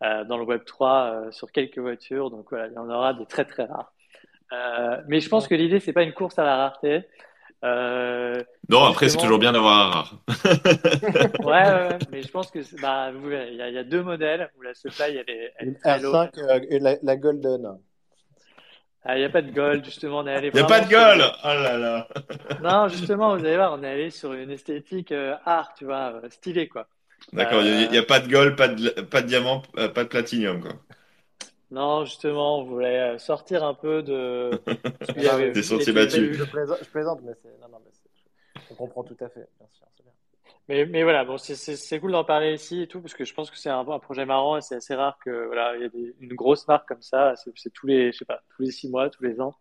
dans 0.00 0.36
le 0.36 0.44
Web 0.44 0.64
3 0.64 1.28
sur 1.30 1.50
quelques 1.52 1.78
voitures. 1.78 2.30
Donc 2.30 2.46
voilà, 2.50 2.66
il 2.68 2.74
y 2.74 2.78
en 2.78 2.88
aura 2.90 3.14
des 3.14 3.26
très 3.26 3.44
très 3.44 3.64
rares. 3.64 3.92
mais 5.08 5.20
je 5.20 5.28
pense 5.28 5.48
que 5.48 5.54
l'idée, 5.54 5.80
c'est 5.80 5.92
pas 5.92 6.02
une 6.02 6.12
course 6.12 6.38
à 6.38 6.44
la 6.44 6.56
rareté. 6.56 7.04
Euh, 7.64 8.42
non, 8.68 8.84
après, 8.84 9.08
c'est 9.08 9.18
toujours 9.18 9.38
bien 9.38 9.52
d'avoir 9.52 9.86
un 9.86 9.90
rare. 9.90 10.14
ouais, 11.40 11.88
ouais, 11.88 11.98
mais 12.10 12.22
je 12.22 12.30
pense 12.30 12.50
que 12.50 12.58
bah, 12.80 13.10
vous 13.12 13.28
verrez, 13.28 13.50
il 13.50 13.56
y, 13.56 13.78
a 13.78 13.84
deux 13.84 14.02
modèles 14.02 14.50
où 14.56 14.62
la 14.62 14.74
supply 14.74 15.16
elle 15.16 15.30
est. 15.30 15.52
Elle 15.58 15.72
R5 15.84 16.30
euh, 16.38 16.60
et 16.68 16.78
la, 16.78 17.16
Golden. 17.16 17.78
Ah, 19.04 19.16
il 19.16 19.20
n'y 19.20 19.24
a 19.24 19.30
pas 19.30 19.42
de 19.42 19.52
gold, 19.52 19.84
justement. 19.84 20.18
On 20.18 20.26
est 20.26 20.34
allé 20.34 20.50
il 20.52 20.56
n'y 20.56 20.60
a 20.60 20.66
pas 20.66 20.80
de 20.80 20.90
gold? 20.90 21.22
Oh 21.44 21.46
là 21.46 21.78
là 21.78 22.08
Non, 22.62 22.88
justement, 22.88 23.36
vous 23.36 23.44
allez 23.44 23.56
voir, 23.56 23.72
on 23.72 23.82
est 23.82 23.90
allé 23.90 24.10
sur 24.10 24.32
une 24.32 24.50
esthétique 24.50 25.12
euh, 25.12 25.36
art, 25.44 25.72
tu 25.74 25.84
vois, 25.84 26.20
stylée, 26.28 26.68
quoi. 26.68 26.88
D'accord, 27.32 27.62
il 27.62 27.90
n'y 27.90 27.98
a, 27.98 28.02
pas 28.02 28.20
de 28.20 28.28
gold, 28.30 28.56
pas 28.56 28.68
de, 28.68 28.88
pas 29.00 29.22
de 29.22 29.26
diamant, 29.26 29.62
pas 29.74 30.04
de 30.04 30.08
platinium, 30.08 30.60
quoi. 30.60 30.72
Non, 31.70 32.04
justement, 32.04 32.60
on 32.60 32.64
voulait 32.64 33.18
sortir 33.18 33.64
un 33.64 33.74
peu 33.74 34.02
de. 34.02 34.50
Des 35.52 35.62
sentiers 35.62 35.92
battus. 35.92 36.36
Je 36.36 36.44
plaisante, 36.44 36.78
je 36.80 36.88
plaisante 36.88 37.20
mais, 37.24 37.32
non, 37.60 37.68
non, 37.68 37.78
mais 37.84 37.90
on 38.70 38.74
comprend 38.74 39.02
tout 39.02 39.16
à 39.20 39.28
fait, 39.28 39.48
bien 39.58 39.68
sûr. 39.72 39.86
Bien. 40.02 40.12
Mais, 40.68 40.86
mais, 40.86 41.02
voilà, 41.02 41.24
bon, 41.24 41.38
c'est 41.38 42.00
cool 42.00 42.12
d'en 42.12 42.24
parler 42.24 42.54
ici 42.54 42.82
et 42.82 42.86
tout, 42.86 43.00
parce 43.00 43.14
que 43.14 43.24
je 43.24 43.34
pense 43.34 43.50
que 43.50 43.58
c'est 43.58 43.68
un, 43.68 43.80
un, 43.80 43.98
projet 43.98 44.24
marrant 44.24 44.56
et 44.56 44.60
c'est 44.60 44.76
assez 44.76 44.94
rare 44.94 45.18
que 45.24 45.46
voilà, 45.46 45.76
il 45.76 45.82
y 45.82 45.84
ait 45.84 45.90
des, 45.90 46.14
une 46.20 46.34
grosse 46.34 46.68
marque 46.68 46.86
comme 46.86 47.02
ça. 47.02 47.34
C'est 47.36 47.72
tous 47.72 47.86
les, 47.86 48.12
je 48.12 48.18
sais 48.18 48.24
pas, 48.24 48.42
tous 48.54 48.62
les 48.62 48.70
six 48.70 48.88
mois, 48.88 49.10
tous 49.10 49.24
les 49.24 49.40
ans. 49.40 49.56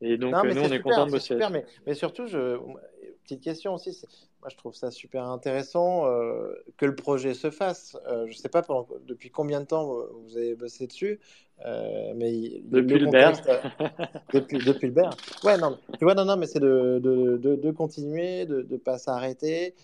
Et 0.00 0.16
donc, 0.16 0.32
nous, 0.32 0.62
on 0.62 0.72
est 0.72 0.80
content 0.80 1.06
de 1.06 1.10
bosser. 1.10 1.34
Super, 1.34 1.50
mais, 1.50 1.66
mais, 1.86 1.94
surtout, 1.94 2.26
je, 2.26 2.58
petite 3.22 3.42
question 3.42 3.74
aussi, 3.74 3.92
moi 4.40 4.48
je 4.50 4.56
trouve 4.56 4.74
ça 4.74 4.90
super 4.90 5.24
intéressant 5.24 6.06
euh, 6.06 6.52
que 6.76 6.86
le 6.86 6.94
projet 6.94 7.34
se 7.34 7.50
fasse. 7.50 7.96
Euh, 8.06 8.26
je 8.26 8.32
ne 8.32 8.36
sais 8.36 8.48
pas 8.48 8.62
pendant, 8.62 8.86
depuis 9.06 9.30
combien 9.30 9.60
de 9.60 9.66
temps 9.66 10.06
vous 10.24 10.36
avez 10.36 10.54
bossé 10.54 10.86
dessus, 10.86 11.20
euh, 11.66 12.12
mais 12.16 12.62
depuis 12.64 12.98
le, 12.98 13.06
le 13.06 13.10
depuis, 14.32 14.58
depuis 14.58 14.86
le 14.86 14.92
BER. 14.92 15.10
Ouais, 15.44 15.58
non, 15.58 15.78
tu 15.98 16.04
vois, 16.04 16.14
non, 16.14 16.24
non, 16.24 16.36
mais 16.36 16.46
c'est 16.46 16.60
de, 16.60 17.00
de, 17.02 17.36
de, 17.36 17.56
de, 17.56 17.70
continuer, 17.70 18.46
de 18.46 18.66
ne 18.68 18.76
pas 18.78 18.98
s'arrêter. 18.98 19.74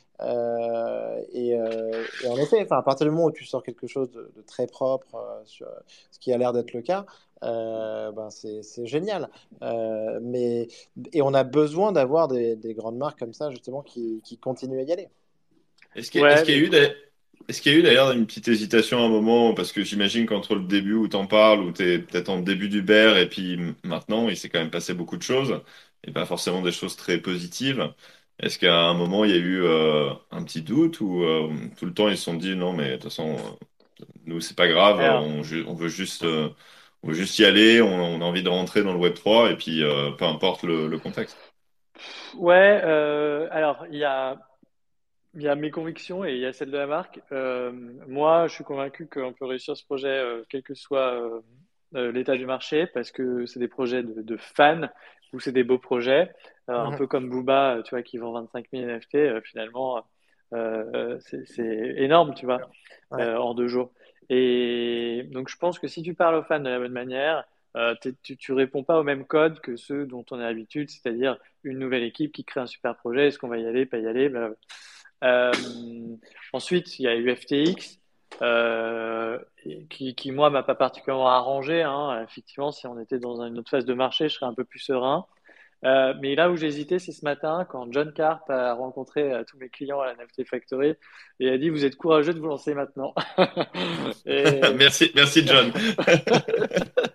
Et, 1.32 1.50
et, 1.50 2.28
en 2.28 2.36
effet, 2.36 2.66
à 2.70 2.82
partir 2.82 3.06
du 3.06 3.10
moment 3.10 3.26
où 3.26 3.32
tu 3.32 3.44
sors 3.44 3.62
quelque 3.62 3.86
chose 3.86 4.10
de, 4.10 4.30
très 4.46 4.66
propre, 4.66 5.42
sur, 5.44 5.68
ce 6.10 6.18
qui 6.18 6.32
a 6.32 6.38
l'air 6.38 6.54
d'être 6.54 6.72
le 6.72 6.80
cas, 6.80 7.04
euh, 7.42 8.12
ben 8.12 8.30
c'est 8.30 8.86
génial. 8.86 9.28
Euh, 9.62 10.18
mais, 10.22 10.68
et 11.12 11.22
on 11.22 11.34
a 11.34 11.44
besoin 11.44 11.92
d'avoir 11.92 12.28
des, 12.28 12.56
des, 12.56 12.74
grandes 12.74 12.96
marques 12.96 13.18
comme 13.18 13.34
ça, 13.34 13.50
justement, 13.50 13.82
qui, 13.82 14.20
qui 14.24 14.38
continuent 14.46 14.78
à 14.78 14.82
y 14.82 14.92
aller. 14.92 15.08
Est-ce 15.96 16.10
qu'il 16.10 16.20
y, 16.20 16.24
est 16.24 16.44
qu 16.44 16.52
y, 16.52 16.54
a 16.54 16.58
eu 16.58 16.68
des... 16.68 16.92
Est-ce 17.48 17.60
qu'il 17.60 17.72
y 17.72 17.74
a 17.74 17.78
eu 17.78 17.82
d'ailleurs 17.82 18.12
une 18.12 18.26
petite 18.26 18.46
hésitation 18.46 18.98
à 19.02 19.06
un 19.06 19.08
moment 19.08 19.54
Parce 19.54 19.72
que 19.72 19.82
j'imagine 19.82 20.26
qu'entre 20.26 20.54
le 20.54 20.64
début 20.64 20.94
où 20.94 21.08
tu 21.08 21.16
en 21.16 21.26
parles, 21.26 21.60
où 21.60 21.72
tu 21.72 21.82
es 21.82 21.98
peut-être 21.98 22.28
en 22.28 22.40
début 22.40 22.68
d'Uber, 22.68 23.14
et 23.20 23.26
puis 23.26 23.58
maintenant, 23.82 24.28
il 24.28 24.36
s'est 24.36 24.48
quand 24.48 24.60
même 24.60 24.70
passé 24.70 24.94
beaucoup 24.94 25.16
de 25.16 25.22
choses, 25.22 25.60
et 26.04 26.12
pas 26.12 26.26
forcément 26.26 26.62
des 26.62 26.72
choses 26.72 26.96
très 26.96 27.18
positives. 27.18 27.92
Est-ce 28.40 28.58
qu'à 28.58 28.78
un 28.78 28.94
moment, 28.94 29.24
il 29.24 29.30
y 29.32 29.34
a 29.34 29.38
eu 29.38 29.62
euh, 29.64 30.10
un 30.30 30.42
petit 30.44 30.62
doute, 30.62 31.00
ou 31.00 31.24
euh, 31.24 31.48
tout 31.78 31.86
le 31.86 31.94
temps, 31.94 32.08
ils 32.08 32.16
se 32.16 32.24
sont 32.24 32.34
dit 32.34 32.54
non, 32.54 32.72
mais 32.72 32.90
de 32.90 32.94
toute 32.94 33.04
façon, 33.04 33.36
nous, 34.26 34.40
c'est 34.40 34.56
pas 34.56 34.68
grave, 34.68 34.98
on, 35.00 35.42
on, 35.68 35.74
veut 35.74 35.88
juste 35.88 36.24
on 37.02 37.08
veut 37.08 37.14
juste 37.14 37.38
y 37.38 37.44
aller, 37.44 37.80
on, 37.80 38.20
a 38.20 38.24
envie 38.24 38.42
de 38.42 38.48
rentrer 38.48 38.82
dans 38.82 38.92
le 38.92 38.98
Web 38.98 39.14
3 39.14 39.52
et 39.52 39.56
puis 39.56 39.82
euh, 39.82 40.10
peu 40.12 40.24
importe 40.24 40.64
le, 40.64 40.98
contexte. 40.98 41.36
Ouais, 42.34 42.80
euh, 42.84 43.48
alors 43.50 43.86
il 43.90 43.98
y 43.98 44.04
a, 44.04 44.38
y 45.34 45.48
a 45.48 45.54
mes 45.54 45.70
convictions 45.70 46.24
et 46.24 46.32
il 46.32 46.38
y 46.38 46.46
a 46.46 46.52
celles 46.52 46.70
de 46.70 46.78
la 46.78 46.86
marque. 46.86 47.20
Euh, 47.32 47.72
moi, 48.06 48.46
je 48.46 48.54
suis 48.54 48.64
convaincu 48.64 49.06
qu'on 49.06 49.32
peut 49.32 49.46
réussir 49.46 49.76
ce 49.76 49.84
projet 49.84 50.22
quel 50.48 50.62
que 50.62 50.74
soit 50.74 51.18
l'état 51.92 52.36
du 52.36 52.46
marché 52.46 52.86
parce 52.86 53.10
que 53.10 53.46
c'est 53.46 53.60
des 53.60 53.68
projets 53.68 54.02
de, 54.02 54.36
fans 54.36 54.88
ou 55.32 55.40
c'est 55.40 55.52
des 55.52 55.64
beaux 55.64 55.78
projets. 55.78 56.32
Un 56.68 56.90
mhm. 56.90 56.98
peu 56.98 57.06
comme 57.06 57.30
Booba, 57.30 57.80
tu 57.84 57.90
vois, 57.90 58.02
qui 58.02 58.18
vend 58.18 58.32
25 58.32 58.66
000 58.72 58.84
NFT, 58.84 59.44
finalement, 59.44 60.04
c'est 60.50 61.94
énorme, 61.96 62.34
tu 62.34 62.46
vois, 62.46 62.60
en 63.10 63.54
deux 63.54 63.68
jours. 63.68 63.92
Et 64.28 65.28
donc, 65.30 65.48
je 65.48 65.56
pense 65.56 65.78
que 65.78 65.86
si 65.86 66.02
tu 66.02 66.14
parles 66.14 66.34
aux 66.34 66.42
fans 66.42 66.58
de 66.58 66.68
la 66.68 66.78
bonne 66.78 66.92
manière, 66.92 67.44
euh, 67.76 67.94
tu, 68.22 68.36
tu 68.36 68.52
réponds 68.52 68.84
pas 68.84 68.98
au 68.98 69.02
même 69.02 69.26
code 69.26 69.60
que 69.60 69.76
ceux 69.76 70.06
dont 70.06 70.24
on 70.30 70.38
a 70.38 70.44
l'habitude, 70.44 70.90
c'est-à-dire 70.90 71.36
une 71.62 71.78
nouvelle 71.78 72.02
équipe 72.02 72.32
qui 72.32 72.44
crée 72.44 72.60
un 72.60 72.66
super 72.66 72.96
projet, 72.96 73.28
est-ce 73.28 73.38
qu'on 73.38 73.48
va 73.48 73.58
y 73.58 73.66
aller, 73.66 73.86
pas 73.86 73.98
y 73.98 74.06
aller, 74.06 74.30
euh, 75.24 75.52
ensuite, 76.52 76.98
il 76.98 77.04
y 77.04 77.08
a 77.08 77.16
eu 77.16 77.34
FTX, 77.34 78.00
euh, 78.42 79.38
qui, 79.88 80.14
qui, 80.14 80.30
moi, 80.30 80.50
m'a 80.50 80.62
pas 80.62 80.74
particulièrement 80.74 81.28
arrangé. 81.28 81.82
Hein. 81.82 82.22
Effectivement, 82.22 82.70
si 82.70 82.86
on 82.86 82.98
était 83.00 83.18
dans 83.18 83.42
une 83.42 83.58
autre 83.58 83.70
phase 83.70 83.84
de 83.84 83.94
marché, 83.94 84.28
je 84.28 84.34
serais 84.34 84.46
un 84.46 84.54
peu 84.54 84.64
plus 84.64 84.80
serein. 84.80 85.26
Euh, 85.84 86.14
mais 86.20 86.34
là 86.34 86.50
où 86.50 86.56
j'ai 86.56 86.66
hésité, 86.66 86.98
c'est 86.98 87.12
ce 87.12 87.24
matin 87.24 87.66
quand 87.68 87.92
John 87.92 88.12
Carp 88.12 88.48
a 88.48 88.72
rencontré 88.72 89.30
euh, 89.32 89.44
tous 89.44 89.58
mes 89.58 89.68
clients 89.68 90.00
à 90.00 90.06
la 90.06 90.14
NFT 90.14 90.44
Factory 90.44 90.94
et 91.38 91.50
a 91.50 91.58
dit 91.58 91.68
Vous 91.68 91.84
êtes 91.84 91.96
courageux 91.96 92.32
de 92.32 92.40
vous 92.40 92.46
lancer 92.46 92.74
maintenant. 92.74 93.14
merci, 94.26 95.12
merci 95.14 95.46
John. 95.46 95.70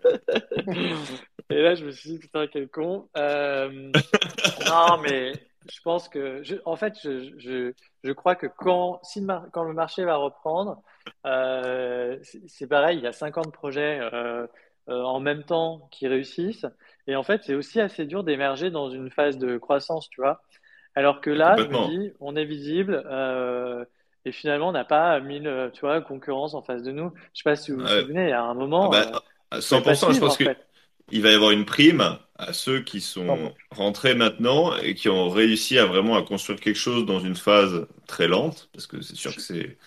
et 1.49 1.61
là, 1.61 1.75
je 1.75 1.85
me 1.85 1.91
suis 1.91 2.11
dit 2.11 2.19
Putain, 2.19 2.47
quel 2.47 2.69
con. 2.69 3.09
Euh, 3.17 3.91
non, 4.67 4.97
mais 5.01 5.33
je 5.69 5.81
pense 5.83 6.09
que, 6.09 6.43
je, 6.43 6.55
en 6.65 6.75
fait, 6.75 6.93
je, 7.03 7.31
je, 7.37 7.73
je, 8.03 8.11
crois 8.11 8.35
que 8.35 8.47
quand, 8.47 8.99
si 9.03 9.21
le, 9.21 9.27
quand 9.51 9.63
le 9.63 9.73
marché 9.73 10.03
va 10.03 10.15
reprendre, 10.15 10.81
c'est 12.47 12.67
pareil, 12.67 12.97
il 12.97 13.03
y 13.03 13.07
a 13.07 13.13
50 13.13 13.51
projets 13.51 13.99
en 14.87 15.19
même 15.19 15.43
temps 15.43 15.87
qui 15.91 16.07
réussissent. 16.07 16.65
Et 17.07 17.15
en 17.15 17.23
fait, 17.23 17.41
c'est 17.43 17.55
aussi 17.55 17.79
assez 17.79 18.05
dur 18.05 18.23
d'émerger 18.23 18.69
dans 18.69 18.89
une 18.89 19.09
phase 19.09 19.37
de 19.37 19.57
croissance, 19.57 20.09
tu 20.09 20.21
vois. 20.21 20.41
Alors 20.95 21.21
que 21.21 21.29
là, 21.29 21.55
je 21.57 21.63
me 21.63 21.89
dis, 21.89 22.11
on 22.19 22.35
est 22.35 22.45
visible 22.45 23.01
euh, 23.05 23.85
et 24.25 24.31
finalement, 24.31 24.69
on 24.69 24.73
n'a 24.73 24.83
pas 24.83 25.19
mille, 25.19 25.71
tu 25.73 25.81
vois, 25.81 26.01
concurrence 26.01 26.53
en 26.53 26.61
face 26.61 26.83
de 26.83 26.91
nous. 26.91 27.11
Je 27.33 27.39
sais 27.41 27.49
pas 27.49 27.55
si 27.55 27.71
vous 27.71 27.79
vous 27.79 27.87
souvenez, 27.87 28.31
a 28.31 28.43
un 28.43 28.53
moment. 28.53 28.91
Ah 28.91 29.11
bah, 29.11 29.23
100%, 29.59 30.09
euh, 30.09 30.13
je 30.13 30.19
pense 30.19 30.37
qu'il 30.37 31.21
va 31.21 31.31
y 31.31 31.33
avoir 31.33 31.51
une 31.51 31.65
prime 31.65 32.17
à 32.37 32.53
ceux 32.53 32.81
qui 32.81 33.01
sont 33.01 33.53
rentrés 33.69 34.15
maintenant 34.15 34.75
et 34.77 34.95
qui 34.95 35.09
ont 35.09 35.29
réussi 35.29 35.77
à 35.77 35.85
vraiment 35.85 36.15
à 36.17 36.23
construire 36.23 36.59
quelque 36.59 36.77
chose 36.77 37.05
dans 37.05 37.19
une 37.19 37.35
phase 37.35 37.87
très 38.07 38.27
lente, 38.27 38.69
parce 38.73 38.87
que 38.87 39.01
c'est 39.01 39.15
sûr 39.15 39.35
que 39.35 39.41
c'est 39.41 39.77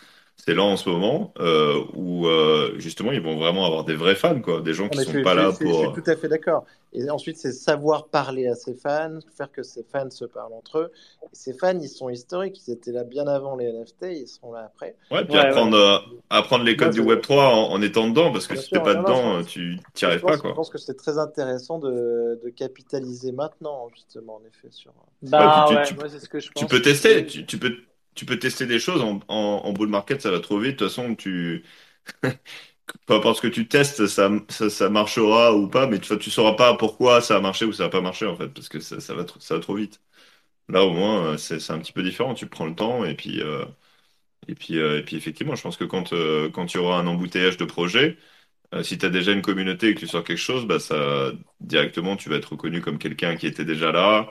c'est 0.44 0.54
là 0.54 0.62
en 0.62 0.76
ce 0.76 0.90
moment 0.90 1.32
euh, 1.40 1.82
où 1.94 2.26
euh, 2.26 2.74
justement 2.76 3.12
ils 3.12 3.20
vont 3.22 3.36
vraiment 3.38 3.64
avoir 3.64 3.84
des 3.84 3.94
vrais 3.94 4.14
fans, 4.14 4.40
quoi, 4.42 4.60
des 4.60 4.74
gens 4.74 4.90
qui 4.90 4.98
ne 4.98 5.04
sont 5.04 5.22
pas 5.22 5.34
là 5.34 5.52
pour. 5.52 5.72
Je 5.72 5.90
suis 5.90 6.02
tout 6.02 6.10
à 6.10 6.16
fait 6.16 6.28
d'accord. 6.28 6.66
Et 6.92 7.08
ensuite, 7.08 7.38
c'est 7.38 7.52
savoir 7.52 8.08
parler 8.08 8.46
à 8.46 8.54
ses 8.54 8.74
fans, 8.74 9.18
faire 9.36 9.50
que 9.50 9.62
ses 9.62 9.82
fans 9.82 10.10
se 10.10 10.26
parlent 10.26 10.52
entre 10.52 10.78
eux. 10.78 10.92
Et 11.22 11.28
ces 11.32 11.54
fans, 11.54 11.78
ils 11.80 11.88
sont 11.88 12.10
historiques, 12.10 12.60
ils 12.68 12.72
étaient 12.72 12.92
là 12.92 13.04
bien 13.04 13.26
avant 13.26 13.56
les 13.56 13.72
NFT, 13.72 14.02
ils 14.10 14.28
seront 14.28 14.52
là 14.52 14.64
après. 14.66 14.96
Ouais, 15.10 15.24
puis 15.24 15.36
apprendre, 15.38 15.76
euh, 15.76 15.98
apprendre 16.28 16.64
les 16.64 16.76
codes 16.76 16.92
du 16.92 17.00
Web 17.00 17.22
3 17.22 17.46
en, 17.46 17.80
étant 17.80 18.06
dedans, 18.06 18.30
parce 18.30 18.46
que 18.46 18.54
si 18.54 18.68
tu 18.68 18.74
n'es 18.74 18.82
pas 18.82 18.96
dedans, 18.96 19.42
tu 19.42 19.78
n'y 20.00 20.04
arrives 20.04 20.20
pas. 20.20 20.36
Quoi. 20.36 20.50
Je 20.50 20.54
pense 20.54 20.70
que 20.70 20.78
c'est 20.78 20.96
très 20.96 21.16
intéressant 21.16 21.78
de, 21.78 22.38
de, 22.44 22.50
capitaliser 22.50 23.32
maintenant, 23.32 23.88
justement, 23.94 24.36
en 24.36 24.42
effet. 24.46 24.68
Sur... 24.70 24.92
Bah, 25.22 25.66
ouais, 25.70 25.84
moi, 25.96 26.08
c'est 26.08 26.20
ce 26.20 26.28
que 26.28 26.38
je 26.38 26.50
pense. 26.52 26.62
Tu 26.62 26.66
peux 26.66 26.82
tester, 26.82 27.24
tu, 27.24 27.46
tu 27.46 27.58
peux 27.58 27.76
tu 28.14 28.24
peux 28.26 28.38
tester 28.38 28.66
des 28.66 28.78
choses 28.78 29.02
en, 29.02 29.20
en, 29.28 29.72
bull 29.72 29.88
market, 29.88 30.22
ça 30.22 30.30
va 30.30 30.40
trop 30.40 30.58
vite. 30.58 30.72
De 30.74 30.78
toute 30.86 30.88
façon, 30.88 31.14
tu 31.14 31.64
peu 33.06 33.14
importe 33.14 33.36
ce 33.38 33.42
que 33.42 33.48
tu 33.48 33.68
testes, 33.68 34.06
ça, 34.06 34.88
marchera 34.90 35.54
ou 35.54 35.68
pas, 35.68 35.86
mais 35.86 35.98
tu, 36.00 36.16
tu 36.18 36.30
sauras 36.30 36.54
pas 36.54 36.76
pourquoi 36.76 37.20
ça 37.20 37.36
a 37.36 37.40
marché 37.40 37.64
ou 37.64 37.72
ça 37.72 37.84
a 37.84 37.88
pas 37.88 38.00
marché 38.00 38.26
en 38.26 38.36
fait, 38.36 38.48
parce 38.48 38.68
que 38.68 38.80
ça, 38.80 38.96
va, 39.14 39.24
ça 39.40 39.54
va 39.54 39.60
trop 39.60 39.74
vite. 39.76 40.00
Là, 40.68 40.84
au 40.84 40.92
moins, 40.92 41.34
euh, 41.34 41.36
c'est 41.38 41.70
un 41.72 41.78
petit 41.78 41.92
peu 41.92 42.02
différent. 42.02 42.34
Tu 42.34 42.46
prends 42.48 42.66
le 42.66 42.74
temps 42.74 43.04
et 43.04 43.14
puis, 43.14 43.42
euh, 43.42 43.64
et 44.48 44.54
puis, 44.54 44.78
euh, 44.78 44.98
et 45.00 45.04
puis 45.04 45.16
effectivement, 45.16 45.56
je 45.56 45.62
pense 45.62 45.76
que 45.76 45.84
quand, 45.84 46.10
quand 46.52 46.66
tu 46.66 46.78
auras 46.78 46.98
un 46.98 47.06
embouteillage 47.06 47.56
de 47.58 47.64
projets, 47.64 48.18
si 48.82 48.98
tu 48.98 49.06
as 49.06 49.10
déjà 49.10 49.32
une 49.32 49.42
communauté 49.42 49.90
et 49.90 49.94
que 49.94 50.00
tu 50.00 50.08
sors 50.08 50.24
quelque 50.24 50.38
chose, 50.38 50.66
bah, 50.66 50.80
ça, 50.80 51.32
directement, 51.60 52.16
tu 52.16 52.28
vas 52.30 52.36
être 52.36 52.52
reconnu 52.52 52.80
comme 52.82 52.98
quelqu'un 52.98 53.36
qui 53.36 53.46
était 53.46 53.64
déjà 53.64 53.92
là 53.92 54.30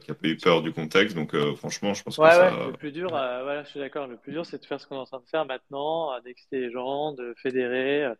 qui 0.00 0.10
a 0.10 0.14
pas 0.14 0.28
eu 0.28 0.36
peur 0.36 0.62
du 0.62 0.72
contexte. 0.72 1.14
Donc, 1.16 1.34
euh, 1.34 1.54
franchement, 1.54 1.94
je 1.94 2.02
pense 2.02 2.16
que 2.16 2.22
ça. 2.22 2.52
Ouais, 2.52 2.66
le 2.66 2.72
plus 2.72 2.92
dur, 2.92 3.14
euh, 3.14 3.42
voilà, 3.42 3.62
je 3.64 3.70
suis 3.70 3.80
d'accord. 3.80 4.06
Le 4.06 4.16
plus 4.16 4.32
dur, 4.32 4.44
c'est 4.44 4.60
de 4.60 4.66
faire 4.66 4.80
ce 4.80 4.86
qu'on 4.86 4.96
est 4.96 5.00
en 5.00 5.06
train 5.06 5.20
de 5.20 5.28
faire 5.28 5.44
maintenant, 5.46 6.18
d'exciter 6.20 6.60
les 6.60 6.70
gens, 6.70 7.12
de 7.12 7.34
fédérer. 7.36 8.12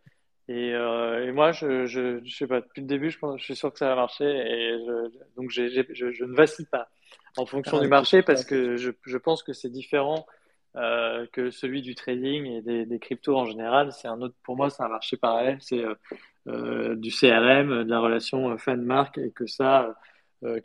Euh, 0.51 1.27
et, 1.27 1.33
moi, 1.33 1.53
je, 1.53 1.87
je, 1.87 2.21
je, 2.25 2.37
sais 2.37 2.47
pas, 2.47 2.61
depuis 2.61 2.81
le 2.81 2.87
début, 2.87 3.11
je, 3.11 3.19
pense, 3.19 3.39
je 3.39 3.45
suis 3.45 3.57
sûr 3.57 3.73
que 3.73 3.79
ça 3.79 3.89
va 3.89 3.95
marcher. 3.95 4.25
Et 4.25 4.77
donc, 5.37 5.51
je, 5.51 5.69
je, 5.69 6.25
ne 6.25 6.35
vacille 6.35 6.67
pas 6.67 6.89
en 7.37 7.47
fonction 7.47 7.79
ah, 7.79 7.81
du 7.81 7.89
marché 7.89 8.23
parce 8.23 8.45
que 8.45 8.77
je, 8.77 8.91
je 9.05 9.17
pense 9.17 9.43
que 9.43 9.53
c'est 9.53 9.71
différent 9.71 10.27
euh, 10.77 11.27
que 11.33 11.51
celui 11.51 11.83
du 11.83 11.95
trading 11.95 12.47
et 12.47 12.63
des, 12.63 12.85
des 12.85 12.99
cryptos 12.99 13.37
en 13.37 13.45
général. 13.45 13.93
C'est 13.93 14.09
un 14.09 14.21
autre, 14.23 14.35
pour 14.43 14.57
moi, 14.57 14.71
c'est 14.71 14.83
un 14.83 14.89
marché 14.89 15.17
parallèle. 15.17 15.59
C'est 15.61 15.85
euh, 16.49 16.97
du 16.97 17.11
CRM, 17.11 17.85
de 17.85 17.91
la 17.91 18.01
relation 18.01 18.57
fan-marque 18.59 19.19
et 19.19 19.31
que 19.31 19.47
ça, 19.47 19.95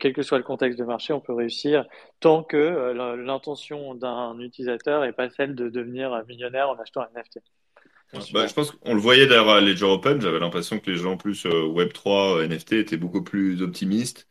quel 0.00 0.12
que 0.12 0.22
soit 0.22 0.38
le 0.38 0.44
contexte 0.44 0.78
de 0.78 0.84
marché, 0.84 1.12
on 1.12 1.20
peut 1.20 1.34
réussir 1.34 1.84
tant 2.20 2.42
que 2.42 2.92
l'intention 3.16 3.94
d'un 3.94 4.38
utilisateur 4.38 5.02
n'est 5.02 5.12
pas 5.12 5.28
celle 5.30 5.54
de 5.54 5.68
devenir 5.68 6.22
millionnaire 6.28 6.70
en 6.70 6.76
achetant 6.76 7.02
un 7.02 7.08
NFT. 7.14 7.40
Bah, 8.32 8.46
je 8.46 8.54
pense 8.54 8.70
qu'on 8.70 8.94
le 8.94 9.00
voyait 9.00 9.26
d'ailleurs 9.26 9.50
à 9.50 9.60
Ledger 9.60 9.84
Open, 9.84 10.20
j'avais 10.20 10.38
l'impression 10.38 10.78
que 10.78 10.90
les 10.90 10.96
gens 10.96 11.16
plus 11.16 11.44
Web3, 11.44 12.46
NFT 12.46 12.74
étaient 12.74 12.96
beaucoup 12.96 13.22
plus 13.22 13.62
optimistes 13.62 14.28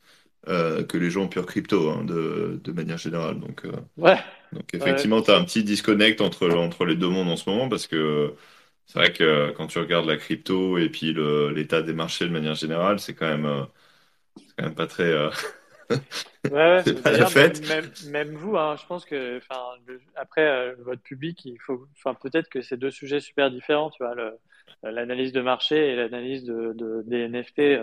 que 0.48 0.98
les 0.98 1.10
gens 1.10 1.28
pure 1.28 1.46
crypto, 1.46 1.90
hein, 1.90 2.04
de, 2.04 2.60
de, 2.64 2.72
manière 2.72 2.98
générale. 2.98 3.40
Donc, 3.40 3.64
ouais. 3.98 4.18
donc 4.52 4.74
effectivement, 4.74 5.22
tu 5.22 5.32
as 5.32 5.38
un 5.38 5.44
petit 5.44 5.64
disconnect 5.64 6.22
entre, 6.22 6.50
entre 6.52 6.86
les 6.86 6.96
deux 6.96 7.10
mondes 7.10 7.30
en 7.30 7.36
ce 7.36 7.50
moment 7.50 7.68
parce 7.68 7.88
que 7.88 8.34
c'est 8.86 9.00
vrai 9.00 9.12
que 9.12 9.52
quand 9.52 9.68
tu 9.68 9.80
regardes 9.80 10.06
la 10.06 10.18
crypto 10.18 10.78
et 10.78 10.90
puis 10.90 11.16
l'état 11.54 11.82
des 11.82 11.94
marchés 11.94 12.26
de 12.26 12.32
manière 12.32 12.56
générale, 12.56 13.00
c'est 13.00 13.16
quand 13.16 13.28
même, 13.28 13.66
euh, 14.38 14.42
quand 14.58 14.66
même 14.66 14.76
pas 14.76 14.88
très. 14.88 15.04
Euh, 15.04 15.30
ouais, 16.52 16.82
c'est 16.86 17.02
pas 17.02 17.12
la 17.12 17.26
fête. 17.28 17.68
Même, 17.68 17.92
même, 18.08 18.36
vous, 18.36 18.58
hein, 18.58 18.76
je 18.80 18.86
pense 18.86 19.06
que, 19.06 19.40
après 20.16 20.46
euh, 20.46 20.76
votre 20.80 21.02
public, 21.02 21.44
il 21.46 21.60
faut, 21.60 21.88
enfin, 21.98 22.14
peut-être 22.14 22.50
que 22.50 22.62
c'est 22.62 22.78
deux 22.78 22.92
sujets 22.92 23.20
super 23.20 23.52
différents, 23.52 23.90
tu 23.90 24.04
vois, 24.04 24.16
l'analyse 24.84 25.32
de 25.32 25.42
marché 25.42 25.92
et 25.92 25.96
l'analyse 25.96 26.44
de, 26.44 26.74
de, 26.74 27.04
des 27.06 27.28
NFT, 27.28 27.80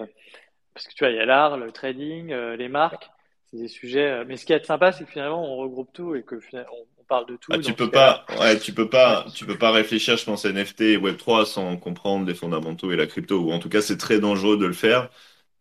parce 0.75 0.87
que 0.87 0.95
tu 0.95 1.05
vois, 1.05 1.11
il 1.11 1.17
y 1.17 1.21
a 1.21 1.27
l'art, 1.27 1.57
le 1.57 1.71
trading, 1.73 2.33
les 2.33 2.69
marques, 2.69 3.11
c'est 3.51 3.59
des 3.59 3.69
sujets. 3.69 4.25
mais 4.25 4.37
ce 4.37 4.47
qui 4.47 4.53
est 4.53 4.65
sympa, 4.65 4.93
c'est 4.93 5.05
que 5.05 5.11
finalement, 5.11 5.45
on 5.45 5.57
regroupe 5.57 5.93
tout 5.93 6.15
et 6.15 6.23
que 6.23 6.41
finalement, 6.41 6.77
de 7.21 7.37
tout. 7.37 7.53
Ah, 7.53 7.59
tu 7.59 7.75
peux 7.75 7.91
pas, 7.91 8.25
ouais, 8.41 8.59
tu 8.59 8.73
peux 8.73 8.89
pas, 8.89 9.27
tu 9.35 9.45
peux 9.45 9.59
pas 9.59 9.71
réfléchir, 9.71 10.17
je 10.17 10.25
pense, 10.25 10.45
à 10.45 10.53
NFT 10.53 10.81
et 10.83 10.99
Web3 10.99 11.45
sans 11.45 11.77
comprendre 11.77 12.27
les 12.27 12.35
fondamentaux 12.35 12.91
et 12.93 12.97
la 12.97 13.07
crypto. 13.07 13.39
Ou 13.41 13.53
en 13.53 13.59
tout 13.59 13.69
cas, 13.69 13.83
c'est 13.83 13.99
très 13.99 14.19
dangereux 14.19 14.57
de 14.57 14.67
le 14.67 14.73
faire 14.73 15.11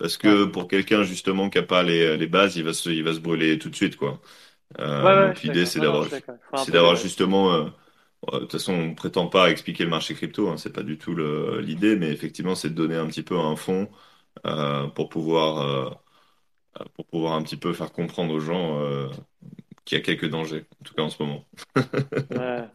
parce 0.02 0.18
que 0.18 0.46
pour 0.46 0.68
quelqu'un 0.68 1.04
justement 1.04 1.50
qui 1.50 1.60
a 1.60 1.64
pas 1.64 1.84
les, 1.84 2.18
les, 2.18 2.28
bases, 2.28 2.56
il 2.56 2.64
va 2.64 2.74
se, 2.74 2.90
il 2.90 3.04
va 3.04 3.14
se 3.14 3.20
brûler 3.20 3.60
tout 3.60 3.70
de 3.70 3.76
suite, 3.76 3.98
quoi. 3.98 4.20
Euh, 4.80 5.28
donc 5.28 5.42
l'idée, 5.44 5.66
c'est 5.66 5.80
d'avoir, 5.80 6.08
c'est 6.58 6.72
d'avoir 6.72 6.96
justement. 6.96 7.54
Euh, 7.54 7.66
de 8.34 8.40
toute 8.40 8.52
façon, 8.52 8.74
on 8.74 8.94
prétend 8.94 9.28
pas 9.28 9.50
expliquer 9.50 9.84
le 9.84 9.90
marché 9.90 10.14
crypto, 10.14 10.48
hein, 10.50 10.58
c'est 10.58 10.74
pas 10.74 10.84
du 10.84 10.98
tout 10.98 11.16
l'idée, 11.60 11.96
mais 11.96 12.12
effectivement, 12.12 12.54
c'est 12.54 12.70
de 12.70 12.76
donner 12.76 12.96
un 12.96 13.08
petit 13.08 13.24
peu 13.24 13.38
un 13.38 13.56
fond 13.56 13.90
euh, 14.46 14.88
pour 14.88 15.10
pouvoir 15.10 16.04
pour 16.94 17.06
pouvoir 17.06 17.34
un 17.34 17.44
petit 17.44 17.58
peu 17.58 17.74
faire 17.74 17.92
comprendre 17.92 18.34
aux 18.34 18.40
gens 18.40 18.80
qu'il 19.86 19.98
y 19.98 20.02
a 20.02 20.04
quelques 20.04 20.30
dangers, 20.30 20.66
en 20.82 20.84
tout 20.84 20.94
cas 20.94 21.02
en 21.04 21.10
ce 21.10 21.22
moment. 21.22 21.46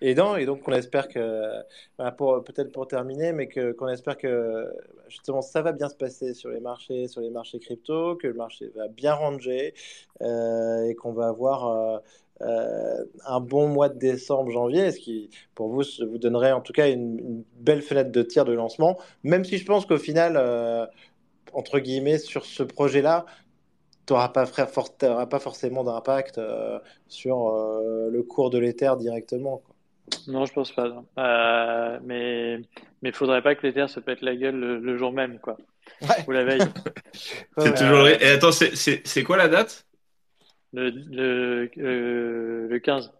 Et, 0.00 0.14
donc, 0.14 0.60
on 0.66 0.72
espère 0.72 1.08
que, 1.08 1.62
peut-être 1.96 2.70
pour 2.70 2.86
terminer, 2.86 3.32
mais 3.32 3.48
qu'on 3.48 3.88
espère 3.88 4.16
que 4.16 4.72
justement 5.08 5.42
ça 5.42 5.62
va 5.62 5.72
bien 5.72 5.88
se 5.88 5.96
passer 5.96 6.34
sur 6.34 6.50
les 6.50 6.60
marchés, 6.60 7.08
sur 7.08 7.20
les 7.20 7.30
marchés 7.30 7.58
crypto, 7.58 8.16
que 8.16 8.28
le 8.28 8.34
marché 8.34 8.68
va 8.76 8.88
bien 8.88 9.14
ranger 9.14 9.74
euh, 10.22 10.84
et 10.84 10.94
qu'on 10.94 11.12
va 11.12 11.28
avoir 11.28 11.66
euh, 11.66 11.98
euh, 12.42 13.04
un 13.26 13.40
bon 13.40 13.66
mois 13.68 13.88
de 13.88 13.98
décembre, 13.98 14.52
janvier, 14.52 14.92
ce 14.92 15.00
qui 15.00 15.30
pour 15.56 15.68
vous 15.68 15.82
vous 16.08 16.18
donnerait 16.18 16.52
en 16.52 16.60
tout 16.60 16.72
cas 16.72 16.88
une, 16.88 17.42
belle 17.56 17.82
fenêtre 17.82 18.12
de 18.12 18.22
tir 18.22 18.44
de 18.44 18.52
lancement, 18.52 18.98
même 19.24 19.44
si 19.44 19.58
je 19.58 19.66
pense 19.66 19.84
qu'au 19.86 19.98
final, 19.98 20.36
entre 21.52 21.80
guillemets, 21.80 22.18
sur 22.18 22.44
ce 22.44 22.62
projet-là, 22.62 23.26
tu 24.06 24.12
n'auras 24.12 24.28
pas, 24.28 24.46
forcément 25.40 25.84
d'impact 25.84 26.40
sur 27.08 27.52
le 28.10 28.22
cours 28.22 28.50
de 28.50 28.58
l'Ether 28.58 28.92
directement. 28.98 29.62
Non, 30.26 30.44
je 30.44 30.52
pense 30.52 30.72
pas. 30.72 31.04
Euh, 31.18 31.98
mais 32.04 32.60
il 33.02 33.12
faudrait 33.12 33.42
pas 33.42 33.54
que 33.54 33.66
l'Ether 33.66 33.88
se 33.88 34.00
pète 34.00 34.22
la 34.22 34.36
gueule 34.36 34.56
le, 34.56 34.98
jour 34.98 35.12
même, 35.12 35.38
quoi. 35.38 35.56
Ou 36.26 36.32
la 36.32 36.44
veille. 36.44 36.60
c'est 37.58 37.74
toujours. 37.74 38.08
Et 38.08 38.30
attends, 38.30 38.52
c'est 38.52 39.22
quoi 39.22 39.36
la 39.36 39.48
date? 39.48 39.86
Le, 40.72 40.90
le, 41.76 42.78
15. 42.78 43.12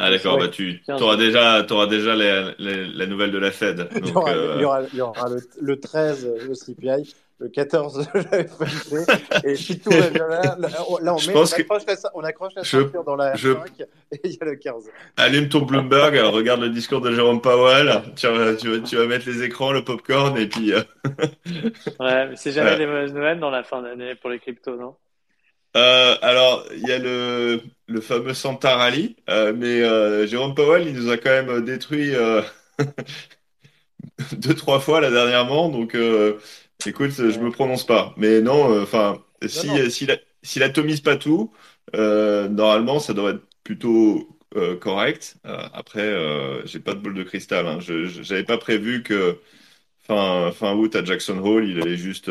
Ah 0.00 0.10
d'accord, 0.10 0.38
bah 0.38 0.46
tu 0.46 0.80
auras 0.88 1.16
déjà, 1.16 1.66
auras 1.68 1.88
déjà 1.88 2.14
la 2.14 3.06
nouvelle 3.06 3.32
de 3.32 3.38
la 3.38 3.50
Fed. 3.50 3.88
il, 3.96 4.08
y 4.08 4.14
aura, 4.14 4.32
il, 4.32 4.60
y 4.60 4.64
aura, 4.64 4.82
il 4.92 4.96
y 4.96 5.00
aura, 5.00 5.28
le, 5.28 5.40
le 5.60 5.80
13, 5.80 6.46
le 6.46 6.54
CPI, 6.54 7.14
le 7.40 7.48
14 7.48 7.98
de 7.98 8.18
la 8.18 8.44
FMC. 8.44 9.44
Et 9.44 9.56
si 9.56 9.78
tout 9.78 9.90
va 9.90 10.10
bien 10.10 10.26
là, 10.26 10.56
là, 10.58 10.68
on, 10.88 10.98
met, 11.02 11.10
on, 11.34 11.44
accroche 11.44 11.86
la, 11.86 11.94
on, 12.14 12.24
accroche 12.24 12.54
la, 12.56 12.64
ceinture 12.64 13.04
dans 13.04 13.16
la 13.16 13.36
je... 13.36 13.52
5 13.52 13.80
et 14.12 14.20
il 14.24 14.32
y 14.32 14.38
a 14.40 14.44
le 14.44 14.56
15. 14.56 14.90
Allume 15.16 15.48
ton 15.48 15.60
Bloomberg, 15.60 16.16
regarde 16.32 16.60
le 16.60 16.70
discours 16.70 17.00
de 17.00 17.12
Jérôme 17.12 17.40
Powell, 17.40 18.02
tu 18.16 18.26
vas, 18.26 18.54
tu, 18.54 18.68
vas, 18.68 18.78
tu 18.80 18.96
vas, 18.96 19.06
mettre 19.06 19.28
les 19.28 19.42
écrans, 19.42 19.72
le 19.72 19.84
popcorn 19.84 20.36
et 20.36 20.48
puis. 20.48 20.72
Euh... 20.72 20.82
ouais, 22.00 22.28
mais 22.28 22.36
c'est 22.36 22.52
jamais 22.52 22.70
ouais. 22.70 22.78
des 22.78 22.86
mauvaises 22.86 23.14
nouvelles 23.14 23.40
dans 23.40 23.50
la 23.50 23.62
fin 23.62 23.82
d'année 23.82 24.14
pour 24.16 24.30
les 24.30 24.38
cryptos, 24.38 24.76
non? 24.76 24.96
Euh, 25.76 26.16
alors, 26.22 26.64
il 26.74 26.88
y 26.88 26.92
a 26.92 26.98
le, 26.98 27.60
le 27.86 28.00
fameux 28.00 28.34
Santa 28.34 28.76
Rally, 28.76 29.16
euh, 29.28 29.52
mais 29.54 29.82
euh, 29.82 30.26
Jérôme 30.26 30.54
Powell, 30.54 30.88
il 30.88 30.94
nous 30.94 31.10
a 31.10 31.18
quand 31.18 31.30
même 31.30 31.64
détruit 31.64 32.14
euh, 32.14 32.42
deux, 34.32 34.54
trois 34.54 34.80
fois 34.80 35.00
là 35.00 35.10
dernièrement, 35.10 35.68
donc 35.68 35.94
euh, 35.94 36.38
Écoute, 36.86 37.10
je 37.10 37.38
me 37.40 37.50
prononce 37.50 37.84
pas. 37.84 38.14
Mais 38.16 38.40
non, 38.40 38.70
euh, 38.72 38.82
enfin, 38.82 39.22
si, 39.46 39.68
euh, 39.70 39.90
si, 39.90 40.06
si 40.42 40.58
l'atomise 40.58 41.00
pas 41.00 41.16
tout, 41.16 41.52
euh, 41.96 42.48
normalement, 42.48 43.00
ça 43.00 43.14
devrait 43.14 43.32
être 43.34 43.46
plutôt 43.64 44.28
correct. 44.80 45.36
après, 45.44 46.10
j'ai 46.64 46.80
pas 46.80 46.94
de 46.94 47.00
boule 47.00 47.14
de 47.14 47.22
cristal. 47.22 47.66
Hein. 47.66 47.78
Je 47.80 48.18
n'avais 48.32 48.44
pas 48.44 48.56
prévu 48.58 49.02
que 49.02 49.38
fin, 50.00 50.52
fin 50.52 50.74
août 50.74 50.96
à 50.96 51.04
Jackson 51.04 51.38
Hole, 51.38 51.68
il 51.68 51.80
allait 51.82 51.96
juste 51.98 52.30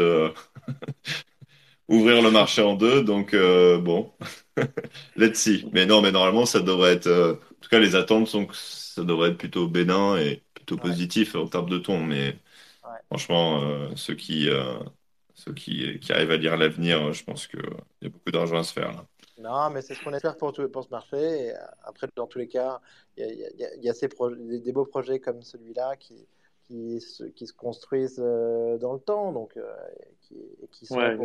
ouvrir 1.88 2.22
le 2.22 2.32
marché 2.32 2.62
en 2.62 2.76
deux. 2.76 3.04
Donc, 3.04 3.36
bon, 3.36 4.12
let's 5.16 5.40
see. 5.40 5.68
Mais 5.74 5.86
non, 5.86 6.02
mais 6.02 6.12
normalement, 6.12 6.46
ça 6.46 6.60
devrait 6.60 6.94
être. 6.94 7.08
en 7.10 7.62
tout 7.62 7.70
cas, 7.70 7.80
les 7.80 7.96
attentes 7.96 8.28
sont 8.28 8.46
que 8.46 8.56
ça 8.56 9.04
devrait 9.04 9.30
être 9.32 9.38
plutôt 9.38 9.68
bénin 9.68 10.18
et 10.18 10.44
plutôt 10.54 10.78
positif 10.78 11.36
en 11.36 11.48
termes 11.48 11.70
de 11.70 11.78
ton. 11.78 12.04
Mais 12.04 12.38
Franchement, 13.08 13.62
euh, 13.62 13.90
ceux, 13.96 14.16
qui, 14.16 14.50
euh, 14.50 14.80
ceux 15.34 15.54
qui, 15.54 16.00
qui, 16.00 16.12
arrivent 16.12 16.32
à 16.32 16.38
lire 16.38 16.58
l'avenir, 16.58 17.14
je 17.14 17.24
pense 17.24 17.48
qu'il 17.48 17.62
y 18.02 18.06
a 18.06 18.10
beaucoup 18.10 18.32
d'argent 18.32 18.58
à 18.58 18.64
se 18.64 18.74
faire. 18.74 18.92
Là. 18.92 19.06
Non, 19.40 19.70
mais 19.70 19.82
c'est 19.82 19.94
ce 19.94 20.04
qu'on 20.04 20.14
espère 20.14 20.36
pour, 20.36 20.52
tout, 20.52 20.68
pour 20.68 20.84
ce 20.84 20.90
marché. 20.90 21.18
Et 21.18 21.54
après, 21.84 22.08
dans 22.16 22.28
tous 22.28 22.40
les 22.40 22.48
cas, 22.48 22.82
il 23.16 23.24
y 23.24 23.46
a, 23.46 23.50
y 23.52 23.64
a, 23.64 23.76
y 23.76 23.90
a 23.90 23.94
ces 23.94 24.10
des, 24.10 24.60
des, 24.60 24.72
beaux 24.74 24.86
projets 24.86 25.20
comme 25.20 25.42
celui-là 25.42 25.96
qui, 25.96 26.28
qui, 26.68 27.00
se, 27.00 27.24
qui 27.24 27.48
se 27.48 27.54
construisent 27.54 28.22
euh, 28.22 28.78
dans 28.78 28.94
le 28.94 29.00
temps, 29.00 29.32
donc 29.32 29.54
qui, 30.22 30.36
qui 30.72 30.86
sont 30.86 30.98
ouais, 30.98 31.18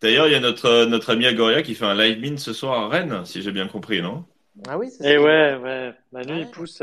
D'ailleurs, 0.00 0.26
il 0.26 0.32
y 0.32 0.36
a 0.36 0.40
notre, 0.40 0.86
notre 0.86 1.10
ami 1.10 1.26
Agoria 1.26 1.62
qui 1.62 1.74
fait 1.74 1.84
un 1.84 1.94
live 1.94 2.18
min 2.20 2.36
ce 2.36 2.52
soir 2.52 2.84
à 2.84 2.88
Rennes, 2.88 3.24
si 3.26 3.42
j'ai 3.42 3.52
bien 3.52 3.68
compris, 3.68 4.00
non? 4.00 4.24
Ah 4.68 4.78
oui, 4.78 4.90
c'est 4.90 5.02
ça. 5.02 5.12
Et 5.12 5.18
ouais, 5.18 5.56
ouais. 5.56 5.94
Manu, 6.12 6.32
ouais. 6.32 6.40
il 6.42 6.50
pousse, 6.50 6.82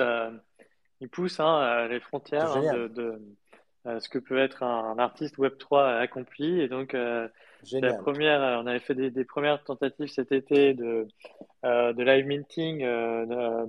il 1.00 1.10
pousse 1.10 1.40
hein, 1.40 1.88
les 1.88 2.00
frontières 2.00 2.56
hein, 2.56 2.74
de, 2.74 2.88
de, 2.88 3.02
euh, 3.02 3.20
ce 3.86 4.10
que 4.10 4.20
peut 4.20 4.38
être 4.38 4.64
un, 4.64 4.92
un 4.92 5.00
artiste 5.00 5.38
Web3 5.38 6.00
accompli. 6.00 6.62
Et 6.62 6.68
donc, 6.68 6.94
euh, 6.94 7.28
la 7.72 7.94
première, 7.94 8.42
euh, 8.42 8.62
on 8.62 8.68
avait 8.68 8.80
fait 8.80 8.96
des, 8.96 9.12
des, 9.12 9.26
premières 9.26 9.64
tentatives 9.64 10.08
cet 10.08 10.32
été 10.32 10.74
de, 10.74 11.08
euh, 11.66 11.94
de 11.94 12.04
live 12.04 12.26
minting, 12.26 12.84
euh, 12.84 13.66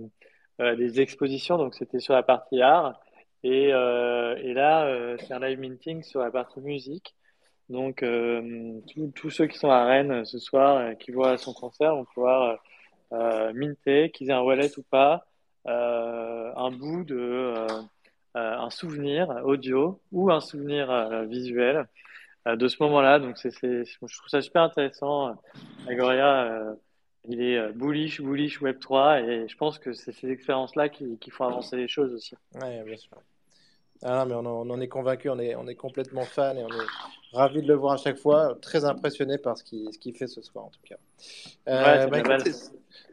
des 0.59 1.01
expositions. 1.01 1.59
Donc, 1.59 1.75
c'était 1.75 2.01
sur 2.01 2.15
la 2.15 2.23
partie 2.23 2.63
art. 2.63 3.01
Et, 3.45 3.71
et 3.71 4.55
là, 4.55 5.17
c'est 5.19 5.35
un 5.35 5.41
live 5.41 5.59
minting 5.59 6.03
sur 6.05 6.21
la 6.21 6.31
partie 6.31 6.61
musique. 6.61 7.17
Donc, 7.69 8.05
tous 9.17 9.31
ceux 9.31 9.47
qui 9.47 9.59
sont 9.59 9.71
à 9.71 9.85
Rennes 9.85 10.25
ce 10.25 10.39
soir, 10.39 10.97
qui 10.99 11.11
voient 11.11 11.37
son 11.39 11.53
concert, 11.53 11.97
vont 11.97 12.05
pouvoir 12.05 12.63
minter, 13.11 14.11
qu'ils 14.11 14.31
aient 14.31 14.35
un 14.35 14.43
wallet 14.43 14.71
ou 14.79 14.83
pas, 14.83 15.27
un 15.65 16.71
bout 16.71 17.03
de 17.03 17.17
euh, 17.17 17.67
un 18.35 18.71
souvenir 18.71 19.29
audio 19.45 20.01
ou 20.11 20.31
un 20.31 20.41
souvenir 20.41 20.91
euh, 20.91 21.25
visuel 21.25 21.87
euh, 22.47 22.57
de 22.57 22.69
ce 22.69 22.83
moment-là. 22.83 23.19
Donc, 23.19 23.39
c'est, 23.39 23.51
je 23.51 23.99
trouve 23.99 24.29
ça 24.29 24.41
super 24.41 24.63
intéressant. 24.63 25.37
Agoria, 25.89 26.75
il 27.29 27.43
est 27.43 27.73
bullish, 27.73 28.21
bullish 28.21 28.61
Web3 28.61 29.25
et 29.25 29.49
je 29.49 29.57
pense 29.57 29.79
que 29.79 29.93
c'est 29.93 30.13
ces 30.13 30.31
expériences-là 30.31 30.89
qui, 30.89 31.19
qui 31.19 31.31
font 31.31 31.45
avancer 31.45 31.77
les 31.77 31.89
choses 31.89 32.13
aussi. 32.15 32.35
Oui, 32.55 32.83
bien 32.85 32.97
sûr. 32.97 33.19
Ah, 34.05 34.25
mais 34.25 34.35
on 34.35 34.41
en, 34.41 34.69
on 34.69 34.71
en 34.71 34.81
est 34.81 34.89
convaincu, 34.89 35.29
on 35.29 35.39
est, 35.39 35.55
on 35.55 35.69
est 35.69 35.77
complètement 35.77 36.25
fan 36.25 36.59
et 36.59 36.65
on 36.65 36.69
est 36.69 36.87
ravi 37.33 37.63
de 37.63 37.69
le 37.69 37.75
voir 37.75 37.95
à 37.95 37.97
chaque 37.97 38.19
fois. 38.19 38.57
Très 38.61 38.85
impressionné 38.85 39.39
par 39.39 39.57
ce 39.57 39.63
qu'il 39.63 39.93
ce 39.93 39.99
qu 39.99 40.13
fait 40.13 40.27
ce 40.27 40.43
soir, 40.43 40.65
en 40.65 40.71
tout 40.71 40.81
cas. 40.85 40.97
Euh, 41.69 42.09
ouais, 42.09 42.23
bah, 42.23 42.39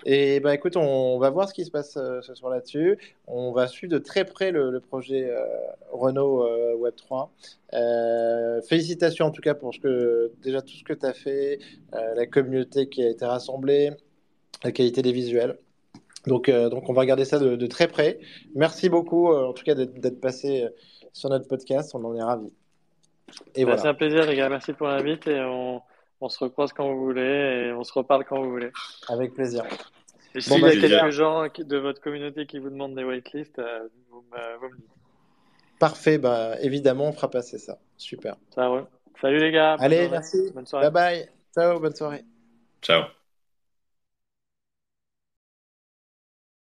et 0.06 0.40
bah 0.40 0.54
écoute, 0.56 0.78
on 0.78 1.20
va 1.20 1.30
voir 1.30 1.50
ce 1.50 1.54
qui 1.54 1.66
se 1.66 1.72
passe 1.72 1.98
euh, 1.98 2.22
ce 2.22 2.34
soir 2.34 2.52
là-dessus. 2.52 2.98
On 3.28 3.52
va 3.52 3.68
suivre 3.68 3.92
de 3.92 3.98
très 3.98 4.26
près 4.26 4.52
le, 4.52 4.72
le 4.72 4.80
projet 4.80 5.30
euh, 5.30 5.44
Renault 5.92 6.44
euh, 6.46 6.76
Web 6.76 6.96
3. 6.96 7.32
Euh, 7.74 8.62
félicitations 8.62 9.26
en 9.26 9.32
tout 9.32 9.42
cas 9.42 9.54
pour 9.54 9.74
ce 9.74 9.80
que, 9.80 10.32
déjà 10.42 10.62
tout 10.62 10.74
ce 10.74 10.84
que 10.84 10.94
tu 10.94 11.06
as 11.06 11.14
fait, 11.14 11.60
la 11.92 12.26
communauté 12.26 12.88
qui 12.88 13.04
a 13.04 13.10
été 13.10 13.26
rassemblée, 13.26 13.92
la 14.64 14.72
qualité 14.72 15.02
des 15.02 15.12
visuels. 15.12 15.58
Donc, 16.28 16.50
donc 16.50 16.90
on 16.90 16.94
va 16.94 17.02
regarder 17.02 17.26
ça 17.26 17.40
de, 17.40 17.56
de 17.56 17.68
très 17.68 17.88
près. 17.88 18.20
Merci 18.56 18.90
beaucoup 18.90 19.34
en 19.34 19.54
tout 19.54 19.64
cas 19.64 19.76
d'être 19.76 20.20
passé 20.20 20.68
sur 21.14 21.30
notre 21.30 21.48
podcast, 21.48 21.94
on 21.96 22.04
en 22.04 22.16
est 22.16 22.24
ravis. 22.24 22.52
Et 23.56 23.64
bah, 23.64 23.72
voilà. 23.72 23.82
C'est 23.82 23.88
un 23.88 23.94
plaisir 23.94 24.26
les 24.26 24.36
gars, 24.36 24.50
merci 24.50 24.74
pour 24.74 24.88
l'invite 24.88 25.28
et 25.28 25.40
on 25.42 25.82
on 26.22 26.30
se 26.30 26.44
recroise 26.44 26.74
quand 26.74 26.92
vous 26.92 27.04
voulez 27.04 27.68
et 27.68 27.72
on 27.74 27.84
se 27.84 27.94
reparle 27.94 28.26
quand 28.26 28.42
vous 28.42 28.50
voulez. 28.50 28.72
Avec 29.08 29.34
plaisir. 29.34 29.64
Et 30.36 30.42
s'il 30.42 30.62
y 30.62 30.66
a 30.66 30.72
quelques 30.72 31.12
gens 31.12 31.48
de 31.58 31.78
votre 31.78 32.02
communauté 32.02 32.46
qui 32.46 32.60
vous 32.60 32.70
demandent 32.70 32.96
des 32.96 33.04
waitlists, 33.04 33.62
vous, 34.12 34.24
me, 34.32 34.76
dites. 34.76 34.86
Parfait, 35.80 36.18
bah, 36.18 36.56
évidemment, 36.62 37.06
on 37.06 37.14
fera 37.14 37.30
passer 37.30 37.58
ça. 37.58 37.80
Super. 37.98 38.36
Ça 38.54 38.70
Salut 39.22 39.40
les 39.40 39.52
gars. 39.52 39.76
Allez, 39.80 40.08
merci. 40.10 40.52
Bonne 40.54 40.66
soirée. 40.66 40.90
Bye 40.92 40.94
bye. 40.94 41.30
Ciao, 41.54 41.80
bonne 41.80 41.96
soirée. 41.96 42.24
Ciao. 42.82 43.04